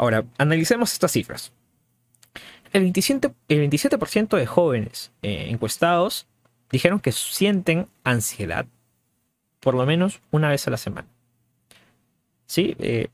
Ahora, 0.00 0.24
analicemos 0.38 0.94
estas 0.94 1.12
cifras. 1.12 1.52
El 2.72 2.90
27%, 2.90 4.36
de 4.38 4.46
jóvenes 4.46 5.12
eh, 5.20 5.48
encuestados 5.50 6.26
dijeron 6.70 7.00
que 7.00 7.12
sienten 7.12 7.86
ansiedad 8.02 8.64
por 9.60 9.74
lo 9.74 9.84
menos 9.84 10.22
una 10.30 10.48
vez 10.48 10.66
a 10.66 10.70
la 10.70 10.78
semana. 10.78 11.06
¿Sí? 12.46 12.76
Eh, 12.78 13.08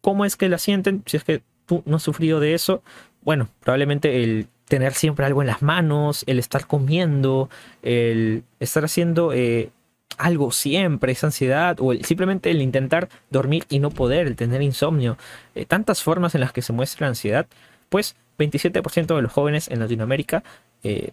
¿Cómo 0.00 0.24
es 0.24 0.36
que 0.36 0.48
la 0.48 0.58
sienten? 0.58 1.04
Si 1.06 1.18
es 1.18 1.22
que 1.22 1.40
tú 1.66 1.84
no 1.86 1.98
has 1.98 2.02
sufrido 2.02 2.40
de 2.40 2.54
eso, 2.54 2.82
bueno, 3.20 3.48
probablemente 3.60 4.24
el 4.24 4.48
tener 4.66 4.94
siempre 4.94 5.24
algo 5.24 5.40
en 5.40 5.46
las 5.46 5.62
manos, 5.62 6.24
el 6.26 6.40
estar 6.40 6.66
comiendo, 6.66 7.48
el 7.84 8.42
estar 8.58 8.84
haciendo 8.84 9.32
eh, 9.32 9.70
algo 10.18 10.50
siempre, 10.52 11.12
esa 11.12 11.28
ansiedad, 11.28 11.76
o 11.80 11.94
simplemente 11.94 12.50
el 12.50 12.62
intentar 12.62 13.08
dormir 13.30 13.64
y 13.68 13.78
no 13.78 13.90
poder, 13.90 14.26
el 14.26 14.36
tener 14.36 14.62
insomnio, 14.62 15.16
eh, 15.54 15.64
tantas 15.64 16.02
formas 16.02 16.34
en 16.34 16.40
las 16.40 16.52
que 16.52 16.62
se 16.62 16.72
muestra 16.72 17.06
la 17.06 17.10
ansiedad, 17.10 17.46
pues 17.88 18.16
27% 18.38 19.14
de 19.14 19.22
los 19.22 19.32
jóvenes 19.32 19.68
en 19.68 19.80
Latinoamérica, 19.80 20.42
eh, 20.82 21.12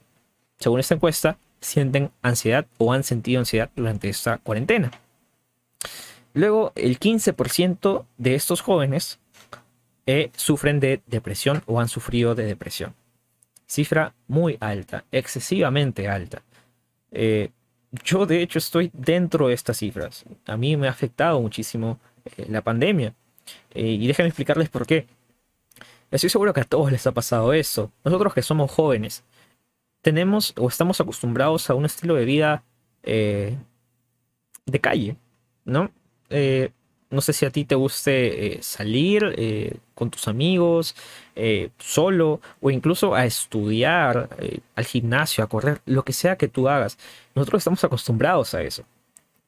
según 0.60 0.80
esta 0.80 0.96
encuesta, 0.96 1.38
sienten 1.62 2.12
ansiedad 2.22 2.66
o 2.78 2.94
han 2.94 3.04
sentido 3.04 3.40
ansiedad 3.40 3.70
durante 3.76 4.10
esta 4.10 4.38
cuarentena. 4.38 4.92
Luego, 6.34 6.72
el 6.76 7.00
15% 7.00 8.06
de 8.18 8.36
estos 8.36 8.62
jóvenes 8.62 9.20
eh, 10.06 10.32
sufren 10.36 10.80
de 10.80 11.02
depresión 11.08 11.64
o 11.66 11.80
han 11.80 11.90
sufrido 11.90 12.36
de 12.36 12.46
depresión. 12.46 12.94
Cifra 13.68 14.14
muy 14.28 14.58
alta, 14.60 15.06
excesivamente 15.12 16.08
alta 16.08 16.42
yo 18.04 18.26
de 18.26 18.42
hecho 18.42 18.60
estoy 18.60 18.92
dentro 18.94 19.48
de 19.48 19.54
estas 19.54 19.78
cifras. 19.78 20.26
A 20.46 20.58
mí 20.58 20.78
me 20.78 20.88
ha 20.88 20.92
afectado 20.92 21.42
muchísimo 21.42 22.00
eh, 22.38 22.46
la 22.50 22.62
pandemia. 22.62 23.14
Eh, 23.72 23.84
y 23.84 24.08
déjenme 24.08 24.30
explicarles 24.30 24.70
por 24.70 24.86
qué. 24.86 25.08
Estoy 26.12 26.30
seguro 26.30 26.54
que 26.54 26.62
a 26.62 26.66
todos 26.66 26.92
les 26.92 27.06
ha 27.08 27.12
pasado 27.12 27.54
eso. 27.54 27.92
Nosotros 28.04 28.34
que 28.34 28.42
somos 28.42 28.72
jóvenes, 28.72 29.24
tenemos 30.02 30.54
o 30.58 30.68
estamos 30.68 31.00
acostumbrados 31.02 31.70
a 31.70 31.76
un 31.76 31.86
estilo 31.86 32.16
de 32.16 32.26
vida 32.26 32.64
eh, 33.04 33.58
de 34.66 34.80
calle, 34.80 35.16
¿no? 35.66 35.92
No 37.10 37.22
sé 37.22 37.34
si 37.34 37.46
a 37.46 37.50
ti 37.50 37.66
te 37.66 37.76
guste 37.76 38.60
salir 38.62 39.80
con 39.96 40.12
tus 40.12 40.28
amigos, 40.28 40.96
solo 41.80 42.40
o 42.62 42.70
incluso 42.70 43.16
a 43.16 43.26
estudiar, 43.26 44.30
al 44.76 44.86
gimnasio, 44.86 45.44
a 45.44 45.48
correr, 45.48 45.82
lo 45.86 46.04
que 46.04 46.14
sea 46.14 46.38
que 46.38 46.48
tú 46.48 46.70
hagas. 46.70 46.98
Nosotros 47.36 47.62
estamos 47.62 47.84
acostumbrados 47.84 48.54
a 48.54 48.62
eso. 48.62 48.84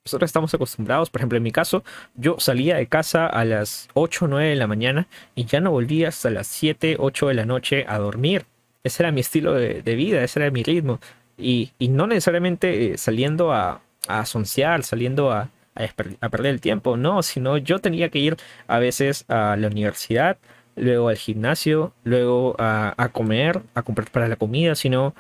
Nosotros 0.04 0.30
estamos 0.30 0.52
acostumbrados, 0.54 1.12
por 1.12 1.22
ejemplo, 1.22 1.38
en 1.38 1.44
mi 1.44 1.52
caso, 1.52 1.84
yo 2.16 2.38
salía 2.40 2.76
de 2.78 2.88
casa 2.88 3.28
a 3.28 3.46
las 3.46 3.88
8 3.94 4.26
o 4.26 4.28
9 4.28 4.50
de 4.50 4.56
la 4.56 4.66
mañana 4.66 5.08
y 5.36 5.46
ya 5.46 5.60
no 5.60 5.70
volvía 5.70 6.08
hasta 6.08 6.32
las 6.32 6.48
7, 6.48 6.96
8 6.98 7.28
de 7.28 7.34
la 7.36 7.46
noche 7.46 7.86
a 7.88 8.00
dormir. 8.00 8.46
Ese 8.84 9.04
era 9.04 9.12
mi 9.12 9.22
estilo 9.22 9.54
de, 9.54 9.82
vida, 9.96 10.24
ese 10.24 10.40
era 10.40 10.50
mi 10.50 10.64
ritmo. 10.64 11.00
Y, 11.38 11.72
no 11.80 12.08
necesariamente 12.08 12.94
eh, 12.94 12.98
saliendo 12.98 13.54
a, 13.54 13.82
a 14.08 14.26
sonciar, 14.26 14.84
saliendo 14.84 15.32
a, 15.32 15.50
a, 15.76 16.30
perder 16.30 16.54
el 16.54 16.62
tiempo, 16.62 16.98
no, 16.98 17.24
sino 17.24 17.58
yo 17.58 17.80
tenía 17.80 18.10
que 18.10 18.20
ir 18.20 18.38
a 18.68 18.80
veces 18.80 19.26
a 19.28 19.56
la 19.58 19.68
universidad, 19.68 20.38
luego 20.76 21.10
al 21.10 21.18
gimnasio, 21.18 21.94
luego 22.04 22.56
a, 22.60 23.10
comer, 23.12 23.62
a 23.76 23.84
comprar 23.84 24.10
para 24.12 24.28
la 24.28 24.36
comida, 24.36 24.76
sino 24.76 25.14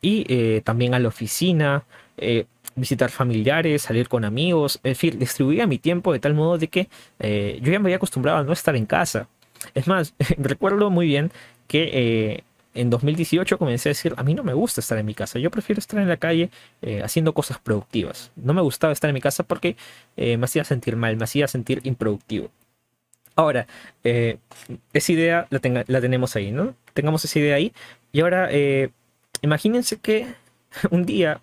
y 0.00 0.24
eh, 0.28 0.62
también 0.64 0.94
a 0.94 0.98
la 0.98 1.08
oficina, 1.08 1.84
eh, 2.16 2.46
visitar 2.74 3.10
familiares, 3.10 3.82
salir 3.82 4.08
con 4.08 4.24
amigos, 4.24 4.80
en 4.82 4.96
fin, 4.96 5.18
distribuía 5.18 5.66
mi 5.66 5.78
tiempo 5.78 6.12
de 6.12 6.18
tal 6.18 6.34
modo 6.34 6.58
de 6.58 6.68
que 6.68 6.88
eh, 7.20 7.58
yo 7.62 7.72
ya 7.72 7.78
me 7.78 7.86
había 7.86 7.96
acostumbrado 7.96 8.38
a 8.38 8.44
no 8.44 8.52
estar 8.52 8.74
en 8.76 8.86
casa. 8.86 9.28
Es 9.74 9.86
más, 9.86 10.14
recuerdo 10.38 10.90
muy 10.90 11.06
bien 11.06 11.30
que 11.68 12.44
en 12.74 12.90
2018 12.90 13.58
comencé 13.58 13.88
a 13.88 13.90
decir, 13.90 14.14
a 14.16 14.22
mí 14.22 14.34
no 14.34 14.44
me 14.44 14.54
gusta 14.54 14.80
estar 14.80 14.98
en 14.98 15.06
mi 15.06 15.14
casa, 15.14 15.38
yo 15.38 15.50
prefiero 15.50 15.78
estar 15.78 16.00
en 16.00 16.08
la 16.08 16.16
calle 16.16 16.50
haciendo 17.02 17.34
cosas 17.34 17.58
productivas. 17.58 18.30
No 18.36 18.54
me 18.54 18.62
gustaba 18.62 18.92
estar 18.92 19.10
en 19.10 19.14
mi 19.14 19.20
casa 19.20 19.42
porque 19.42 19.76
me 20.16 20.44
hacía 20.44 20.64
sentir 20.64 20.96
mal, 20.96 21.16
me 21.16 21.24
hacía 21.24 21.48
sentir 21.48 21.80
improductivo. 21.84 22.50
Ahora, 23.34 23.66
eh, 24.04 24.38
esa 24.92 25.12
idea 25.12 25.46
la, 25.50 25.60
tenemos 26.00 26.36
ahí, 26.36 26.52
¿no? 26.52 26.74
Tengamos 26.94 27.24
esa 27.24 27.38
idea 27.38 27.56
ahí. 27.56 27.72
Y 28.12 28.20
ahora, 28.20 28.48
eh, 28.50 28.90
imagínense 29.42 29.98
que 29.98 30.34
un 30.90 31.06
día, 31.06 31.40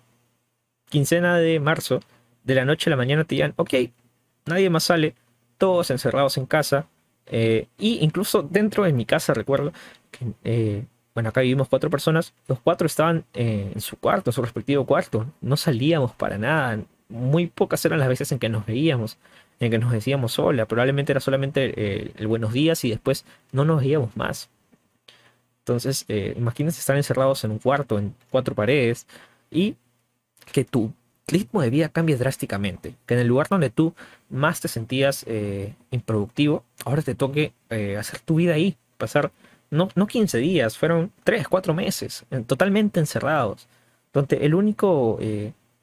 quincena 0.88 1.38
de 1.38 1.60
marzo, 1.60 2.00
de 2.44 2.54
la 2.54 2.64
noche 2.64 2.90
a 2.90 2.92
la 2.92 2.96
mañana 2.96 3.24
te 3.24 3.34
digan, 3.34 3.54
ok, 3.56 3.74
nadie 4.46 4.70
más 4.70 4.84
sale, 4.84 5.14
todos 5.58 5.90
encerrados 5.90 6.36
en 6.36 6.46
casa. 6.46 6.86
Eh, 7.26 7.68
y 7.78 7.98
incluso 8.04 8.42
dentro 8.42 8.84
de 8.84 8.92
mi 8.92 9.04
casa 9.04 9.34
recuerdo 9.34 9.72
que, 10.10 10.84
bueno, 11.20 11.28
acá 11.28 11.42
vivimos 11.42 11.68
cuatro 11.68 11.90
personas, 11.90 12.32
los 12.48 12.58
cuatro 12.60 12.86
estaban 12.86 13.24
en 13.34 13.80
su 13.80 13.98
cuarto, 13.98 14.30
en 14.30 14.34
su 14.34 14.40
respectivo 14.40 14.86
cuarto, 14.86 15.26
no 15.42 15.56
salíamos 15.58 16.12
para 16.12 16.38
nada, 16.38 16.80
muy 17.10 17.46
pocas 17.46 17.84
eran 17.84 17.98
las 17.98 18.08
veces 18.08 18.32
en 18.32 18.38
que 18.38 18.48
nos 18.48 18.64
veíamos 18.64 19.18
en 19.60 19.70
que 19.70 19.78
nos 19.78 19.92
decíamos 19.92 20.38
hola, 20.38 20.64
probablemente 20.64 21.12
era 21.12 21.20
solamente 21.20 21.74
eh, 21.76 22.12
el 22.16 22.26
buenos 22.26 22.54
días 22.54 22.82
y 22.84 22.90
después 22.90 23.26
no 23.52 23.66
nos 23.66 23.82
veíamos 23.82 24.16
más. 24.16 24.48
Entonces, 25.58 26.06
eh, 26.08 26.32
imagínense 26.36 26.80
estar 26.80 26.96
encerrados 26.96 27.44
en 27.44 27.50
un 27.50 27.58
cuarto, 27.58 27.98
en 27.98 28.14
cuatro 28.30 28.54
paredes, 28.54 29.06
y 29.50 29.76
que 30.50 30.64
tu 30.64 30.92
ritmo 31.28 31.60
de 31.60 31.68
vida 31.68 31.90
cambie 31.90 32.16
drásticamente. 32.16 32.94
Que 33.04 33.14
en 33.14 33.20
el 33.20 33.26
lugar 33.26 33.48
donde 33.48 33.68
tú 33.68 33.94
más 34.30 34.60
te 34.60 34.68
sentías 34.68 35.24
eh, 35.28 35.74
improductivo, 35.90 36.64
ahora 36.86 37.02
te 37.02 37.14
toque 37.14 37.52
hacer 37.98 38.20
tu 38.20 38.36
vida 38.36 38.54
ahí, 38.54 38.76
pasar 38.96 39.30
no, 39.70 39.88
no 39.94 40.06
15 40.06 40.38
días, 40.38 40.76
fueron 40.76 41.12
3, 41.24 41.48
4 41.48 41.74
meses, 41.74 42.24
totalmente 42.46 43.00
encerrados. 43.00 43.68
Donde 44.12 44.44
el 44.44 44.54
único 44.54 45.18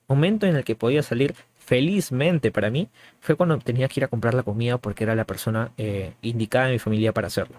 momento 0.08 0.46
en 0.46 0.56
el 0.58 0.64
que 0.64 0.76
podías 0.76 1.06
salir 1.06 1.34
felizmente 1.68 2.50
para 2.50 2.70
mí, 2.70 2.88
fue 3.20 3.36
cuando 3.36 3.60
tenía 3.60 3.90
que 3.90 4.00
ir 4.00 4.06
a 4.06 4.08
comprar 4.08 4.34
la 4.34 4.44
comida 4.44 4.78
porque 4.78 5.04
era 5.04 5.16
la 5.16 5.26
persona 5.26 5.74
eh, 5.78 6.14
indicada 6.22 6.68
en 6.68 6.72
mi 6.72 6.80
familia 6.80 7.12
para 7.12 7.28
hacerlo. 7.28 7.58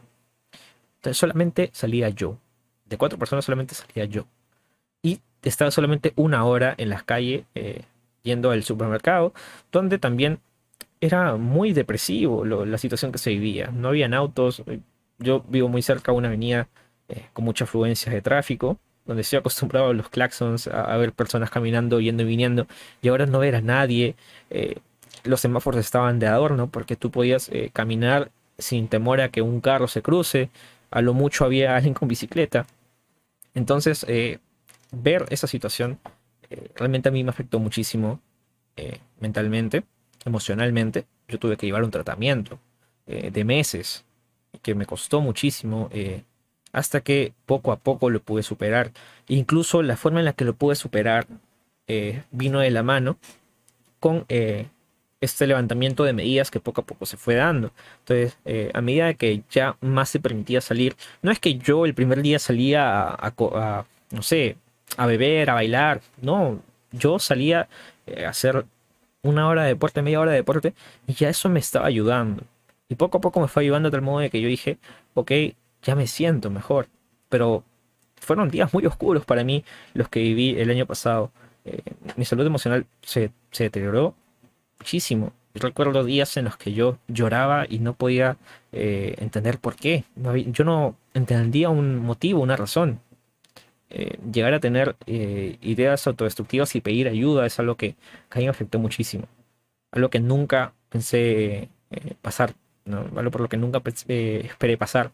Entonces 0.96 1.18
solamente 1.18 1.68
salía 1.74 2.08
yo. 2.08 2.38
De 2.86 2.96
cuatro 2.96 3.18
personas 3.18 3.44
solamente 3.44 3.74
salía 3.74 4.06
yo. 4.06 4.24
Y 5.02 5.20
estaba 5.42 5.70
solamente 5.70 6.14
una 6.16 6.42
hora 6.46 6.74
en 6.78 6.88
las 6.88 7.02
calles 7.02 7.44
eh, 7.54 7.82
yendo 8.22 8.50
al 8.50 8.62
supermercado, 8.62 9.34
donde 9.70 9.98
también 9.98 10.40
era 11.02 11.36
muy 11.36 11.74
depresivo 11.74 12.46
la 12.46 12.78
situación 12.78 13.12
que 13.12 13.18
se 13.18 13.28
vivía. 13.28 13.66
No 13.66 13.88
habían 13.88 14.14
autos. 14.14 14.62
Yo 15.18 15.44
vivo 15.48 15.68
muy 15.68 15.82
cerca 15.82 16.12
de 16.12 16.18
una 16.18 16.28
avenida 16.28 16.68
eh, 17.08 17.26
con 17.32 17.44
mucha 17.44 17.64
afluencia 17.64 18.12
de 18.12 18.22
tráfico 18.22 18.78
donde 19.04 19.22
estoy 19.22 19.38
acostumbrado 19.38 19.88
a 19.88 19.94
los 19.94 20.10
claxons, 20.10 20.66
a, 20.68 20.94
ver 20.98 21.14
personas 21.14 21.48
caminando, 21.50 21.98
yendo 21.98 22.24
y 22.24 22.26
viniendo, 22.26 22.66
y 23.00 23.08
ahora 23.08 23.24
no 23.24 23.38
ver 23.38 23.56
a 23.56 23.62
nadie. 23.62 24.16
Eh, 24.50 24.76
los 25.24 25.40
semáforos 25.40 25.80
estaban 25.80 26.18
de 26.18 26.26
adorno 26.26 26.66
porque 26.66 26.94
tú 26.94 27.10
podías 27.10 27.48
eh, 27.48 27.70
caminar 27.72 28.30
sin 28.58 28.86
temor 28.86 29.22
a 29.22 29.30
que 29.30 29.40
un 29.40 29.62
carro 29.62 29.88
se 29.88 30.02
cruce, 30.02 30.50
a 30.90 31.00
lo 31.00 31.14
mucho 31.14 31.46
había 31.46 31.74
alguien 31.76 31.94
con 31.94 32.06
bicicleta. 32.06 32.66
Entonces, 33.54 34.06
ver 34.92 35.24
esa 35.30 35.46
situación 35.46 35.98
realmente 36.76 37.08
a 37.08 37.12
mí 37.12 37.24
me 37.24 37.30
afectó 37.30 37.58
muchísimo 37.58 38.20
mentalmente, 39.20 39.84
emocionalmente. 40.26 41.06
Yo 41.28 41.38
tuve 41.38 41.56
que 41.56 41.66
llevar 41.66 41.82
un 41.82 41.90
tratamiento 41.90 42.58
de 43.06 43.44
meses 43.44 44.04
que 44.62 44.74
me 44.74 44.86
costó 44.86 45.20
muchísimo 45.20 45.90
hasta 46.72 47.00
que 47.00 47.32
poco 47.46 47.72
a 47.72 47.76
poco 47.76 48.10
lo 48.10 48.20
pude 48.20 48.42
superar. 48.42 48.92
Incluso 49.28 49.82
la 49.82 49.96
forma 49.96 50.20
en 50.20 50.26
la 50.26 50.32
que 50.32 50.44
lo 50.44 50.54
pude 50.54 50.76
superar 50.76 51.26
eh, 51.86 52.22
vino 52.30 52.60
de 52.60 52.70
la 52.70 52.82
mano 52.82 53.18
con 54.00 54.24
eh, 54.28 54.68
este 55.20 55.46
levantamiento 55.46 56.04
de 56.04 56.12
medidas 56.12 56.50
que 56.50 56.60
poco 56.60 56.82
a 56.82 56.86
poco 56.86 57.06
se 57.06 57.16
fue 57.16 57.34
dando. 57.34 57.72
Entonces, 58.00 58.38
eh, 58.44 58.70
a 58.74 58.80
medida 58.80 59.14
que 59.14 59.42
ya 59.50 59.76
más 59.80 60.10
se 60.10 60.20
permitía 60.20 60.60
salir, 60.60 60.96
no 61.22 61.30
es 61.30 61.40
que 61.40 61.56
yo 61.56 61.86
el 61.86 61.94
primer 61.94 62.22
día 62.22 62.38
salía 62.38 63.08
a, 63.08 63.84
no 64.10 64.22
sé, 64.22 64.56
a 64.96 65.06
beber, 65.06 65.50
a 65.50 65.54
bailar, 65.54 66.00
no, 66.20 66.62
yo 66.92 67.18
salía 67.18 67.68
a 68.24 68.28
hacer 68.28 68.64
una 69.22 69.48
hora 69.48 69.62
de 69.64 69.70
deporte, 69.70 70.00
media 70.02 70.20
hora 70.20 70.30
de 70.30 70.38
deporte, 70.38 70.74
y 71.06 71.14
ya 71.14 71.28
eso 71.28 71.48
me 71.48 71.60
estaba 71.60 71.86
ayudando. 71.86 72.44
Y 72.88 72.94
poco 72.94 73.18
a 73.18 73.20
poco 73.20 73.40
me 73.40 73.48
fue 73.48 73.64
ayudando 73.64 73.90
de 73.90 73.92
tal 73.92 74.02
modo 74.02 74.20
de 74.20 74.30
que 74.30 74.40
yo 74.40 74.48
dije, 74.48 74.78
ok, 75.14 75.32
ya 75.82 75.94
me 75.94 76.06
siento 76.06 76.50
mejor. 76.50 76.88
Pero 77.28 77.64
fueron 78.16 78.50
días 78.50 78.72
muy 78.72 78.86
oscuros 78.86 79.24
para 79.24 79.44
mí 79.44 79.64
los 79.94 80.08
que 80.08 80.20
viví 80.20 80.58
el 80.58 80.70
año 80.70 80.86
pasado. 80.86 81.30
Eh, 81.64 81.82
mi 82.16 82.24
salud 82.24 82.46
emocional 82.46 82.86
se, 83.02 83.30
deterioró 83.58 84.14
muchísimo. 84.78 85.32
Recuerdo 85.54 86.04
días 86.04 86.36
en 86.36 86.44
los 86.44 86.56
que 86.56 86.72
yo 86.72 86.98
lloraba 87.08 87.66
y 87.68 87.78
no 87.80 87.94
podía 87.94 88.36
eh, 88.72 89.16
entender 89.18 89.58
por 89.58 89.76
qué. 89.76 90.04
yo 90.46 90.64
no 90.64 90.96
entendía 91.14 91.68
un 91.68 91.98
motivo, 91.98 92.40
una 92.40 92.56
razón. 92.56 93.00
Eh, 93.90 94.18
llegar 94.30 94.52
a 94.54 94.60
tener 94.60 94.96
ideas 95.06 96.06
autodestructivas 96.06 96.74
y 96.76 96.80
pedir 96.82 97.08
ayuda 97.08 97.46
es 97.46 97.58
algo 97.58 97.76
que, 97.76 97.96
a 98.30 98.38
mí 98.38 98.44
me 98.44 98.50
afectó 98.50 98.78
muchísimo. 98.78 99.24
Algo 99.90 100.10
que 100.10 100.20
nunca 100.20 100.74
pensé 100.90 101.68
pasar. 102.22 102.54
Algo 102.90 103.30
por 103.30 103.40
lo 103.42 103.48
que 103.48 103.56
nunca 103.56 103.82
esperé 103.84 104.76
pasar 104.76 105.12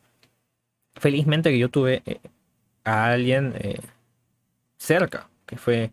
felizmente 0.97 1.51
que 1.51 1.59
yo 1.59 1.69
tuve 1.69 2.03
eh, 2.07 2.21
a 2.85 3.07
alguien 3.07 3.55
eh, 3.59 3.81
cerca, 4.77 5.29
que, 5.47 5.57
fue, 5.57 5.91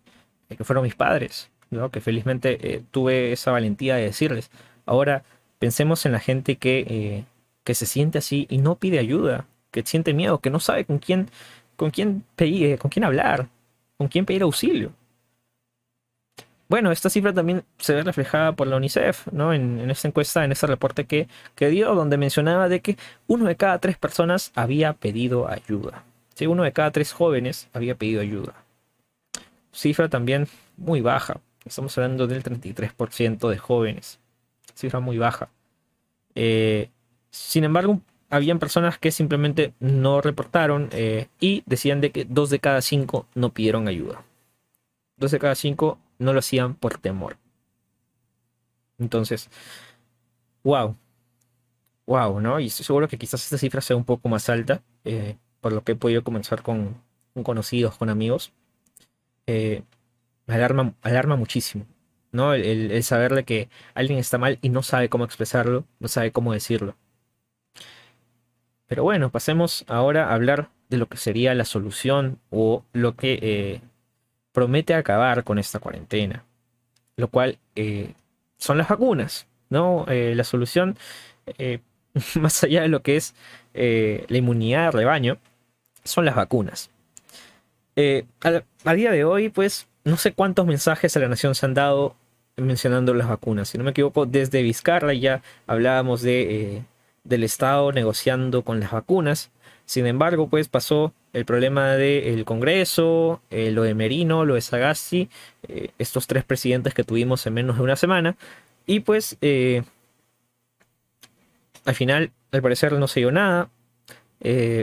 eh, 0.49 0.55
que 0.55 0.63
fueron 0.63 0.83
mis 0.83 0.95
padres, 0.95 1.49
¿no? 1.69 1.89
que 1.89 2.01
felizmente 2.01 2.83
tuve 2.91 3.31
esa 3.31 3.51
valentía 3.51 3.95
de 3.95 4.03
decirles. 4.03 4.51
Ahora 4.85 5.23
pensemos 5.59 6.05
en 6.05 6.11
la 6.11 6.19
gente 6.19 6.57
que, 6.57 7.25
que 7.63 7.75
se 7.75 7.85
siente 7.85 8.17
así 8.17 8.47
y 8.49 8.57
no 8.57 8.75
pide 8.75 8.99
ayuda, 8.99 9.45
que 9.71 9.83
siente 9.83 10.13
miedo, 10.13 10.39
que 10.39 10.49
no 10.49 10.59
sabe 10.59 10.85
con 10.85 10.99
quién, 10.99 11.29
con 11.75 11.91
quién 11.91 12.23
pedir, 12.35 12.77
con 12.77 12.89
quién 12.91 13.05
hablar, 13.05 13.47
con 13.97 14.07
quién 14.07 14.25
pedir 14.25 14.41
auxilio. 14.41 14.91
Bueno, 16.71 16.93
esta 16.93 17.09
cifra 17.09 17.33
también 17.33 17.65
se 17.79 17.93
ve 17.93 18.01
reflejada 18.01 18.53
por 18.53 18.65
la 18.65 18.77
UNICEF, 18.77 19.27
¿no? 19.33 19.53
En, 19.53 19.91
esta 19.91 20.07
encuesta, 20.07 20.45
en 20.45 20.53
ese 20.53 20.67
reporte 20.67 21.03
que, 21.03 21.27
que, 21.53 21.67
dio, 21.67 21.93
donde 21.93 22.15
mencionaba 22.15 22.69
de 22.69 22.79
que 22.79 22.95
uno 23.27 23.43
de 23.43 23.57
cada 23.57 23.79
tres 23.79 23.97
personas 23.97 24.53
había 24.55 24.93
pedido 24.93 25.49
ayuda. 25.49 26.05
Sí, 26.33 26.47
uno 26.47 26.63
de 26.63 26.71
cada 26.71 26.91
tres 26.91 27.11
jóvenes 27.11 27.67
había 27.73 27.95
pedido 27.95 28.21
ayuda. 28.21 28.55
Cifra 29.73 30.07
también 30.07 30.47
muy 30.77 31.01
baja. 31.01 31.41
Estamos 31.65 31.97
hablando 31.97 32.25
del 32.25 32.41
33% 32.41 33.49
de 33.49 33.57
jóvenes. 33.57 34.21
Cifra 34.73 35.01
muy 35.01 35.17
baja. 35.17 35.49
Eh, 36.35 36.89
sin 37.31 37.65
embargo, 37.65 37.99
habían 38.29 38.59
personas 38.59 38.97
que 38.97 39.11
simplemente 39.11 39.73
no 39.81 40.21
reportaron 40.21 40.87
eh, 40.93 41.27
y 41.37 41.63
decían 41.65 41.99
de 41.99 42.11
que 42.11 42.23
dos 42.23 42.49
de 42.49 42.59
cada 42.59 42.81
cinco 42.81 43.27
no 43.35 43.49
pidieron 43.49 43.89
ayuda. 43.89 44.23
Dos 45.17 45.31
de 45.31 45.39
cada 45.39 45.55
cinco 45.55 45.99
no 46.21 46.33
lo 46.33 46.39
hacían 46.39 46.75
por 46.75 46.97
temor. 46.97 47.37
Entonces, 48.99 49.49
wow. 50.63 50.95
Wow, 52.05 52.39
¿no? 52.39 52.59
Y 52.59 52.67
estoy 52.67 52.85
seguro 52.85 53.07
que 53.07 53.17
quizás 53.17 53.43
esta 53.43 53.57
cifra 53.57 53.81
sea 53.81 53.95
un 53.95 54.05
poco 54.05 54.29
más 54.29 54.49
alta, 54.49 54.81
eh, 55.05 55.37
por 55.61 55.73
lo 55.73 55.83
que 55.83 55.93
he 55.93 55.95
podido 55.95 56.23
comenzar 56.23 56.61
con, 56.61 57.01
conocidos, 57.43 57.97
con 57.97 58.09
amigos. 58.09 58.51
Eh, 59.47 59.83
alarma, 60.47 60.93
alarma 61.01 61.35
muchísimo, 61.35 61.85
¿no? 62.31 62.53
El, 62.53 62.91
el, 62.91 63.03
saberle 63.03 63.43
que 63.45 63.69
alguien 63.93 64.19
está 64.19 64.37
mal 64.37 64.59
y 64.61 64.69
no 64.69 64.83
sabe 64.83 65.09
cómo 65.09 65.25
expresarlo, 65.25 65.85
no 65.99 66.07
sabe 66.07 66.31
cómo 66.31 66.53
decirlo. 66.53 66.95
Pero 68.87 69.03
bueno, 69.03 69.31
pasemos 69.31 69.85
ahora 69.87 70.29
a 70.29 70.33
hablar 70.35 70.69
de 70.89 70.97
lo 70.97 71.07
que 71.07 71.17
sería 71.17 71.55
la 71.55 71.65
solución 71.65 72.39
o 72.49 72.83
lo 72.91 73.15
que 73.15 73.39
eh, 73.41 73.81
promete 74.51 74.93
acabar 74.93 75.43
con 75.43 75.59
esta 75.59 75.79
cuarentena, 75.79 76.43
lo 77.15 77.27
cual 77.29 77.57
eh, 77.75 78.13
son 78.57 78.77
las 78.77 78.89
vacunas, 78.89 79.47
¿no? 79.69 80.05
Eh, 80.07 80.33
la 80.35 80.43
solución, 80.43 80.97
eh, 81.57 81.79
más 82.35 82.63
allá 82.63 82.81
de 82.81 82.87
lo 82.87 83.01
que 83.01 83.17
es 83.17 83.33
la 83.73 84.37
inmunidad 84.37 84.85
de 84.85 84.91
rebaño, 84.91 85.37
son 86.03 86.25
las 86.25 86.35
vacunas. 86.35 86.89
A, 87.95 88.93
día 88.93 89.11
de 89.11 89.23
hoy, 89.23 89.49
pues, 89.49 89.87
no 90.03 90.17
sé 90.17 90.33
cuántos 90.33 90.65
mensajes 90.65 91.15
a 91.15 91.19
la 91.19 91.27
nación 91.27 91.55
se 91.55 91.65
han 91.65 91.73
dado 91.73 92.15
mencionando 92.57 93.13
las 93.13 93.29
vacunas. 93.29 93.69
Si 93.69 93.77
no 93.77 93.83
me 93.83 93.91
equivoco, 93.91 94.25
desde 94.25 94.61
Vizcarra 94.61 95.13
ya 95.13 95.41
hablábamos 95.67 96.21
de, 96.21 96.83
del 97.23 97.43
Estado 97.43 97.91
negociando 97.91 98.63
con 98.63 98.79
las 98.79 98.91
vacunas. 98.91 99.51
Sin 99.91 100.07
embargo, 100.07 100.47
pues 100.47 100.69
pasó 100.69 101.13
el 101.33 101.43
problema 101.43 101.97
del 101.97 102.45
Congreso, 102.45 103.41
eh, 103.49 103.71
lo 103.71 103.83
de 103.83 103.93
Merino, 103.93 104.45
lo 104.45 104.53
de 104.53 104.61
Sagasti, 104.61 105.29
eh, 105.67 105.89
estos 105.99 106.27
tres 106.27 106.45
presidentes 106.45 106.93
que 106.93 107.03
tuvimos 107.03 107.45
en 107.45 107.55
menos 107.55 107.75
de 107.75 107.83
una 107.83 107.97
semana. 107.97 108.37
Y 108.85 109.01
pues 109.01 109.35
eh, 109.41 109.83
al 111.83 111.93
final, 111.93 112.31
al 112.53 112.61
parecer, 112.61 112.93
no 112.93 113.09
se 113.09 113.19
dio 113.19 113.33
nada. 113.33 113.69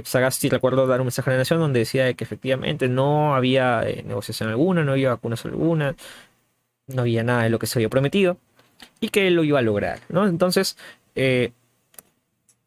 Sagasti 0.05 0.51
recuerdo 0.51 0.87
dar 0.87 1.01
un 1.01 1.07
mensaje 1.07 1.31
a 1.31 1.33
la 1.33 1.39
nación 1.39 1.59
donde 1.59 1.79
decía 1.79 2.13
que 2.13 2.25
efectivamente 2.25 2.87
no 2.87 3.35
había 3.35 3.81
negociación 4.05 4.51
alguna, 4.51 4.85
no 4.85 4.93
había 4.93 5.09
vacunas 5.09 5.43
alguna, 5.47 5.97
no 6.87 7.01
había 7.01 7.23
nada 7.23 7.45
de 7.45 7.49
lo 7.49 7.59
que 7.59 7.67
se 7.67 7.79
había 7.79 7.89
prometido 7.89 8.37
y 9.01 9.09
que 9.09 9.27
él 9.27 9.37
lo 9.37 9.45
iba 9.45 9.59
a 9.59 9.63
lograr. 9.63 10.01
¿no? 10.11 10.27
Entonces, 10.29 10.77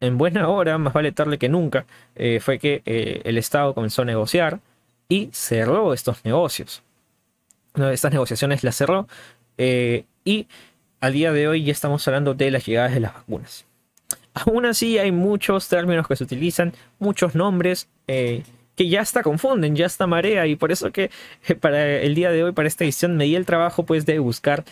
en 0.02 0.18
buena 0.18 0.48
hora, 0.50 0.76
más 0.76 0.92
vale 0.92 1.12
tarde 1.12 1.38
que 1.38 1.48
nunca, 1.48 1.86
eh, 2.14 2.40
fue 2.40 2.58
que 2.58 2.82
eh, 2.84 3.22
el 3.24 3.38
Estado 3.38 3.72
comenzó 3.72 4.02
a 4.02 4.04
negociar 4.04 4.60
y 5.08 5.30
cerró 5.32 5.94
estos 5.94 6.24
negocios. 6.24 6.82
Estas 7.74 8.12
negociaciones 8.12 8.64
las 8.64 8.76
cerró 8.76 9.08
y 9.56 10.46
al 11.00 11.12
día 11.12 11.32
de 11.32 11.48
hoy 11.48 11.64
ya 11.64 11.72
estamos 11.72 12.06
hablando 12.06 12.34
de 12.34 12.50
las 12.50 12.66
llegadas 12.66 12.92
de 12.92 13.00
las 13.00 13.14
vacunas. 13.14 13.64
Aún 14.34 14.66
así 14.66 14.98
hay 14.98 15.10
muchos 15.10 15.68
términos 15.68 16.06
que 16.06 16.16
se 16.16 16.24
utilizan, 16.24 16.74
muchos 16.98 17.34
nombres 17.34 17.88
que 18.06 18.88
ya 18.88 19.00
hasta 19.00 19.22
confunden, 19.22 19.74
ya 19.74 19.86
hasta 19.86 20.06
marea 20.06 20.46
y 20.46 20.56
por 20.56 20.70
eso 20.70 20.92
que 20.92 21.10
para 21.60 22.00
el 22.00 22.14
día 22.14 22.30
de 22.30 22.44
hoy, 22.44 22.52
para 22.52 22.68
esta 22.68 22.84
edición, 22.84 23.16
me 23.16 23.24
di 23.24 23.36
el 23.36 23.46
trabajo 23.46 23.84
pues 23.84 24.04
de 24.04 24.18
buscar 24.18 24.64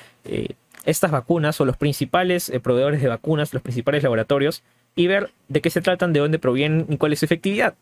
estas 0.85 1.11
vacunas 1.11 1.61
o 1.61 1.65
los 1.65 1.77
principales 1.77 2.49
eh, 2.49 2.61
proveedores 2.61 3.03
de 3.03 3.09
vacunas, 3.09 3.53
los 3.53 3.63
principales 3.63 4.03
laboratorios 4.03 4.63
y 4.95 5.07
ver 5.07 5.31
de 5.49 5.61
qué 5.61 5.71
se 5.71 5.81
tratan, 5.81 6.13
de 6.13 6.21
dónde 6.21 6.39
provienen 6.39 6.87
y 6.89 6.97
cuál 6.97 7.13
es 7.13 7.21
su 7.21 7.25
efectividad. 7.25 7.75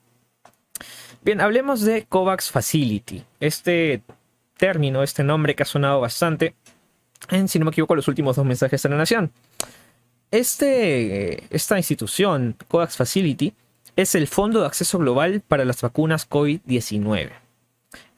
Bien, 1.23 1.41
hablemos 1.41 1.83
de 1.83 2.05
COVAX 2.05 2.51
Facility. 2.51 3.25
Este 3.41 4.03
término, 4.57 5.03
este 5.03 5.25
nombre 5.25 5.55
que 5.55 5.63
ha 5.63 5.67
sonado 5.67 6.01
bastante 6.01 6.55
en, 7.31 7.49
si 7.49 7.59
no 7.59 7.65
me 7.65 7.71
equivoco, 7.71 7.95
los 7.95 8.09
últimos 8.09 8.37
dos 8.37 8.47
mensajes 8.47 8.83
de 8.83 8.89
la 8.89 8.97
nación. 8.97 9.33
Este, 10.31 11.45
esta 11.55 11.77
institución, 11.77 12.57
COVAX 12.69 12.97
Facility, 12.97 13.55
es 13.97 14.15
el 14.15 14.29
Fondo 14.29 14.61
de 14.61 14.67
Acceso 14.67 14.99
Global 14.99 15.43
para 15.47 15.65
las 15.65 15.81
Vacunas 15.81 16.29
COVID-19. 16.29 17.31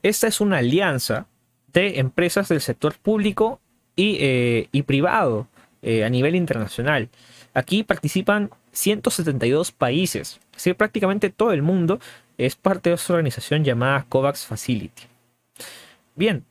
Esta 0.02 0.26
es 0.26 0.40
una 0.40 0.58
alianza 0.58 1.26
de 1.72 1.98
empresas 2.00 2.48
del 2.48 2.60
sector 2.60 2.94
público 2.94 3.60
eh, 3.96 4.68
y, 4.72 4.82
privado 4.82 5.46
eh, 5.82 6.04
a 6.04 6.08
nivel 6.08 6.34
internacional. 6.34 7.08
Aquí 7.54 7.82
participan 7.82 8.50
172 8.72 9.72
países, 9.72 10.40
es 10.50 10.56
decir, 10.56 10.76
prácticamente 10.76 11.30
todo 11.30 11.52
el 11.52 11.62
mundo 11.62 12.00
es 12.38 12.56
parte 12.56 12.90
de 12.90 12.96
esta 12.96 13.12
organización 13.12 13.64
llamada 13.64 14.06
COVAX 14.08 14.46
Facility. 14.46 15.02
Bien, 16.14 16.44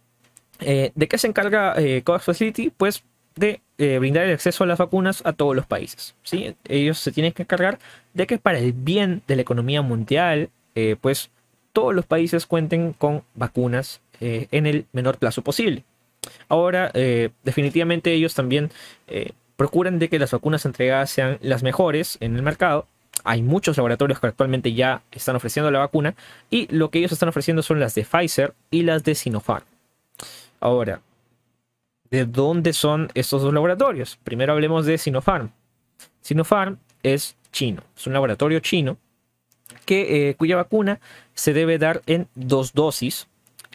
eh, 0.60 0.92
¿de 0.96 1.08
qué 1.08 1.18
se 1.18 1.28
encarga 1.28 1.76
COVAX 2.04 2.26
Facility? 2.26 2.70
Pues 2.70 3.04
de 3.36 3.62
brindar 3.78 4.26
el 4.26 4.34
acceso 4.34 4.66
a 4.66 4.68
las 4.68 4.78
vacunas 4.78 5.22
a 5.26 5.32
todos 5.32 5.56
los 5.56 5.66
países. 5.66 6.14
¿sí? 6.24 6.54
Ellos 6.68 7.00
se 7.00 7.14
tienen 7.14 7.32
que 7.32 7.44
encargar 7.44 7.80
de 8.14 8.28
que 8.28 8.38
para 8.38 8.60
el 8.60 8.74
bien 8.74 9.22
de 9.28 9.38
la 9.38 9.42
economía 9.42 9.82
mundial, 9.82 10.50
pues 11.00 11.32
todos 11.72 11.96
los 11.96 12.06
países 12.06 12.46
cuenten 12.46 12.92
con 12.92 13.24
vacunas 13.36 14.02
en 14.20 14.66
el 14.66 14.86
menor 14.92 15.18
plazo 15.18 15.42
posible. 15.42 15.86
Ahora, 16.48 16.92
eh, 16.94 17.30
definitivamente 17.44 18.14
ellos 18.14 18.34
también 18.34 18.72
eh, 19.08 19.32
procuran 19.60 20.00
de 20.00 20.08
que 20.08 20.20
las 20.20 20.32
vacunas 20.32 20.64
entregadas 20.64 21.10
sean 21.10 21.38
las 21.42 21.64
mejores 21.64 22.18
en 22.22 22.34
el 22.38 22.44
mercado. 22.44 22.88
Hay 23.26 23.42
muchos 23.42 23.76
laboratorios 23.76 24.18
que 24.18 24.28
actualmente 24.28 24.74
ya 24.74 25.02
están 25.12 25.36
ofreciendo 25.36 25.70
la 25.70 25.80
vacuna 25.80 26.16
y 26.50 26.74
lo 26.74 26.90
que 26.90 27.00
ellos 27.00 27.12
están 27.12 27.28
ofreciendo 27.28 27.62
son 27.62 27.78
las 27.78 27.94
de 27.94 28.06
Pfizer 28.06 28.54
y 28.72 28.84
las 28.84 29.04
de 29.04 29.16
Sinopharm. 29.16 29.66
Ahora, 30.62 31.02
¿de 32.10 32.24
dónde 32.24 32.72
son 32.72 33.10
estos 33.16 33.42
dos 33.42 33.54
laboratorios? 33.54 34.18
Primero 34.24 34.54
hablemos 34.54 34.86
de 34.86 34.98
Sinopharm. 34.98 35.52
Sinopharm 36.22 36.78
es 37.04 37.36
chino, 37.52 37.84
es 37.98 38.08
un 38.08 38.14
laboratorio 38.14 38.62
chino 38.62 38.96
que, 39.86 40.30
eh, 40.30 40.36
cuya 40.36 40.56
vacuna 40.56 41.02
se 41.34 41.52
debe 41.52 41.78
dar 41.78 42.02
en 42.06 42.30
dos 42.34 42.72
dosis 42.72 43.28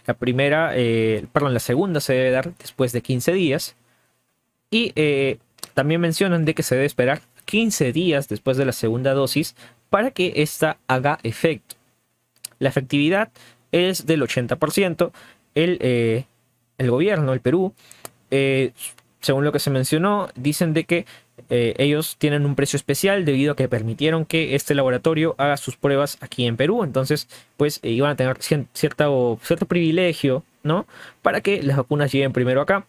la 0.07 0.15
primera, 0.15 0.73
eh, 0.75 1.27
perdón, 1.31 1.53
la 1.53 1.61
segunda 1.61 2.01
se 2.01 2.15
debe 2.15 2.31
dar 2.31 2.55
después 2.57 2.93
de 2.93 3.03
15 3.03 3.33
días. 3.35 3.77
Y 4.71 4.93
eh, 4.97 5.39
también 5.73 6.01
mencionan 6.01 6.45
de 6.45 6.55
que 6.55 6.63
se 6.63 6.75
debe 6.75 6.87
esperar 6.87 7.23
15 7.47 7.93
días 7.93 8.29
después 8.29 8.57
de 8.57 8.65
la 8.65 8.73
segunda 8.73 9.15
dosis 9.15 9.55
para 9.91 10.11
que 10.11 10.35
ésta 10.37 10.79
haga 10.87 11.19
efecto. 11.23 11.77
La 12.59 12.69
efectividad 12.69 13.31
es 13.73 14.07
del 14.07 14.23
80%. 14.23 15.13
El, 15.55 15.79
eh, 15.81 16.25
el 16.79 16.91
gobierno, 16.91 17.33
el 17.33 17.41
Perú, 17.41 17.75
según 19.21 19.45
lo 19.45 19.53
que 19.53 19.59
se 19.59 19.71
mencionó, 19.71 20.29
dicen 20.35 20.75
de 20.75 20.85
que 20.85 21.07
eh, 21.51 21.75
ellos 21.79 22.17
tienen 22.19 22.47
un 22.47 22.55
precio 22.55 22.77
especial 22.77 23.25
debido 23.25 23.53
a 23.53 23.57
que 23.57 23.69
permitieron 23.69 24.25
que 24.25 24.55
este 24.55 24.75
laboratorio 24.75 25.35
haga 25.39 25.57
sus 25.57 25.77
pruebas 25.77 26.19
aquí 26.21 26.47
en 26.47 26.57
Perú. 26.57 26.85
Entonces, 26.85 27.29
pues 27.57 27.81
eh, 27.83 27.91
iban 27.91 28.11
a 28.11 28.17
tener 28.17 28.37
cierto 28.41 29.67
privilegio, 29.67 30.45
¿no? 30.63 30.87
Para 31.23 31.41
que 31.41 31.63
las 31.63 31.77
vacunas 31.77 32.13
lleguen 32.13 32.33
primero 32.33 32.61
acá. 32.61 32.87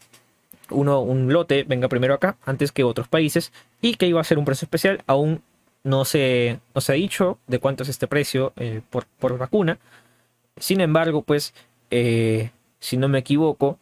Uno, 0.69 1.01
un 1.01 1.31
lote 1.31 1.63
venga 1.63 1.87
primero 1.87 2.13
acá 2.13 2.37
antes 2.45 2.71
que 2.71 2.83
otros 2.83 3.07
países 3.07 3.51
y 3.81 3.95
que 3.95 4.07
iba 4.07 4.21
a 4.21 4.23
ser 4.23 4.37
un 4.37 4.45
precio 4.45 4.65
especial. 4.65 5.03
Aún 5.07 5.41
no 5.83 6.05
se, 6.05 6.59
no 6.73 6.81
se 6.81 6.91
ha 6.91 6.95
dicho 6.95 7.37
de 7.47 7.59
cuánto 7.59 7.83
es 7.83 7.89
este 7.89 8.07
precio 8.07 8.53
eh, 8.57 8.81
por, 8.89 9.05
por, 9.19 9.37
vacuna. 9.37 9.77
Sin 10.57 10.81
embargo, 10.81 11.21
pues, 11.21 11.53
si 11.89 12.97
no 12.97 13.07
me 13.07 13.19
equivoco, 13.19 13.77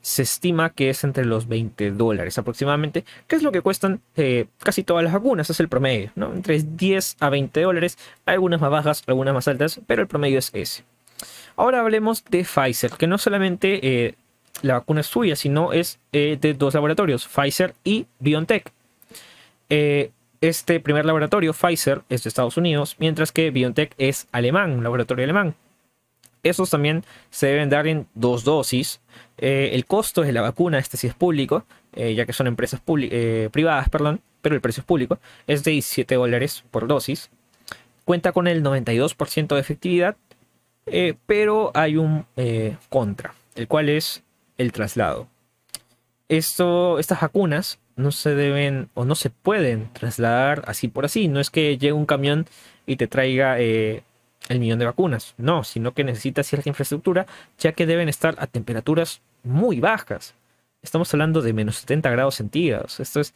se 0.00 0.22
estima 0.22 0.70
que 0.70 0.90
es 0.90 1.04
entre 1.04 1.24
los 1.24 1.46
20 1.48 1.90
dólares 1.92 2.38
aproximadamente, 2.38 3.04
que 3.26 3.36
es 3.36 3.42
lo 3.42 3.52
que 3.52 3.60
cuestan 3.60 4.00
eh, 4.16 4.46
casi 4.58 4.82
todas 4.82 5.04
las 5.04 5.12
vacunas, 5.12 5.50
es 5.50 5.60
el 5.60 5.68
promedio, 5.68 6.10
¿no? 6.14 6.32
Entre 6.32 6.62
10 6.62 7.16
a 7.20 7.28
20 7.28 7.60
dólares, 7.60 7.98
algunas 8.24 8.60
más 8.60 8.70
bajas, 8.70 9.02
algunas 9.06 9.34
más 9.34 9.48
altas, 9.48 9.80
pero 9.86 10.02
el 10.02 10.08
promedio 10.08 10.38
es 10.38 10.50
ese. 10.54 10.84
Ahora 11.56 11.80
hablemos 11.80 12.24
de 12.24 12.44
Pfizer, 12.44 12.92
que 12.92 13.06
no 13.06 13.18
solamente 13.18 13.80
eh, 14.06 14.14
la 14.62 14.74
vacuna 14.74 15.00
es 15.00 15.06
suya, 15.06 15.36
sino 15.36 15.72
es 15.72 15.98
eh, 16.12 16.38
de 16.40 16.54
dos 16.54 16.74
laboratorios, 16.74 17.26
Pfizer 17.26 17.74
y 17.84 18.06
BioNTech. 18.18 18.72
este 20.40 20.80
primer 20.80 21.04
laboratorio, 21.04 21.52
Pfizer, 21.52 22.02
es 22.08 22.22
de 22.24 22.28
Estados 22.28 22.56
Unidos, 22.56 22.96
mientras 22.98 23.32
que 23.32 23.50
BioNTech 23.50 23.94
es 23.98 24.26
alemán, 24.32 24.72
un 24.72 24.82
laboratorio 24.82 25.24
alemán. 25.24 25.54
Esos 26.42 26.70
también 26.70 27.04
se 27.30 27.48
deben 27.48 27.68
dar 27.68 27.86
en 27.86 28.06
dos 28.14 28.44
dosis. 28.44 29.00
Eh, 29.38 29.70
el 29.74 29.84
costo 29.84 30.22
de 30.22 30.32
la 30.32 30.40
vacuna, 30.40 30.78
este 30.78 30.96
sí 30.96 31.06
es 31.06 31.14
público, 31.14 31.64
eh, 31.94 32.14
ya 32.14 32.24
que 32.26 32.32
son 32.32 32.46
empresas 32.46 32.80
eh, 32.86 33.48
privadas, 33.52 33.88
perdón, 33.88 34.20
pero 34.40 34.54
el 34.54 34.60
precio 34.60 34.80
es 34.80 34.86
público, 34.86 35.18
es 35.46 35.64
de 35.64 35.72
17 35.72 36.14
dólares 36.14 36.64
por 36.70 36.86
dosis. 36.86 37.30
Cuenta 38.04 38.32
con 38.32 38.48
el 38.48 38.62
92% 38.62 39.54
de 39.54 39.60
efectividad, 39.60 40.16
pero 41.26 41.70
hay 41.74 41.96
un 41.96 42.24
contra, 42.88 43.34
el 43.54 43.68
cual 43.68 43.88
es 43.88 44.24
el 44.60 44.72
traslado. 44.72 45.26
Estas 46.28 47.20
vacunas 47.20 47.78
no 47.96 48.12
se 48.12 48.34
deben 48.34 48.90
o 48.94 49.04
no 49.04 49.14
se 49.14 49.30
pueden 49.30 49.90
trasladar 49.92 50.62
así 50.66 50.86
por 50.88 51.04
así. 51.04 51.28
No 51.28 51.40
es 51.40 51.50
que 51.50 51.78
llegue 51.78 51.92
un 51.92 52.06
camión 52.06 52.46
y 52.86 52.96
te 52.96 53.06
traiga 53.06 53.58
el 53.58 54.02
millón 54.48 54.78
de 54.78 54.84
vacunas. 54.84 55.34
No, 55.38 55.64
sino 55.64 55.92
que 55.92 56.04
necesita 56.04 56.42
cierta 56.42 56.68
infraestructura, 56.68 57.26
ya 57.58 57.72
que 57.72 57.86
deben 57.86 58.08
estar 58.08 58.36
a 58.38 58.46
temperaturas 58.46 59.22
muy 59.42 59.80
bajas. 59.80 60.34
Estamos 60.82 61.12
hablando 61.14 61.40
de 61.40 61.52
menos 61.52 61.76
70 61.76 62.10
grados 62.10 62.34
centígrados. 62.36 63.00
Esto 63.00 63.20
es 63.20 63.32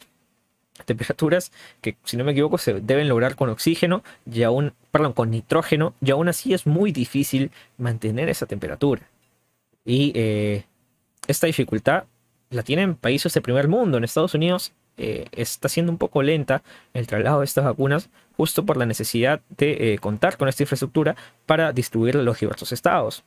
temperaturas 0.85 1.51
que, 1.81 1.97
si 2.03 2.17
no 2.17 2.23
me 2.23 2.33
equivoco, 2.33 2.59
se 2.59 2.81
deben 2.81 3.09
lograr 3.09 3.35
con 3.35 3.49
oxígeno 3.49 4.03
y 4.31 4.43
aún, 4.43 4.73
perdón, 4.91 5.13
con 5.13 5.31
nitrógeno, 5.31 5.95
y 6.01 6.11
aún 6.11 6.27
así 6.27 6.53
es 6.53 6.67
muy 6.67 6.91
difícil 6.91 7.51
mantener 7.77 8.29
esa 8.29 8.45
temperatura. 8.45 9.09
Y 9.85 10.11
eh, 10.15 10.65
esta 11.27 11.47
dificultad 11.47 12.05
la 12.49 12.63
tienen 12.63 12.95
países 12.95 13.33
de 13.33 13.41
primer 13.41 13.67
mundo. 13.67 13.97
En 13.97 14.03
Estados 14.03 14.33
Unidos 14.33 14.71
eh, 14.97 15.25
está 15.31 15.69
siendo 15.69 15.91
un 15.91 15.97
poco 15.97 16.23
lenta 16.23 16.63
el 16.93 17.07
traslado 17.07 17.39
de 17.39 17.45
estas 17.45 17.65
vacunas 17.65 18.09
justo 18.37 18.65
por 18.65 18.77
la 18.77 18.85
necesidad 18.85 19.41
de 19.57 19.93
eh, 19.93 19.97
contar 19.99 20.37
con 20.37 20.47
esta 20.47 20.63
infraestructura 20.63 21.15
para 21.45 21.73
distribuirla 21.73 22.21
a 22.21 22.25
los 22.25 22.39
diversos 22.39 22.71
estados. 22.71 23.23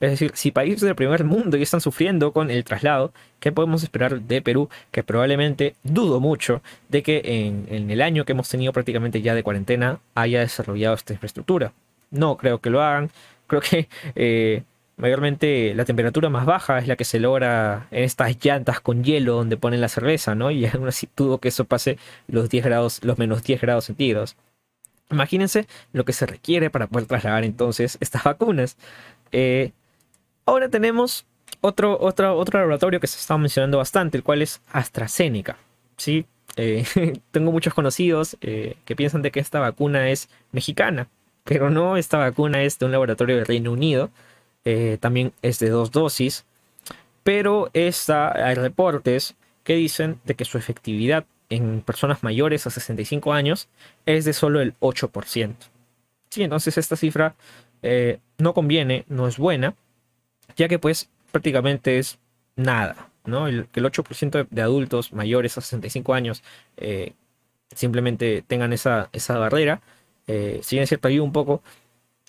Es 0.00 0.10
decir, 0.10 0.32
si 0.34 0.50
países 0.50 0.80
del 0.80 0.96
primer 0.96 1.24
mundo 1.24 1.56
ya 1.56 1.62
están 1.62 1.80
sufriendo 1.80 2.32
con 2.32 2.50
el 2.50 2.64
traslado, 2.64 3.12
¿qué 3.38 3.52
podemos 3.52 3.82
esperar 3.82 4.20
de 4.20 4.42
Perú? 4.42 4.68
Que 4.90 5.04
probablemente 5.04 5.76
dudo 5.84 6.18
mucho 6.18 6.62
de 6.88 7.02
que 7.02 7.22
en, 7.24 7.90
el 7.90 8.02
año 8.02 8.24
que 8.24 8.32
hemos 8.32 8.48
tenido 8.48 8.72
prácticamente 8.72 9.22
ya 9.22 9.34
de 9.34 9.42
cuarentena 9.42 10.00
haya 10.14 10.40
desarrollado 10.40 10.94
esta 10.94 11.12
infraestructura. 11.12 11.72
No 12.10 12.36
creo 12.36 12.60
que 12.60 12.70
lo 12.70 12.82
hagan. 12.82 13.10
Creo 13.46 13.60
que 13.60 13.88
eh, 14.16 14.62
mayormente 14.98 15.74
la 15.74 15.84
temperatura 15.84 16.28
más 16.28 16.44
baja 16.44 16.78
es 16.78 16.86
la 16.86 16.96
que 16.96 17.04
se 17.04 17.20
logra 17.20 17.88
en 17.90 18.04
estas 18.04 18.36
llantas 18.44 18.80
con 18.80 19.04
hielo 19.04 19.34
donde 19.34 19.56
ponen 19.56 19.80
la 19.80 19.88
cerveza, 19.88 20.34
¿no? 20.34 20.50
Y 20.50 20.66
aún 20.74 20.88
así 20.88 21.08
dudo 21.16 21.38
que 21.38 21.48
eso 21.48 21.64
pase 21.64 21.98
los 22.26 22.50
10 22.50 22.64
grados, 22.64 23.04
los 23.04 23.18
menos 23.18 23.42
10 23.42 23.60
grados 23.60 23.86
centígrados. 23.86 24.36
Imagínense 25.10 25.66
lo 25.92 26.04
que 26.04 26.12
se 26.12 26.26
requiere 26.26 26.68
para 26.68 26.86
poder 26.86 27.06
trasladar 27.06 27.44
entonces 27.44 27.96
estas 28.00 28.24
vacunas. 28.24 28.76
Eh, 29.32 29.72
ahora 30.44 30.68
tenemos 30.68 31.24
otro, 31.60 31.98
otro, 32.00 32.36
otro 32.36 32.58
laboratorio 32.58 33.00
que 33.00 33.06
se 33.06 33.18
está 33.18 33.38
mencionando 33.38 33.78
bastante, 33.78 34.18
el 34.18 34.24
cual 34.24 34.42
es 34.42 34.60
AstraZeneca. 34.72 35.56
¿sí? 35.96 36.26
Eh, 36.56 36.84
tengo 37.30 37.52
muchos 37.52 37.72
conocidos 37.72 38.36
eh, 38.40 38.76
que 38.84 38.96
piensan 38.96 39.22
de 39.22 39.30
que 39.30 39.40
esta 39.40 39.60
vacuna 39.60 40.10
es 40.10 40.28
mexicana, 40.52 41.08
pero 41.44 41.70
no, 41.70 41.96
esta 41.96 42.18
vacuna 42.18 42.62
es 42.62 42.78
de 42.78 42.86
un 42.86 42.92
laboratorio 42.92 43.36
del 43.36 43.46
Reino 43.46 43.72
Unido. 43.72 44.10
También 45.00 45.32
es 45.42 45.58
de 45.58 45.70
dos 45.70 45.90
dosis, 45.90 46.44
pero 47.22 47.70
esta, 47.72 48.46
hay 48.46 48.54
reportes 48.54 49.36
que 49.64 49.74
dicen 49.74 50.20
de 50.24 50.34
que 50.34 50.44
su 50.44 50.58
efectividad 50.58 51.24
en 51.50 51.82
personas 51.82 52.22
mayores 52.22 52.66
a 52.66 52.70
65 52.70 53.32
años 53.32 53.68
es 54.06 54.24
de 54.24 54.32
solo 54.32 54.60
el 54.60 54.74
8%. 54.80 55.54
Sí, 56.30 56.42
entonces 56.42 56.76
esta 56.76 56.96
cifra 56.96 57.34
eh, 57.82 58.18
no 58.38 58.54
conviene, 58.54 59.04
no 59.08 59.28
es 59.28 59.38
buena, 59.38 59.74
ya 60.56 60.68
que 60.68 60.78
pues 60.78 61.08
prácticamente 61.30 61.98
es 61.98 62.18
nada, 62.56 63.10
¿no? 63.24 63.46
El, 63.46 63.66
que 63.68 63.80
el 63.80 63.86
8% 63.86 64.48
de, 64.50 64.62
adultos 64.62 65.12
mayores 65.12 65.56
a 65.56 65.60
65 65.60 66.14
años 66.14 66.42
eh, 66.76 67.12
simplemente 67.74 68.42
tengan 68.46 68.72
esa, 68.72 69.08
esa 69.12 69.38
barrera, 69.38 69.80
eh, 70.26 70.60
si 70.62 70.76
bien 70.76 70.84
es 70.84 70.90
cierto, 70.90 71.08
ayuda 71.08 71.24
un 71.24 71.32
poco, 71.32 71.62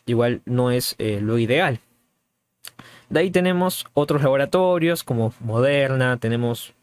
igual 0.05 0.41
no 0.45 0.71
es 0.71 0.95
eh, 0.97 1.19
lo 1.21 1.37
ideal. 1.37 1.79
De 3.09 3.19
ahí 3.21 3.31
tenemos 3.31 3.85
otros 3.93 4.21
laboratorios 4.21 5.03
como 5.03 5.33
Moderna, 5.39 6.17
tenemos 6.17 6.73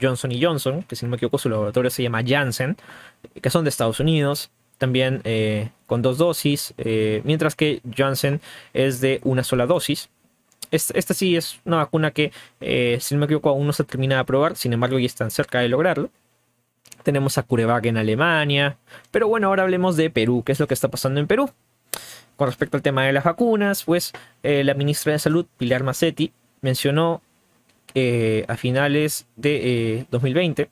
Johnson 0.00 0.30
Johnson, 0.40 0.82
que 0.82 0.96
si 0.96 1.04
no 1.04 1.10
me 1.10 1.16
equivoco 1.16 1.38
su 1.38 1.50
laboratorio 1.50 1.90
se 1.90 2.02
llama 2.02 2.22
Janssen, 2.26 2.76
que 3.42 3.50
son 3.50 3.64
de 3.64 3.70
Estados 3.70 4.00
Unidos, 4.00 4.50
también 4.78 5.22
con 5.86 6.00
dos 6.00 6.16
dosis, 6.16 6.72
mientras 7.24 7.54
que 7.54 7.82
Janssen 7.94 8.40
es 8.72 9.00
de 9.00 9.20
una 9.22 9.44
sola 9.44 9.66
dosis 9.66 10.08
esta, 10.70 11.14
sí 11.14 11.36
es 11.36 11.60
una 11.64 11.78
vacuna 11.78 12.10
que, 12.10 12.32
eh, 12.60 12.98
si 13.00 13.14
no 13.14 13.20
me 13.20 13.26
equivoco, 13.26 13.48
aún 13.48 13.66
no 13.66 13.72
se 13.72 13.84
termina 13.84 14.16
de 14.18 14.24
probar, 14.24 14.56
sin 14.56 14.72
embargo 14.72 14.98
ya 14.98 15.06
están 15.06 15.30
cerca 15.30 15.60
de 15.60 15.68
lograrlo. 15.68 16.10
Tenemos 17.02 17.38
a 17.38 17.42
CureVac 17.42 17.86
en 17.86 17.98
Alemania, 17.98 18.78
pero 19.10 19.28
bueno, 19.28 19.48
ahora 19.48 19.62
hablemos 19.62 19.96
de 19.96 20.10
Perú, 20.10 20.42
qué 20.44 20.52
es 20.52 20.60
lo 20.60 20.66
que 20.66 20.74
está 20.74 20.88
pasando 20.88 21.20
en 21.20 21.26
Perú. 21.26 21.50
Con 22.36 22.48
respecto 22.48 22.76
al 22.76 22.82
tema 22.82 23.04
de 23.04 23.12
las 23.12 23.24
vacunas, 23.24 23.84
pues 23.84 24.12
eh, 24.42 24.62
la 24.62 24.74
ministra 24.74 25.12
de 25.12 25.18
Salud, 25.18 25.46
Pilar 25.56 25.82
Macetti, 25.82 26.32
mencionó 26.60 27.22
eh, 27.94 28.44
a 28.48 28.56
finales 28.56 29.26
de 29.36 30.06
2020 30.10 30.68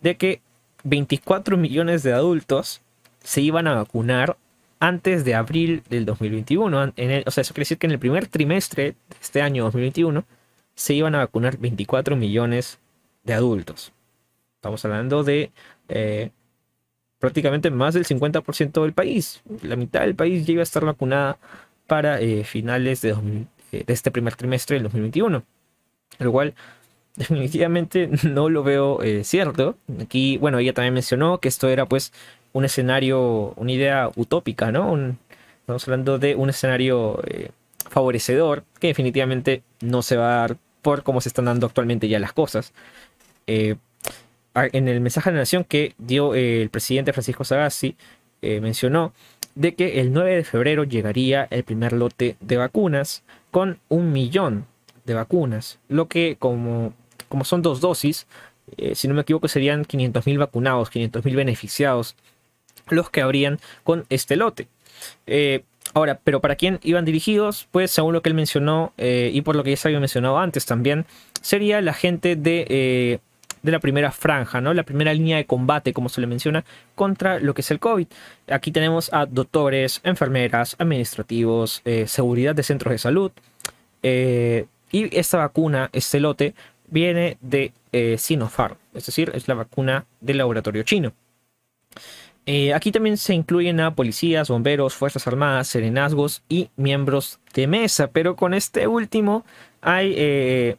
de 0.00 0.16
que 0.16 0.40
24 0.84 1.56
millones 1.56 2.02
de 2.02 2.12
adultos 2.12 2.80
se 3.22 3.40
iban 3.40 3.66
a 3.66 3.74
vacunar 3.74 4.36
antes 4.78 5.24
de 5.24 5.34
abril 5.34 5.82
del 5.88 6.04
2021. 6.04 6.92
En 6.96 7.24
o 7.26 7.30
sea, 7.30 7.42
eso 7.42 7.54
quiere 7.54 7.62
decir 7.62 7.78
que 7.78 7.86
en 7.86 7.92
el 7.92 7.98
primer 7.98 8.28
trimestre 8.28 8.82
de 8.84 9.16
este 9.20 9.42
año 9.42 9.64
2021 9.64 10.24
se 10.74 10.94
iban 10.94 11.14
a 11.14 11.18
vacunar 11.18 11.58
24 11.58 12.16
millones 12.16 12.78
de 13.24 13.34
adultos. 13.34 13.92
Estamos 14.56 14.84
hablando 14.84 15.24
de 15.24 15.50
eh, 15.88 16.30
prácticamente 17.18 17.70
más 17.70 17.94
del 17.94 18.04
50% 18.04 18.82
del 18.82 18.92
país. 18.92 19.42
La 19.62 19.76
mitad 19.76 20.00
del 20.00 20.14
país 20.14 20.48
iba 20.48 20.60
a 20.60 20.62
estar 20.62 20.84
vacunada 20.84 21.38
para 21.86 22.20
eh, 22.20 22.44
finales 22.44 23.00
de, 23.00 23.10
eh, 23.10 23.84
de, 23.86 23.92
este 23.92 24.10
primer 24.10 24.36
trimestre 24.36 24.74
del 24.74 24.84
2021. 24.84 25.42
Lo 26.18 26.32
cual 26.32 26.54
definitivamente 27.16 28.10
no 28.24 28.48
lo 28.48 28.62
veo 28.62 29.00
cierto. 29.22 29.76
Aquí, 30.00 30.38
bueno, 30.38 30.58
ella 30.58 30.72
también 30.72 30.94
mencionó 30.94 31.38
que 31.38 31.48
esto 31.48 31.68
era 31.68 31.86
pues 31.86 32.12
un 32.52 32.64
escenario, 32.64 33.52
una 33.56 33.72
idea 33.72 34.10
utópica, 34.16 34.72
¿no? 34.72 35.16
estamos 35.66 35.82
hablando 35.88 36.20
de 36.20 36.36
un 36.36 36.48
escenario 36.48 37.20
eh, 37.26 37.50
favorecedor 37.90 38.62
que 38.78 38.86
definitivamente 38.86 39.64
no 39.80 40.00
se 40.00 40.16
va 40.16 40.26
a 40.26 40.40
dar 40.42 40.56
por 40.80 41.02
cómo 41.02 41.20
se 41.20 41.28
están 41.28 41.46
dando 41.46 41.66
actualmente 41.66 42.06
ya 42.06 42.20
las 42.20 42.32
cosas. 42.32 42.72
Eh, 43.48 43.74
en 44.72 44.88
el 44.88 45.00
mensaje 45.00 45.30
de 45.30 45.34
la 45.34 45.42
nación 45.42 45.64
que 45.64 45.94
dio 45.98 46.34
eh, 46.34 46.62
el 46.62 46.70
presidente 46.70 47.12
Francisco 47.12 47.44
Sagasti, 47.44 47.96
mencionó 48.42 49.12
de 49.56 49.74
que 49.74 50.00
el 50.00 50.12
9 50.12 50.36
de 50.36 50.44
febrero 50.44 50.84
llegaría 50.84 51.48
el 51.50 51.64
primer 51.64 51.92
lote 51.92 52.36
de 52.38 52.56
vacunas 52.56 53.24
con 53.50 53.80
un 53.88 54.12
millón 54.12 54.66
de 55.04 55.14
vacunas, 55.14 55.80
lo 55.88 56.06
que 56.06 56.36
como, 56.38 56.92
como 57.28 57.44
son 57.44 57.62
dos 57.62 57.80
dosis, 57.80 58.28
si 58.92 59.08
no 59.08 59.14
me 59.14 59.22
equivoco 59.22 59.48
serían 59.48 59.84
500.000 59.84 60.38
vacunados, 60.38 60.92
500.000 60.92 61.34
beneficiados 61.34 62.14
los 62.88 63.10
que 63.10 63.20
habrían 63.20 63.58
con 63.84 64.06
este 64.08 64.36
lote. 64.36 64.68
Eh, 65.26 65.62
ahora, 65.94 66.20
pero 66.22 66.40
para 66.40 66.56
quién 66.56 66.78
iban 66.82 67.04
dirigidos, 67.04 67.68
pues 67.70 67.90
según 67.90 68.12
lo 68.12 68.22
que 68.22 68.28
él 68.28 68.34
mencionó 68.34 68.92
eh, 68.96 69.30
y 69.32 69.42
por 69.42 69.56
lo 69.56 69.64
que 69.64 69.70
ya 69.70 69.76
se 69.76 69.88
había 69.88 70.00
mencionado 70.00 70.38
antes 70.38 70.66
también, 70.66 71.06
sería 71.40 71.80
la 71.80 71.94
gente 71.94 72.36
de, 72.36 72.66
eh, 72.68 73.18
de, 73.66 73.72
la 73.72 73.80
primera 73.80 74.10
franja, 74.12 74.60
¿no? 74.60 74.72
La 74.72 74.84
primera 74.84 75.12
línea 75.12 75.36
de 75.36 75.44
combate, 75.44 75.92
como 75.92 76.08
se 76.08 76.20
le 76.20 76.26
menciona, 76.26 76.64
contra 76.94 77.38
lo 77.40 77.52
que 77.52 77.60
es 77.60 77.70
el 77.70 77.78
COVID. 77.78 78.06
Aquí 78.48 78.72
tenemos 78.72 79.12
a 79.12 79.26
doctores, 79.26 80.00
enfermeras, 80.04 80.76
administrativos, 80.78 81.82
seguridad 82.06 82.54
de 82.54 82.62
centros 82.62 82.92
de 82.92 82.98
salud. 82.98 83.32
y 84.02 85.18
esta 85.18 85.38
vacuna, 85.38 85.90
este 85.92 86.20
lote, 86.20 86.54
viene 86.88 87.36
de 87.40 87.72
Sinopharm, 88.18 88.76
es 88.94 89.06
decir, 89.06 89.30
es 89.34 89.48
la 89.48 89.54
vacuna 89.54 90.06
del 90.20 90.38
laboratorio 90.38 90.82
chino. 90.84 91.12
Eh, 92.48 92.72
aquí 92.72 92.92
también 92.92 93.16
se 93.16 93.34
incluyen 93.34 93.80
a 93.80 93.96
policías, 93.96 94.48
bomberos, 94.48 94.94
fuerzas 94.94 95.26
armadas, 95.26 95.66
serenazgos 95.66 96.44
y 96.48 96.70
miembros 96.76 97.40
de 97.54 97.66
mesa, 97.66 98.06
pero 98.06 98.36
con 98.36 98.54
este 98.54 98.86
último 98.86 99.44
hay 99.80 100.14
eh, 100.16 100.76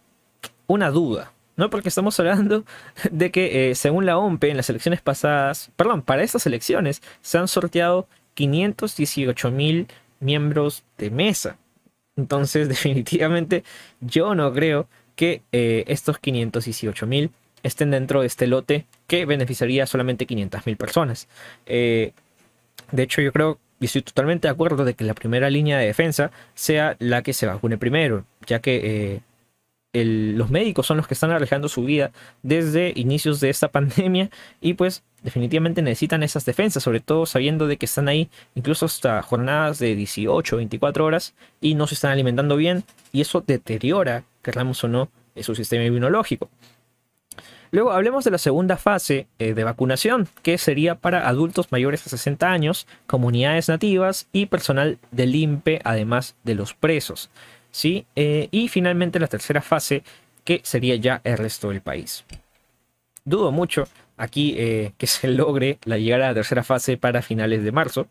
una 0.67 0.89
duda, 0.91 1.33
¿no? 1.58 1.70
Porque 1.70 1.89
estamos 1.89 2.18
hablando 2.20 2.64
de 3.12 3.32
que 3.32 3.72
eh, 3.72 3.76
según 3.76 4.05
la 4.05 4.18
OMPE 4.18 4.51
en 4.51 4.58
las 4.58 4.70
elecciones 4.70 5.01
pasadas, 5.01 5.72
perdón, 5.76 6.01
para 6.01 6.24
estas 6.24 6.45
elecciones 6.45 7.01
se 7.22 7.38
han 7.38 7.47
sorteado 7.47 8.08
518 8.36 9.51
mil 9.51 9.88
miembros 10.20 10.84
de 10.97 11.10
mesa. 11.10 11.58
Entonces 12.16 12.70
definitivamente 12.70 13.64
yo 13.99 14.34
no 14.36 14.53
creo 14.53 14.88
que 15.16 15.41
estos 15.51 16.20
518 16.20 17.08
mil 17.08 17.32
estén 17.64 17.91
dentro 17.91 18.22
de 18.22 18.28
este 18.28 18.47
lote 18.47 18.86
que 19.08 19.26
beneficiaría 19.26 19.86
solamente 19.86 20.28
500.000 20.28 20.78
personas. 20.78 21.28
Eh, 21.66 22.14
de 22.91 23.03
hecho, 23.03 23.22
yo 23.22 23.32
creo 23.32 23.60
y 23.80 23.86
estoy 23.86 24.01
totalmente 24.01 24.47
de 24.47 24.51
acuerdo 24.51 24.86
de 24.86 24.95
que 24.95 25.03
la 25.03 25.14
primera 25.14 25.51
línea 25.51 25.78
de 25.78 25.86
defensa 25.86 26.32
sea 26.55 26.95
la 26.97 27.22
que 27.22 27.34
se 27.34 27.45
vacune 27.45 27.78
primero, 27.78 28.26
ya 28.47 28.60
que 28.60 29.22
los 29.93 30.49
médicos 30.49 30.85
son 30.85 30.97
los 30.97 31.07
que 31.07 31.13
están 31.13 31.31
arriesgando 31.31 31.69
su 31.69 31.83
vida 31.83 32.11
desde 32.43 32.93
inicios 32.95 33.39
de 33.39 33.49
esta 33.49 33.67
pandemia 33.71 34.29
y 34.61 34.73
pues 34.73 35.03
definitivamente 35.23 35.81
necesitan 35.81 36.23
esas 36.23 36.45
defensas, 36.45 36.83
sobre 36.83 36.99
todo 36.99 37.25
sabiendo 37.25 37.67
de 37.67 37.77
que 37.77 37.85
están 37.85 38.07
ahí 38.07 38.29
incluso 38.55 38.85
hasta 38.85 39.21
jornadas 39.21 39.79
de 39.79 39.95
18, 39.95 40.57
24 40.57 41.05
horas 41.05 41.33
y 41.61 41.75
no 41.75 41.88
se 41.88 41.95
están 41.95 42.11
alimentando 42.11 42.55
bien 42.55 42.83
y 43.11 43.21
eso 43.21 43.43
deteriora, 43.45 44.23
queramos 44.41 44.83
o 44.83 44.88
no, 44.88 45.09
su 45.41 45.55
sistema 45.55 45.83
inmunológico. 45.83 46.49
Luego 47.71 47.91
hablemos 47.91 48.23
de 48.23 48.31
la 48.31 48.38
segunda 48.38 48.77
fase 48.77 49.27
eh, 49.39 49.53
de 49.53 49.63
vacunación, 49.63 50.27
que 50.41 50.57
sería 50.57 50.95
para 50.95 51.27
adultos 51.27 51.71
mayores 51.71 52.03
de 52.03 52.09
60 52.11 52.49
años, 52.49 52.88
comunidades 53.07 53.67
nativas 53.67 54.29
y 54.31 54.45
personal 54.45 54.99
del 55.11 55.35
INPE, 55.35 55.81
además 55.83 56.35
de 56.43 56.55
los 56.55 56.73
presos. 56.73 57.29
¿Sí? 57.78 58.05
Eh, 58.15 58.47
y 58.51 58.67
finalmente 58.67 59.19
la 59.19 59.28
tercera 59.28 59.61
fase, 59.61 60.03
que 60.43 60.61
sería 60.63 60.95
ya 60.95 61.21
el 61.23 61.38
resto 61.38 61.69
del 61.69 61.82
país. 61.82 62.25
Dudo 63.25 63.51
mucho 63.51 63.88
aquí 64.17 64.55
eh, 64.57 64.93
que 64.97 65.07
se 65.07 65.28
logre 65.41 65.80
la 65.84 65.97
llegada 65.97 66.25
a 66.25 66.30
la 66.30 66.36
tercera 66.36 66.63
fase 66.63 66.97
para 66.97 67.21
finales 67.21 67.63
de 67.63 67.71
marzo. 67.71 68.07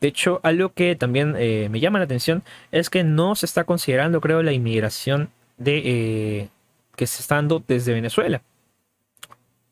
De 0.00 0.08
hecho, 0.08 0.40
algo 0.42 0.72
que 0.72 0.94
también 0.94 1.32
me 1.32 1.80
llama 1.80 1.98
la 1.98 2.04
atención 2.04 2.44
es 2.70 2.88
que 2.88 3.02
no 3.02 3.34
se 3.34 3.46
está 3.46 3.64
considerando, 3.64 4.20
creo, 4.20 4.44
la 4.44 4.52
inmigración 4.52 5.28
de, 5.56 6.48
que 6.94 7.06
se 7.08 7.20
está 7.20 7.34
dando 7.34 7.60
desde 7.66 7.94
Venezuela. 7.94 8.42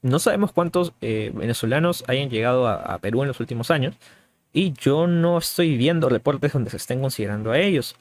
No 0.02 0.20
sabemos 0.20 0.52
cuántos 0.52 0.92
eh, 1.00 1.32
venezolanos 1.34 2.04
hayan 2.06 2.30
llegado 2.30 2.68
a, 2.68 2.96
Perú 2.98 3.22
en 3.22 3.28
los 3.28 3.40
últimos 3.40 3.70
años 3.70 3.96
y 4.52 4.72
yo 4.72 5.06
no 5.06 5.36
estoy 5.38 5.76
viendo 5.76 6.08
reportes 6.08 6.52
donde 6.52 6.70
se 6.70 6.76
estén 6.76 7.00
considerando 7.00 7.50
a 7.50 7.58
ellos. 7.58 7.96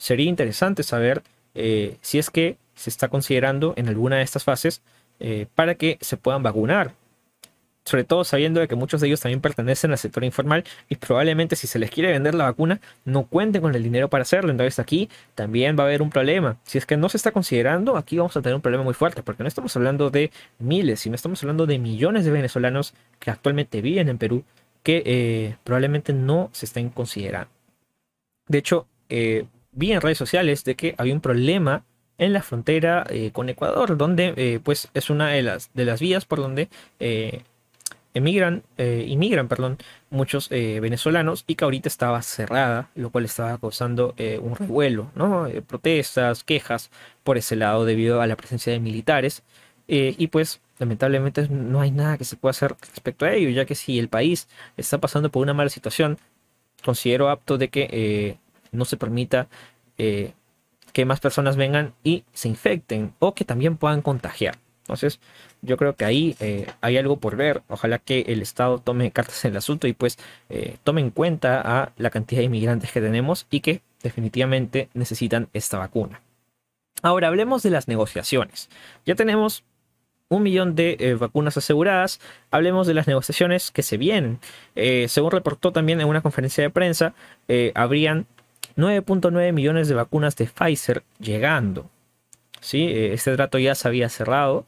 Sería 0.00 0.30
interesante 0.30 0.82
saber 0.82 1.22
eh, 1.54 1.98
si 2.00 2.18
es 2.18 2.30
que 2.30 2.56
se 2.74 2.88
está 2.88 3.08
considerando 3.08 3.74
en 3.76 3.86
alguna 3.86 4.16
de 4.16 4.22
estas 4.22 4.44
fases 4.44 4.80
eh, 5.18 5.46
para 5.54 5.74
que 5.74 5.98
se 6.00 6.16
puedan 6.16 6.42
vacunar 6.42 6.94
sobre 7.84 8.04
todo 8.04 8.24
sabiendo 8.24 8.60
de 8.60 8.68
que 8.68 8.76
muchos 8.76 9.00
de 9.00 9.08
ellos 9.08 9.20
también 9.20 9.40
pertenecen 9.40 9.90
al 9.90 9.98
sector 9.98 10.24
informal 10.24 10.64
y 10.88 10.96
probablemente 10.96 11.56
si 11.56 11.66
se 11.66 11.78
les 11.78 11.90
quiere 11.90 12.12
vender 12.12 12.34
la 12.34 12.44
vacuna 12.44 12.80
no 13.04 13.24
cuenten 13.24 13.60
con 13.60 13.74
el 13.74 13.82
dinero 13.82 14.08
para 14.08 14.22
hacerlo. 14.22 14.50
Entonces 14.50 14.78
aquí 14.78 15.10
también 15.34 15.76
va 15.78 15.82
a 15.82 15.86
haber 15.86 16.00
un 16.00 16.08
problema. 16.08 16.56
Si 16.64 16.78
es 16.78 16.86
que 16.86 16.96
no 16.96 17.08
se 17.08 17.16
está 17.16 17.32
considerando, 17.32 17.96
aquí 17.96 18.16
vamos 18.16 18.36
a 18.36 18.42
tener 18.42 18.54
un 18.54 18.62
problema 18.62 18.84
muy 18.84 18.94
fuerte 18.94 19.22
porque 19.22 19.42
no 19.42 19.48
estamos 19.48 19.74
hablando 19.76 20.08
de 20.08 20.30
miles, 20.58 21.00
sino 21.00 21.14
estamos 21.14 21.42
hablando 21.42 21.66
de 21.66 21.78
millones 21.78 22.24
de 22.24 22.30
venezolanos 22.30 22.94
que 23.18 23.30
actualmente 23.30 23.82
viven 23.82 24.08
en 24.08 24.18
Perú 24.18 24.44
que 24.82 25.02
eh, 25.04 25.56
probablemente 25.64 26.12
no 26.12 26.48
se 26.52 26.66
estén 26.66 26.88
considerando. 26.88 27.50
De 28.46 28.58
hecho, 28.58 28.86
vi 29.72 29.92
en 29.92 30.00
redes 30.00 30.18
sociales 30.18 30.64
de 30.64 30.74
que 30.74 30.94
había 30.98 31.14
un 31.14 31.20
problema 31.20 31.84
en 32.18 32.32
la 32.32 32.42
frontera 32.42 33.04
eh, 33.08 33.30
con 33.32 33.48
Ecuador, 33.48 33.96
donde 33.96 34.60
pues 34.62 34.88
es 34.94 35.10
una 35.10 35.28
de 35.28 35.42
las, 35.42 35.70
de 35.72 35.84
las 35.84 36.00
vías 36.00 36.26
por 36.26 36.38
donde 36.38 36.68
emigran, 38.14 38.62
eh, 38.78 39.04
inmigran 39.08 39.48
perdón, 39.48 39.78
muchos 40.10 40.48
eh, 40.50 40.80
venezolanos 40.80 41.44
y 41.46 41.54
que 41.54 41.64
ahorita 41.64 41.88
estaba 41.88 42.22
cerrada, 42.22 42.90
lo 42.94 43.10
cual 43.10 43.24
estaba 43.24 43.58
causando 43.58 44.14
eh, 44.16 44.38
un 44.40 44.56
revuelo, 44.56 45.10
¿no? 45.14 45.48
protestas, 45.66 46.44
quejas 46.44 46.90
por 47.22 47.38
ese 47.38 47.56
lado 47.56 47.84
debido 47.84 48.20
a 48.20 48.26
la 48.26 48.36
presencia 48.36 48.72
de 48.72 48.80
militares. 48.80 49.42
y 49.88 50.26
pues 50.28 50.60
lamentablemente 50.78 51.48
no 51.48 51.80
hay 51.80 51.90
nada 51.90 52.16
que 52.16 52.24
se 52.24 52.36
pueda 52.36 52.50
hacer 52.50 52.76
respecto 52.80 53.24
a 53.26 53.32
ello, 53.32 53.50
ya 53.50 53.64
que 53.66 53.74
si 53.74 53.98
el 53.98 54.08
país 54.08 54.48
está 54.76 54.98
pasando 54.98 55.30
por 55.30 55.42
una 55.42 55.54
mala 55.54 55.70
situación, 55.70 56.18
considero 56.84 57.28
apto 57.28 57.58
de 57.58 57.68
que 57.68 57.88
eh, 57.92 58.36
no 58.72 58.84
se 58.84 58.96
permita 58.96 59.48
eh, 59.98 60.32
que 60.92 61.04
más 61.04 61.20
personas 61.20 61.56
vengan 61.56 61.94
y 62.02 62.24
se 62.32 62.48
infecten 62.48 63.14
o 63.18 63.34
que 63.34 63.44
también 63.44 63.76
puedan 63.76 64.02
contagiar. 64.02 64.58
Entonces, 64.82 65.20
yo 65.62 65.76
creo 65.76 65.94
que 65.94 66.04
ahí 66.04 66.36
eh, 66.40 66.66
hay 66.80 66.96
algo 66.96 67.18
por 67.18 67.36
ver. 67.36 67.62
Ojalá 67.68 67.98
que 67.98 68.22
el 68.22 68.42
Estado 68.42 68.78
tome 68.78 69.12
cartas 69.12 69.44
en 69.44 69.52
el 69.52 69.58
asunto 69.58 69.86
y 69.86 69.92
pues 69.92 70.18
tome 70.82 71.00
en 71.00 71.10
cuenta 71.10 71.60
a 71.60 71.92
la 71.96 72.10
cantidad 72.10 72.40
de 72.40 72.46
inmigrantes 72.46 72.90
que 72.90 73.00
tenemos 73.00 73.46
y 73.50 73.60
que 73.60 73.82
definitivamente 74.02 74.88
necesitan 74.94 75.48
esta 75.52 75.78
vacuna. 75.78 76.22
Ahora 77.02 77.28
hablemos 77.28 77.62
de 77.62 77.70
las 77.70 77.88
negociaciones. 77.88 78.68
Ya 79.06 79.14
tenemos 79.14 79.64
un 80.30 80.42
millón 80.44 80.74
de 80.74 80.96
eh, 81.00 81.14
vacunas 81.14 81.56
aseguradas. 81.56 82.20
Hablemos 82.50 82.86
de 82.86 82.94
las 82.94 83.06
negociaciones 83.06 83.70
que 83.70 83.82
se 83.82 83.96
vienen. 83.96 84.38
Eh, 84.76 85.06
según 85.08 85.32
reportó 85.32 85.72
también 85.72 86.00
en 86.00 86.08
una 86.08 86.22
conferencia 86.22 86.62
de 86.62 86.70
prensa, 86.70 87.14
eh, 87.48 87.72
habrían 87.74 88.26
9.9 88.76 89.52
millones 89.52 89.88
de 89.88 89.94
vacunas 89.94 90.36
de 90.36 90.46
Pfizer 90.46 91.02
llegando. 91.18 91.88
¿Sí? 92.60 92.90
este 92.92 93.34
trato 93.36 93.58
ya 93.58 93.74
se 93.74 93.88
había 93.88 94.10
cerrado 94.10 94.66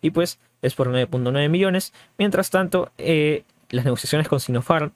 y 0.00 0.10
pues 0.10 0.38
es 0.62 0.74
por 0.74 0.88
9.9 0.88 1.48
millones. 1.48 1.92
Mientras 2.18 2.50
tanto, 2.50 2.92
las 2.98 3.84
negociaciones 3.84 4.28
con 4.28 4.38
Sinopharm 4.38 4.92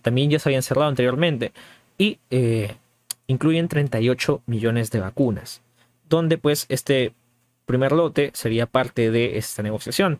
también 0.00 0.30
ya 0.30 0.38
se 0.38 0.48
habían 0.48 0.62
cerrado 0.62 0.88
anteriormente 0.88 1.52
y 1.98 2.18
incluyen 3.28 3.68
38 3.68 4.42
millones 4.46 4.90
de 4.90 5.00
vacunas, 5.00 5.60
donde 6.08 6.38
pues 6.38 6.66
este 6.68 7.12
primer 7.66 7.92
lote 7.92 8.30
sería 8.34 8.66
parte 8.66 9.12
de 9.12 9.38
esta 9.38 9.62
negociación. 9.62 10.18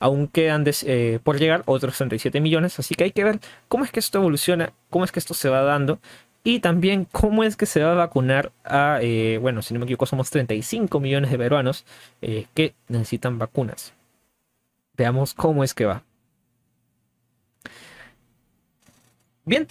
Aún 0.00 0.26
quedan 0.26 0.64
eh, 0.66 1.20
por 1.22 1.38
llegar 1.38 1.62
otros 1.64 1.96
37 1.96 2.40
millones, 2.40 2.78
así 2.78 2.94
que 2.94 3.04
hay 3.04 3.12
que 3.12 3.24
ver 3.24 3.38
cómo 3.68 3.84
es 3.84 3.92
que 3.92 4.00
esto 4.00 4.18
evoluciona, 4.18 4.72
cómo 4.90 5.04
es 5.04 5.12
que 5.12 5.20
esto 5.20 5.32
se 5.32 5.48
va 5.48 5.62
dando 5.62 6.00
y 6.44 6.60
también 6.60 7.06
cómo 7.10 7.44
es 7.44 7.56
que 7.56 7.66
se 7.66 7.82
va 7.82 7.92
a 7.92 7.94
vacunar 7.94 8.52
a, 8.64 8.98
eh, 9.02 9.38
bueno, 9.38 9.62
si 9.62 9.74
no 9.74 9.80
me 9.80 9.84
equivoco, 9.84 10.06
somos 10.06 10.30
35 10.30 11.00
millones 11.00 11.30
de 11.30 11.38
peruanos 11.38 11.84
eh, 12.22 12.46
que 12.54 12.74
necesitan 12.88 13.38
vacunas. 13.38 13.92
Veamos 14.96 15.34
cómo 15.34 15.64
es 15.64 15.74
que 15.74 15.86
va. 15.86 16.02
Bien, 19.44 19.66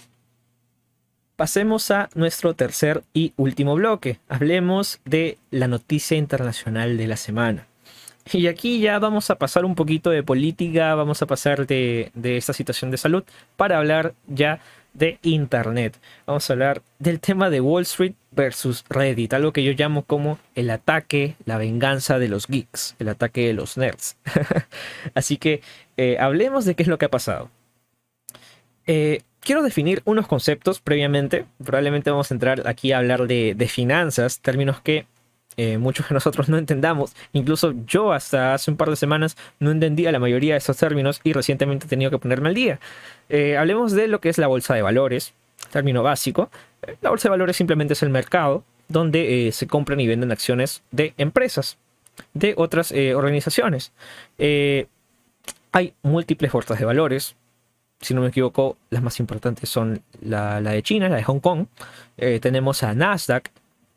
Pasemos 1.40 1.90
a 1.90 2.10
nuestro 2.14 2.52
tercer 2.52 3.02
y 3.14 3.32
último 3.38 3.74
bloque. 3.74 4.18
Hablemos 4.28 5.00
de 5.06 5.38
la 5.50 5.68
noticia 5.68 6.18
internacional 6.18 6.98
de 6.98 7.06
la 7.06 7.16
semana. 7.16 7.66
Y 8.30 8.46
aquí 8.46 8.78
ya 8.78 8.98
vamos 8.98 9.30
a 9.30 9.36
pasar 9.36 9.64
un 9.64 9.74
poquito 9.74 10.10
de 10.10 10.22
política, 10.22 10.94
vamos 10.94 11.22
a 11.22 11.26
pasar 11.26 11.66
de, 11.66 12.12
esta 12.22 12.52
situación 12.52 12.90
de 12.90 12.98
salud 12.98 13.24
para 13.56 13.78
hablar 13.78 14.12
ya 14.26 14.60
de 14.94 15.18
Internet. 15.22 15.98
Vamos 16.26 16.48
a 16.48 16.52
hablar 16.52 16.82
del 16.98 17.20
tema 17.20 17.50
de 17.50 17.60
Wall 17.60 17.82
Street 17.82 18.14
versus 18.30 18.84
Reddit, 18.88 19.32
algo 19.32 19.52
que 19.52 19.64
yo 19.64 19.72
llamo 19.72 20.04
como 20.04 20.38
el 20.54 20.70
ataque, 20.70 21.36
la 21.44 21.58
venganza 21.58 22.18
de 22.18 22.28
los 22.28 22.46
geeks, 22.46 22.96
el 22.98 23.08
ataque 23.08 23.46
de 23.46 23.54
los 23.54 23.76
nerds. 23.76 24.16
Así 25.14 25.36
que 25.36 25.62
eh, 25.96 26.16
hablemos 26.18 26.64
de 26.64 26.74
qué 26.74 26.82
es 26.82 26.88
lo 26.88 26.98
que 26.98 27.06
ha 27.06 27.10
pasado. 27.10 27.50
Eh, 28.86 29.22
quiero 29.40 29.62
definir 29.62 30.02
unos 30.04 30.26
conceptos 30.26 30.80
previamente. 30.80 31.46
Probablemente 31.64 32.10
vamos 32.10 32.30
a 32.30 32.34
entrar 32.34 32.66
aquí 32.66 32.92
a 32.92 32.98
hablar 32.98 33.26
de, 33.26 33.66
finanzas, 33.68 34.40
términos 34.40 34.80
que 34.80 35.06
eh, 35.62 35.78
muchos 35.78 36.08
de 36.08 36.14
nosotros 36.14 36.48
no 36.48 36.56
entendamos. 36.56 37.14
Incluso 37.32 37.74
yo 37.86 38.12
hasta 38.12 38.54
hace 38.54 38.70
un 38.70 38.76
par 38.76 38.88
de 38.90 38.96
semanas 38.96 39.36
no 39.58 39.70
entendía 39.70 40.12
la 40.12 40.18
mayoría 40.18 40.54
de 40.54 40.58
esos 40.58 40.76
términos 40.76 41.20
y 41.24 41.32
recientemente 41.32 41.86
he 41.86 41.88
tenido 41.88 42.10
que 42.10 42.18
ponerme 42.18 42.48
al 42.48 42.54
día. 42.54 42.80
Eh, 43.28 43.56
hablemos 43.56 43.92
de 43.92 44.08
lo 44.08 44.20
que 44.20 44.28
es 44.28 44.38
la 44.38 44.46
bolsa 44.46 44.74
de 44.74 44.82
valores, 44.82 45.34
término 45.70 46.02
básico. 46.02 46.50
La 47.02 47.10
bolsa 47.10 47.28
de 47.28 47.30
valores 47.30 47.56
simplemente 47.56 47.92
es 47.92 48.02
el 48.02 48.10
mercado 48.10 48.64
donde 48.88 49.50
se 49.52 49.66
compran 49.66 50.00
y 50.00 50.08
venden 50.08 50.32
acciones 50.32 50.82
de 50.90 51.14
empresas, 51.16 51.78
de 52.34 52.54
otras 52.56 52.92
organizaciones. 53.14 53.92
hay 54.38 55.94
múltiples 56.02 56.50
bolsas 56.50 56.78
de 56.78 56.84
valores, 56.84 57.36
si 58.00 58.14
no 58.14 58.22
me 58.22 58.28
equivoco, 58.28 58.78
las 58.88 59.02
más 59.02 59.20
importantes 59.20 59.68
son 59.68 60.02
la, 60.22 60.60
de 60.60 60.82
China, 60.82 61.08
la 61.08 61.16
de 61.16 61.22
Hong 61.24 61.40
Kong. 61.40 61.66
Eh, 62.16 62.40
tenemos 62.40 62.82
a 62.82 62.94
Nasdaq, 62.94 63.50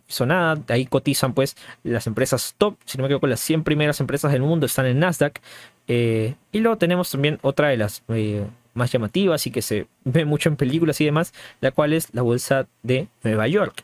sonada, 0.08 0.62
ahí 0.70 0.86
cotizan 0.86 1.34
pues 1.34 1.56
las 1.84 2.08
empresas 2.08 2.56
top, 2.58 2.76
si 2.86 2.98
no 2.98 3.04
me 3.04 3.08
equivoco, 3.08 3.28
las 3.28 3.40
100 3.40 3.64
primeras 3.64 4.00
empresas 4.00 4.32
del 4.32 4.42
mundo 4.42 4.66
están 4.66 4.86
en 4.86 5.00
Nasdaq. 5.00 5.40
Eh, 5.88 6.36
y 6.52 6.60
luego 6.60 6.78
tenemos 6.78 7.10
también 7.10 7.40
otra 7.42 7.70
de 7.70 7.78
las 7.78 8.04
eh, 8.10 8.46
más 8.74 8.92
llamativas 8.92 9.46
y 9.48 9.52
que 9.52 9.62
se 9.62 9.88
ve 10.04 10.26
mucho 10.26 10.50
en 10.50 10.56
películas 10.56 11.00
y 11.02 11.06
demás, 11.06 11.34
la 11.62 11.72
cual 11.72 11.94
es 11.94 12.14
la 12.14 12.22
bolsa 12.22 12.68
de 12.84 13.08
Nueva 13.24 13.48
York. 13.48 13.84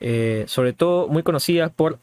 Eh, 0.00 0.44
sobre 0.46 0.72
todo 0.72 1.08
muy 1.08 1.24
conocida 1.24 1.70
por 1.70 1.98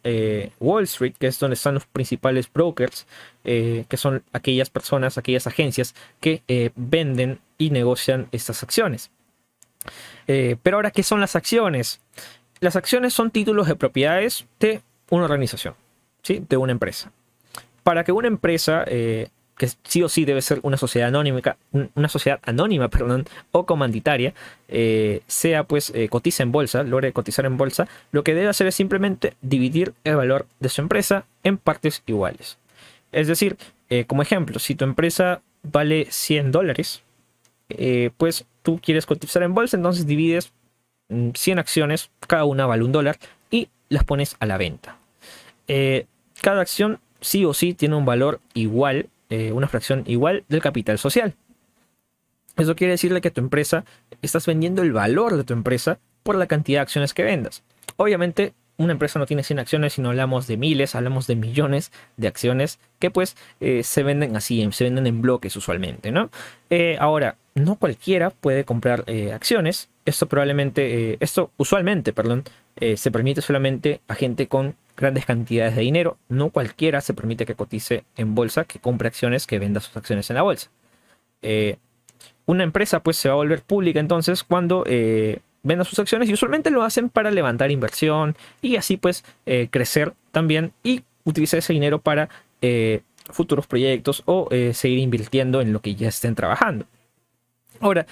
Wall 0.60 0.84
Street, 0.84 1.14
que 1.18 1.28
es 1.28 1.40
donde 1.40 1.54
están 1.54 1.76
los 1.76 1.86
principales 1.86 2.52
brokers, 2.52 3.08
que 3.44 3.86
son 3.96 4.22
aquellas 4.34 4.70
personas, 4.70 5.18
aquellas 5.18 5.48
agencias 5.48 5.96
que 6.20 6.42
venden 6.76 7.40
y 7.58 7.70
negocian 7.70 8.28
estas 8.34 8.64
acciones. 8.64 9.12
pero 10.26 10.76
ahora, 10.76 10.92
¿qué 10.92 11.04
son 11.04 11.22
las 11.22 11.38
acciones? 11.38 12.02
Las 12.66 12.76
acciones 12.76 13.14
son 13.14 13.30
títulos 13.30 13.68
de 13.68 13.76
propiedades 13.76 14.48
de 14.60 14.82
una 15.12 15.26
organización, 15.26 15.76
¿sí? 16.24 16.44
de 16.50 16.58
una 16.58 16.72
empresa. 16.72 17.12
Para 17.84 18.04
que 18.04 18.12
una 18.12 18.28
empresa 18.28 18.86
que 18.88 19.70
sí 19.84 20.02
o 20.02 20.10
sí 20.10 20.26
debe 20.26 20.42
ser 20.42 20.62
una 20.64 20.76
sociedad 20.76 21.10
anónima, 21.10 21.42
una 21.94 22.10
sociedad 22.10 22.40
anónima, 22.42 22.88
perdón, 22.90 23.26
o 23.52 23.68
comanditaria, 23.68 24.34
eh, 24.68 25.22
sea 25.28 25.66
pues 25.66 25.92
eh, 25.94 26.10
cotiza 26.10 26.42
en 26.42 26.52
bolsa, 26.52 26.82
logre 26.82 27.14
cotizar 27.14 27.46
en 27.46 27.56
bolsa, 27.56 27.88
lo 28.12 28.24
que 28.24 28.34
debe 28.34 28.48
hacer 28.48 28.66
es 28.66 28.74
simplemente 28.74 29.36
dividir 29.44 29.94
el 30.04 30.16
valor 30.16 30.48
de 30.60 30.70
su 30.70 30.82
empresa 30.82 31.26
en 31.44 31.60
partes 31.60 32.02
iguales. 32.08 32.58
Es 33.12 33.28
decir, 33.28 33.58
eh, 33.92 34.06
como 34.06 34.24
ejemplo, 34.24 34.58
si 34.58 34.74
tu 34.74 34.86
empresa 34.86 35.44
vale 35.62 36.08
100 36.10 36.52
dólares, 36.52 37.04
pues 38.18 38.46
tú 38.64 38.80
quieres 38.82 39.06
cotizar 39.06 39.44
en 39.44 39.54
bolsa, 39.54 39.78
entonces 39.78 40.08
divides 40.08 40.52
100 41.10 41.60
acciones, 41.60 42.10
cada 42.28 42.46
una 42.46 42.66
vale 42.66 42.84
un 42.84 42.92
dólar, 42.92 43.18
y 43.52 43.70
las 43.90 44.04
pones 44.04 44.36
a 44.40 44.46
la 44.46 44.58
venta. 44.58 44.98
cada 46.42 46.62
acción 46.62 47.00
sí 47.22 47.46
o 47.46 47.54
sí 47.54 47.74
tiene 47.74 47.96
un 47.96 48.06
valor 48.06 48.40
igual 48.54 49.10
eh, 49.30 49.52
una 49.52 49.68
fracción 49.68 50.04
igual 50.06 50.44
del 50.50 50.62
capital 50.62 51.00
social. 51.00 51.34
Eso 52.58 52.76
quiere 52.76 52.92
decirle 52.92 53.22
que 53.22 53.32
tu 53.32 53.42
empresa 53.42 53.84
estás 54.22 54.46
vendiendo 54.46 54.84
el 54.84 54.94
valor 54.94 55.36
de 55.36 55.44
tu 55.44 55.54
empresa 55.54 56.00
por 56.24 56.36
la 56.36 56.46
cantidad 56.46 56.80
de 56.80 56.84
acciones 56.84 57.14
que 57.14 57.24
vendas. 57.24 57.64
Obviamente, 57.98 58.54
una 58.78 58.94
empresa 58.94 59.20
no 59.20 59.26
tiene 59.26 59.44
100 59.44 59.60
acciones, 59.60 59.94
sino 59.94 60.10
hablamos 60.10 60.48
de 60.48 60.58
miles, 60.58 60.96
hablamos 60.96 61.28
de 61.28 61.36
millones 61.36 61.92
de 62.18 62.28
acciones 62.28 62.80
que 63.00 63.12
pues 63.12 63.36
eh, 63.60 63.84
se 63.84 64.04
venden 64.04 64.36
así, 64.36 64.68
se 64.72 64.84
venden 64.84 65.08
en 65.08 65.22
bloques 65.22 65.56
usualmente, 65.56 66.12
¿no? 66.12 66.30
Eh, 66.70 66.98
ahora, 67.00 67.38
no 67.56 67.76
cualquiera 67.76 68.32
puede 68.32 68.66
comprar 68.66 69.06
acciones. 69.34 69.90
Esto 70.04 70.28
probablemente, 70.28 71.18
esto 71.24 71.52
usualmente, 71.58 72.12
perdón, 72.12 72.44
se 72.96 73.12
permite 73.12 73.42
solamente 73.42 74.02
a 74.10 74.16
gente 74.16 74.48
con 74.48 74.76
grandes 74.96 75.26
cantidades 75.26 75.76
de 75.76 75.82
dinero. 75.82 76.18
No 76.30 76.50
cualquiera 76.50 77.02
se 77.02 77.14
permite 77.14 77.46
que 77.46 77.56
cotice 77.56 78.04
en 78.18 78.36
bolsa, 78.36 78.66
que 78.66 78.80
compre 78.80 79.08
acciones, 79.08 79.48
que 79.48 79.60
venda 79.60 79.80
sus 79.80 79.96
acciones 79.96 80.30
en 80.30 80.36
la 80.36 80.42
bolsa. 80.42 80.70
Eh, 81.42 81.78
una 82.46 82.64
empresa 82.64 83.02
pues 83.02 83.18
se 83.18 83.28
va 83.28 83.34
a 83.34 83.38
volver 83.38 83.62
pública 83.62 84.00
entonces 84.00 84.44
cuando 84.44 84.84
eh, 85.66 85.68
venda 85.68 85.84
sus 85.84 86.00
acciones 86.00 86.30
y 86.30 86.34
usualmente 86.34 86.70
lo 86.70 86.84
hacen 86.84 87.10
para 87.10 87.32
levantar 87.32 87.72
inversión 87.72 88.36
y 88.62 88.76
así 88.76 88.98
pues 88.98 89.24
eh, 89.46 89.68
crecer 89.70 90.14
también 90.32 90.74
y 90.84 91.04
utilizar 91.24 91.60
ese 91.60 91.74
dinero 91.74 92.00
para 92.00 92.30
futuros 93.30 93.68
proyectos 93.68 94.24
o 94.26 94.50
seguir 94.74 94.98
invirtiendo 94.98 95.62
en 95.62 95.72
lo 95.72 95.82
que 95.82 95.94
ya 95.94 96.08
estén 96.08 96.34
trabajando. 96.34 96.88
Ahora, 97.80 98.08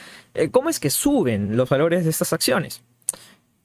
¿cómo 0.51 0.69
es 0.69 0.79
que 0.79 0.91
suben 0.91 1.57
los 1.57 1.69
valores 1.69 2.03
de 2.03 2.11
estas 2.11 2.33
acciones? 2.33 2.83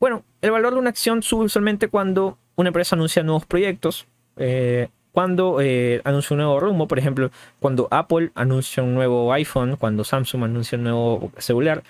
Bueno, 0.01 0.24
el 0.40 0.51
valor 0.51 0.74
de 0.74 0.78
una 0.78 0.90
acción 0.90 1.23
sube 1.23 1.44
usualmente 1.44 1.89
cuando 1.89 2.39
una 2.55 2.69
empresa 2.69 2.94
anuncia 2.94 3.23
nuevos 3.23 3.47
proyectos, 3.47 4.06
eh, 4.36 4.89
cuando 5.12 5.60
eh, 5.60 6.01
anuncia 6.05 6.35
un 6.35 6.39
nuevo 6.39 6.60
rumbo, 6.60 6.86
por 6.86 6.98
ejemplo, 6.98 7.31
cuando 7.59 7.89
Apple 7.90 8.31
anuncia 8.35 8.82
un 8.82 8.94
nuevo 8.94 9.32
iPhone, 9.32 9.77
cuando 9.77 10.05
Samsung 10.05 10.44
anuncia 10.44 10.78
un 10.78 10.85
nuevo 10.85 11.32
celular, 11.39 11.82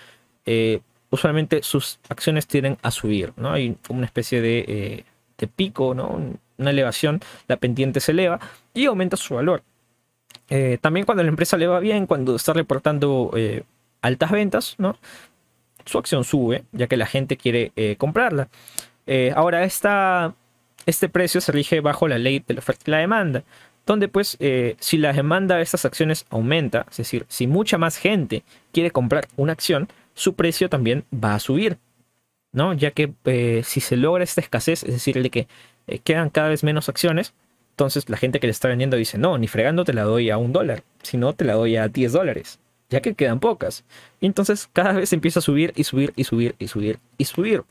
eh, 0.46 0.80
usualmente 1.10 1.62
sus 1.62 1.98
acciones 2.08 2.46
tienden 2.46 2.78
a 2.82 2.90
subir, 2.90 3.32
¿no? 3.36 3.52
Hay 3.52 3.76
una 3.88 4.06
especie 4.06 4.40
de, 4.40 5.04
pico, 5.54 5.94
¿no? 5.94 6.20
Una 6.58 6.70
elevación, 6.70 7.20
la 7.46 7.56
pendiente 7.56 8.00
se 8.00 8.12
eleva 8.12 8.40
y 8.74 8.86
aumenta 8.86 9.16
su 9.16 9.34
valor. 9.34 9.62
también 10.80 11.06
cuando 11.06 11.22
la 11.22 11.28
empresa 11.28 11.56
le 11.56 11.66
va 11.66 11.80
bien, 11.80 12.06
cuando 12.06 12.36
está 12.36 12.52
reportando 12.52 13.32
altas 14.00 14.30
ventas, 14.30 14.74
¿no? 14.78 14.96
Su 15.84 15.98
acción 15.98 16.24
sube, 16.24 16.64
ya 16.72 16.86
que 16.86 16.96
la 16.96 17.06
gente 17.06 17.36
quiere 17.36 17.72
comprarla. 17.98 18.48
ahora, 19.34 19.64
esta 19.64 20.34
este 20.88 21.10
precio 21.10 21.42
se 21.42 21.52
rige 21.52 21.80
bajo 21.80 22.08
la 22.08 22.16
ley 22.18 22.42
de 22.46 22.54
la 22.54 22.60
oferta 22.60 22.84
y 22.86 22.90
la 22.90 22.98
demanda. 22.98 23.44
donde 23.84 24.08
pues 24.08 24.36
eh, 24.40 24.76
si 24.80 24.98
la 24.98 25.12
demanda 25.12 25.56
de 25.56 25.62
estas 25.62 25.84
acciones 25.84 26.26
aumenta, 26.30 26.86
es 26.90 26.98
decir, 26.98 27.24
si 27.28 27.46
mucha 27.46 27.78
más 27.78 27.96
gente 27.96 28.42
quiere 28.72 28.90
comprar 28.90 29.28
una 29.36 29.52
acción, 29.52 29.88
su 30.18 30.34
precio 30.34 30.68
también 30.68 31.04
va 31.14 31.36
a 31.36 31.38
subir, 31.38 31.78
¿no? 32.50 32.72
Ya 32.72 32.90
que 32.90 33.12
eh, 33.24 33.62
si 33.64 33.80
se 33.80 33.96
logra 33.96 34.24
esta 34.24 34.40
escasez, 34.40 34.82
es 34.82 34.92
decir, 34.92 35.22
de 35.22 35.30
que 35.30 35.46
eh, 35.86 36.00
quedan 36.00 36.28
cada 36.30 36.48
vez 36.48 36.64
menos 36.64 36.88
acciones, 36.88 37.34
entonces 37.70 38.10
la 38.10 38.16
gente 38.16 38.40
que 38.40 38.48
le 38.48 38.50
está 38.50 38.66
vendiendo 38.66 38.96
dice, 38.96 39.16
no, 39.16 39.38
ni 39.38 39.46
fregando 39.46 39.84
te 39.84 39.92
la 39.92 40.02
doy 40.02 40.30
a 40.30 40.36
un 40.36 40.52
dólar, 40.52 40.82
sino 41.04 41.34
te 41.34 41.44
la 41.44 41.54
doy 41.54 41.76
a 41.76 41.86
10 41.86 42.10
dólares, 42.10 42.58
ya 42.90 43.00
que 43.00 43.14
quedan 43.14 43.38
pocas. 43.38 43.84
Y 44.20 44.26
entonces 44.26 44.68
cada 44.72 44.94
vez 44.94 45.12
empieza 45.12 45.38
a 45.38 45.42
subir 45.42 45.72
y 45.76 45.84
subir 45.84 46.12
y 46.16 46.24
subir 46.24 46.56
y 46.58 46.66
subir 46.66 46.98
y 47.16 47.24
subir. 47.24 47.62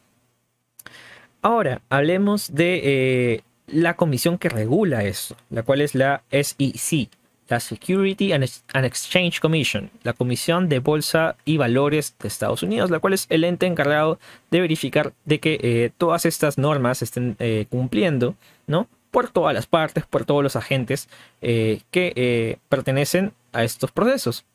Ahora, 1.42 1.82
hablemos 1.90 2.56
de 2.56 2.82
eh, 2.84 3.42
la 3.68 3.98
comisión 3.98 4.38
que 4.38 4.48
regula 4.48 5.04
esto, 5.04 5.36
la 5.50 5.64
cual 5.64 5.82
es 5.82 5.96
la 5.96 6.24
SEC, 6.32 7.10
la 7.48 7.60
Security 7.60 8.34
and 8.34 8.44
Exchange 8.86 9.40
Commission, 9.40 9.90
la 10.04 10.14
Comisión 10.14 10.70
de 10.70 10.80
Bolsa 10.80 11.36
y 11.46 11.58
Valores 11.58 12.16
de 12.20 12.28
Estados 12.28 12.64
Unidos, 12.64 12.92
la 12.92 13.00
cual 13.00 13.14
es 13.14 13.28
el 13.30 13.44
ente 13.44 13.66
encargado 13.66 14.20
de 14.52 14.62
verificar 14.62 15.14
de 15.26 15.40
que 15.40 15.60
eh, 15.62 15.92
todas 15.98 16.26
estas 16.26 16.58
normas 16.58 17.02
estén 17.02 17.36
eh, 17.40 17.66
cumpliendo, 17.70 18.36
¿no? 18.68 18.88
por 19.12 19.30
todas 19.30 19.54
las 19.54 19.66
partes, 19.66 20.06
por 20.06 20.26
todos 20.26 20.44
los 20.44 20.56
agentes 20.56 21.08
eh, 21.42 21.82
que 21.92 22.60
pertenecen 22.70 23.32
a 23.54 23.64
estos 23.64 23.92
procesos. 23.92 24.46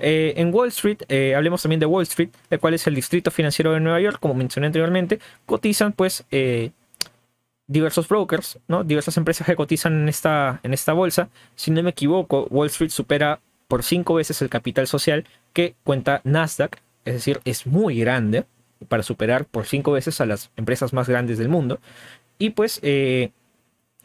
En 0.00 0.54
Wall 0.54 0.68
Street, 0.68 0.98
hablemos 1.34 1.62
también 1.62 1.80
de 1.80 1.86
Wall 1.86 2.04
Street, 2.04 2.28
el 2.50 2.60
cual 2.60 2.74
es 2.74 2.86
el 2.86 2.94
distrito 2.94 3.30
financiero 3.32 3.72
de 3.72 3.80
Nueva 3.80 4.00
York, 4.00 4.18
como 4.20 4.34
mencioné 4.34 4.66
anteriormente, 4.66 5.18
cotizan 5.46 5.92
pues 5.92 6.24
diversos 7.68 8.08
brokers, 8.08 8.58
¿no? 8.66 8.82
diversas 8.82 9.16
empresas 9.16 9.46
que 9.46 9.54
cotizan 9.54 10.02
en 10.02 10.08
esta, 10.08 10.58
en 10.64 10.74
esta 10.74 10.92
bolsa. 10.92 11.28
Si 11.54 11.70
no 11.70 11.82
me 11.82 11.90
equivoco, 11.90 12.48
Wall 12.50 12.66
Street 12.66 12.90
supera 12.90 13.40
por 13.68 13.84
cinco 13.84 14.14
veces 14.14 14.42
el 14.42 14.48
capital 14.48 14.86
social 14.88 15.24
que 15.52 15.76
cuenta 15.84 16.20
Nasdaq, 16.24 16.80
es 17.04 17.14
decir, 17.14 17.40
es 17.44 17.66
muy 17.66 18.00
grande 18.00 18.46
para 18.88 19.02
superar 19.02 19.44
por 19.44 19.66
cinco 19.66 19.92
veces 19.92 20.20
a 20.20 20.26
las 20.26 20.50
empresas 20.56 20.92
más 20.92 21.08
grandes 21.08 21.38
del 21.38 21.48
mundo. 21.48 21.78
Y 22.38 22.50
pues 22.50 22.80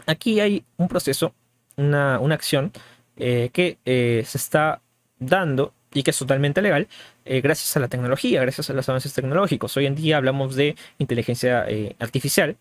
aquí 0.06 0.40
hay 0.40 0.66
un 0.78 0.88
proceso, 0.88 1.34
una, 1.76 2.16
acción 2.16 2.72
eh, 3.18 3.50
que 3.54 3.78
eh, 3.86 4.24
se 4.26 4.38
está 4.38 4.82
dando 5.20 5.74
y 5.94 6.04
que 6.04 6.12
es 6.12 6.18
totalmente 6.18 6.62
legal 6.62 6.88
eh, 7.26 7.42
gracias 7.42 7.78
a 7.78 7.80
la 7.80 7.88
tecnología, 7.88 8.42
gracias 8.42 8.70
a 8.70 8.74
los 8.74 8.88
avances 8.90 9.14
tecnológicos. 9.14 9.78
Hoy 9.78 9.86
en 9.86 9.96
día 9.96 10.18
hablamos 10.18 10.56
de 10.56 10.76
inteligencia 10.98 11.66
artificial 12.00 12.58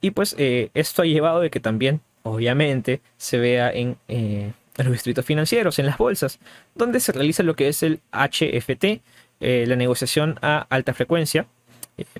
y 0.00 0.10
pues 0.10 0.34
esto 0.38 1.02
ha 1.02 1.04
llevado 1.04 1.40
de 1.40 1.50
que 1.50 1.60
también, 1.60 2.00
obviamente, 2.22 3.00
se 3.16 3.38
vea 3.38 3.70
en, 3.72 3.96
los 4.76 4.92
distritos 4.92 5.24
financieros, 5.24 5.78
en 5.78 5.86
las 5.86 5.98
bolsas, 5.98 6.38
donde 6.74 7.00
se 7.00 7.12
realiza 7.12 7.42
lo 7.42 7.56
que 7.56 7.68
es 7.68 7.82
el 7.82 8.00
HFT, 8.12 9.02
la 9.40 9.76
negociación 9.76 10.38
a 10.42 10.66
alta 10.70 10.94
frecuencia, 10.94 11.46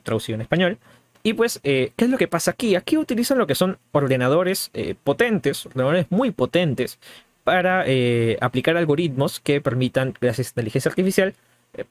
traducido 0.02 0.34
en 0.36 0.42
español, 0.42 0.78
y 1.22 1.34
pues, 1.34 1.60
eh, 1.64 1.92
¿qué 1.96 2.06
es 2.06 2.10
lo 2.10 2.18
que 2.18 2.28
pasa 2.28 2.52
aquí? 2.52 2.76
Aquí 2.76 2.96
utilizan 2.96 3.38
lo 3.38 3.46
que 3.46 3.54
son 3.54 3.78
ordenadores 3.92 4.70
eh, 4.72 4.94
potentes, 5.02 5.66
ordenadores 5.66 6.06
muy 6.10 6.30
potentes, 6.30 6.98
para 7.44 7.84
eh, 7.86 8.38
aplicar 8.40 8.76
algoritmos 8.76 9.40
que 9.40 9.60
permitan, 9.60 10.14
gracias 10.20 10.48
a 10.48 10.50
inteligencia 10.50 10.88
artificial, 10.88 11.34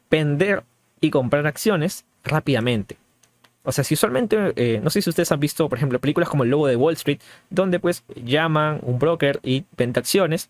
vender 0.10 0.64
y 1.02 1.10
comprar 1.10 1.46
acciones 1.48 2.06
rápidamente. 2.24 2.98
O 3.70 3.72
sea, 3.72 3.84
si 3.84 3.94
usualmente, 3.94 4.80
no 4.82 4.90
sé 4.90 5.02
si 5.02 5.10
ustedes 5.10 5.32
han 5.32 5.40
visto, 5.40 5.70
por 5.70 5.78
ejemplo, 5.78 6.00
películas 6.00 6.30
como 6.30 6.44
El 6.44 6.50
Lobo 6.50 6.68
de 6.68 6.76
Wall 6.76 6.96
Street, 6.96 7.20
donde 7.50 7.80
pues 7.80 8.04
llaman 8.16 8.80
un 8.84 9.00
broker 9.00 9.40
y 9.44 9.66
vende 9.78 10.00
acciones. 10.00 10.50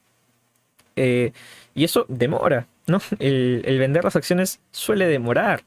y 0.95 1.83
eso 1.83 2.05
demora, 2.09 2.67
¿no? 2.87 2.99
El, 3.19 3.63
vender 3.79 4.03
las 4.03 4.15
acciones 4.15 4.59
suele 4.71 5.05
demorar 5.07 5.63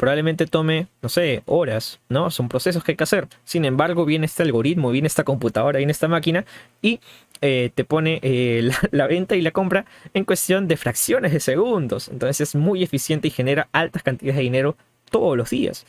probablemente 0.00 0.46
tome, 0.46 0.86
no 1.02 1.10
sé, 1.10 1.42
horas, 1.44 2.00
¿no? 2.08 2.30
Son 2.30 2.48
procesos 2.48 2.82
que 2.82 2.92
hay 2.92 2.96
que 2.96 3.04
hacer. 3.04 3.28
Sin 3.44 3.66
embargo, 3.66 4.06
viene 4.06 4.24
este 4.24 4.42
algoritmo, 4.42 4.90
viene 4.90 5.06
esta 5.06 5.24
computadora, 5.24 5.76
viene 5.76 5.92
esta 5.92 6.08
máquina 6.08 6.46
y 6.80 7.00
eh, 7.42 7.70
te 7.74 7.84
pone 7.84 8.18
eh, 8.22 8.70
la, 8.92 9.06
venta 9.06 9.36
y 9.36 9.42
la 9.42 9.50
compra 9.50 9.84
en 10.14 10.24
cuestión 10.24 10.68
de 10.68 10.78
fracciones 10.78 11.34
de 11.34 11.40
segundos. 11.40 12.08
Entonces 12.08 12.40
es 12.40 12.54
muy 12.54 12.82
eficiente 12.82 13.28
y 13.28 13.30
genera 13.30 13.68
altas 13.72 14.02
cantidades 14.02 14.36
de 14.36 14.42
dinero 14.42 14.76
todos 15.10 15.36
los 15.36 15.50
días. 15.50 15.86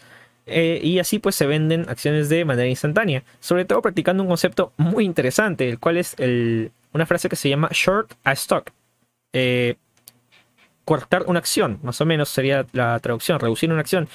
Eh, 0.47 0.81
y 0.83 0.99
así 0.99 1.19
pues 1.19 1.35
se 1.35 1.45
venden 1.45 1.85
acciones 1.87 2.29
de 2.29 2.45
manera 2.45 2.67
instantánea. 2.67 3.23
Sobre 3.39 3.65
todo 3.65 3.81
practicando 3.81 4.23
un 4.23 4.29
concepto 4.29 4.73
muy 4.77 5.05
interesante, 5.05 5.69
el 5.69 5.79
cual 5.79 5.97
es 5.97 6.15
una 6.93 7.05
frase 7.05 7.29
que 7.29 7.35
se 7.35 7.49
llama 7.49 7.69
short 7.71 8.13
a 8.23 8.33
stock 8.33 8.71
cortar 10.85 11.23
una 11.27 11.39
acción, 11.39 11.79
más 11.83 12.01
o 12.01 12.05
menos 12.05 12.29
sería 12.29 12.65
la 12.73 12.99
traducción, 12.99 13.39
reducir 13.39 13.71
una 13.71 13.81
acción. 13.81 14.07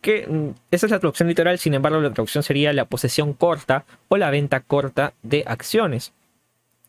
Que 0.00 0.26
mm, 0.26 0.48
esa 0.70 0.86
es 0.86 0.92
la 0.92 0.98
traducción 0.98 1.28
literal, 1.28 1.58
sin 1.58 1.74
embargo, 1.74 2.00
la 2.00 2.12
traducción 2.12 2.42
sería 2.42 2.72
la 2.72 2.86
posesión 2.86 3.34
corta 3.34 3.84
o 4.08 4.16
la 4.16 4.30
venta 4.30 4.60
corta 4.60 5.14
de 5.22 5.44
acciones. 5.46 6.12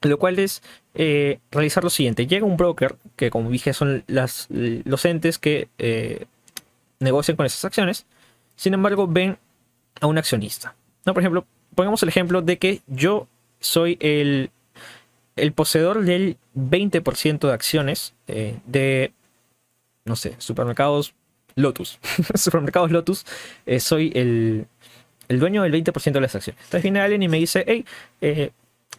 Lo 0.01 0.19
cual 0.19 0.39
es 0.39 0.61
eh, 0.93 1.39
realizar 1.51 1.83
lo 1.83 1.89
siguiente: 1.89 2.27
llega 2.27 2.45
un 2.45 2.57
broker, 2.57 2.95
que 3.15 3.29
como 3.29 3.49
dije 3.49 3.73
son 3.73 4.03
los 4.07 5.05
entes 5.05 5.39
que 5.39 5.67
eh, 5.77 6.25
negocian 6.99 7.37
con 7.37 7.45
esas 7.45 7.63
acciones, 7.65 8.05
sin 8.55 8.73
embargo, 8.73 9.07
ven 9.07 9.37
a 10.01 10.07
un 10.07 10.17
accionista. 10.17 10.75
¿no? 11.05 11.13
Por 11.13 11.21
ejemplo, 11.21 11.45
pongamos 11.75 12.01
el 12.03 12.09
ejemplo 12.09 12.41
de 12.41 12.57
que 12.57 12.81
yo 12.87 13.27
soy 13.59 13.97
el, 13.99 14.51
el 15.35 15.53
poseedor 15.53 16.03
del 16.03 16.37
20% 16.55 17.47
de 17.47 17.53
acciones 17.53 18.13
eh, 18.27 18.59
de 18.65 19.13
no 20.05 20.15
sé, 20.15 20.35
supermercados 20.37 21.13
Lotus. 21.55 21.99
supermercados 22.35 22.91
Lotus, 22.91 23.25
eh, 23.65 23.79
soy 23.79 24.11
el, 24.15 24.67
dueño 25.27 25.63
del 25.63 25.73
20% 25.73 26.11
de 26.11 26.21
las 26.21 26.35
acciones. 26.35 26.61
Entonces 26.63 26.83
viene 26.83 27.01
alguien 27.01 27.23
y 27.23 27.27
me 27.27 27.37
dice, 27.37 27.65
hey, 27.67 27.85
eh, 28.21 28.51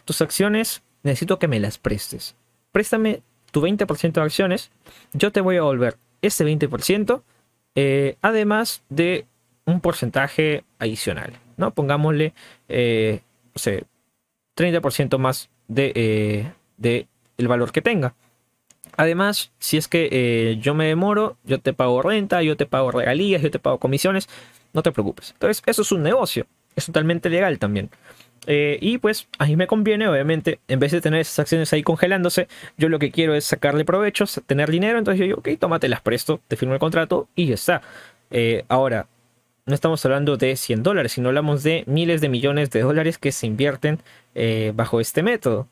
tus 0.05 0.21
acciones 0.21 0.83
necesito 1.03 1.39
que 1.39 1.49
me 1.49 1.61
las 1.61 1.79
prestes. 1.79 2.35
Préstame 2.73 3.23
tu 3.53 3.63
20% 3.63 4.13
de 4.13 4.21
acciones, 4.21 4.71
yo 5.13 5.33
te 5.33 5.41
voy 5.41 5.55
a 5.55 5.61
devolver 5.61 5.97
ese 6.21 6.45
20%, 6.45 7.23
eh, 7.77 8.17
además 8.23 8.83
de 8.89 9.27
un 9.65 9.81
porcentaje 9.81 10.65
adicional, 10.81 11.33
¿no? 11.57 11.73
Pongámosle, 11.73 12.35
no 12.69 13.59
sé, 13.59 13.85
30% 14.57 15.19
más 15.19 15.51
de, 15.69 16.53
de 16.77 17.07
el 17.39 17.49
valor 17.49 17.73
que 17.73 17.83
tenga. 17.83 18.15
Además, 18.97 19.53
si 19.59 19.77
es 19.77 19.89
que 19.89 20.09
eh, 20.11 20.59
yo 20.61 20.75
me 20.75 20.87
demoro, 20.87 21.37
yo 21.45 21.61
te 21.61 21.75
pago 21.75 22.01
renta, 22.03 22.43
yo 22.43 22.57
te 22.57 22.67
pago 22.67 22.91
regalías, 22.91 23.43
yo 23.43 23.51
te 23.51 23.59
pago 23.59 23.79
comisiones, 23.79 24.29
no 24.73 24.83
te 24.83 24.93
preocupes. 24.93 25.33
Entonces, 25.33 25.63
eso 25.67 25.83
es 25.83 25.93
un 25.93 26.03
negocio, 26.03 26.47
es 26.75 26.87
totalmente 26.87 27.29
legal 27.29 27.59
también. 27.59 27.91
Eh, 28.47 28.79
y 28.81 28.99
pues 28.99 29.29
a 29.39 29.47
mí 29.47 29.57
me 29.57 29.67
conviene, 29.67 30.09
obviamente, 30.09 30.61
en 30.69 30.79
vez 30.79 30.93
de 30.93 31.01
tener 31.01 31.21
esas 31.21 31.41
acciones 31.41 31.73
ahí 31.73 31.83
congelándose, 31.83 32.49
yo 32.77 32.89
lo 32.89 32.99
que 32.99 33.11
quiero 33.11 33.35
es 33.35 33.45
sacarle 33.45 33.85
provecho, 33.85 34.25
tener 34.47 34.71
dinero, 34.71 34.99
entonces 34.99 35.19
yo 35.21 35.25
digo, 35.25 35.39
ok, 35.39 35.49
tómate 35.59 35.89
las 35.89 36.01
presto, 36.01 36.41
te 36.49 36.57
firmo 36.57 36.75
el 36.75 36.81
contrato 36.81 37.29
y 37.35 37.47
ya 37.47 37.55
está. 37.55 37.83
Eh, 38.31 38.65
ahora, 38.69 39.07
no 39.67 39.75
estamos 39.75 40.05
hablando 40.05 40.37
de 40.37 40.57
100 40.57 40.83
dólares, 40.83 41.13
sino 41.13 41.29
hablamos 41.29 41.63
de 41.63 41.85
miles 41.87 42.21
de 42.21 42.29
millones 42.29 42.71
de 42.71 42.83
dólares 42.83 43.19
que 43.19 43.33
se 43.33 43.47
invierten 43.47 44.01
bajo 44.75 45.01
este 45.01 45.23
método. 45.23 45.67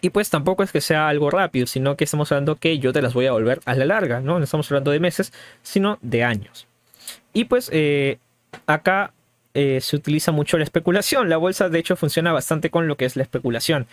Y 0.00 0.10
pues 0.10 0.30
tampoco 0.30 0.62
es 0.62 0.72
que 0.72 0.80
sea 0.80 1.08
algo 1.08 1.30
rápido, 1.30 1.66
sino 1.66 1.96
que 1.96 2.04
estamos 2.04 2.30
hablando 2.30 2.56
que 2.56 2.78
yo 2.78 2.92
te 2.92 3.02
las 3.02 3.14
voy 3.14 3.26
a 3.26 3.32
volver 3.32 3.60
a 3.64 3.74
la 3.74 3.84
larga, 3.84 4.20
¿no? 4.20 4.38
Estamos 4.42 4.70
hablando 4.70 4.90
de 4.90 5.00
meses, 5.00 5.32
sino 5.62 5.98
de 6.02 6.24
años. 6.24 6.66
Y 7.32 7.44
pues 7.44 7.68
eh, 7.72 8.18
acá 8.66 9.12
eh, 9.58 9.80
se 9.80 9.96
utiliza 9.96 10.30
mucho 10.30 10.56
la 10.56 10.64
especulación. 10.64 11.28
La 11.28 11.36
bolsa 11.36 11.68
de 11.68 11.78
hecho 11.78 11.96
funciona 11.96 12.32
bastante 12.32 12.70
con 12.70 12.86
lo 12.86 12.96
que 12.96 13.04
es 13.04 13.16
la 13.16 13.22
especulación. 13.22 13.86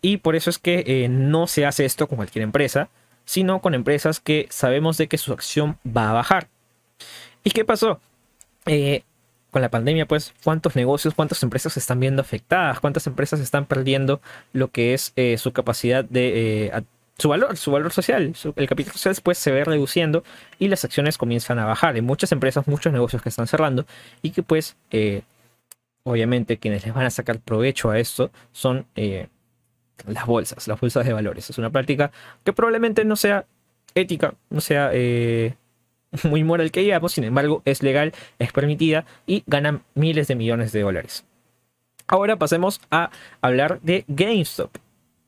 Y 0.00 0.18
por 0.18 0.36
eso 0.36 0.48
es 0.48 0.58
que 0.58 0.84
eh, 0.86 1.08
no 1.08 1.48
se 1.48 1.66
hace 1.66 1.84
esto 1.84 2.06
con 2.06 2.16
cualquier 2.16 2.44
empresa, 2.44 2.88
sino 3.24 3.60
con 3.60 3.74
empresas 3.74 4.20
que 4.20 4.46
sabemos 4.50 4.96
de 4.96 5.08
que 5.08 5.18
su 5.18 5.32
acción 5.32 5.78
va 5.84 6.10
a 6.10 6.12
bajar. 6.12 6.48
¿Y 7.42 7.50
qué 7.50 7.64
pasó? 7.64 8.00
con 9.50 9.62
la 9.62 9.70
pandemia, 9.70 10.04
pues, 10.04 10.34
cuántos 10.44 10.76
negocios, 10.76 11.14
cuántas 11.14 11.42
empresas 11.42 11.72
se 11.72 11.80
están 11.80 11.98
viendo 11.98 12.20
afectadas, 12.20 12.80
cuántas 12.80 13.06
empresas 13.06 13.40
están 13.40 13.64
perdiendo 13.64 14.20
lo 14.52 14.68
que 14.68 14.92
es 14.92 15.14
eh, 15.16 15.38
su 15.38 15.52
capacidad 15.54 16.04
de... 16.04 16.70
Eh, 17.18 17.22
su 17.22 17.28
valor, 17.28 17.56
su 17.56 17.70
valor 17.70 17.92
social, 17.92 18.34
el 18.56 18.68
capital 18.68 18.94
social 18.94 19.34
se 19.34 19.52
ve 19.52 19.64
reduciendo 19.64 20.22
y 20.58 20.68
las 20.68 20.84
acciones 20.84 21.18
comienzan 21.18 21.58
a 21.58 21.64
bajar. 21.64 21.94
Hay 21.94 22.02
muchas 22.02 22.32
empresas, 22.32 22.66
muchos 22.68 22.92
negocios 22.92 23.22
que 23.22 23.28
están 23.28 23.46
cerrando 23.46 23.86
y 24.22 24.30
que 24.30 24.42
pues 24.42 24.76
eh, 24.90 25.22
obviamente 26.04 26.58
quienes 26.58 26.84
les 26.84 26.94
van 26.94 27.06
a 27.06 27.10
sacar 27.10 27.40
provecho 27.40 27.90
a 27.90 27.98
esto 27.98 28.30
son 28.52 28.86
las 30.06 30.26
bolsas, 30.26 30.68
las 30.68 30.80
bolsas 30.80 31.04
de 31.04 31.12
valores. 31.12 31.50
Es 31.50 31.58
una 31.58 31.70
práctica 31.70 32.12
que 32.44 32.52
probablemente 32.52 33.04
no 33.04 33.16
sea 33.16 33.46
ética, 33.94 34.34
no 34.50 34.60
sea 34.60 34.92
muy 36.22 36.44
moral 36.44 36.70
que 36.70 36.80
digamos, 36.80 37.12
sin 37.12 37.24
embargo 37.24 37.62
es 37.64 37.82
legal, 37.82 38.12
es 38.38 38.52
permitida 38.52 39.04
y 39.26 39.42
ganan 39.46 39.82
miles 39.94 40.28
de 40.28 40.36
millones 40.36 40.72
de 40.72 40.82
dólares. 40.82 41.24
Ahora 42.08 42.36
pasemos 42.36 42.80
a 42.90 43.10
hablar 43.42 43.80
de 43.82 44.04
GameStop. 44.08 44.70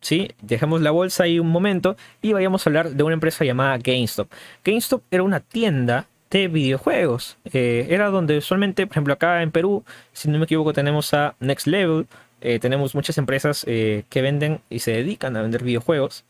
¿Sí? 0.01 0.31
Dejemos 0.43 0.81
la 0.81 0.91
bolsa 0.91 1.25
ahí 1.25 1.39
un 1.39 1.49
momento 1.49 1.97
y 2.23 2.33
vayamos 2.33 2.67
a 2.67 2.71
hablar 2.71 2.91
de 2.91 3.03
una 3.03 3.15
empresa 3.15 3.45
llamada 3.45 3.79
GameStop. 3.79 4.31
GameStop 4.65 5.03
era 5.11 5.23
una 5.23 5.41
tienda 5.41 6.07
de 6.31 6.49
videojuegos. 6.49 7.37
Eh, 7.53 7.87
era 7.91 8.09
donde 8.09 8.39
usualmente, 8.39 8.87
por 8.87 8.95
ejemplo, 8.95 9.15
acá 9.15 9.43
en 9.43 9.51
Perú, 9.51 9.85
si 10.13 10.31
no 10.31 10.39
me 10.39 10.45
equivoco, 10.45 10.73
tenemos 10.73 11.13
a 11.13 11.35
Next 11.41 11.67
Level. 11.67 12.07
Eh, 12.41 12.59
tenemos 12.59 12.95
muchas 12.95 13.19
empresas 13.19 13.65
eh, 13.69 14.05
que 14.09 14.23
venden 14.23 14.61
y 14.71 14.79
se 14.79 14.93
dedican 14.93 15.37
a 15.37 15.43
vender 15.43 15.63
videojuegos. 15.65 16.25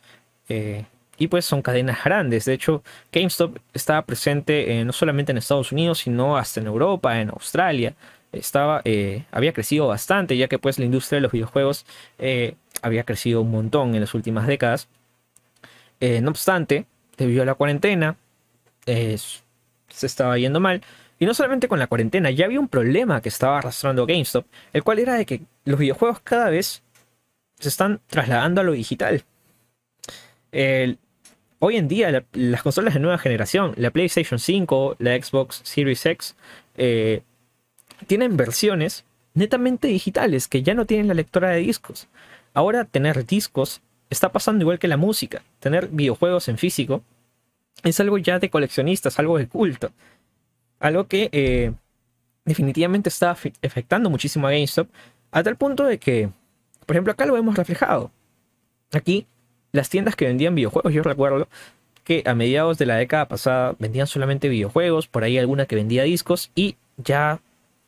y 1.18 1.28
pues 1.28 1.44
son 1.44 1.62
cadenas 1.62 2.02
grandes. 2.02 2.46
De 2.46 2.54
hecho, 2.54 2.82
GameStop 3.12 3.58
estaba 3.74 4.02
presente 4.02 4.82
no 4.84 4.92
solamente 4.92 5.32
en 5.32 5.38
Estados 5.38 5.70
Unidos, 5.70 5.98
sino 6.00 6.36
hasta 6.36 6.60
en 6.60 6.66
Europa, 6.66 7.20
en 7.20 7.30
Australia. 7.30 7.94
Estaba, 8.32 8.82
había 9.30 9.52
crecido 9.52 9.86
bastante, 9.88 10.36
ya 10.36 10.48
que 10.48 10.58
pues 10.58 10.78
la 10.78 10.86
industria 10.86 11.18
de 11.18 11.22
los 11.22 11.32
videojuegos 11.32 11.84
había 12.82 13.04
crecido 13.04 13.42
un 13.42 13.50
montón 13.50 13.94
en 13.94 14.00
las 14.00 14.14
últimas 14.14 14.46
décadas. 14.46 14.88
no 16.00 16.30
obstante, 16.30 16.86
debido 17.16 17.42
a 17.42 17.46
la 17.46 17.54
cuarentena, 17.54 18.16
se 18.86 20.06
estaba 20.06 20.38
yendo 20.38 20.60
mal. 20.60 20.82
Y 21.18 21.26
no 21.26 21.34
solamente 21.34 21.68
con 21.68 21.78
la 21.78 21.86
cuarentena, 21.86 22.30
ya 22.30 22.46
había 22.46 22.58
un 22.60 22.68
problema 22.68 23.20
que 23.20 23.28
estaba 23.28 23.58
arrastrando 23.58 24.06
GameStop, 24.06 24.46
el 24.72 24.82
cual 24.82 24.98
era 25.00 25.14
de 25.14 25.26
que 25.26 25.42
los 25.66 25.78
videojuegos 25.78 26.20
cada 26.20 26.48
vez 26.48 26.82
se 27.58 27.68
están 27.68 28.00
trasladando 28.06 28.62
a 28.62 28.64
lo 28.64 28.72
digital. 28.72 29.22
hoy 31.58 31.76
en 31.76 31.88
día 31.88 32.24
las 32.32 32.62
consolas 32.62 32.94
de 32.94 33.00
nueva 33.00 33.18
generación, 33.18 33.74
la 33.76 33.90
PlayStation 33.90 34.38
5, 34.38 34.96
la 34.98 35.22
Xbox 35.22 35.60
Series 35.62 36.04
X, 36.06 36.36
eh, 36.76 37.22
tienen 38.06 38.38
versiones 38.38 39.04
netamente 39.34 39.88
digitales 39.88 40.48
que 40.48 40.62
ya 40.62 40.72
no 40.72 40.86
tienen 40.86 41.08
la 41.08 41.14
lectora 41.14 41.50
de 41.50 41.58
discos. 41.58 42.08
Ahora 42.54 42.84
tener 42.84 43.26
discos 43.26 43.80
está 44.10 44.32
pasando 44.32 44.62
igual 44.62 44.78
que 44.78 44.88
la 44.88 44.96
música. 44.96 45.42
Tener 45.60 45.88
videojuegos 45.88 46.48
en 46.48 46.58
físico 46.58 47.02
es 47.82 48.00
algo 48.00 48.18
ya 48.18 48.38
de 48.38 48.50
coleccionistas, 48.50 49.18
algo 49.18 49.38
de 49.38 49.48
culto. 49.48 49.90
Algo 50.80 51.06
que 51.06 51.28
eh, 51.32 51.72
definitivamente 52.44 53.08
está 53.08 53.30
afectando 53.30 54.10
muchísimo 54.10 54.46
a 54.46 54.50
GameStop, 54.50 54.88
a 55.30 55.42
tal 55.42 55.56
punto 55.56 55.84
de 55.84 55.98
que, 55.98 56.30
por 56.86 56.96
ejemplo, 56.96 57.12
acá 57.12 57.26
lo 57.26 57.36
hemos 57.36 57.56
reflejado. 57.56 58.10
Aquí, 58.92 59.26
las 59.72 59.88
tiendas 59.88 60.16
que 60.16 60.26
vendían 60.26 60.54
videojuegos, 60.54 60.92
yo 60.92 61.02
recuerdo 61.02 61.48
que 62.02 62.22
a 62.26 62.34
mediados 62.34 62.78
de 62.78 62.86
la 62.86 62.96
década 62.96 63.28
pasada 63.28 63.76
vendían 63.78 64.06
solamente 64.06 64.48
videojuegos, 64.48 65.06
por 65.06 65.22
ahí 65.22 65.38
alguna 65.38 65.66
que 65.66 65.76
vendía 65.76 66.02
discos 66.02 66.50
y 66.54 66.76
ya 66.96 67.40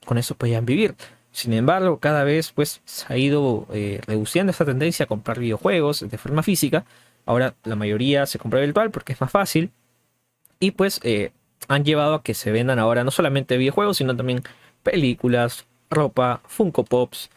con 0.04 0.18
eso 0.18 0.36
podían 0.36 0.64
vivir. 0.64 0.94
Sin 1.32 1.54
embargo, 1.54 1.98
cada 1.98 2.24
vez 2.24 2.52
pues 2.52 2.82
se 2.84 3.12
ha 3.12 3.16
ido 3.16 3.66
eh, 3.72 4.00
reduciendo 4.06 4.50
esta 4.50 4.66
tendencia 4.66 5.04
a 5.04 5.06
comprar 5.08 5.38
videojuegos 5.40 6.08
de 6.08 6.18
forma 6.18 6.42
física 6.42 6.84
Ahora 7.24 7.54
la 7.64 7.76
mayoría 7.76 8.26
se 8.26 8.38
compra 8.38 8.60
virtual 8.60 8.90
porque 8.90 9.12
es 9.12 9.20
más 9.20 9.30
fácil. 9.30 9.70
Y 10.58 10.72
pues 10.72 11.00
eh, 11.04 11.30
han 11.68 11.84
llevado 11.84 12.14
a 12.14 12.22
que 12.22 12.34
se 12.34 12.50
vendan 12.50 12.78
ahora 12.80 13.04
no 13.04 13.10
solamente 13.10 13.56
videojuegos, 13.56 13.98
sino 13.98 14.16
también 14.16 14.42
películas, 14.82 15.64
ropa, 15.90 16.40
Funko 16.46 16.84
Pops, 16.84 17.30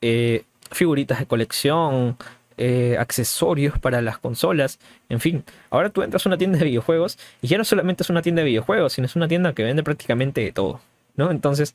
eh, 0.00 0.44
figuritas 0.70 1.18
de 1.18 1.26
colección, 1.26 2.16
accesorios 2.98 3.78
para 3.80 4.00
las 4.02 4.18
consolas, 4.18 4.78
en 5.08 5.18
fin. 5.18 5.44
Ahora 5.70 5.90
tú 5.90 6.02
entras 6.02 6.24
a 6.24 6.28
una 6.28 6.38
tienda 6.38 6.58
de 6.58 6.64
videojuegos 6.66 7.18
y 7.42 7.48
ya 7.48 7.58
no 7.58 7.64
solamente 7.64 8.04
es 8.04 8.10
una 8.10 8.22
tienda 8.22 8.42
de 8.42 8.46
videojuegos, 8.46 8.92
sino 8.92 9.06
es 9.06 9.16
una 9.16 9.26
tienda 9.26 9.52
que 9.52 9.64
vende 9.64 9.82
prácticamente 9.82 10.40
de 10.40 10.52
todo, 10.52 10.80
¿no? 11.16 11.30
Entonces, 11.30 11.74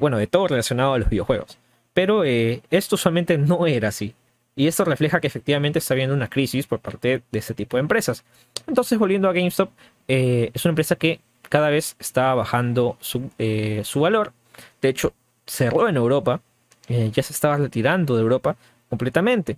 bueno, 0.00 0.18
de 0.18 0.26
todo 0.26 0.48
relacionado 0.48 0.94
a 0.94 0.98
los 0.98 1.08
videojuegos. 1.08 1.58
Pero 1.94 2.24
esto 2.24 2.94
usualmente 2.94 3.38
no 3.38 3.66
era 3.66 3.88
así. 3.88 4.14
Y 4.56 4.66
esto 4.66 4.84
refleja 4.84 5.20
que 5.20 5.26
efectivamente 5.26 5.78
está 5.78 5.94
habiendo 5.94 6.14
una 6.14 6.28
crisis 6.28 6.66
por 6.66 6.80
parte 6.80 7.22
de 7.30 7.38
este 7.38 7.54
tipo 7.54 7.76
de 7.76 7.80
empresas. 7.80 8.24
Entonces, 8.66 8.98
volviendo 8.98 9.26
a 9.28 9.32
GameStop, 9.32 9.70
eh, 10.06 10.50
es 10.52 10.64
una 10.64 10.70
empresa 10.70 10.96
que 10.96 11.20
cada 11.48 11.70
vez 11.70 11.96
está 11.98 12.34
bajando 12.34 12.96
su, 13.00 13.30
eh, 13.38 13.82
valor. 13.94 14.32
De 14.82 14.90
hecho, 14.90 15.14
cerró 15.46 15.88
en 15.88 15.96
Europa, 15.96 16.42
eh, 16.88 17.10
ya 17.10 17.22
se 17.22 17.32
estaba 17.32 17.56
retirando 17.56 18.16
de 18.16 18.22
Europa 18.22 18.56
completamente. 18.88 19.56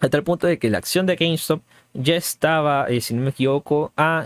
A 0.00 0.08
tal 0.08 0.22
punto 0.22 0.46
de 0.46 0.58
que 0.58 0.70
la 0.70 0.78
acción 0.78 1.06
de 1.06 1.16
GameStop 1.16 1.62
ya 1.92 2.14
estaba, 2.14 2.86
si 3.00 3.14
no 3.14 3.22
me 3.22 3.30
equivoco, 3.30 3.92
a, 3.96 4.24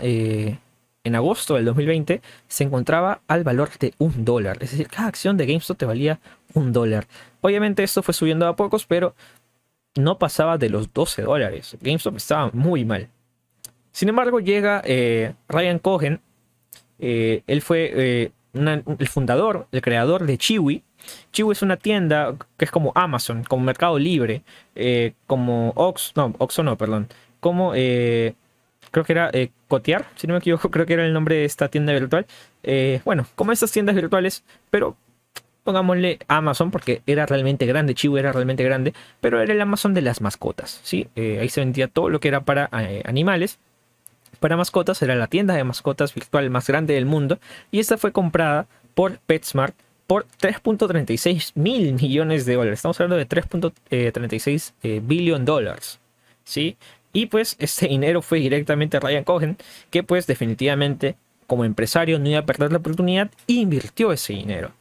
en 1.07 1.15
agosto 1.15 1.55
del 1.55 1.65
2020 1.65 2.21
se 2.47 2.63
encontraba 2.63 3.21
al 3.27 3.43
valor 3.43 3.69
de 3.79 3.93
un 3.97 4.25
dólar. 4.25 4.57
Es 4.61 4.71
decir, 4.71 4.87
cada 4.87 5.07
acción 5.07 5.37
de 5.37 5.45
GameStop 5.45 5.77
te 5.77 5.85
valía 5.85 6.19
un 6.53 6.73
dólar. 6.73 7.07
Obviamente 7.41 7.83
esto 7.83 8.03
fue 8.03 8.13
subiendo 8.13 8.47
a 8.47 8.55
pocos, 8.55 8.85
pero 8.85 9.15
no 9.95 10.19
pasaba 10.19 10.57
de 10.57 10.69
los 10.69 10.93
12 10.93 11.23
dólares. 11.23 11.77
GameStop 11.81 12.17
estaba 12.17 12.51
muy 12.53 12.85
mal. 12.85 13.09
Sin 13.91 14.09
embargo, 14.09 14.39
llega 14.39 14.81
eh, 14.85 15.33
Ryan 15.47 15.79
Cohen. 15.79 16.21
Eh, 16.99 17.43
él 17.47 17.61
fue 17.61 17.91
eh, 17.95 18.31
el 18.53 19.07
fundador, 19.07 19.67
el 19.71 19.81
creador 19.81 20.25
de 20.25 20.37
Chiwi. 20.37 20.83
Chiwi 21.31 21.51
es 21.53 21.61
una 21.61 21.77
tienda 21.77 22.35
que 22.57 22.65
es 22.65 22.71
como 22.71 22.91
Amazon, 22.95 23.43
como 23.43 23.63
Mercado 23.63 23.97
Libre, 23.97 24.43
como 25.25 25.71
Ox, 25.75 26.13
no, 26.15 26.33
Oxo 26.37 26.63
no, 26.63 26.77
perdón, 26.77 27.07
como 27.39 27.73
creo 28.91 29.05
que 29.05 29.13
era 29.13 29.31
Cotiar, 29.67 30.05
si 30.15 30.27
no 30.27 30.33
me 30.33 30.39
equivoco, 30.39 30.71
creo 30.71 30.85
que 30.85 30.93
era 30.93 31.05
el 31.05 31.13
nombre 31.13 31.35
de 31.35 31.45
esta 31.45 31.67
tienda 31.67 31.93
virtual. 31.93 32.25
bueno, 33.05 33.25
como 33.35 33.51
estas 33.51 33.71
tiendas 33.71 33.95
virtuales, 33.95 34.43
pero 34.69 34.97
pongámosle 35.67 36.19
Amazon, 36.29 36.71
porque 36.71 37.01
era 37.05 37.25
realmente 37.25 37.65
grande, 37.65 37.93
Chivo 37.93 38.17
era 38.17 38.31
realmente 38.31 38.63
grande, 38.63 38.93
pero 39.19 39.41
era 39.41 39.51
el 39.51 39.59
Amazon 39.59 39.93
de 39.93 40.01
las 40.01 40.21
mascotas, 40.21 40.79
¿sí? 40.81 41.09
Eh, 41.17 41.39
ahí 41.41 41.49
se 41.49 41.59
vendía 41.59 41.89
todo 41.89 42.07
lo 42.07 42.21
que 42.21 42.29
era 42.29 42.39
para 42.39 42.69
eh, 42.71 43.03
animales. 43.03 43.59
Para 44.39 44.55
mascotas 44.55 45.01
era 45.01 45.13
la 45.15 45.27
tienda 45.27 45.55
de 45.55 45.65
mascotas 45.65 46.13
virtual 46.13 46.49
más 46.51 46.67
grande 46.67 46.93
del 46.93 47.05
mundo 47.05 47.37
y 47.69 47.79
esta 47.79 47.97
fue 47.97 48.13
comprada 48.13 48.65
por 48.95 49.19
PetSmart 49.19 49.75
por 50.07 50.25
3.36 50.39 51.51
mil 51.55 51.95
millones 51.95 52.45
de 52.45 52.53
dólares. 52.53 52.79
Estamos 52.79 52.97
hablando 53.01 53.17
de 53.17 53.27
3.36 53.27 54.71
eh, 54.83 55.01
billion 55.03 55.43
dólares, 55.43 55.99
¿sí? 56.45 56.77
Y 57.13 57.27
pues 57.27 57.55
este 57.59 57.87
dinero 57.87 58.21
fue 58.21 58.39
directamente 58.39 58.97
a 58.97 58.99
Ryan 58.99 59.23
Cohen, 59.23 59.57
que 59.89 60.03
pues 60.03 60.27
definitivamente 60.27 61.15
como 61.47 61.65
empresario 61.65 62.19
no 62.19 62.29
iba 62.29 62.39
a 62.39 62.45
perder 62.45 62.71
la 62.71 62.77
oportunidad 62.79 63.31
e 63.47 63.53
invirtió 63.53 64.11
ese 64.11 64.33
dinero. 64.33 64.71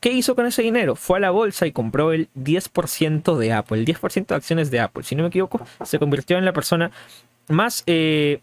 ¿Qué 0.00 0.10
hizo 0.10 0.34
con 0.34 0.46
ese 0.46 0.62
dinero? 0.62 0.96
Fue 0.96 1.18
a 1.18 1.20
la 1.20 1.30
bolsa 1.30 1.66
y 1.66 1.72
compró 1.72 2.12
el 2.12 2.28
10% 2.34 3.36
de 3.36 3.52
Apple, 3.52 3.78
el 3.78 3.86
10% 3.86 4.26
de 4.26 4.34
acciones 4.34 4.70
de 4.70 4.80
Apple. 4.80 5.04
Si 5.04 5.14
no 5.14 5.22
me 5.22 5.28
equivoco, 5.28 5.64
se 5.84 5.98
convirtió 5.98 6.38
en 6.38 6.44
la 6.44 6.52
persona 6.52 6.90
más, 7.48 7.84
eh, 7.86 8.40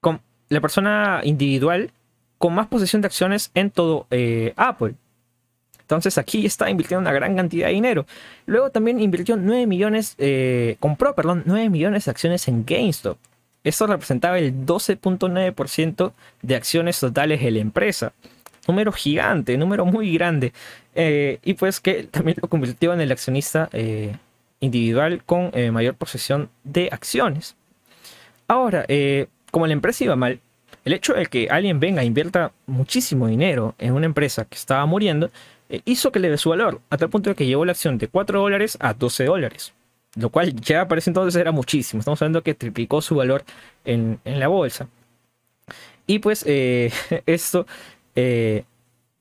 con, 0.00 0.20
la 0.48 0.60
persona 0.60 1.20
individual 1.24 1.90
con 2.38 2.54
más 2.54 2.66
posesión 2.66 3.02
de 3.02 3.06
acciones 3.06 3.50
en 3.54 3.70
todo 3.70 4.06
eh, 4.10 4.52
Apple. 4.56 4.94
Entonces 5.88 6.18
aquí 6.18 6.44
está 6.44 6.68
invirtiendo 6.68 7.00
una 7.00 7.14
gran 7.14 7.34
cantidad 7.34 7.68
de 7.68 7.72
dinero. 7.72 8.04
Luego 8.44 8.68
también 8.68 9.00
invirtió 9.00 9.36
9 9.36 9.66
millones, 9.66 10.16
eh, 10.18 10.76
compró, 10.80 11.14
perdón, 11.14 11.44
9 11.46 11.70
millones 11.70 12.04
de 12.04 12.10
acciones 12.10 12.46
en 12.46 12.66
GameStop. 12.66 13.16
Esto 13.64 13.86
representaba 13.86 14.38
el 14.38 14.66
12.9% 14.66 16.12
de 16.42 16.56
acciones 16.56 17.00
totales 17.00 17.40
de 17.40 17.50
la 17.50 17.60
empresa 17.60 18.12
número 18.66 18.92
gigante, 18.92 19.56
número 19.56 19.86
muy 19.86 20.12
grande. 20.12 20.52
Eh, 20.94 21.38
y 21.42 21.54
pues 21.54 21.80
que 21.80 22.04
también 22.04 22.36
lo 22.42 22.48
convirtió 22.48 22.92
en 22.92 23.00
el 23.00 23.10
accionista 23.10 23.70
eh, 23.72 24.14
individual 24.60 25.24
con 25.24 25.52
mayor 25.72 25.94
posesión 25.94 26.50
de 26.64 26.90
acciones. 26.92 27.56
Ahora, 28.46 28.84
como 29.50 29.66
la 29.66 29.72
empresa 29.72 30.04
iba 30.04 30.16
mal, 30.16 30.38
el 30.84 30.92
hecho 30.92 31.14
de 31.14 31.26
que 31.26 31.48
alguien 31.50 31.80
venga 31.80 32.02
e 32.02 32.04
invierta 32.04 32.52
muchísimo 32.66 33.26
dinero 33.26 33.74
en 33.78 33.94
una 33.94 34.06
empresa 34.06 34.44
que 34.44 34.56
estaba 34.56 34.84
muriendo, 34.84 35.30
hizo 35.84 36.12
que 36.12 36.18
le 36.18 36.30
dé 36.30 36.38
su 36.38 36.50
valor, 36.50 36.80
a 36.90 36.96
tal 36.96 37.10
punto 37.10 37.30
de 37.30 37.36
que 37.36 37.46
llevó 37.46 37.64
la 37.64 37.72
acción 37.72 37.98
de 37.98 38.08
4 38.08 38.40
dólares 38.40 38.76
a 38.80 38.94
12 38.94 39.24
dólares. 39.24 39.72
Lo 40.16 40.30
cual 40.30 40.54
ya 40.54 40.88
para 40.88 40.98
ese 40.98 41.10
entonces 41.10 41.38
era 41.38 41.52
muchísimo. 41.52 42.00
Estamos 42.00 42.20
hablando 42.22 42.42
que 42.42 42.54
triplicó 42.54 43.02
su 43.02 43.14
valor 43.14 43.44
en, 43.84 44.18
en 44.24 44.40
la 44.40 44.48
bolsa. 44.48 44.88
Y 46.06 46.18
pues 46.20 46.44
esto 47.26 47.66
eh, 48.20 48.64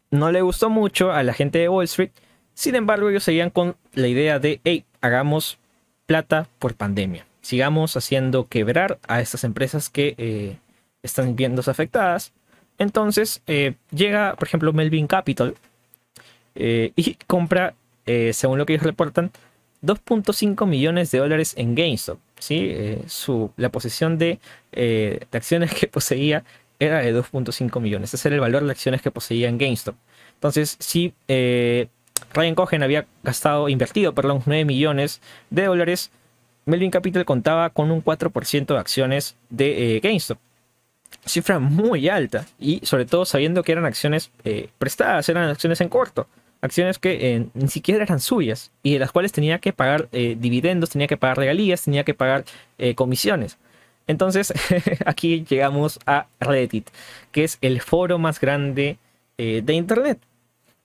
no 0.10 0.32
le 0.32 0.42
gustó 0.42 0.72
mucho 0.72 1.12
a 1.12 1.22
la 1.22 1.34
gente 1.34 1.60
de 1.60 1.70
Wall 1.70 1.84
Street. 1.86 2.10
Sin 2.56 2.74
embargo, 2.74 3.10
ellos 3.10 3.24
seguían 3.24 3.52
con 3.52 3.76
la 3.94 4.08
idea 4.08 4.40
de, 4.40 4.60
hey, 4.64 4.86
hagamos 5.02 5.60
plata 6.08 6.48
por 6.58 6.74
pandemia. 6.74 7.28
Sigamos 7.42 7.96
haciendo 7.96 8.48
quebrar 8.48 8.98
a 9.08 9.22
estas 9.22 9.44
empresas 9.44 9.90
que 9.90 10.16
eh, 10.18 10.58
están 11.04 11.36
viéndose 11.36 11.70
afectadas. 11.70 12.34
Entonces 12.80 13.44
eh, 13.46 13.76
llega, 13.92 14.36
por 14.36 14.48
ejemplo, 14.48 14.74
Melvin 14.74 15.06
Capital 15.06 15.54
y 16.58 17.18
compra, 17.28 17.76
según 18.06 18.58
lo 18.58 18.66
que 18.66 18.74
ellos 18.74 18.86
reportan, 18.86 19.32
2.5 19.84 20.66
millones 20.66 21.12
de 21.12 21.20
dólares 21.20 21.54
en 21.58 21.76
GameStop. 21.76 22.20
¿sí? 22.40 22.98
su, 23.08 23.52
la 23.58 23.70
posesión 23.70 24.18
de, 24.18 24.40
de, 24.72 25.28
acciones 25.32 25.74
que 25.80 25.88
poseía 25.88 26.44
era 26.80 27.00
de 27.00 27.16
2.5 27.16 27.80
millones. 27.80 28.14
Ese 28.14 28.28
era 28.28 28.36
el 28.36 28.42
valor 28.42 28.64
de 28.64 28.72
acciones 28.72 29.02
que 29.02 29.12
poseía 29.12 29.50
en 29.50 29.58
GameStop. 29.58 29.96
Entonces, 30.36 30.78
si 30.80 31.14
eh, 31.28 31.88
Ryan 32.34 32.56
Cohen 32.56 32.84
había 32.84 33.06
gastado, 33.24 33.70
invertido, 33.70 34.14
perdón, 34.14 34.44
9 34.46 34.66
millones 34.66 35.22
de 35.50 35.66
dólares, 35.66 36.12
Melvin 36.66 36.92
Capital 36.92 37.26
contaba 37.26 37.70
con 37.70 37.92
un 37.92 38.04
4% 38.04 38.66
de 38.68 38.78
acciones 38.78 39.36
de 39.50 40.00
GameStop 40.04 40.38
cifra 41.26 41.60
muy 41.60 42.10
alta 42.10 42.46
y 42.60 42.86
sobre 42.86 43.06
todo 43.06 43.26
sabiendo 43.26 43.64
que 43.64 43.72
eran 43.72 43.86
acciones 43.86 44.32
eh, 44.44 44.70
prestadas, 44.78 45.28
eran 45.30 45.50
acciones 45.50 45.82
en 45.82 45.90
corto, 45.90 46.28
acciones 46.62 47.00
que 47.00 47.36
eh, 47.36 47.48
ni 47.54 47.68
siquiera 47.68 48.04
eran 48.04 48.20
suyas 48.20 48.72
y 48.84 48.94
de 48.94 49.00
las 49.00 49.12
cuales 49.12 49.32
tenía 49.32 49.60
que 49.60 49.74
pagar 49.74 50.10
eh, 50.12 50.36
dividendos, 50.40 50.90
tenía 50.90 51.08
que 51.08 51.18
pagar 51.18 51.38
regalías, 51.38 51.84
tenía 51.84 52.04
que 52.04 52.14
pagar 52.14 52.46
comisiones. 52.96 53.58
Entonces 54.08 54.54
aquí 55.06 55.46
llegamos 55.50 56.00
a 56.06 56.28
Reddit, 56.40 56.90
que 57.32 57.44
es 57.44 57.58
el 57.62 57.82
foro 57.82 58.20
más 58.20 58.40
grande 58.40 58.98
de 59.38 59.74
Internet. 59.74 60.20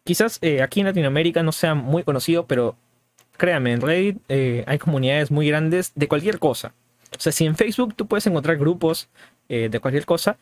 Quizás 0.05 0.41
aquí 0.63 0.81
en 0.81 0.87
Latinoamérica 0.87 1.43
no 1.43 1.53
sea 1.53 1.75
muy 1.75 2.03
conocido, 2.03 2.47
pero 2.47 2.77
créanme, 3.37 3.73
en 3.73 3.81
Reddit 3.81 4.19
hay 4.67 4.79
comunidades 4.79 5.31
muy 5.31 5.49
grandes 5.49 5.93
de 5.95 6.09
cualquier 6.09 6.39
cosa. 6.39 6.75
O 7.17 7.21
sea, 7.21 7.33
si 7.33 7.45
en 7.45 7.57
Facebook 7.57 7.95
tú 7.95 8.07
puedes 8.07 8.27
encontrar 8.27 8.57
grupos 8.57 9.09
eh, 9.49 9.69
de 9.71 9.81
cualquier 9.81 10.07
cosa, 10.07 10.39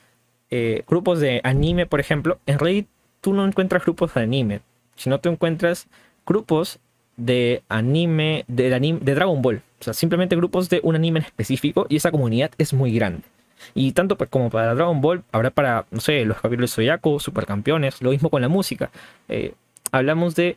eh, 0.50 0.84
grupos 0.88 1.20
de 1.20 1.40
anime, 1.44 1.86
por 1.86 2.00
ejemplo, 2.00 2.38
en 2.46 2.58
Reddit 2.58 2.88
tú 3.20 3.32
no 3.32 3.46
encuentras 3.46 3.82
grupos 3.82 4.14
de 4.14 4.22
anime, 4.22 4.60
sino 4.96 5.20
tú 5.20 5.28
encuentras 5.28 5.86
grupos 6.26 6.78
de 7.16 7.62
anime, 7.68 8.44
de, 8.48 8.74
anime, 8.74 9.00
de 9.02 9.14
Dragon 9.14 9.40
Ball. 9.42 9.62
O 9.80 9.84
sea, 9.84 9.94
simplemente 9.94 10.36
grupos 10.36 10.68
de 10.68 10.80
un 10.82 10.94
anime 10.94 11.20
en 11.20 11.26
específico 11.26 11.86
y 11.88 11.96
esa 11.96 12.10
comunidad 12.10 12.50
es 12.58 12.72
muy 12.72 12.92
grande. 12.92 13.22
Y 13.74 13.92
tanto 13.92 14.16
como 14.16 14.50
para 14.50 14.74
Dragon 14.74 15.00
Ball, 15.00 15.22
habrá 15.32 15.50
para, 15.50 15.86
no 15.90 16.00
sé, 16.00 16.24
los 16.24 16.40
capítulos 16.40 16.70
Soyaku, 16.70 17.20
Supercampeones, 17.20 18.00
lo 18.00 18.10
mismo 18.10 18.30
con 18.30 18.40
la 18.42 18.48
música. 18.48 18.90
Eh, 19.28 19.52
hablamos 19.92 20.34
de 20.34 20.56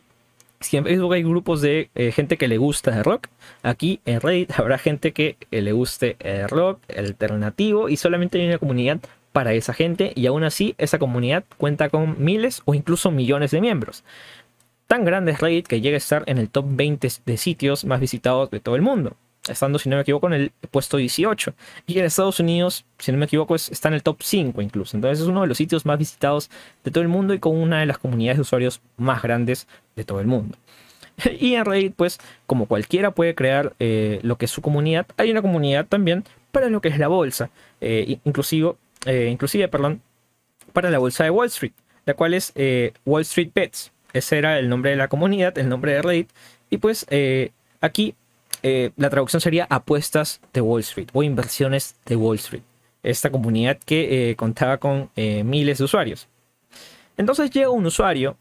si 0.60 0.78
en 0.78 0.84
Facebook 0.84 1.12
hay 1.12 1.22
grupos 1.22 1.60
de 1.60 1.90
eh, 1.94 2.10
gente 2.12 2.38
que 2.38 2.48
le 2.48 2.56
gusta 2.56 2.96
el 2.96 3.04
rock, 3.04 3.28
aquí 3.62 4.00
en 4.06 4.20
Reddit 4.20 4.58
habrá 4.58 4.78
gente 4.78 5.12
que 5.12 5.36
eh, 5.50 5.60
le 5.60 5.72
guste 5.72 6.16
el 6.20 6.48
rock, 6.48 6.80
alternativo, 6.96 7.88
y 7.88 7.96
solamente 7.96 8.40
hay 8.40 8.48
una 8.48 8.58
comunidad 8.58 9.00
para 9.34 9.52
esa 9.52 9.74
gente, 9.74 10.12
y 10.14 10.26
aún 10.26 10.44
así 10.44 10.76
esa 10.78 11.00
comunidad 11.00 11.42
cuenta 11.58 11.88
con 11.88 12.22
miles 12.22 12.62
o 12.66 12.74
incluso 12.74 13.10
millones 13.10 13.50
de 13.50 13.60
miembros. 13.60 14.04
Tan 14.86 15.04
grande 15.04 15.32
es 15.32 15.40
Reddit 15.40 15.66
que 15.66 15.80
llega 15.80 15.96
a 15.96 15.98
estar 15.98 16.22
en 16.26 16.38
el 16.38 16.48
top 16.48 16.66
20 16.68 17.08
de 17.26 17.36
sitios 17.36 17.84
más 17.84 17.98
visitados 17.98 18.48
de 18.52 18.60
todo 18.60 18.76
el 18.76 18.82
mundo 18.82 19.16
estando, 19.48 19.78
si 19.78 19.88
no 19.88 19.96
me 19.96 20.02
equivoco, 20.02 20.26
en 20.28 20.34
el 20.34 20.52
puesto 20.70 20.96
18. 20.96 21.52
Y 21.86 21.98
en 21.98 22.04
Estados 22.04 22.40
Unidos, 22.40 22.84
si 22.98 23.12
no 23.12 23.18
me 23.18 23.26
equivoco, 23.26 23.54
está 23.54 23.88
en 23.88 23.94
el 23.94 24.02
top 24.02 24.22
5 24.22 24.62
incluso. 24.62 24.96
Entonces 24.96 25.20
es 25.20 25.26
uno 25.26 25.42
de 25.42 25.46
los 25.48 25.58
sitios 25.58 25.84
más 25.84 25.98
visitados 25.98 26.50
de 26.82 26.90
todo 26.90 27.02
el 27.02 27.08
mundo 27.08 27.34
y 27.34 27.38
con 27.38 27.56
una 27.56 27.80
de 27.80 27.86
las 27.86 27.98
comunidades 27.98 28.38
de 28.38 28.42
usuarios 28.42 28.80
más 28.96 29.22
grandes 29.22 29.66
de 29.96 30.04
todo 30.04 30.20
el 30.20 30.26
mundo. 30.26 30.56
Y 31.40 31.54
en 31.54 31.64
Reddit, 31.64 31.94
pues, 31.94 32.18
como 32.46 32.66
cualquiera 32.66 33.10
puede 33.10 33.34
crear 33.34 33.74
eh, 33.78 34.20
lo 34.22 34.36
que 34.36 34.46
es 34.46 34.50
su 34.50 34.62
comunidad, 34.62 35.06
hay 35.16 35.30
una 35.30 35.42
comunidad 35.42 35.86
también 35.86 36.24
para 36.50 36.68
lo 36.68 36.80
que 36.80 36.88
es 36.88 36.98
la 36.98 37.08
bolsa. 37.08 37.50
Eh, 37.80 38.18
inclusive, 38.24 38.74
eh, 39.06 39.28
inclusive, 39.30 39.68
perdón, 39.68 40.02
para 40.72 40.90
la 40.90 40.98
bolsa 40.98 41.24
de 41.24 41.30
Wall 41.30 41.48
Street, 41.48 41.72
la 42.06 42.14
cual 42.14 42.34
es 42.34 42.52
Wall 43.04 43.22
Street 43.22 43.50
Bets. 43.54 43.92
Ese 44.12 44.38
era 44.38 44.58
el 44.58 44.68
nombre 44.68 44.90
de 44.90 44.96
la 44.96 45.08
comunidad, 45.08 45.56
el 45.58 45.68
nombre 45.68 45.92
de 45.92 46.02
Reddit. 46.02 46.30
Y 46.70 46.78
pues 46.78 47.06
aquí 47.80 48.14
eh, 48.66 48.92
la 48.96 49.10
traducción 49.10 49.42
sería 49.42 49.66
apuestas 49.68 50.40
de 50.54 50.62
Wall 50.62 50.80
Street 50.80 51.08
o 51.12 51.22
inversiones 51.22 51.96
de 52.06 52.16
Wall 52.16 52.36
Street. 52.36 52.62
Esta 53.02 53.30
comunidad 53.30 53.76
que 53.84 54.30
eh, 54.30 54.36
contaba 54.36 54.78
con 54.78 55.10
eh, 55.16 55.44
miles 55.44 55.76
de 55.76 55.84
usuarios. 55.84 56.28
Entonces 57.18 57.50
llega 57.50 57.68
un 57.68 57.84
usuario, 57.84 58.38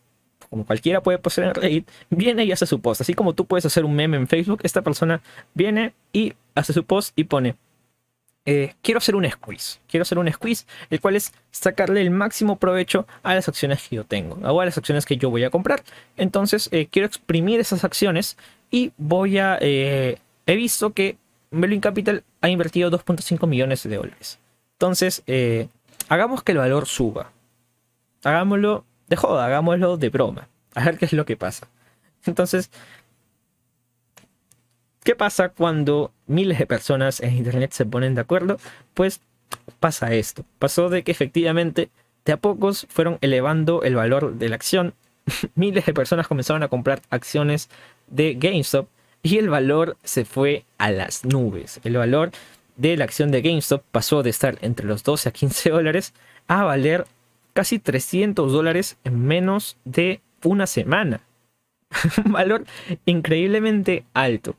como 0.49 0.65
cualquiera 0.65 1.03
puede 1.03 1.17
postear 1.17 1.47
en 1.47 1.55
Reddit, 1.55 1.89
viene 2.09 2.45
y 2.45 2.53
hace 2.53 2.65
su 2.65 2.79
post. 2.79 3.01
Así 3.01 3.13
como 3.13 3.33
tú 3.33 3.45
puedes 3.45 3.65
hacer 3.65 3.83
un 3.83 3.95
meme 3.95 4.15
en 4.15 4.29
Facebook, 4.29 4.61
esta 4.63 4.81
persona 4.81 5.21
viene 5.53 5.93
y 6.13 6.33
hace 6.55 6.71
su 6.71 6.85
post 6.85 7.11
y 7.17 7.25
pone, 7.25 7.57
quiero 8.43 8.97
hacer 8.97 9.15
un 9.15 9.29
squeeze. 9.29 9.79
Quiero 9.87 10.01
hacer 10.01 10.17
un 10.17 10.31
squeeze, 10.31 10.65
el 10.89 10.99
cual 10.99 11.15
es 11.15 11.33
sacarle 11.51 12.01
el 12.01 12.11
máximo 12.11 12.57
provecho 12.57 13.07
a 13.23 13.35
las 13.35 13.47
acciones 13.47 13.87
que 13.87 13.95
yo 13.95 14.03
tengo, 14.03 14.35
o 14.35 14.61
a 14.61 14.65
las 14.65 14.77
acciones 14.77 15.05
que 15.05 15.17
yo 15.17 15.29
voy 15.29 15.43
a 15.43 15.49
comprar. 15.49 15.83
Entonces, 16.17 16.69
quiero 16.91 17.07
exprimir 17.07 17.59
esas 17.59 17.83
acciones 17.83 18.37
y 18.73 18.91
voy 18.97 19.37
a... 19.37 19.59
Eh, 19.61 20.17
he 20.47 20.55
visto 20.55 20.93
que 20.93 21.17
Melvin 21.51 21.79
Capital 21.79 22.23
ha 22.41 22.49
invertido 22.49 22.89
2.5 22.89 23.47
millones 23.47 23.83
de 23.83 23.95
dólares. 23.95 24.39
Entonces, 24.73 25.21
eh, 25.27 25.67
hagamos 26.09 26.41
que 26.41 26.53
el 26.53 26.57
valor 26.57 26.87
suba. 26.87 27.31
Hagámoslo 28.23 28.83
de 29.07 29.15
joda, 29.15 29.45
hagámoslo 29.45 29.97
de 29.97 30.09
broma. 30.09 30.47
A 30.73 30.85
ver 30.85 30.97
qué 30.97 31.05
es 31.05 31.13
lo 31.13 31.23
que 31.25 31.37
pasa. 31.37 31.67
Entonces, 32.25 32.71
¿qué 35.03 35.15
pasa 35.15 35.49
cuando 35.49 36.11
miles 36.27 36.59
de 36.59 36.65
personas 36.65 37.19
en 37.19 37.35
Internet 37.35 37.71
se 37.73 37.85
ponen 37.85 38.15
de 38.15 38.21
acuerdo? 38.21 38.57
Pues 38.93 39.21
pasa 39.79 40.13
esto. 40.13 40.45
Pasó 40.59 40.89
de 40.89 41.03
que 41.03 41.11
efectivamente 41.11 41.89
de 42.25 42.33
a 42.33 42.37
pocos 42.37 42.87
fueron 42.89 43.17
elevando 43.21 43.83
el 43.83 43.95
valor 43.95 44.35
de 44.35 44.49
la 44.49 44.55
acción. 44.55 44.93
miles 45.55 45.85
de 45.85 45.93
personas 45.93 46.27
comenzaron 46.27 46.63
a 46.63 46.67
comprar 46.67 47.01
acciones 47.09 47.69
de 48.07 48.35
GameStop 48.35 48.87
y 49.21 49.37
el 49.37 49.49
valor 49.49 49.97
se 50.03 50.25
fue 50.25 50.65
a 50.77 50.91
las 50.91 51.23
nubes. 51.25 51.79
El 51.83 51.97
valor 51.97 52.31
de 52.75 52.97
la 52.97 53.05
acción 53.05 53.31
de 53.31 53.41
GameStop 53.41 53.83
pasó 53.91 54.23
de 54.23 54.29
estar 54.29 54.57
entre 54.61 54.85
los 54.85 55.03
12 55.03 55.29
a 55.29 55.31
15 55.31 55.69
dólares 55.69 56.13
a 56.47 56.63
valer 56.63 57.05
casi 57.53 57.79
300 57.79 58.51
dólares 58.51 58.97
en 59.03 59.25
menos 59.25 59.77
de 59.85 60.21
una 60.43 60.67
semana. 60.67 61.21
Un 62.25 62.31
valor 62.31 62.65
increíblemente 63.05 64.03
alto. 64.13 64.55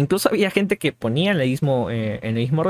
Incluso 0.00 0.30
había 0.30 0.50
gente 0.50 0.78
que 0.78 0.92
ponía 0.92 1.32
en 1.32 1.40
el 1.40 1.48
mismo, 1.48 1.90
eh, 1.90 2.18
el 2.22 2.34
mismo 2.34 2.64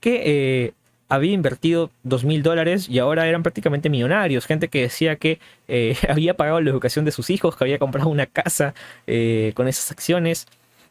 que 0.00 0.22
eh, 0.24 0.72
había 1.08 1.32
invertido 1.32 1.90
dos 2.02 2.24
mil 2.24 2.42
dólares 2.42 2.88
y 2.88 2.98
ahora 2.98 3.26
eran 3.26 3.42
prácticamente 3.42 3.88
millonarios. 3.88 4.46
Gente 4.46 4.68
que 4.68 4.82
decía 4.82 5.16
que 5.16 5.38
eh, 5.68 5.96
había 6.08 6.34
pagado 6.34 6.60
la 6.60 6.70
educación 6.70 7.04
de 7.04 7.12
sus 7.12 7.30
hijos, 7.30 7.56
que 7.56 7.64
había 7.64 7.78
comprado 7.78 8.08
una 8.08 8.26
casa 8.26 8.74
eh, 9.06 9.52
con 9.54 9.68
esas 9.68 9.90
acciones, 9.90 10.46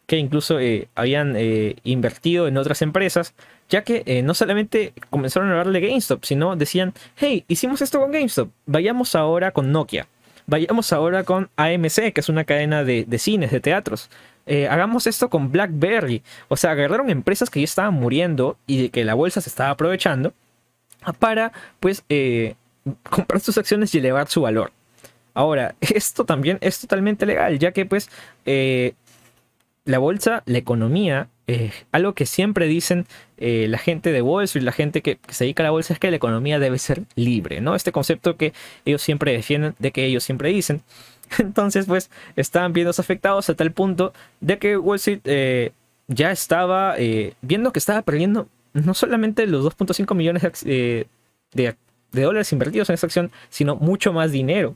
que 0.08 0.18
incluso 0.18 0.60
eh, 0.60 0.88
habían 0.96 1.36
invertido 1.84 2.48
en 2.48 2.58
otras 2.58 2.84
empresas, 2.84 3.34
ya 3.70 3.84
que 3.84 4.22
no 4.24 4.36
solamente 4.36 4.94
comenzaron 5.10 5.50
a 5.50 5.60
hablar 5.60 5.74
de 5.74 5.82
GameStop, 5.82 6.24
sino 6.24 6.56
decían, 6.56 6.94
hey, 7.18 7.44
hicimos 7.48 7.82
esto 7.82 8.00
con 8.00 8.12
GameStop, 8.12 8.50
vayamos 8.68 9.16
ahora 9.16 9.50
con 9.50 9.72
Nokia. 9.72 10.08
Vayamos 10.48 10.94
ahora 10.94 11.24
con 11.24 11.50
AMC, 11.56 12.14
que 12.14 12.22
es 12.22 12.30
una 12.30 12.44
cadena 12.44 12.84
de, 12.84 13.06
de 13.06 13.20
cines, 13.20 13.52
de 13.52 13.60
teatros. 13.60 14.10
Eh, 14.46 14.68
hagamos 14.68 15.08
esto 15.08 15.30
con 15.30 15.52
BlackBerry. 15.52 16.22
O 16.48 16.58
sea, 16.58 16.72
agarraron 16.72 17.10
empresas 17.10 17.50
que 17.50 17.60
ya 17.60 17.66
estaban 17.66 17.96
muriendo 17.96 18.58
y 18.68 18.84
de 18.84 18.90
que 18.90 19.04
la 19.04 19.16
bolsa 19.16 19.42
se 19.42 19.50
estaba 19.50 19.72
aprovechando 19.72 20.34
para, 21.20 21.52
pues, 21.80 22.04
eh, 22.10 22.56
comprar 23.10 23.40
sus 23.40 23.58
acciones 23.58 23.94
y 23.96 24.00
elevar 24.00 24.28
su 24.28 24.42
valor. 24.42 24.72
Ahora, 25.34 25.76
esto 25.82 26.26
también 26.26 26.58
es 26.62 26.80
totalmente 26.80 27.26
legal, 27.26 27.60
ya 27.60 27.72
que, 27.72 27.86
pues, 27.86 28.10
eh, 28.46 28.94
la 29.86 30.00
bolsa, 30.00 30.44
la 30.46 30.58
economía, 30.58 31.28
algo 31.92 32.14
que 32.14 32.26
siempre 32.26 32.68
dicen 32.68 33.06
la 33.38 33.78
gente 33.78 34.12
de 34.12 34.22
Wall 34.22 34.46
Street, 34.46 34.64
la 34.64 34.72
gente 34.72 35.02
que, 35.02 35.20
se 35.28 35.44
dedica 35.44 35.64
a 35.64 35.66
la 35.66 35.72
bolsa, 35.72 35.94
es 35.94 36.00
que 36.00 36.10
la 36.10 36.18
economía 36.18 36.60
debe 36.60 36.80
ser 36.80 37.04
libre, 37.16 37.62
¿no? 37.62 37.76
Este 37.76 37.92
concepto 37.92 38.36
que 38.36 38.54
ellos 38.86 39.02
siempre 39.02 39.32
defienden, 39.32 39.76
de 39.80 39.92
que 39.92 40.06
ellos 40.06 40.24
siempre 40.24 40.50
dicen. 40.50 40.82
Entonces, 41.40 41.86
pues, 41.86 42.10
estaban 42.36 42.74
viendo 42.74 42.92
afectados 42.92 43.50
a 43.50 43.56
tal 43.56 43.72
punto 43.72 44.14
de 44.40 44.58
que 44.58 44.78
Wall 44.78 44.98
Street 44.98 45.22
eh, 45.26 45.72
ya 46.08 46.32
estaba 46.32 46.96
eh, 46.98 47.34
viendo 47.42 47.72
que 47.72 47.80
estaba 47.80 48.02
perdiendo 48.02 48.48
no 48.74 48.94
solamente 48.94 49.48
los 49.48 49.66
2.5 49.66 50.16
millones 50.16 50.44
eh, 50.66 51.06
de, 51.54 51.76
dólares 52.12 52.52
invertidos 52.52 52.90
en 52.90 52.96
esa 52.96 53.08
acción, 53.08 53.32
sino 53.50 53.76
mucho 53.76 54.14
más 54.14 54.32
dinero. 54.32 54.76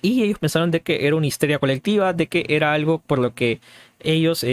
Y 0.00 0.22
ellos 0.22 0.38
pensaron 0.38 0.70
de 0.70 0.80
que 0.80 1.06
era 1.06 1.14
una 1.14 1.26
histeria 1.26 1.58
colectiva, 1.58 2.12
de 2.12 2.26
que 2.26 2.44
era 2.48 2.72
algo 2.72 2.98
por 2.98 3.18
lo 3.18 3.34
que 3.34 3.60
ellos 4.00 4.44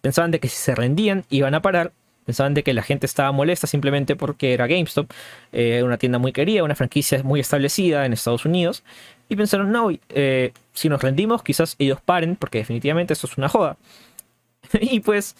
pensaban 0.00 0.30
de 0.30 0.40
que 0.40 0.48
si 0.48 0.56
se 0.56 0.74
rendían 0.74 1.24
iban 1.30 1.54
a 1.54 1.62
parar. 1.62 1.92
Pensaban 2.24 2.52
de 2.52 2.62
que 2.62 2.74
la 2.74 2.82
gente 2.82 3.06
estaba 3.06 3.32
molesta 3.32 3.66
simplemente 3.66 4.14
porque 4.14 4.52
era 4.52 4.66
GameStop, 4.66 5.10
una 5.82 5.96
tienda 5.96 6.18
muy 6.18 6.32
querida, 6.32 6.62
una 6.62 6.74
franquicia 6.74 7.22
muy 7.22 7.40
establecida 7.40 8.04
en 8.04 8.12
Estados 8.12 8.44
Unidos 8.44 8.84
y 9.28 9.36
pensaron, 9.36 9.70
no, 9.70 9.90
eh, 10.08 10.52
si 10.72 10.88
nos 10.88 11.02
rendimos, 11.02 11.42
quizás 11.42 11.76
ellos 11.78 12.00
paren, 12.00 12.36
porque 12.36 12.58
definitivamente 12.58 13.12
esto 13.12 13.26
es 13.26 13.36
una 13.36 13.48
joda. 13.48 13.76
y 14.80 15.00
pues 15.00 15.36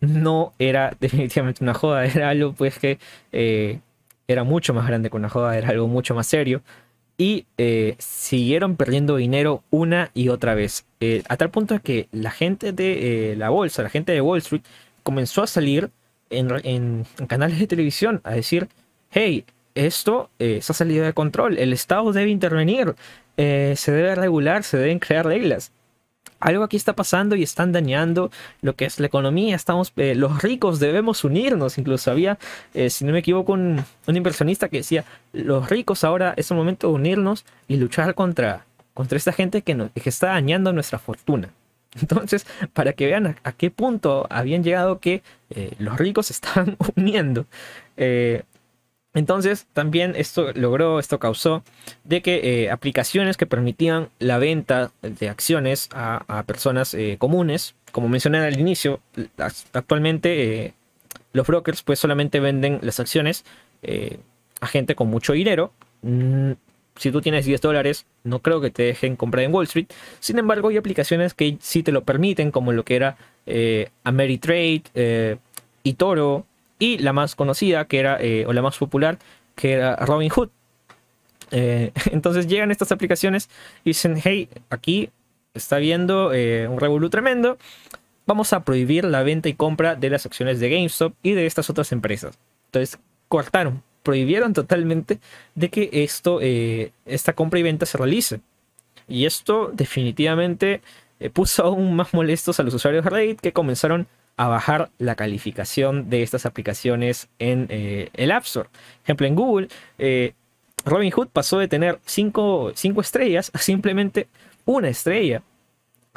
no 0.00 0.54
era 0.58 0.96
definitivamente 1.00 1.62
una 1.62 1.74
joda, 1.74 2.06
era 2.06 2.30
algo 2.30 2.52
pues 2.52 2.78
que 2.78 2.98
eh, 3.32 3.80
era 4.26 4.44
mucho 4.44 4.72
más 4.74 4.86
grande 4.86 5.10
que 5.10 5.16
una 5.16 5.28
joda, 5.28 5.56
era 5.58 5.68
algo 5.68 5.88
mucho 5.88 6.14
más 6.14 6.26
serio. 6.26 6.62
Y 7.18 7.46
eh, 7.58 7.96
siguieron 7.98 8.76
perdiendo 8.76 9.16
dinero 9.16 9.64
una 9.70 10.10
y 10.14 10.28
otra 10.28 10.54
vez. 10.54 10.86
A 11.28 11.36
tal 11.36 11.50
punto 11.50 11.78
que 11.80 12.08
la 12.12 12.30
gente 12.30 12.72
de 12.72 13.34
la 13.36 13.50
bolsa, 13.50 13.82
la 13.82 13.90
gente 13.90 14.12
de 14.12 14.20
Wall 14.20 14.38
Street, 14.38 14.62
comenzó 15.02 15.42
a 15.42 15.46
salir 15.46 15.90
en, 16.30 17.06
canales 17.26 17.58
de 17.58 17.66
televisión 17.66 18.20
a 18.24 18.32
decir, 18.32 18.68
hey, 19.10 19.44
esto 19.74 20.30
eh, 20.38 20.60
se 20.62 20.72
ha 20.72 20.74
salido 20.74 21.04
de 21.04 21.12
control, 21.12 21.58
el 21.58 21.72
Estado 21.72 22.12
debe 22.12 22.30
intervenir. 22.30 22.94
eh, 23.36 23.74
se 23.76 23.92
debe 23.92 24.16
regular, 24.16 24.64
se 24.64 24.76
deben 24.78 24.98
crear 24.98 25.24
reglas. 25.24 25.70
Algo 26.40 26.64
aquí 26.64 26.76
está 26.76 26.92
pasando 26.94 27.36
y 27.36 27.42
están 27.42 27.72
dañando 27.72 28.30
lo 28.62 28.74
que 28.76 28.84
es 28.84 29.00
la 29.00 29.06
economía. 29.06 29.56
Estamos, 29.56 29.92
eh, 29.96 30.14
los 30.14 30.42
ricos 30.42 30.78
debemos 30.80 31.24
unirnos. 31.24 31.78
Incluso 31.78 32.10
había, 32.10 32.38
eh, 32.74 32.90
si 32.90 33.04
no 33.04 33.12
me 33.12 33.20
equivoco, 33.20 33.52
un, 33.52 33.84
un, 34.06 34.16
inversionista 34.16 34.68
que 34.68 34.78
decía: 34.78 35.04
los 35.32 35.68
ricos 35.68 36.04
ahora 36.04 36.34
es 36.36 36.50
el 36.50 36.56
momento 36.56 36.88
de 36.88 36.94
unirnos 36.94 37.44
y 37.68 37.76
luchar 37.76 38.14
contra, 38.14 38.66
contra 38.98 39.16
esta 39.16 39.32
gente 39.32 39.62
que, 39.62 39.76
nos, 39.76 39.90
está 39.94 40.30
dañando 40.30 40.72
nuestra 40.72 40.98
fortuna. 40.98 41.50
Entonces, 42.00 42.48
para 42.72 42.94
que 42.94 43.06
vean 43.06 43.36
a, 43.44 43.52
qué 43.52 43.70
punto 43.70 44.26
habían 44.28 44.64
llegado 44.64 44.98
que 44.98 45.22
eh, 45.50 45.70
los 45.78 45.96
ricos 45.98 46.26
se 46.26 46.32
estaban 46.32 46.76
uniendo. 46.96 47.46
Eh, 47.96 48.42
entonces, 49.14 49.68
también 49.72 50.14
esto 50.16 50.52
logró, 50.52 50.98
esto 50.98 51.20
causó 51.20 51.62
de 52.02 52.22
que 52.22 52.64
eh, 52.64 52.70
aplicaciones 52.72 53.36
que 53.36 53.46
permitían 53.46 54.08
la 54.18 54.38
venta 54.38 54.90
de 55.02 55.28
acciones 55.28 55.88
a, 55.92 56.42
personas 56.44 56.96
comunes, 57.18 57.76
como 57.92 58.08
mencioné 58.08 58.38
al 58.38 58.58
inicio, 58.58 59.00
actualmente 59.72 60.74
los 61.32 61.46
brokers 61.46 61.82
pues 61.82 62.00
solamente 62.00 62.40
venden 62.40 62.80
las 62.82 63.00
acciones 63.00 63.44
a 64.60 64.66
gente 64.66 64.94
con 64.94 65.08
mucho 65.08 65.32
dinero. 65.32 65.72
Si 66.98 67.12
tú 67.12 67.20
tienes 67.20 67.46
10 67.46 67.60
dólares, 67.60 68.06
no 68.24 68.40
creo 68.40 68.60
que 68.60 68.70
te 68.70 68.82
dejen 68.82 69.16
comprar 69.16 69.44
en 69.44 69.54
Wall 69.54 69.64
Street. 69.64 69.86
Sin 70.18 70.38
embargo, 70.38 70.68
hay 70.68 70.76
aplicaciones 70.76 71.32
que 71.32 71.56
sí 71.60 71.82
te 71.82 71.92
lo 71.92 72.02
permiten, 72.02 72.50
como 72.50 72.72
lo 72.72 72.84
que 72.84 72.96
era 72.96 73.16
eh, 73.46 73.90
Ameritrade, 74.04 74.82
eh, 74.94 75.36
Toro 75.96 76.44
y 76.78 76.98
la 76.98 77.14
más 77.14 77.34
conocida, 77.34 77.86
que 77.86 77.98
era, 77.98 78.18
eh, 78.20 78.44
o 78.46 78.52
la 78.52 78.60
más 78.60 78.76
popular, 78.76 79.18
que 79.54 79.72
era 79.72 79.96
Robinhood. 79.96 80.50
Eh, 81.50 81.92
entonces 82.10 82.46
llegan 82.46 82.70
estas 82.70 82.92
aplicaciones 82.92 83.48
y 83.84 83.90
dicen, 83.90 84.20
hey, 84.22 84.48
aquí 84.68 85.10
está 85.54 85.78
viendo 85.78 86.28
un 86.28 86.80
revolú 86.80 87.08
tremendo. 87.10 87.58
Vamos 88.26 88.52
a 88.52 88.64
prohibir 88.64 89.04
la 89.04 89.22
venta 89.22 89.48
y 89.48 89.54
compra 89.54 89.94
de 89.94 90.10
las 90.10 90.26
acciones 90.26 90.60
de 90.60 90.68
GameStop 90.68 91.14
y 91.22 91.32
de 91.32 91.46
estas 91.46 91.70
otras 91.70 91.92
empresas. 91.92 92.38
Entonces 92.66 92.98
cortaron 93.28 93.82
prohibieron 94.08 94.54
totalmente 94.54 95.18
de 95.54 95.68
que 95.68 95.90
esto, 95.92 96.38
eh, 96.40 96.92
esta 97.04 97.34
compra 97.34 97.58
y 97.58 97.62
venta 97.62 97.84
se 97.84 97.98
realice. 97.98 98.40
Y 99.06 99.26
esto 99.26 99.70
definitivamente 99.74 100.80
eh, 101.20 101.28
puso 101.34 101.62
aún 101.64 101.94
más 101.94 102.14
molestos 102.14 102.58
a 102.58 102.62
los 102.62 102.72
usuarios 102.72 103.04
de 103.04 103.10
Reddit 103.10 103.40
que 103.40 103.52
comenzaron 103.52 104.06
a 104.38 104.48
bajar 104.48 104.88
la 104.96 105.14
calificación 105.14 106.08
de 106.08 106.22
estas 106.22 106.46
aplicaciones 106.46 107.28
en 107.38 107.66
eh, 107.68 108.08
el 108.14 108.30
App 108.30 108.44
Store. 108.44 108.70
ejemplo, 109.04 109.26
en 109.26 109.34
Google, 109.34 109.68
Robinhood 110.86 111.28
pasó 111.28 111.58
de 111.58 111.68
tener 111.68 111.98
5 112.06 112.72
estrellas 113.02 113.50
a 113.52 113.58
simplemente 113.58 114.26
una 114.64 114.88
estrella. 114.88 115.42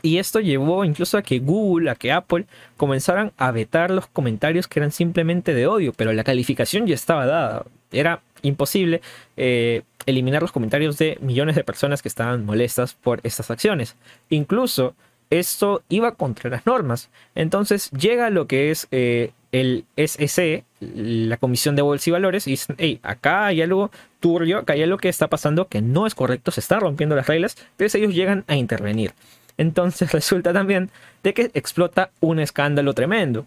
Y 0.01 0.17
esto 0.17 0.39
llevó 0.39 0.85
incluso 0.85 1.17
a 1.17 1.23
que 1.23 1.39
Google, 1.39 1.89
a 1.89 1.95
que 1.95 2.13
Apple 2.13 2.45
comenzaran 2.77 3.33
a 3.35 3.51
vetar 3.51 3.91
los 3.91 4.07
comentarios 4.07 4.69
que 4.69 4.79
eran 4.79 4.91
simplemente 4.91 5.53
de 5.53 5.67
odio, 5.67 5.91
pero 5.93 6.13
la 6.13 6.23
calificación 6.23 6.87
ya 6.87 6.95
estaba 6.95 7.25
dada 7.25 7.65
era 7.91 8.21
imposible 8.41 9.01
eh, 9.37 9.83
eliminar 10.05 10.41
los 10.41 10.51
comentarios 10.51 10.97
de 10.97 11.17
millones 11.21 11.55
de 11.55 11.63
personas 11.63 12.01
que 12.01 12.07
estaban 12.07 12.45
molestas 12.45 12.93
por 12.93 13.19
estas 13.23 13.51
acciones. 13.51 13.95
Incluso 14.29 14.95
esto 15.29 15.81
iba 15.89 16.11
contra 16.13 16.49
las 16.49 16.65
normas. 16.65 17.09
Entonces 17.35 17.89
llega 17.91 18.29
lo 18.29 18.47
que 18.47 18.71
es 18.71 18.87
eh, 18.91 19.31
el 19.51 19.85
SEC, 19.95 20.65
la 20.79 21.37
Comisión 21.37 21.75
de 21.75 21.81
Bolsa 21.81 22.09
y 22.09 22.13
Valores, 22.13 22.47
y 22.47 22.51
dicen, 22.51 22.75
hey, 22.77 22.99
acá 23.01 23.47
hay 23.47 23.61
algo 23.61 23.91
turbio, 24.19 24.59
acá 24.59 24.73
hay 24.73 24.83
algo 24.83 24.97
que 24.97 25.09
está 25.09 25.27
pasando 25.27 25.67
que 25.67 25.81
no 25.81 26.05
es 26.05 26.15
correcto, 26.15 26.51
se 26.51 26.59
están 26.59 26.81
rompiendo 26.81 27.15
las 27.15 27.27
reglas, 27.27 27.57
entonces 27.71 27.95
ellos 27.95 28.13
llegan 28.13 28.43
a 28.47 28.55
intervenir. 28.55 29.13
Entonces 29.57 30.11
resulta 30.13 30.53
también 30.53 30.89
de 31.23 31.33
que 31.33 31.51
explota 31.53 32.11
un 32.19 32.39
escándalo 32.39 32.93
tremendo, 32.93 33.45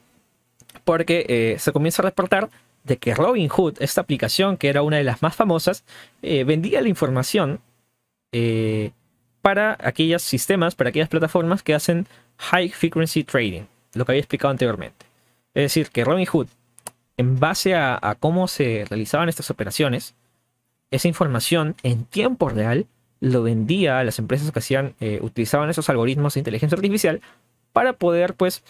porque 0.85 1.27
eh, 1.29 1.57
se 1.59 1.73
comienza 1.73 2.03
a 2.03 2.07
reportar 2.07 2.49
de 2.85 2.99
que 2.99 3.15
Robinhood, 3.15 3.77
esta 3.81 4.03
aplicación 4.03 4.57
que 4.57 4.69
era 4.69 4.83
una 4.83 4.99
de 4.99 5.05
las 5.05 5.23
más 5.23 5.35
famosas, 5.35 5.85
eh, 6.23 6.45
vendía 6.45 6.81
la 6.81 6.89
información 6.89 7.61
eh, 8.33 8.93
para 9.43 9.77
aquellos 9.81 10.23
sistemas, 10.23 10.75
para 10.75 10.91
aquellas 10.91 11.09
plataformas 11.09 11.63
que 11.63 11.75
hacen 11.75 12.07
high 12.37 12.69
frequency 12.69 13.25
trading, 13.25 13.63
lo 13.95 14.05
que 14.05 14.13
había 14.13 14.21
explicado 14.21 14.51
anteriormente. 14.51 15.07
Es 15.55 15.65
decir, 15.65 15.91
que 15.91 16.05
Robinhood, 16.05 16.49
en 17.17 17.39
base 17.39 17.75
a, 17.75 18.17
cómo 18.21 18.49
se 18.49 18.85
realizaban 18.89 19.29
estas 19.29 19.51
operaciones, 19.51 20.15
esa 20.91 21.09
información 21.09 21.77
en 21.83 22.05
tiempo 22.05 22.49
real 22.49 22.87
lo 23.21 23.43
vendía 23.43 23.99
a 23.99 24.05
las 24.05 24.19
empresas 24.19 24.51
que 24.51 24.59
hacían, 24.59 24.95
eh, 25.01 25.21
utilizaban 25.23 25.71
esos 25.71 25.89
algoritmos 25.89 26.35
de 26.35 26.41
inteligencia 26.41 26.77
artificial 26.77 27.21
para 27.73 27.95
poder 27.95 28.35
pues 28.35 28.63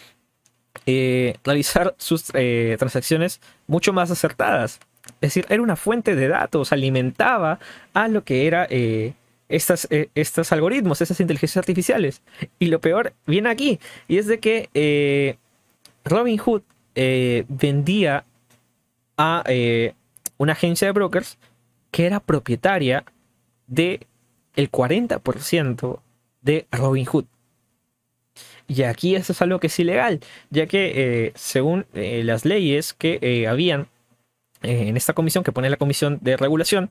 eh, 0.85 1.35
realizar 1.43 1.95
sus 1.97 2.31
eh, 2.33 2.75
transacciones 2.77 3.41
mucho 3.67 3.93
más 3.93 4.11
acertadas. 4.11 4.79
Es 5.21 5.33
decir, 5.33 5.45
era 5.49 5.61
una 5.61 5.75
fuente 5.75 6.15
de 6.15 6.27
datos, 6.27 6.71
alimentaba 6.71 7.59
a 7.93 8.07
lo 8.07 8.23
que 8.23 8.47
era 8.47 8.67
eh, 8.69 9.13
estas, 9.49 9.87
estos 9.89 10.51
algoritmos, 10.51 11.01
estas 11.01 11.19
inteligencias 11.19 11.57
artificiales. 11.57 12.21
Y 12.59 12.67
lo 12.67 12.79
peor 12.81 13.13
viene 13.27 13.49
aquí, 13.49 13.79
y 14.07 14.17
es 14.17 14.27
de 14.27 14.39
que 14.39 15.37
Robinhood 16.03 16.63
vendía 17.47 18.25
a 19.17 19.43
una 20.37 20.53
agencia 20.53 20.87
de 20.87 20.91
brokers 20.91 21.37
que 21.91 22.07
era 22.07 22.19
propietaria 22.19 23.05
de 23.67 24.07
el 24.55 24.71
40% 24.71 25.99
de 26.41 26.67
Robinhood. 26.71 27.25
Y 28.67 28.83
aquí 28.83 29.15
eso 29.15 29.33
es 29.33 29.41
algo 29.41 29.59
que 29.59 29.67
es 29.67 29.79
ilegal, 29.79 30.19
ya 30.49 30.65
que 30.65 30.93
eh, 30.95 31.31
según 31.35 31.85
eh, 31.93 32.23
las 32.23 32.45
leyes 32.45 32.93
que 32.93 33.19
eh, 33.21 33.47
habían 33.47 33.87
en 34.61 34.97
esta 34.97 35.13
comisión, 35.13 35.43
que 35.43 35.51
pone 35.51 35.69
la 35.69 35.77
comisión 35.77 36.17
de 36.21 36.37
regulación, 36.37 36.89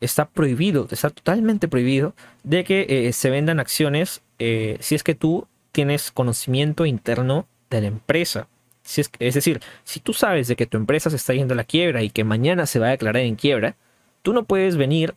está 0.00 0.26
prohibido, 0.26 0.88
está 0.90 1.10
totalmente 1.10 1.68
prohibido 1.68 2.14
de 2.44 2.64
que 2.64 3.10
se 3.12 3.28
vendan 3.28 3.60
acciones 3.60 4.22
si 4.38 4.94
es 4.94 5.02
que 5.02 5.14
tú 5.14 5.46
tienes 5.70 6.12
conocimiento 6.12 6.86
interno 6.86 7.46
de 7.68 7.82
la 7.82 7.88
empresa. 7.88 8.48
Si 8.82 9.02
es, 9.02 9.10
es, 9.18 9.34
decir, 9.34 9.60
si 9.84 10.00
tú 10.00 10.14
sabes 10.14 10.48
de 10.48 10.56
que 10.56 10.64
tu 10.64 10.78
empresa 10.78 11.10
se 11.10 11.16
está 11.16 11.34
yendo 11.34 11.52
a 11.52 11.58
la 11.58 11.64
quiebra 11.64 12.02
y 12.02 12.08
que 12.08 12.24
mañana 12.24 12.64
se 12.64 12.78
va 12.78 12.86
a 12.86 12.90
declarar 12.90 13.22
en 13.22 13.36
quiebra, 13.36 13.76
tú 14.22 14.32
no 14.32 14.44
puedes 14.44 14.76
venir 14.76 15.14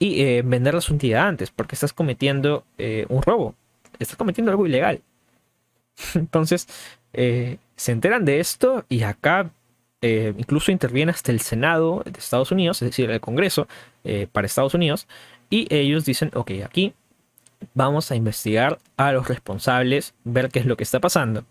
y 0.00 0.42
venderlas 0.42 0.90
un 0.90 0.98
antes 1.14 1.52
porque 1.52 1.76
estás 1.76 1.92
cometiendo 1.92 2.64
un 3.08 3.22
robo, 3.22 3.54
estás 4.00 4.16
cometiendo 4.16 4.50
algo 4.50 4.66
ilegal. 4.66 5.00
Entonces, 6.14 6.68
eh, 7.12 7.58
se 7.76 7.92
enteran 7.92 8.24
de 8.24 8.40
esto 8.40 8.84
y 8.88 9.02
acá 9.02 9.50
eh, 10.02 10.34
incluso 10.36 10.70
interviene 10.70 11.12
hasta 11.12 11.32
el 11.32 11.40
Senado 11.40 12.02
de 12.04 12.18
Estados 12.18 12.52
Unidos, 12.52 12.82
es 12.82 12.90
decir, 12.90 13.10
el 13.10 13.20
Congreso 13.20 13.66
eh, 14.04 14.26
para 14.30 14.46
Estados 14.46 14.74
Unidos, 14.74 15.06
y 15.50 15.72
ellos 15.74 16.04
dicen, 16.04 16.30
ok, 16.34 16.52
aquí 16.64 16.94
vamos 17.74 18.10
a 18.10 18.16
investigar 18.16 18.78
a 18.96 19.12
los 19.12 19.28
responsables, 19.28 20.14
ver 20.24 20.50
qué 20.50 20.58
es 20.58 20.66
lo 20.66 20.76
que 20.76 20.84
está 20.84 21.00
pasando. 21.00 21.44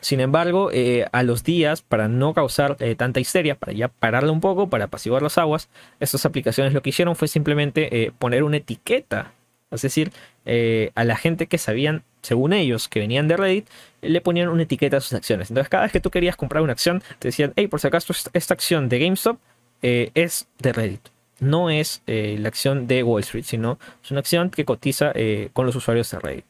Sin 0.00 0.20
embargo, 0.20 0.70
a 1.12 1.22
los 1.22 1.44
días, 1.44 1.82
para 1.82 2.08
no 2.08 2.32
causar 2.32 2.76
tanta 2.96 3.20
histeria, 3.20 3.54
para 3.54 3.72
ya 3.72 3.88
pararle 3.88 4.30
un 4.30 4.40
poco, 4.40 4.70
para 4.70 4.86
apaciguar 4.86 5.20
las 5.20 5.36
aguas, 5.36 5.68
estas 6.00 6.24
aplicaciones 6.24 6.72
lo 6.72 6.80
que 6.80 6.88
hicieron 6.88 7.16
fue 7.16 7.28
simplemente 7.28 8.10
poner 8.18 8.42
una 8.42 8.56
etiqueta 8.56 9.34
es 9.70 9.82
decir, 9.82 10.12
eh, 10.46 10.90
a 10.94 11.04
la 11.04 11.16
gente 11.16 11.46
que 11.46 11.58
sabían, 11.58 12.02
según 12.22 12.52
ellos, 12.52 12.88
que 12.88 13.00
venían 13.00 13.28
de 13.28 13.36
Reddit, 13.36 13.68
le 14.00 14.20
ponían 14.20 14.48
una 14.48 14.62
etiqueta 14.62 14.96
a 14.96 15.00
sus 15.00 15.12
acciones. 15.12 15.50
Entonces, 15.50 15.68
cada 15.68 15.84
vez 15.84 15.92
que 15.92 16.00
tú 16.00 16.10
querías 16.10 16.36
comprar 16.36 16.62
una 16.62 16.72
acción, 16.72 17.02
te 17.18 17.28
decían, 17.28 17.52
hey, 17.56 17.66
por 17.68 17.80
si 17.80 17.86
acaso 17.86 18.14
esta 18.32 18.54
acción 18.54 18.88
de 18.88 18.98
GameStop 18.98 19.38
eh, 19.82 20.10
es 20.14 20.48
de 20.58 20.72
Reddit. 20.72 21.08
No 21.40 21.70
es 21.70 22.02
eh, 22.06 22.36
la 22.38 22.48
acción 22.48 22.86
de 22.86 23.02
Wall 23.02 23.20
Street, 23.20 23.44
sino 23.44 23.78
es 24.02 24.10
una 24.10 24.20
acción 24.20 24.50
que 24.50 24.64
cotiza 24.64 25.12
con 25.52 25.66
los 25.66 25.74
usuarios 25.76 26.10
de 26.10 26.18
Reddit. 26.18 26.44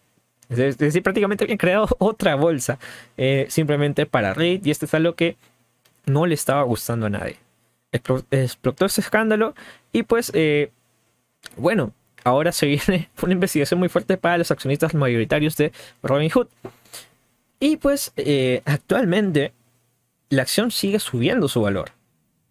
Es 0.49 0.79
decir, 0.79 1.03
prácticamente 1.03 1.45
habían 1.45 1.59
creado 1.59 1.89
otra 1.99 2.35
bolsa 2.35 2.79
simplemente 3.49 4.07
para 4.07 4.35
Reddit 4.35 4.67
y 4.67 4.71
esto 4.73 4.87
es 4.87 4.95
algo 4.95 5.15
que 5.15 5.37
no 6.07 6.27
le 6.27 6.35
estaba 6.35 6.63
gustando 6.63 7.07
a 7.07 7.11
nadie. 7.11 7.37
Explotó 7.93 8.87
ese 8.87 9.01
escándalo 9.01 9.55
y 9.93 10.03
pues, 10.03 10.33
bueno, 11.57 11.93
ahora 12.25 12.53
se 12.53 12.67
viene 12.67 13.09
una 13.23 13.33
investigación 13.33 13.81
muy 13.81 13.89
fuerte 13.89 14.17
para 14.17 14.39
los 14.39 14.51
accionistas 14.51 14.95
mayoritarios 14.95 15.57
de 15.57 15.73
Robinhood. 16.03 16.49
Y 17.59 17.77
pues 17.77 18.13
eh, 18.17 18.63
actualmente 18.65 19.53
la 20.31 20.43
acción 20.43 20.71
sigue 20.71 20.99
subiendo 20.99 21.49
su 21.49 21.61
valor. 21.61 21.93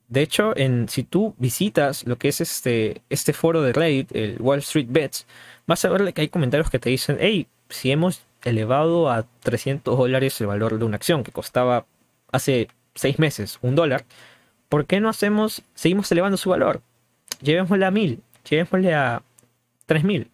De 0.10 0.22
hecho, 0.22 0.54
si 0.88 1.04
tú 1.04 1.36
visitas 1.38 2.06
lo 2.08 2.18
que 2.18 2.30
es 2.30 2.42
este, 2.42 3.04
este 3.10 3.32
foro 3.32 3.62
de 3.62 3.74
Reddit, 3.74 4.16
el 4.16 4.38
Wall 4.42 4.60
Street 4.60 4.88
Bets, 4.90 5.28
vas 5.68 5.86
a 5.86 5.90
ver 5.90 6.14
que 6.14 6.22
hay 6.22 6.30
comentarios 6.30 6.72
que 6.72 6.80
te 6.80 6.90
dicen, 6.90 7.18
hey, 7.20 7.48
si 7.70 7.92
hemos 7.92 8.24
elevado 8.44 9.10
a 9.12 9.28
300 9.42 9.98
dólares 9.98 10.42
el 10.42 10.48
valor 10.48 10.80
de 10.80 10.86
una 10.86 10.96
acción 10.96 11.24
que 11.24 11.32
costaba 11.32 11.86
hace 12.32 12.70
6 12.96 13.20
meses 13.20 13.60
un 13.62 13.76
dólar, 13.76 14.04
¿por 14.68 14.88
qué 14.88 15.00
no 15.00 15.10
hacemos, 15.10 15.62
seguimos 15.76 16.12
elevando 16.12 16.38
su 16.38 16.50
valor? 16.50 16.82
Llevémosle 17.42 17.86
a 17.86 17.92
1000, 17.92 18.22
llevémosle 18.50 18.96
a 18.96 19.22
3000. 19.90 20.30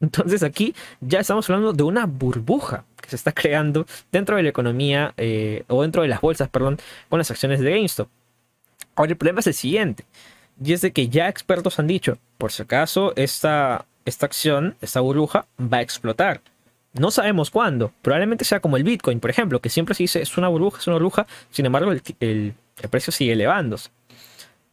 Entonces 0.00 0.42
aquí 0.42 0.74
ya 1.00 1.20
estamos 1.20 1.48
hablando 1.48 1.72
de 1.72 1.82
una 1.82 2.06
burbuja 2.06 2.84
que 3.00 3.10
se 3.10 3.16
está 3.16 3.32
creando 3.32 3.86
dentro 4.10 4.36
de 4.36 4.42
la 4.42 4.48
economía 4.48 5.12
eh, 5.16 5.64
o 5.68 5.82
dentro 5.82 6.02
de 6.02 6.08
las 6.08 6.20
bolsas, 6.20 6.48
perdón, 6.48 6.78
con 7.08 7.18
las 7.18 7.30
acciones 7.30 7.60
de 7.60 7.70
GameStop. 7.70 8.08
Ahora 8.94 9.12
el 9.12 9.16
problema 9.16 9.40
es 9.40 9.46
el 9.46 9.54
siguiente, 9.54 10.04
y 10.62 10.72
es 10.72 10.80
de 10.80 10.92
que 10.92 11.08
ya 11.08 11.28
expertos 11.28 11.78
han 11.78 11.86
dicho, 11.86 12.18
por 12.36 12.50
si 12.50 12.62
acaso 12.62 13.12
esta, 13.16 13.86
esta 14.04 14.26
acción, 14.26 14.76
esta 14.80 15.00
burbuja 15.00 15.46
va 15.60 15.78
a 15.78 15.82
explotar. 15.82 16.40
No 16.94 17.10
sabemos 17.10 17.50
cuándo, 17.50 17.92
probablemente 18.02 18.44
sea 18.44 18.60
como 18.60 18.76
el 18.76 18.82
Bitcoin, 18.82 19.20
por 19.20 19.30
ejemplo, 19.30 19.60
que 19.60 19.68
siempre 19.68 19.94
se 19.94 20.04
dice 20.04 20.22
es 20.22 20.36
una 20.38 20.48
burbuja, 20.48 20.78
es 20.80 20.86
una 20.86 20.96
burbuja, 20.96 21.26
sin 21.50 21.66
embargo 21.66 21.92
el, 21.92 22.02
el 22.20 22.54
precio 22.90 23.12
sigue 23.12 23.32
elevándose. 23.32 23.90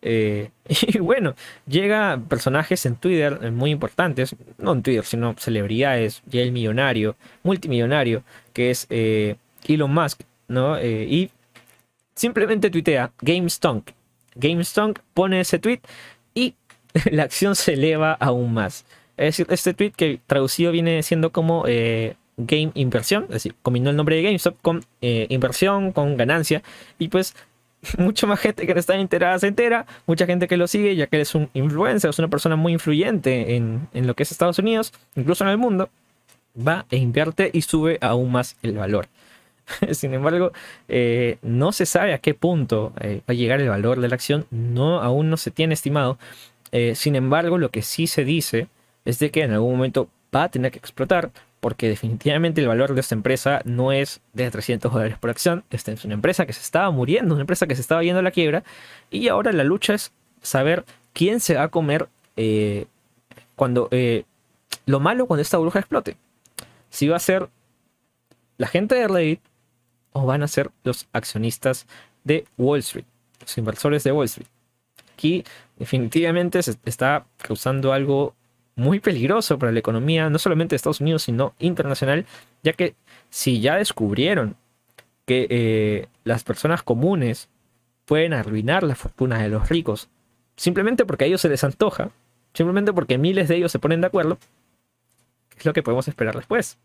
Eh, 0.07 0.51
y 0.69 0.99
bueno, 0.99 1.35
llega 1.67 2.21
personajes 2.29 2.85
en 2.85 2.95
Twitter 2.95 3.39
eh, 3.41 3.49
muy 3.49 3.71
importantes, 3.71 4.35
no 4.59 4.73
en 4.73 4.83
Twitter, 4.83 5.03
sino 5.03 5.35
celebridades, 5.37 6.21
ya 6.27 6.41
el 6.41 6.51
millonario, 6.51 7.17
multimillonario, 7.41 8.23
que 8.53 8.69
es 8.69 8.85
eh, 8.91 9.35
Elon 9.67 9.91
Musk, 9.91 10.21
¿no? 10.47 10.79
y 10.81 11.31
simplemente 12.13 12.69
tuitea 12.69 13.11
GameStonk. 13.19 13.89
GameStonk 14.35 14.99
pone 15.15 15.39
ese 15.39 15.57
tweet 15.57 15.79
y 16.35 16.53
la 17.11 17.23
acción 17.23 17.55
se 17.55 17.73
eleva 17.73 18.13
aún 18.13 18.53
más. 18.53 18.85
Es 19.17 19.37
decir, 19.37 19.47
este 19.49 19.73
tweet 19.73 19.91
que 19.91 20.19
traducido 20.27 20.71
viene 20.71 21.01
siendo 21.01 21.31
como 21.31 21.63
game 22.37 22.71
inversión, 22.75 23.23
es 23.23 23.29
decir, 23.29 23.55
combinó 23.63 23.89
el 23.89 23.95
nombre 23.95 24.17
de 24.17 24.23
GameStop 24.23 24.61
con 24.61 24.83
inversión, 25.01 25.93
con 25.93 26.15
ganancia, 26.15 26.61
y 26.99 27.07
pues 27.07 27.33
mucha 27.97 28.27
más 28.27 28.39
gente 28.39 28.65
que 28.65 28.73
está 28.77 28.95
enterada 28.95 29.39
se 29.39 29.47
entera, 29.47 29.85
mucha 30.05 30.25
gente 30.25 30.47
que 30.47 30.57
lo 30.57 30.67
sigue, 30.67 30.95
ya 30.95 31.07
que 31.07 31.17
él 31.17 31.21
es 31.23 31.35
un 31.35 31.49
influencer, 31.53 32.09
es 32.09 32.19
una 32.19 32.27
persona 32.27 32.55
muy 32.55 32.73
influyente 32.73 33.55
en, 33.55 33.87
lo 33.93 34.13
que 34.13 34.23
es 34.23 34.31
Estados 34.31 34.59
Unidos, 34.59 34.93
incluso 35.15 35.43
en 35.43 35.51
el 35.51 35.57
mundo, 35.57 35.89
va 36.55 36.85
e 36.89 36.97
invierte 36.97 37.49
y 37.53 37.61
sube 37.61 37.97
aún 38.01 38.31
más 38.31 38.57
el 38.63 38.73
valor. 38.73 39.07
Sin 39.91 40.13
embargo, 40.13 40.51
eh, 40.87 41.37
no 41.41 41.71
se 41.71 41.85
sabe 41.85 42.13
a 42.13 42.19
qué 42.19 42.33
punto 42.33 42.93
eh, 42.99 43.21
va 43.27 43.31
a 43.31 43.33
llegar 43.33 43.61
el 43.61 43.69
valor 43.69 43.99
de 43.99 44.09
la 44.09 44.15
acción, 44.15 44.45
no, 44.51 45.01
aún 45.01 45.29
no 45.29 45.37
se 45.37 45.51
tiene 45.51 45.73
estimado. 45.73 46.17
Eh, 46.71 46.95
sin 46.95 47.15
embargo, 47.15 47.57
lo 47.57 47.69
que 47.69 47.81
sí 47.81 48.07
se 48.07 48.25
dice 48.25 48.67
es 49.05 49.19
de 49.19 49.31
que 49.31 49.43
en 49.43 49.51
algún 49.51 49.71
momento 49.75 50.09
va 50.35 50.43
a 50.43 50.49
tener 50.49 50.71
que 50.71 50.79
explotar 50.79 51.31
porque 51.65 51.89
definitivamente 51.89 52.61
el 52.61 52.67
valor 52.67 52.93
de 52.93 53.01
esta 53.01 53.15
empresa 53.15 53.63
no 53.65 53.91
es 53.91 54.21
de 54.33 54.51
300 54.51 54.93
dólares 54.93 55.17
por 55.17 55.31
acción. 55.31 55.63
Esta 55.71 55.93
es 55.93 56.05
una 56.05 56.13
empresa 56.13 56.45
que 56.45 56.53
se 56.53 56.61
estaba 56.61 56.91
muriendo, 56.91 57.33
una 57.33 57.41
empresa 57.41 57.65
que 57.65 57.73
se 57.73 57.81
estaba 57.81 58.03
yendo 58.03 58.19
a 58.19 58.21
la 58.21 58.29
quiebra. 58.29 58.63
Y 59.09 59.29
ahora 59.29 59.51
la 59.51 59.63
lucha 59.63 59.95
es 59.95 60.11
saber 60.43 60.85
quién 61.13 61.39
se 61.39 61.55
va 61.55 61.63
a 61.63 61.67
comer 61.69 62.07
eh, 62.37 62.85
cuando... 63.55 63.87
Eh, 63.89 64.25
lo 64.85 64.99
malo 64.99 65.25
cuando 65.25 65.41
esta 65.41 65.57
bruja 65.57 65.79
explote. 65.79 66.17
Si 66.91 67.07
va 67.07 67.15
a 67.15 67.19
ser 67.19 67.49
la 68.59 68.67
gente 68.67 68.93
de 68.93 69.07
Reddit 69.07 69.39
o 70.11 70.23
van 70.23 70.43
a 70.43 70.47
ser 70.47 70.69
los 70.83 71.07
accionistas 71.13 71.87
de 72.23 72.45
Wall 72.59 72.81
Street, 72.81 73.05
los 73.41 73.57
inversores 73.57 74.03
de 74.03 74.11
Wall 74.11 74.25
Street. 74.25 74.49
Aquí 75.15 75.43
definitivamente 75.79 76.61
se 76.61 76.75
está 76.85 77.25
causando 77.39 77.91
algo 77.91 78.35
muy 78.75 78.99
peligroso 78.99 79.57
para 79.57 79.71
la 79.71 79.79
economía, 79.79 80.29
no 80.29 80.37
solamente 80.37 80.73
de 80.73 80.77
Estados 80.77 81.01
Unidos, 81.01 81.23
sino 81.23 81.53
internacional, 81.59 82.25
ya 82.63 82.73
que 82.73 82.95
si 83.29 83.61
ya 83.61 83.75
descubrieron 83.75 84.55
que 85.25 85.47
eh, 85.49 86.07
las 86.23 86.43
personas 86.43 86.83
comunes 86.83 87.49
pueden 88.05 88.33
arruinar 88.33 88.83
la 88.83 88.95
fortuna 88.95 89.41
de 89.41 89.49
los 89.49 89.69
ricos, 89.69 90.09
simplemente 90.57 91.05
porque 91.05 91.23
a 91.23 91.27
ellos 91.27 91.41
se 91.41 91.49
les 91.49 91.63
antoja, 91.63 92.11
simplemente 92.53 92.93
porque 92.93 93.17
miles 93.17 93.47
de 93.47 93.55
ellos 93.55 93.71
se 93.71 93.79
ponen 93.79 94.01
de 94.01 94.07
acuerdo, 94.07 94.37
¿qué 95.49 95.59
es 95.59 95.65
lo 95.65 95.73
que 95.73 95.81
podemos 95.81 96.07
esperar 96.07 96.35
después? 96.35 96.77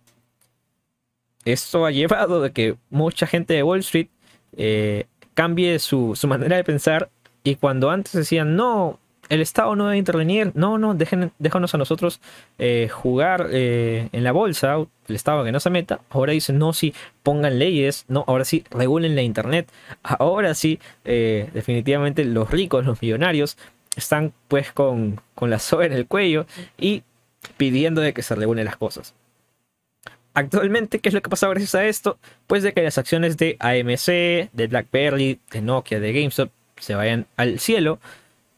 Esto 1.44 1.86
ha 1.86 1.90
llevado 1.90 2.44
a 2.44 2.50
que 2.50 2.76
mucha 2.88 3.26
gente 3.26 3.54
de 3.54 3.62
Wall 3.62 3.80
Street 3.80 4.08
eh, 4.56 5.06
cambie 5.34 5.78
su, 5.78 6.14
su 6.14 6.28
manera 6.28 6.56
de 6.56 6.64
pensar 6.64 7.10
y 7.42 7.56
cuando 7.56 7.90
antes 7.90 8.12
decían, 8.12 8.56
no, 8.56 8.99
el 9.30 9.40
Estado 9.40 9.74
no 9.76 9.86
debe 9.86 9.96
intervenir, 9.96 10.50
no, 10.54 10.76
no, 10.76 10.94
dejen, 10.94 11.32
déjanos 11.38 11.72
a 11.74 11.78
nosotros 11.78 12.20
eh, 12.58 12.88
jugar 12.90 13.46
eh, 13.50 14.08
en 14.12 14.24
la 14.24 14.32
bolsa, 14.32 14.74
el 14.74 15.14
Estado 15.14 15.44
que 15.44 15.52
no 15.52 15.60
se 15.60 15.70
meta, 15.70 16.00
ahora 16.10 16.32
dicen, 16.32 16.58
no, 16.58 16.72
sí, 16.72 16.92
pongan 17.22 17.58
leyes, 17.58 18.04
no, 18.08 18.24
ahora 18.26 18.44
sí, 18.44 18.64
regulen 18.70 19.14
la 19.14 19.22
Internet, 19.22 19.70
ahora 20.02 20.54
sí, 20.54 20.80
eh, 21.04 21.48
definitivamente 21.54 22.24
los 22.24 22.50
ricos, 22.50 22.84
los 22.84 23.00
millonarios, 23.00 23.56
están 23.96 24.32
pues 24.48 24.72
con, 24.72 25.20
con 25.36 25.48
la 25.48 25.60
soga 25.60 25.86
en 25.86 25.92
el 25.92 26.06
cuello 26.06 26.46
y 26.76 27.04
pidiendo 27.56 28.00
de 28.00 28.12
que 28.12 28.22
se 28.22 28.34
regulen 28.34 28.64
las 28.64 28.76
cosas. 28.76 29.14
Actualmente, 30.34 30.98
¿qué 30.98 31.08
es 31.08 31.14
lo 31.14 31.22
que 31.22 31.30
pasa 31.30 31.48
gracias 31.48 31.74
a 31.76 31.86
esto? 31.86 32.18
Pues 32.48 32.62
de 32.64 32.72
que 32.72 32.82
las 32.82 32.98
acciones 32.98 33.36
de 33.36 33.56
AMC, 33.60 34.50
de 34.52 34.66
BlackBerry, 34.68 35.40
de 35.52 35.60
Nokia, 35.60 36.00
de 36.00 36.12
GameStop 36.12 36.50
se 36.78 36.94
vayan 36.94 37.26
al 37.36 37.60
cielo 37.60 38.00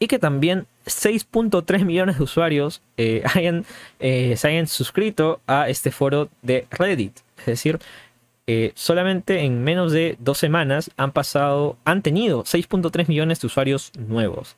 y 0.03 0.07
que 0.07 0.19
también 0.19 0.67
6.3 0.85 1.85
millones 1.85 2.17
de 2.17 2.23
usuarios 2.25 2.81
eh, 2.97 3.23
hayan, 3.33 3.65
eh, 4.01 4.35
se 4.35 4.49
hayan 4.49 4.67
suscrito 4.67 5.39
a 5.47 5.69
este 5.69 5.91
foro 5.91 6.27
de 6.41 6.67
Reddit. 6.71 7.19
Es 7.39 7.45
decir, 7.45 7.79
eh, 8.45 8.73
solamente 8.75 9.43
en 9.45 9.63
menos 9.63 9.93
de 9.93 10.17
dos 10.19 10.37
semanas 10.37 10.91
han 10.97 11.13
pasado, 11.13 11.77
han 11.85 12.01
tenido 12.01 12.43
6.3 12.43 13.07
millones 13.07 13.39
de 13.39 13.47
usuarios 13.47 13.93
nuevos. 13.97 14.57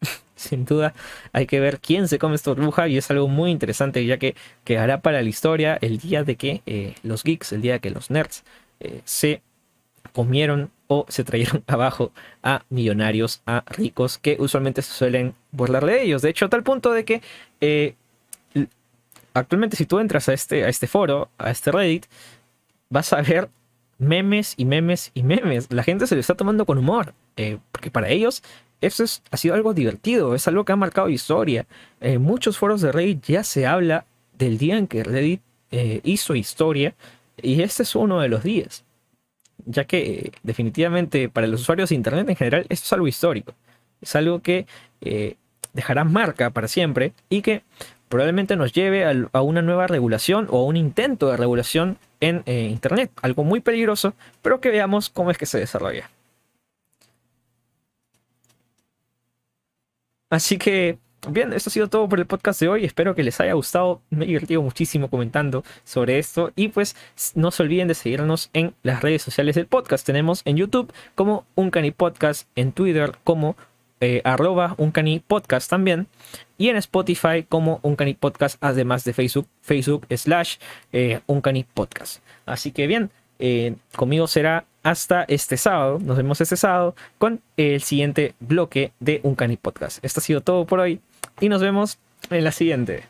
Sin 0.34 0.64
duda 0.64 0.92
hay 1.32 1.46
que 1.46 1.60
ver 1.60 1.78
quién 1.78 2.08
se 2.08 2.18
come 2.18 2.34
esta 2.34 2.50
burbuja 2.50 2.88
y 2.88 2.96
es 2.96 3.08
algo 3.12 3.28
muy 3.28 3.52
interesante 3.52 4.04
ya 4.04 4.16
que 4.16 4.34
quedará 4.64 5.02
para 5.02 5.22
la 5.22 5.28
historia 5.28 5.78
el 5.80 5.98
día 5.98 6.24
de 6.24 6.34
que 6.34 6.96
los 7.04 7.22
geeks, 7.22 7.52
el 7.52 7.62
día 7.62 7.74
de 7.74 7.80
que 7.80 7.90
los 7.90 8.10
nerds 8.10 8.42
se 9.04 9.40
comieron 10.12 10.70
o 10.88 11.06
se 11.08 11.22
trajeron 11.22 11.62
abajo 11.68 12.12
a 12.42 12.64
millonarios, 12.70 13.42
a 13.46 13.64
ricos, 13.68 14.18
que 14.18 14.36
usualmente 14.40 14.82
se 14.82 14.92
suelen 14.92 15.34
burlar 15.52 15.86
de 15.86 16.02
ellos. 16.02 16.22
De 16.22 16.30
hecho, 16.30 16.46
a 16.46 16.48
tal 16.48 16.62
punto 16.62 16.92
de 16.92 17.04
que 17.04 17.22
eh, 17.60 17.94
actualmente 19.34 19.76
si 19.76 19.86
tú 19.86 20.00
entras 20.00 20.28
a 20.28 20.32
este, 20.32 20.64
a 20.64 20.68
este 20.68 20.86
foro, 20.86 21.30
a 21.38 21.50
este 21.50 21.70
Reddit, 21.70 22.06
vas 22.90 23.12
a 23.12 23.22
ver 23.22 23.48
memes 23.98 24.54
y 24.56 24.64
memes 24.64 25.10
y 25.14 25.22
memes. 25.22 25.70
La 25.70 25.82
gente 25.82 26.06
se 26.06 26.14
lo 26.14 26.20
está 26.20 26.34
tomando 26.34 26.66
con 26.66 26.78
humor, 26.78 27.14
eh, 27.36 27.58
porque 27.72 27.90
para 27.90 28.08
ellos 28.08 28.42
eso 28.80 29.04
es, 29.04 29.22
ha 29.30 29.36
sido 29.36 29.54
algo 29.54 29.74
divertido, 29.74 30.34
es 30.34 30.46
algo 30.48 30.64
que 30.64 30.72
ha 30.72 30.76
marcado 30.76 31.08
historia. 31.08 31.66
En 32.00 32.22
muchos 32.22 32.58
foros 32.58 32.80
de 32.80 32.92
Reddit 32.92 33.24
ya 33.24 33.44
se 33.44 33.66
habla 33.66 34.06
del 34.38 34.56
día 34.58 34.78
en 34.78 34.86
que 34.86 35.04
Reddit 35.04 35.42
eh, 35.70 36.00
hizo 36.04 36.34
historia 36.34 36.94
y 37.40 37.62
este 37.62 37.82
es 37.82 37.94
uno 37.94 38.20
de 38.20 38.28
los 38.28 38.42
días 38.42 38.84
ya 39.66 39.84
que 39.84 39.98
eh, 39.98 40.32
definitivamente 40.42 41.28
para 41.28 41.46
los 41.46 41.62
usuarios 41.62 41.90
de 41.90 41.94
Internet 41.94 42.28
en 42.28 42.36
general 42.36 42.66
esto 42.68 42.84
es 42.84 42.92
algo 42.92 43.08
histórico. 43.08 43.54
Es 44.00 44.14
algo 44.16 44.40
que 44.40 44.66
eh, 45.00 45.36
dejará 45.72 46.04
marca 46.04 46.50
para 46.50 46.68
siempre 46.68 47.12
y 47.28 47.42
que 47.42 47.62
probablemente 48.08 48.56
nos 48.56 48.72
lleve 48.72 49.04
a, 49.04 49.42
una 49.42 49.62
nueva 49.62 49.86
regulación 49.86 50.46
o 50.50 50.58
a 50.60 50.64
un 50.64 50.76
intento 50.76 51.30
de 51.30 51.36
regulación 51.36 51.98
en 52.20 52.42
eh, 52.46 52.68
Internet. 52.70 53.10
Algo 53.22 53.44
muy 53.44 53.60
peligroso, 53.60 54.14
pero 54.42 54.60
que 54.60 54.70
veamos 54.70 55.10
cómo 55.10 55.30
es 55.30 55.38
que 55.38 55.46
se 55.46 55.58
desarrolla. 55.58 56.10
Así 60.30 60.58
que 60.58 60.98
Bien, 61.26 61.52
esto 61.52 61.68
ha 61.68 61.72
sido 61.72 61.88
todo 61.88 62.08
por 62.08 62.20
el 62.20 62.26
podcast 62.26 62.60
de 62.60 62.68
hoy. 62.68 62.84
Espero 62.84 63.14
que 63.14 63.24
les 63.24 63.40
haya 63.40 63.54
gustado. 63.54 64.00
Me 64.08 64.24
he 64.24 64.28
divertido 64.28 64.62
muchísimo 64.62 65.10
comentando 65.10 65.64
sobre 65.82 66.18
esto. 66.18 66.52
Y 66.54 66.68
pues 66.68 66.94
no 67.34 67.50
se 67.50 67.64
olviden 67.64 67.88
de 67.88 67.94
seguirnos 67.94 68.50
en 68.52 68.74
las 68.84 69.02
redes 69.02 69.22
sociales 69.22 69.56
del 69.56 69.66
podcast. 69.66 70.06
Tenemos 70.06 70.42
en 70.44 70.56
YouTube 70.56 70.92
como 71.16 71.44
Uncani 71.56 71.90
Podcast, 71.90 72.48
en 72.54 72.70
Twitter 72.70 73.12
como 73.24 73.56
eh, 74.00 74.22
arroba 74.24 74.76
Uncani 74.78 75.18
Podcast 75.18 75.68
también. 75.68 76.06
Y 76.56 76.68
en 76.68 76.76
Spotify 76.76 77.44
como 77.46 77.80
Uncani 77.82 78.14
Podcast, 78.14 78.56
además 78.60 79.02
de 79.02 79.12
Facebook, 79.12 79.48
Facebook 79.60 80.06
slash 80.16 80.56
eh, 80.92 81.20
Podcast. 81.74 82.22
Así 82.46 82.70
que 82.70 82.86
bien, 82.86 83.10
eh, 83.40 83.74
conmigo 83.96 84.28
será 84.28 84.66
hasta 84.84 85.24
este 85.24 85.56
sábado. 85.56 85.98
Nos 86.00 86.16
vemos 86.16 86.40
este 86.40 86.56
sábado 86.56 86.94
con 87.18 87.40
el 87.56 87.82
siguiente 87.82 88.34
bloque 88.40 88.92
de 89.00 89.20
Uncani 89.24 89.56
Podcast. 89.56 90.02
Esto 90.04 90.20
ha 90.20 90.22
sido 90.22 90.40
todo 90.40 90.64
por 90.64 90.80
hoy 90.80 91.00
y 91.40 91.48
nos 91.48 91.62
vemos 91.62 91.98
en 92.30 92.44
la 92.44 92.52
siguiente. 92.52 93.04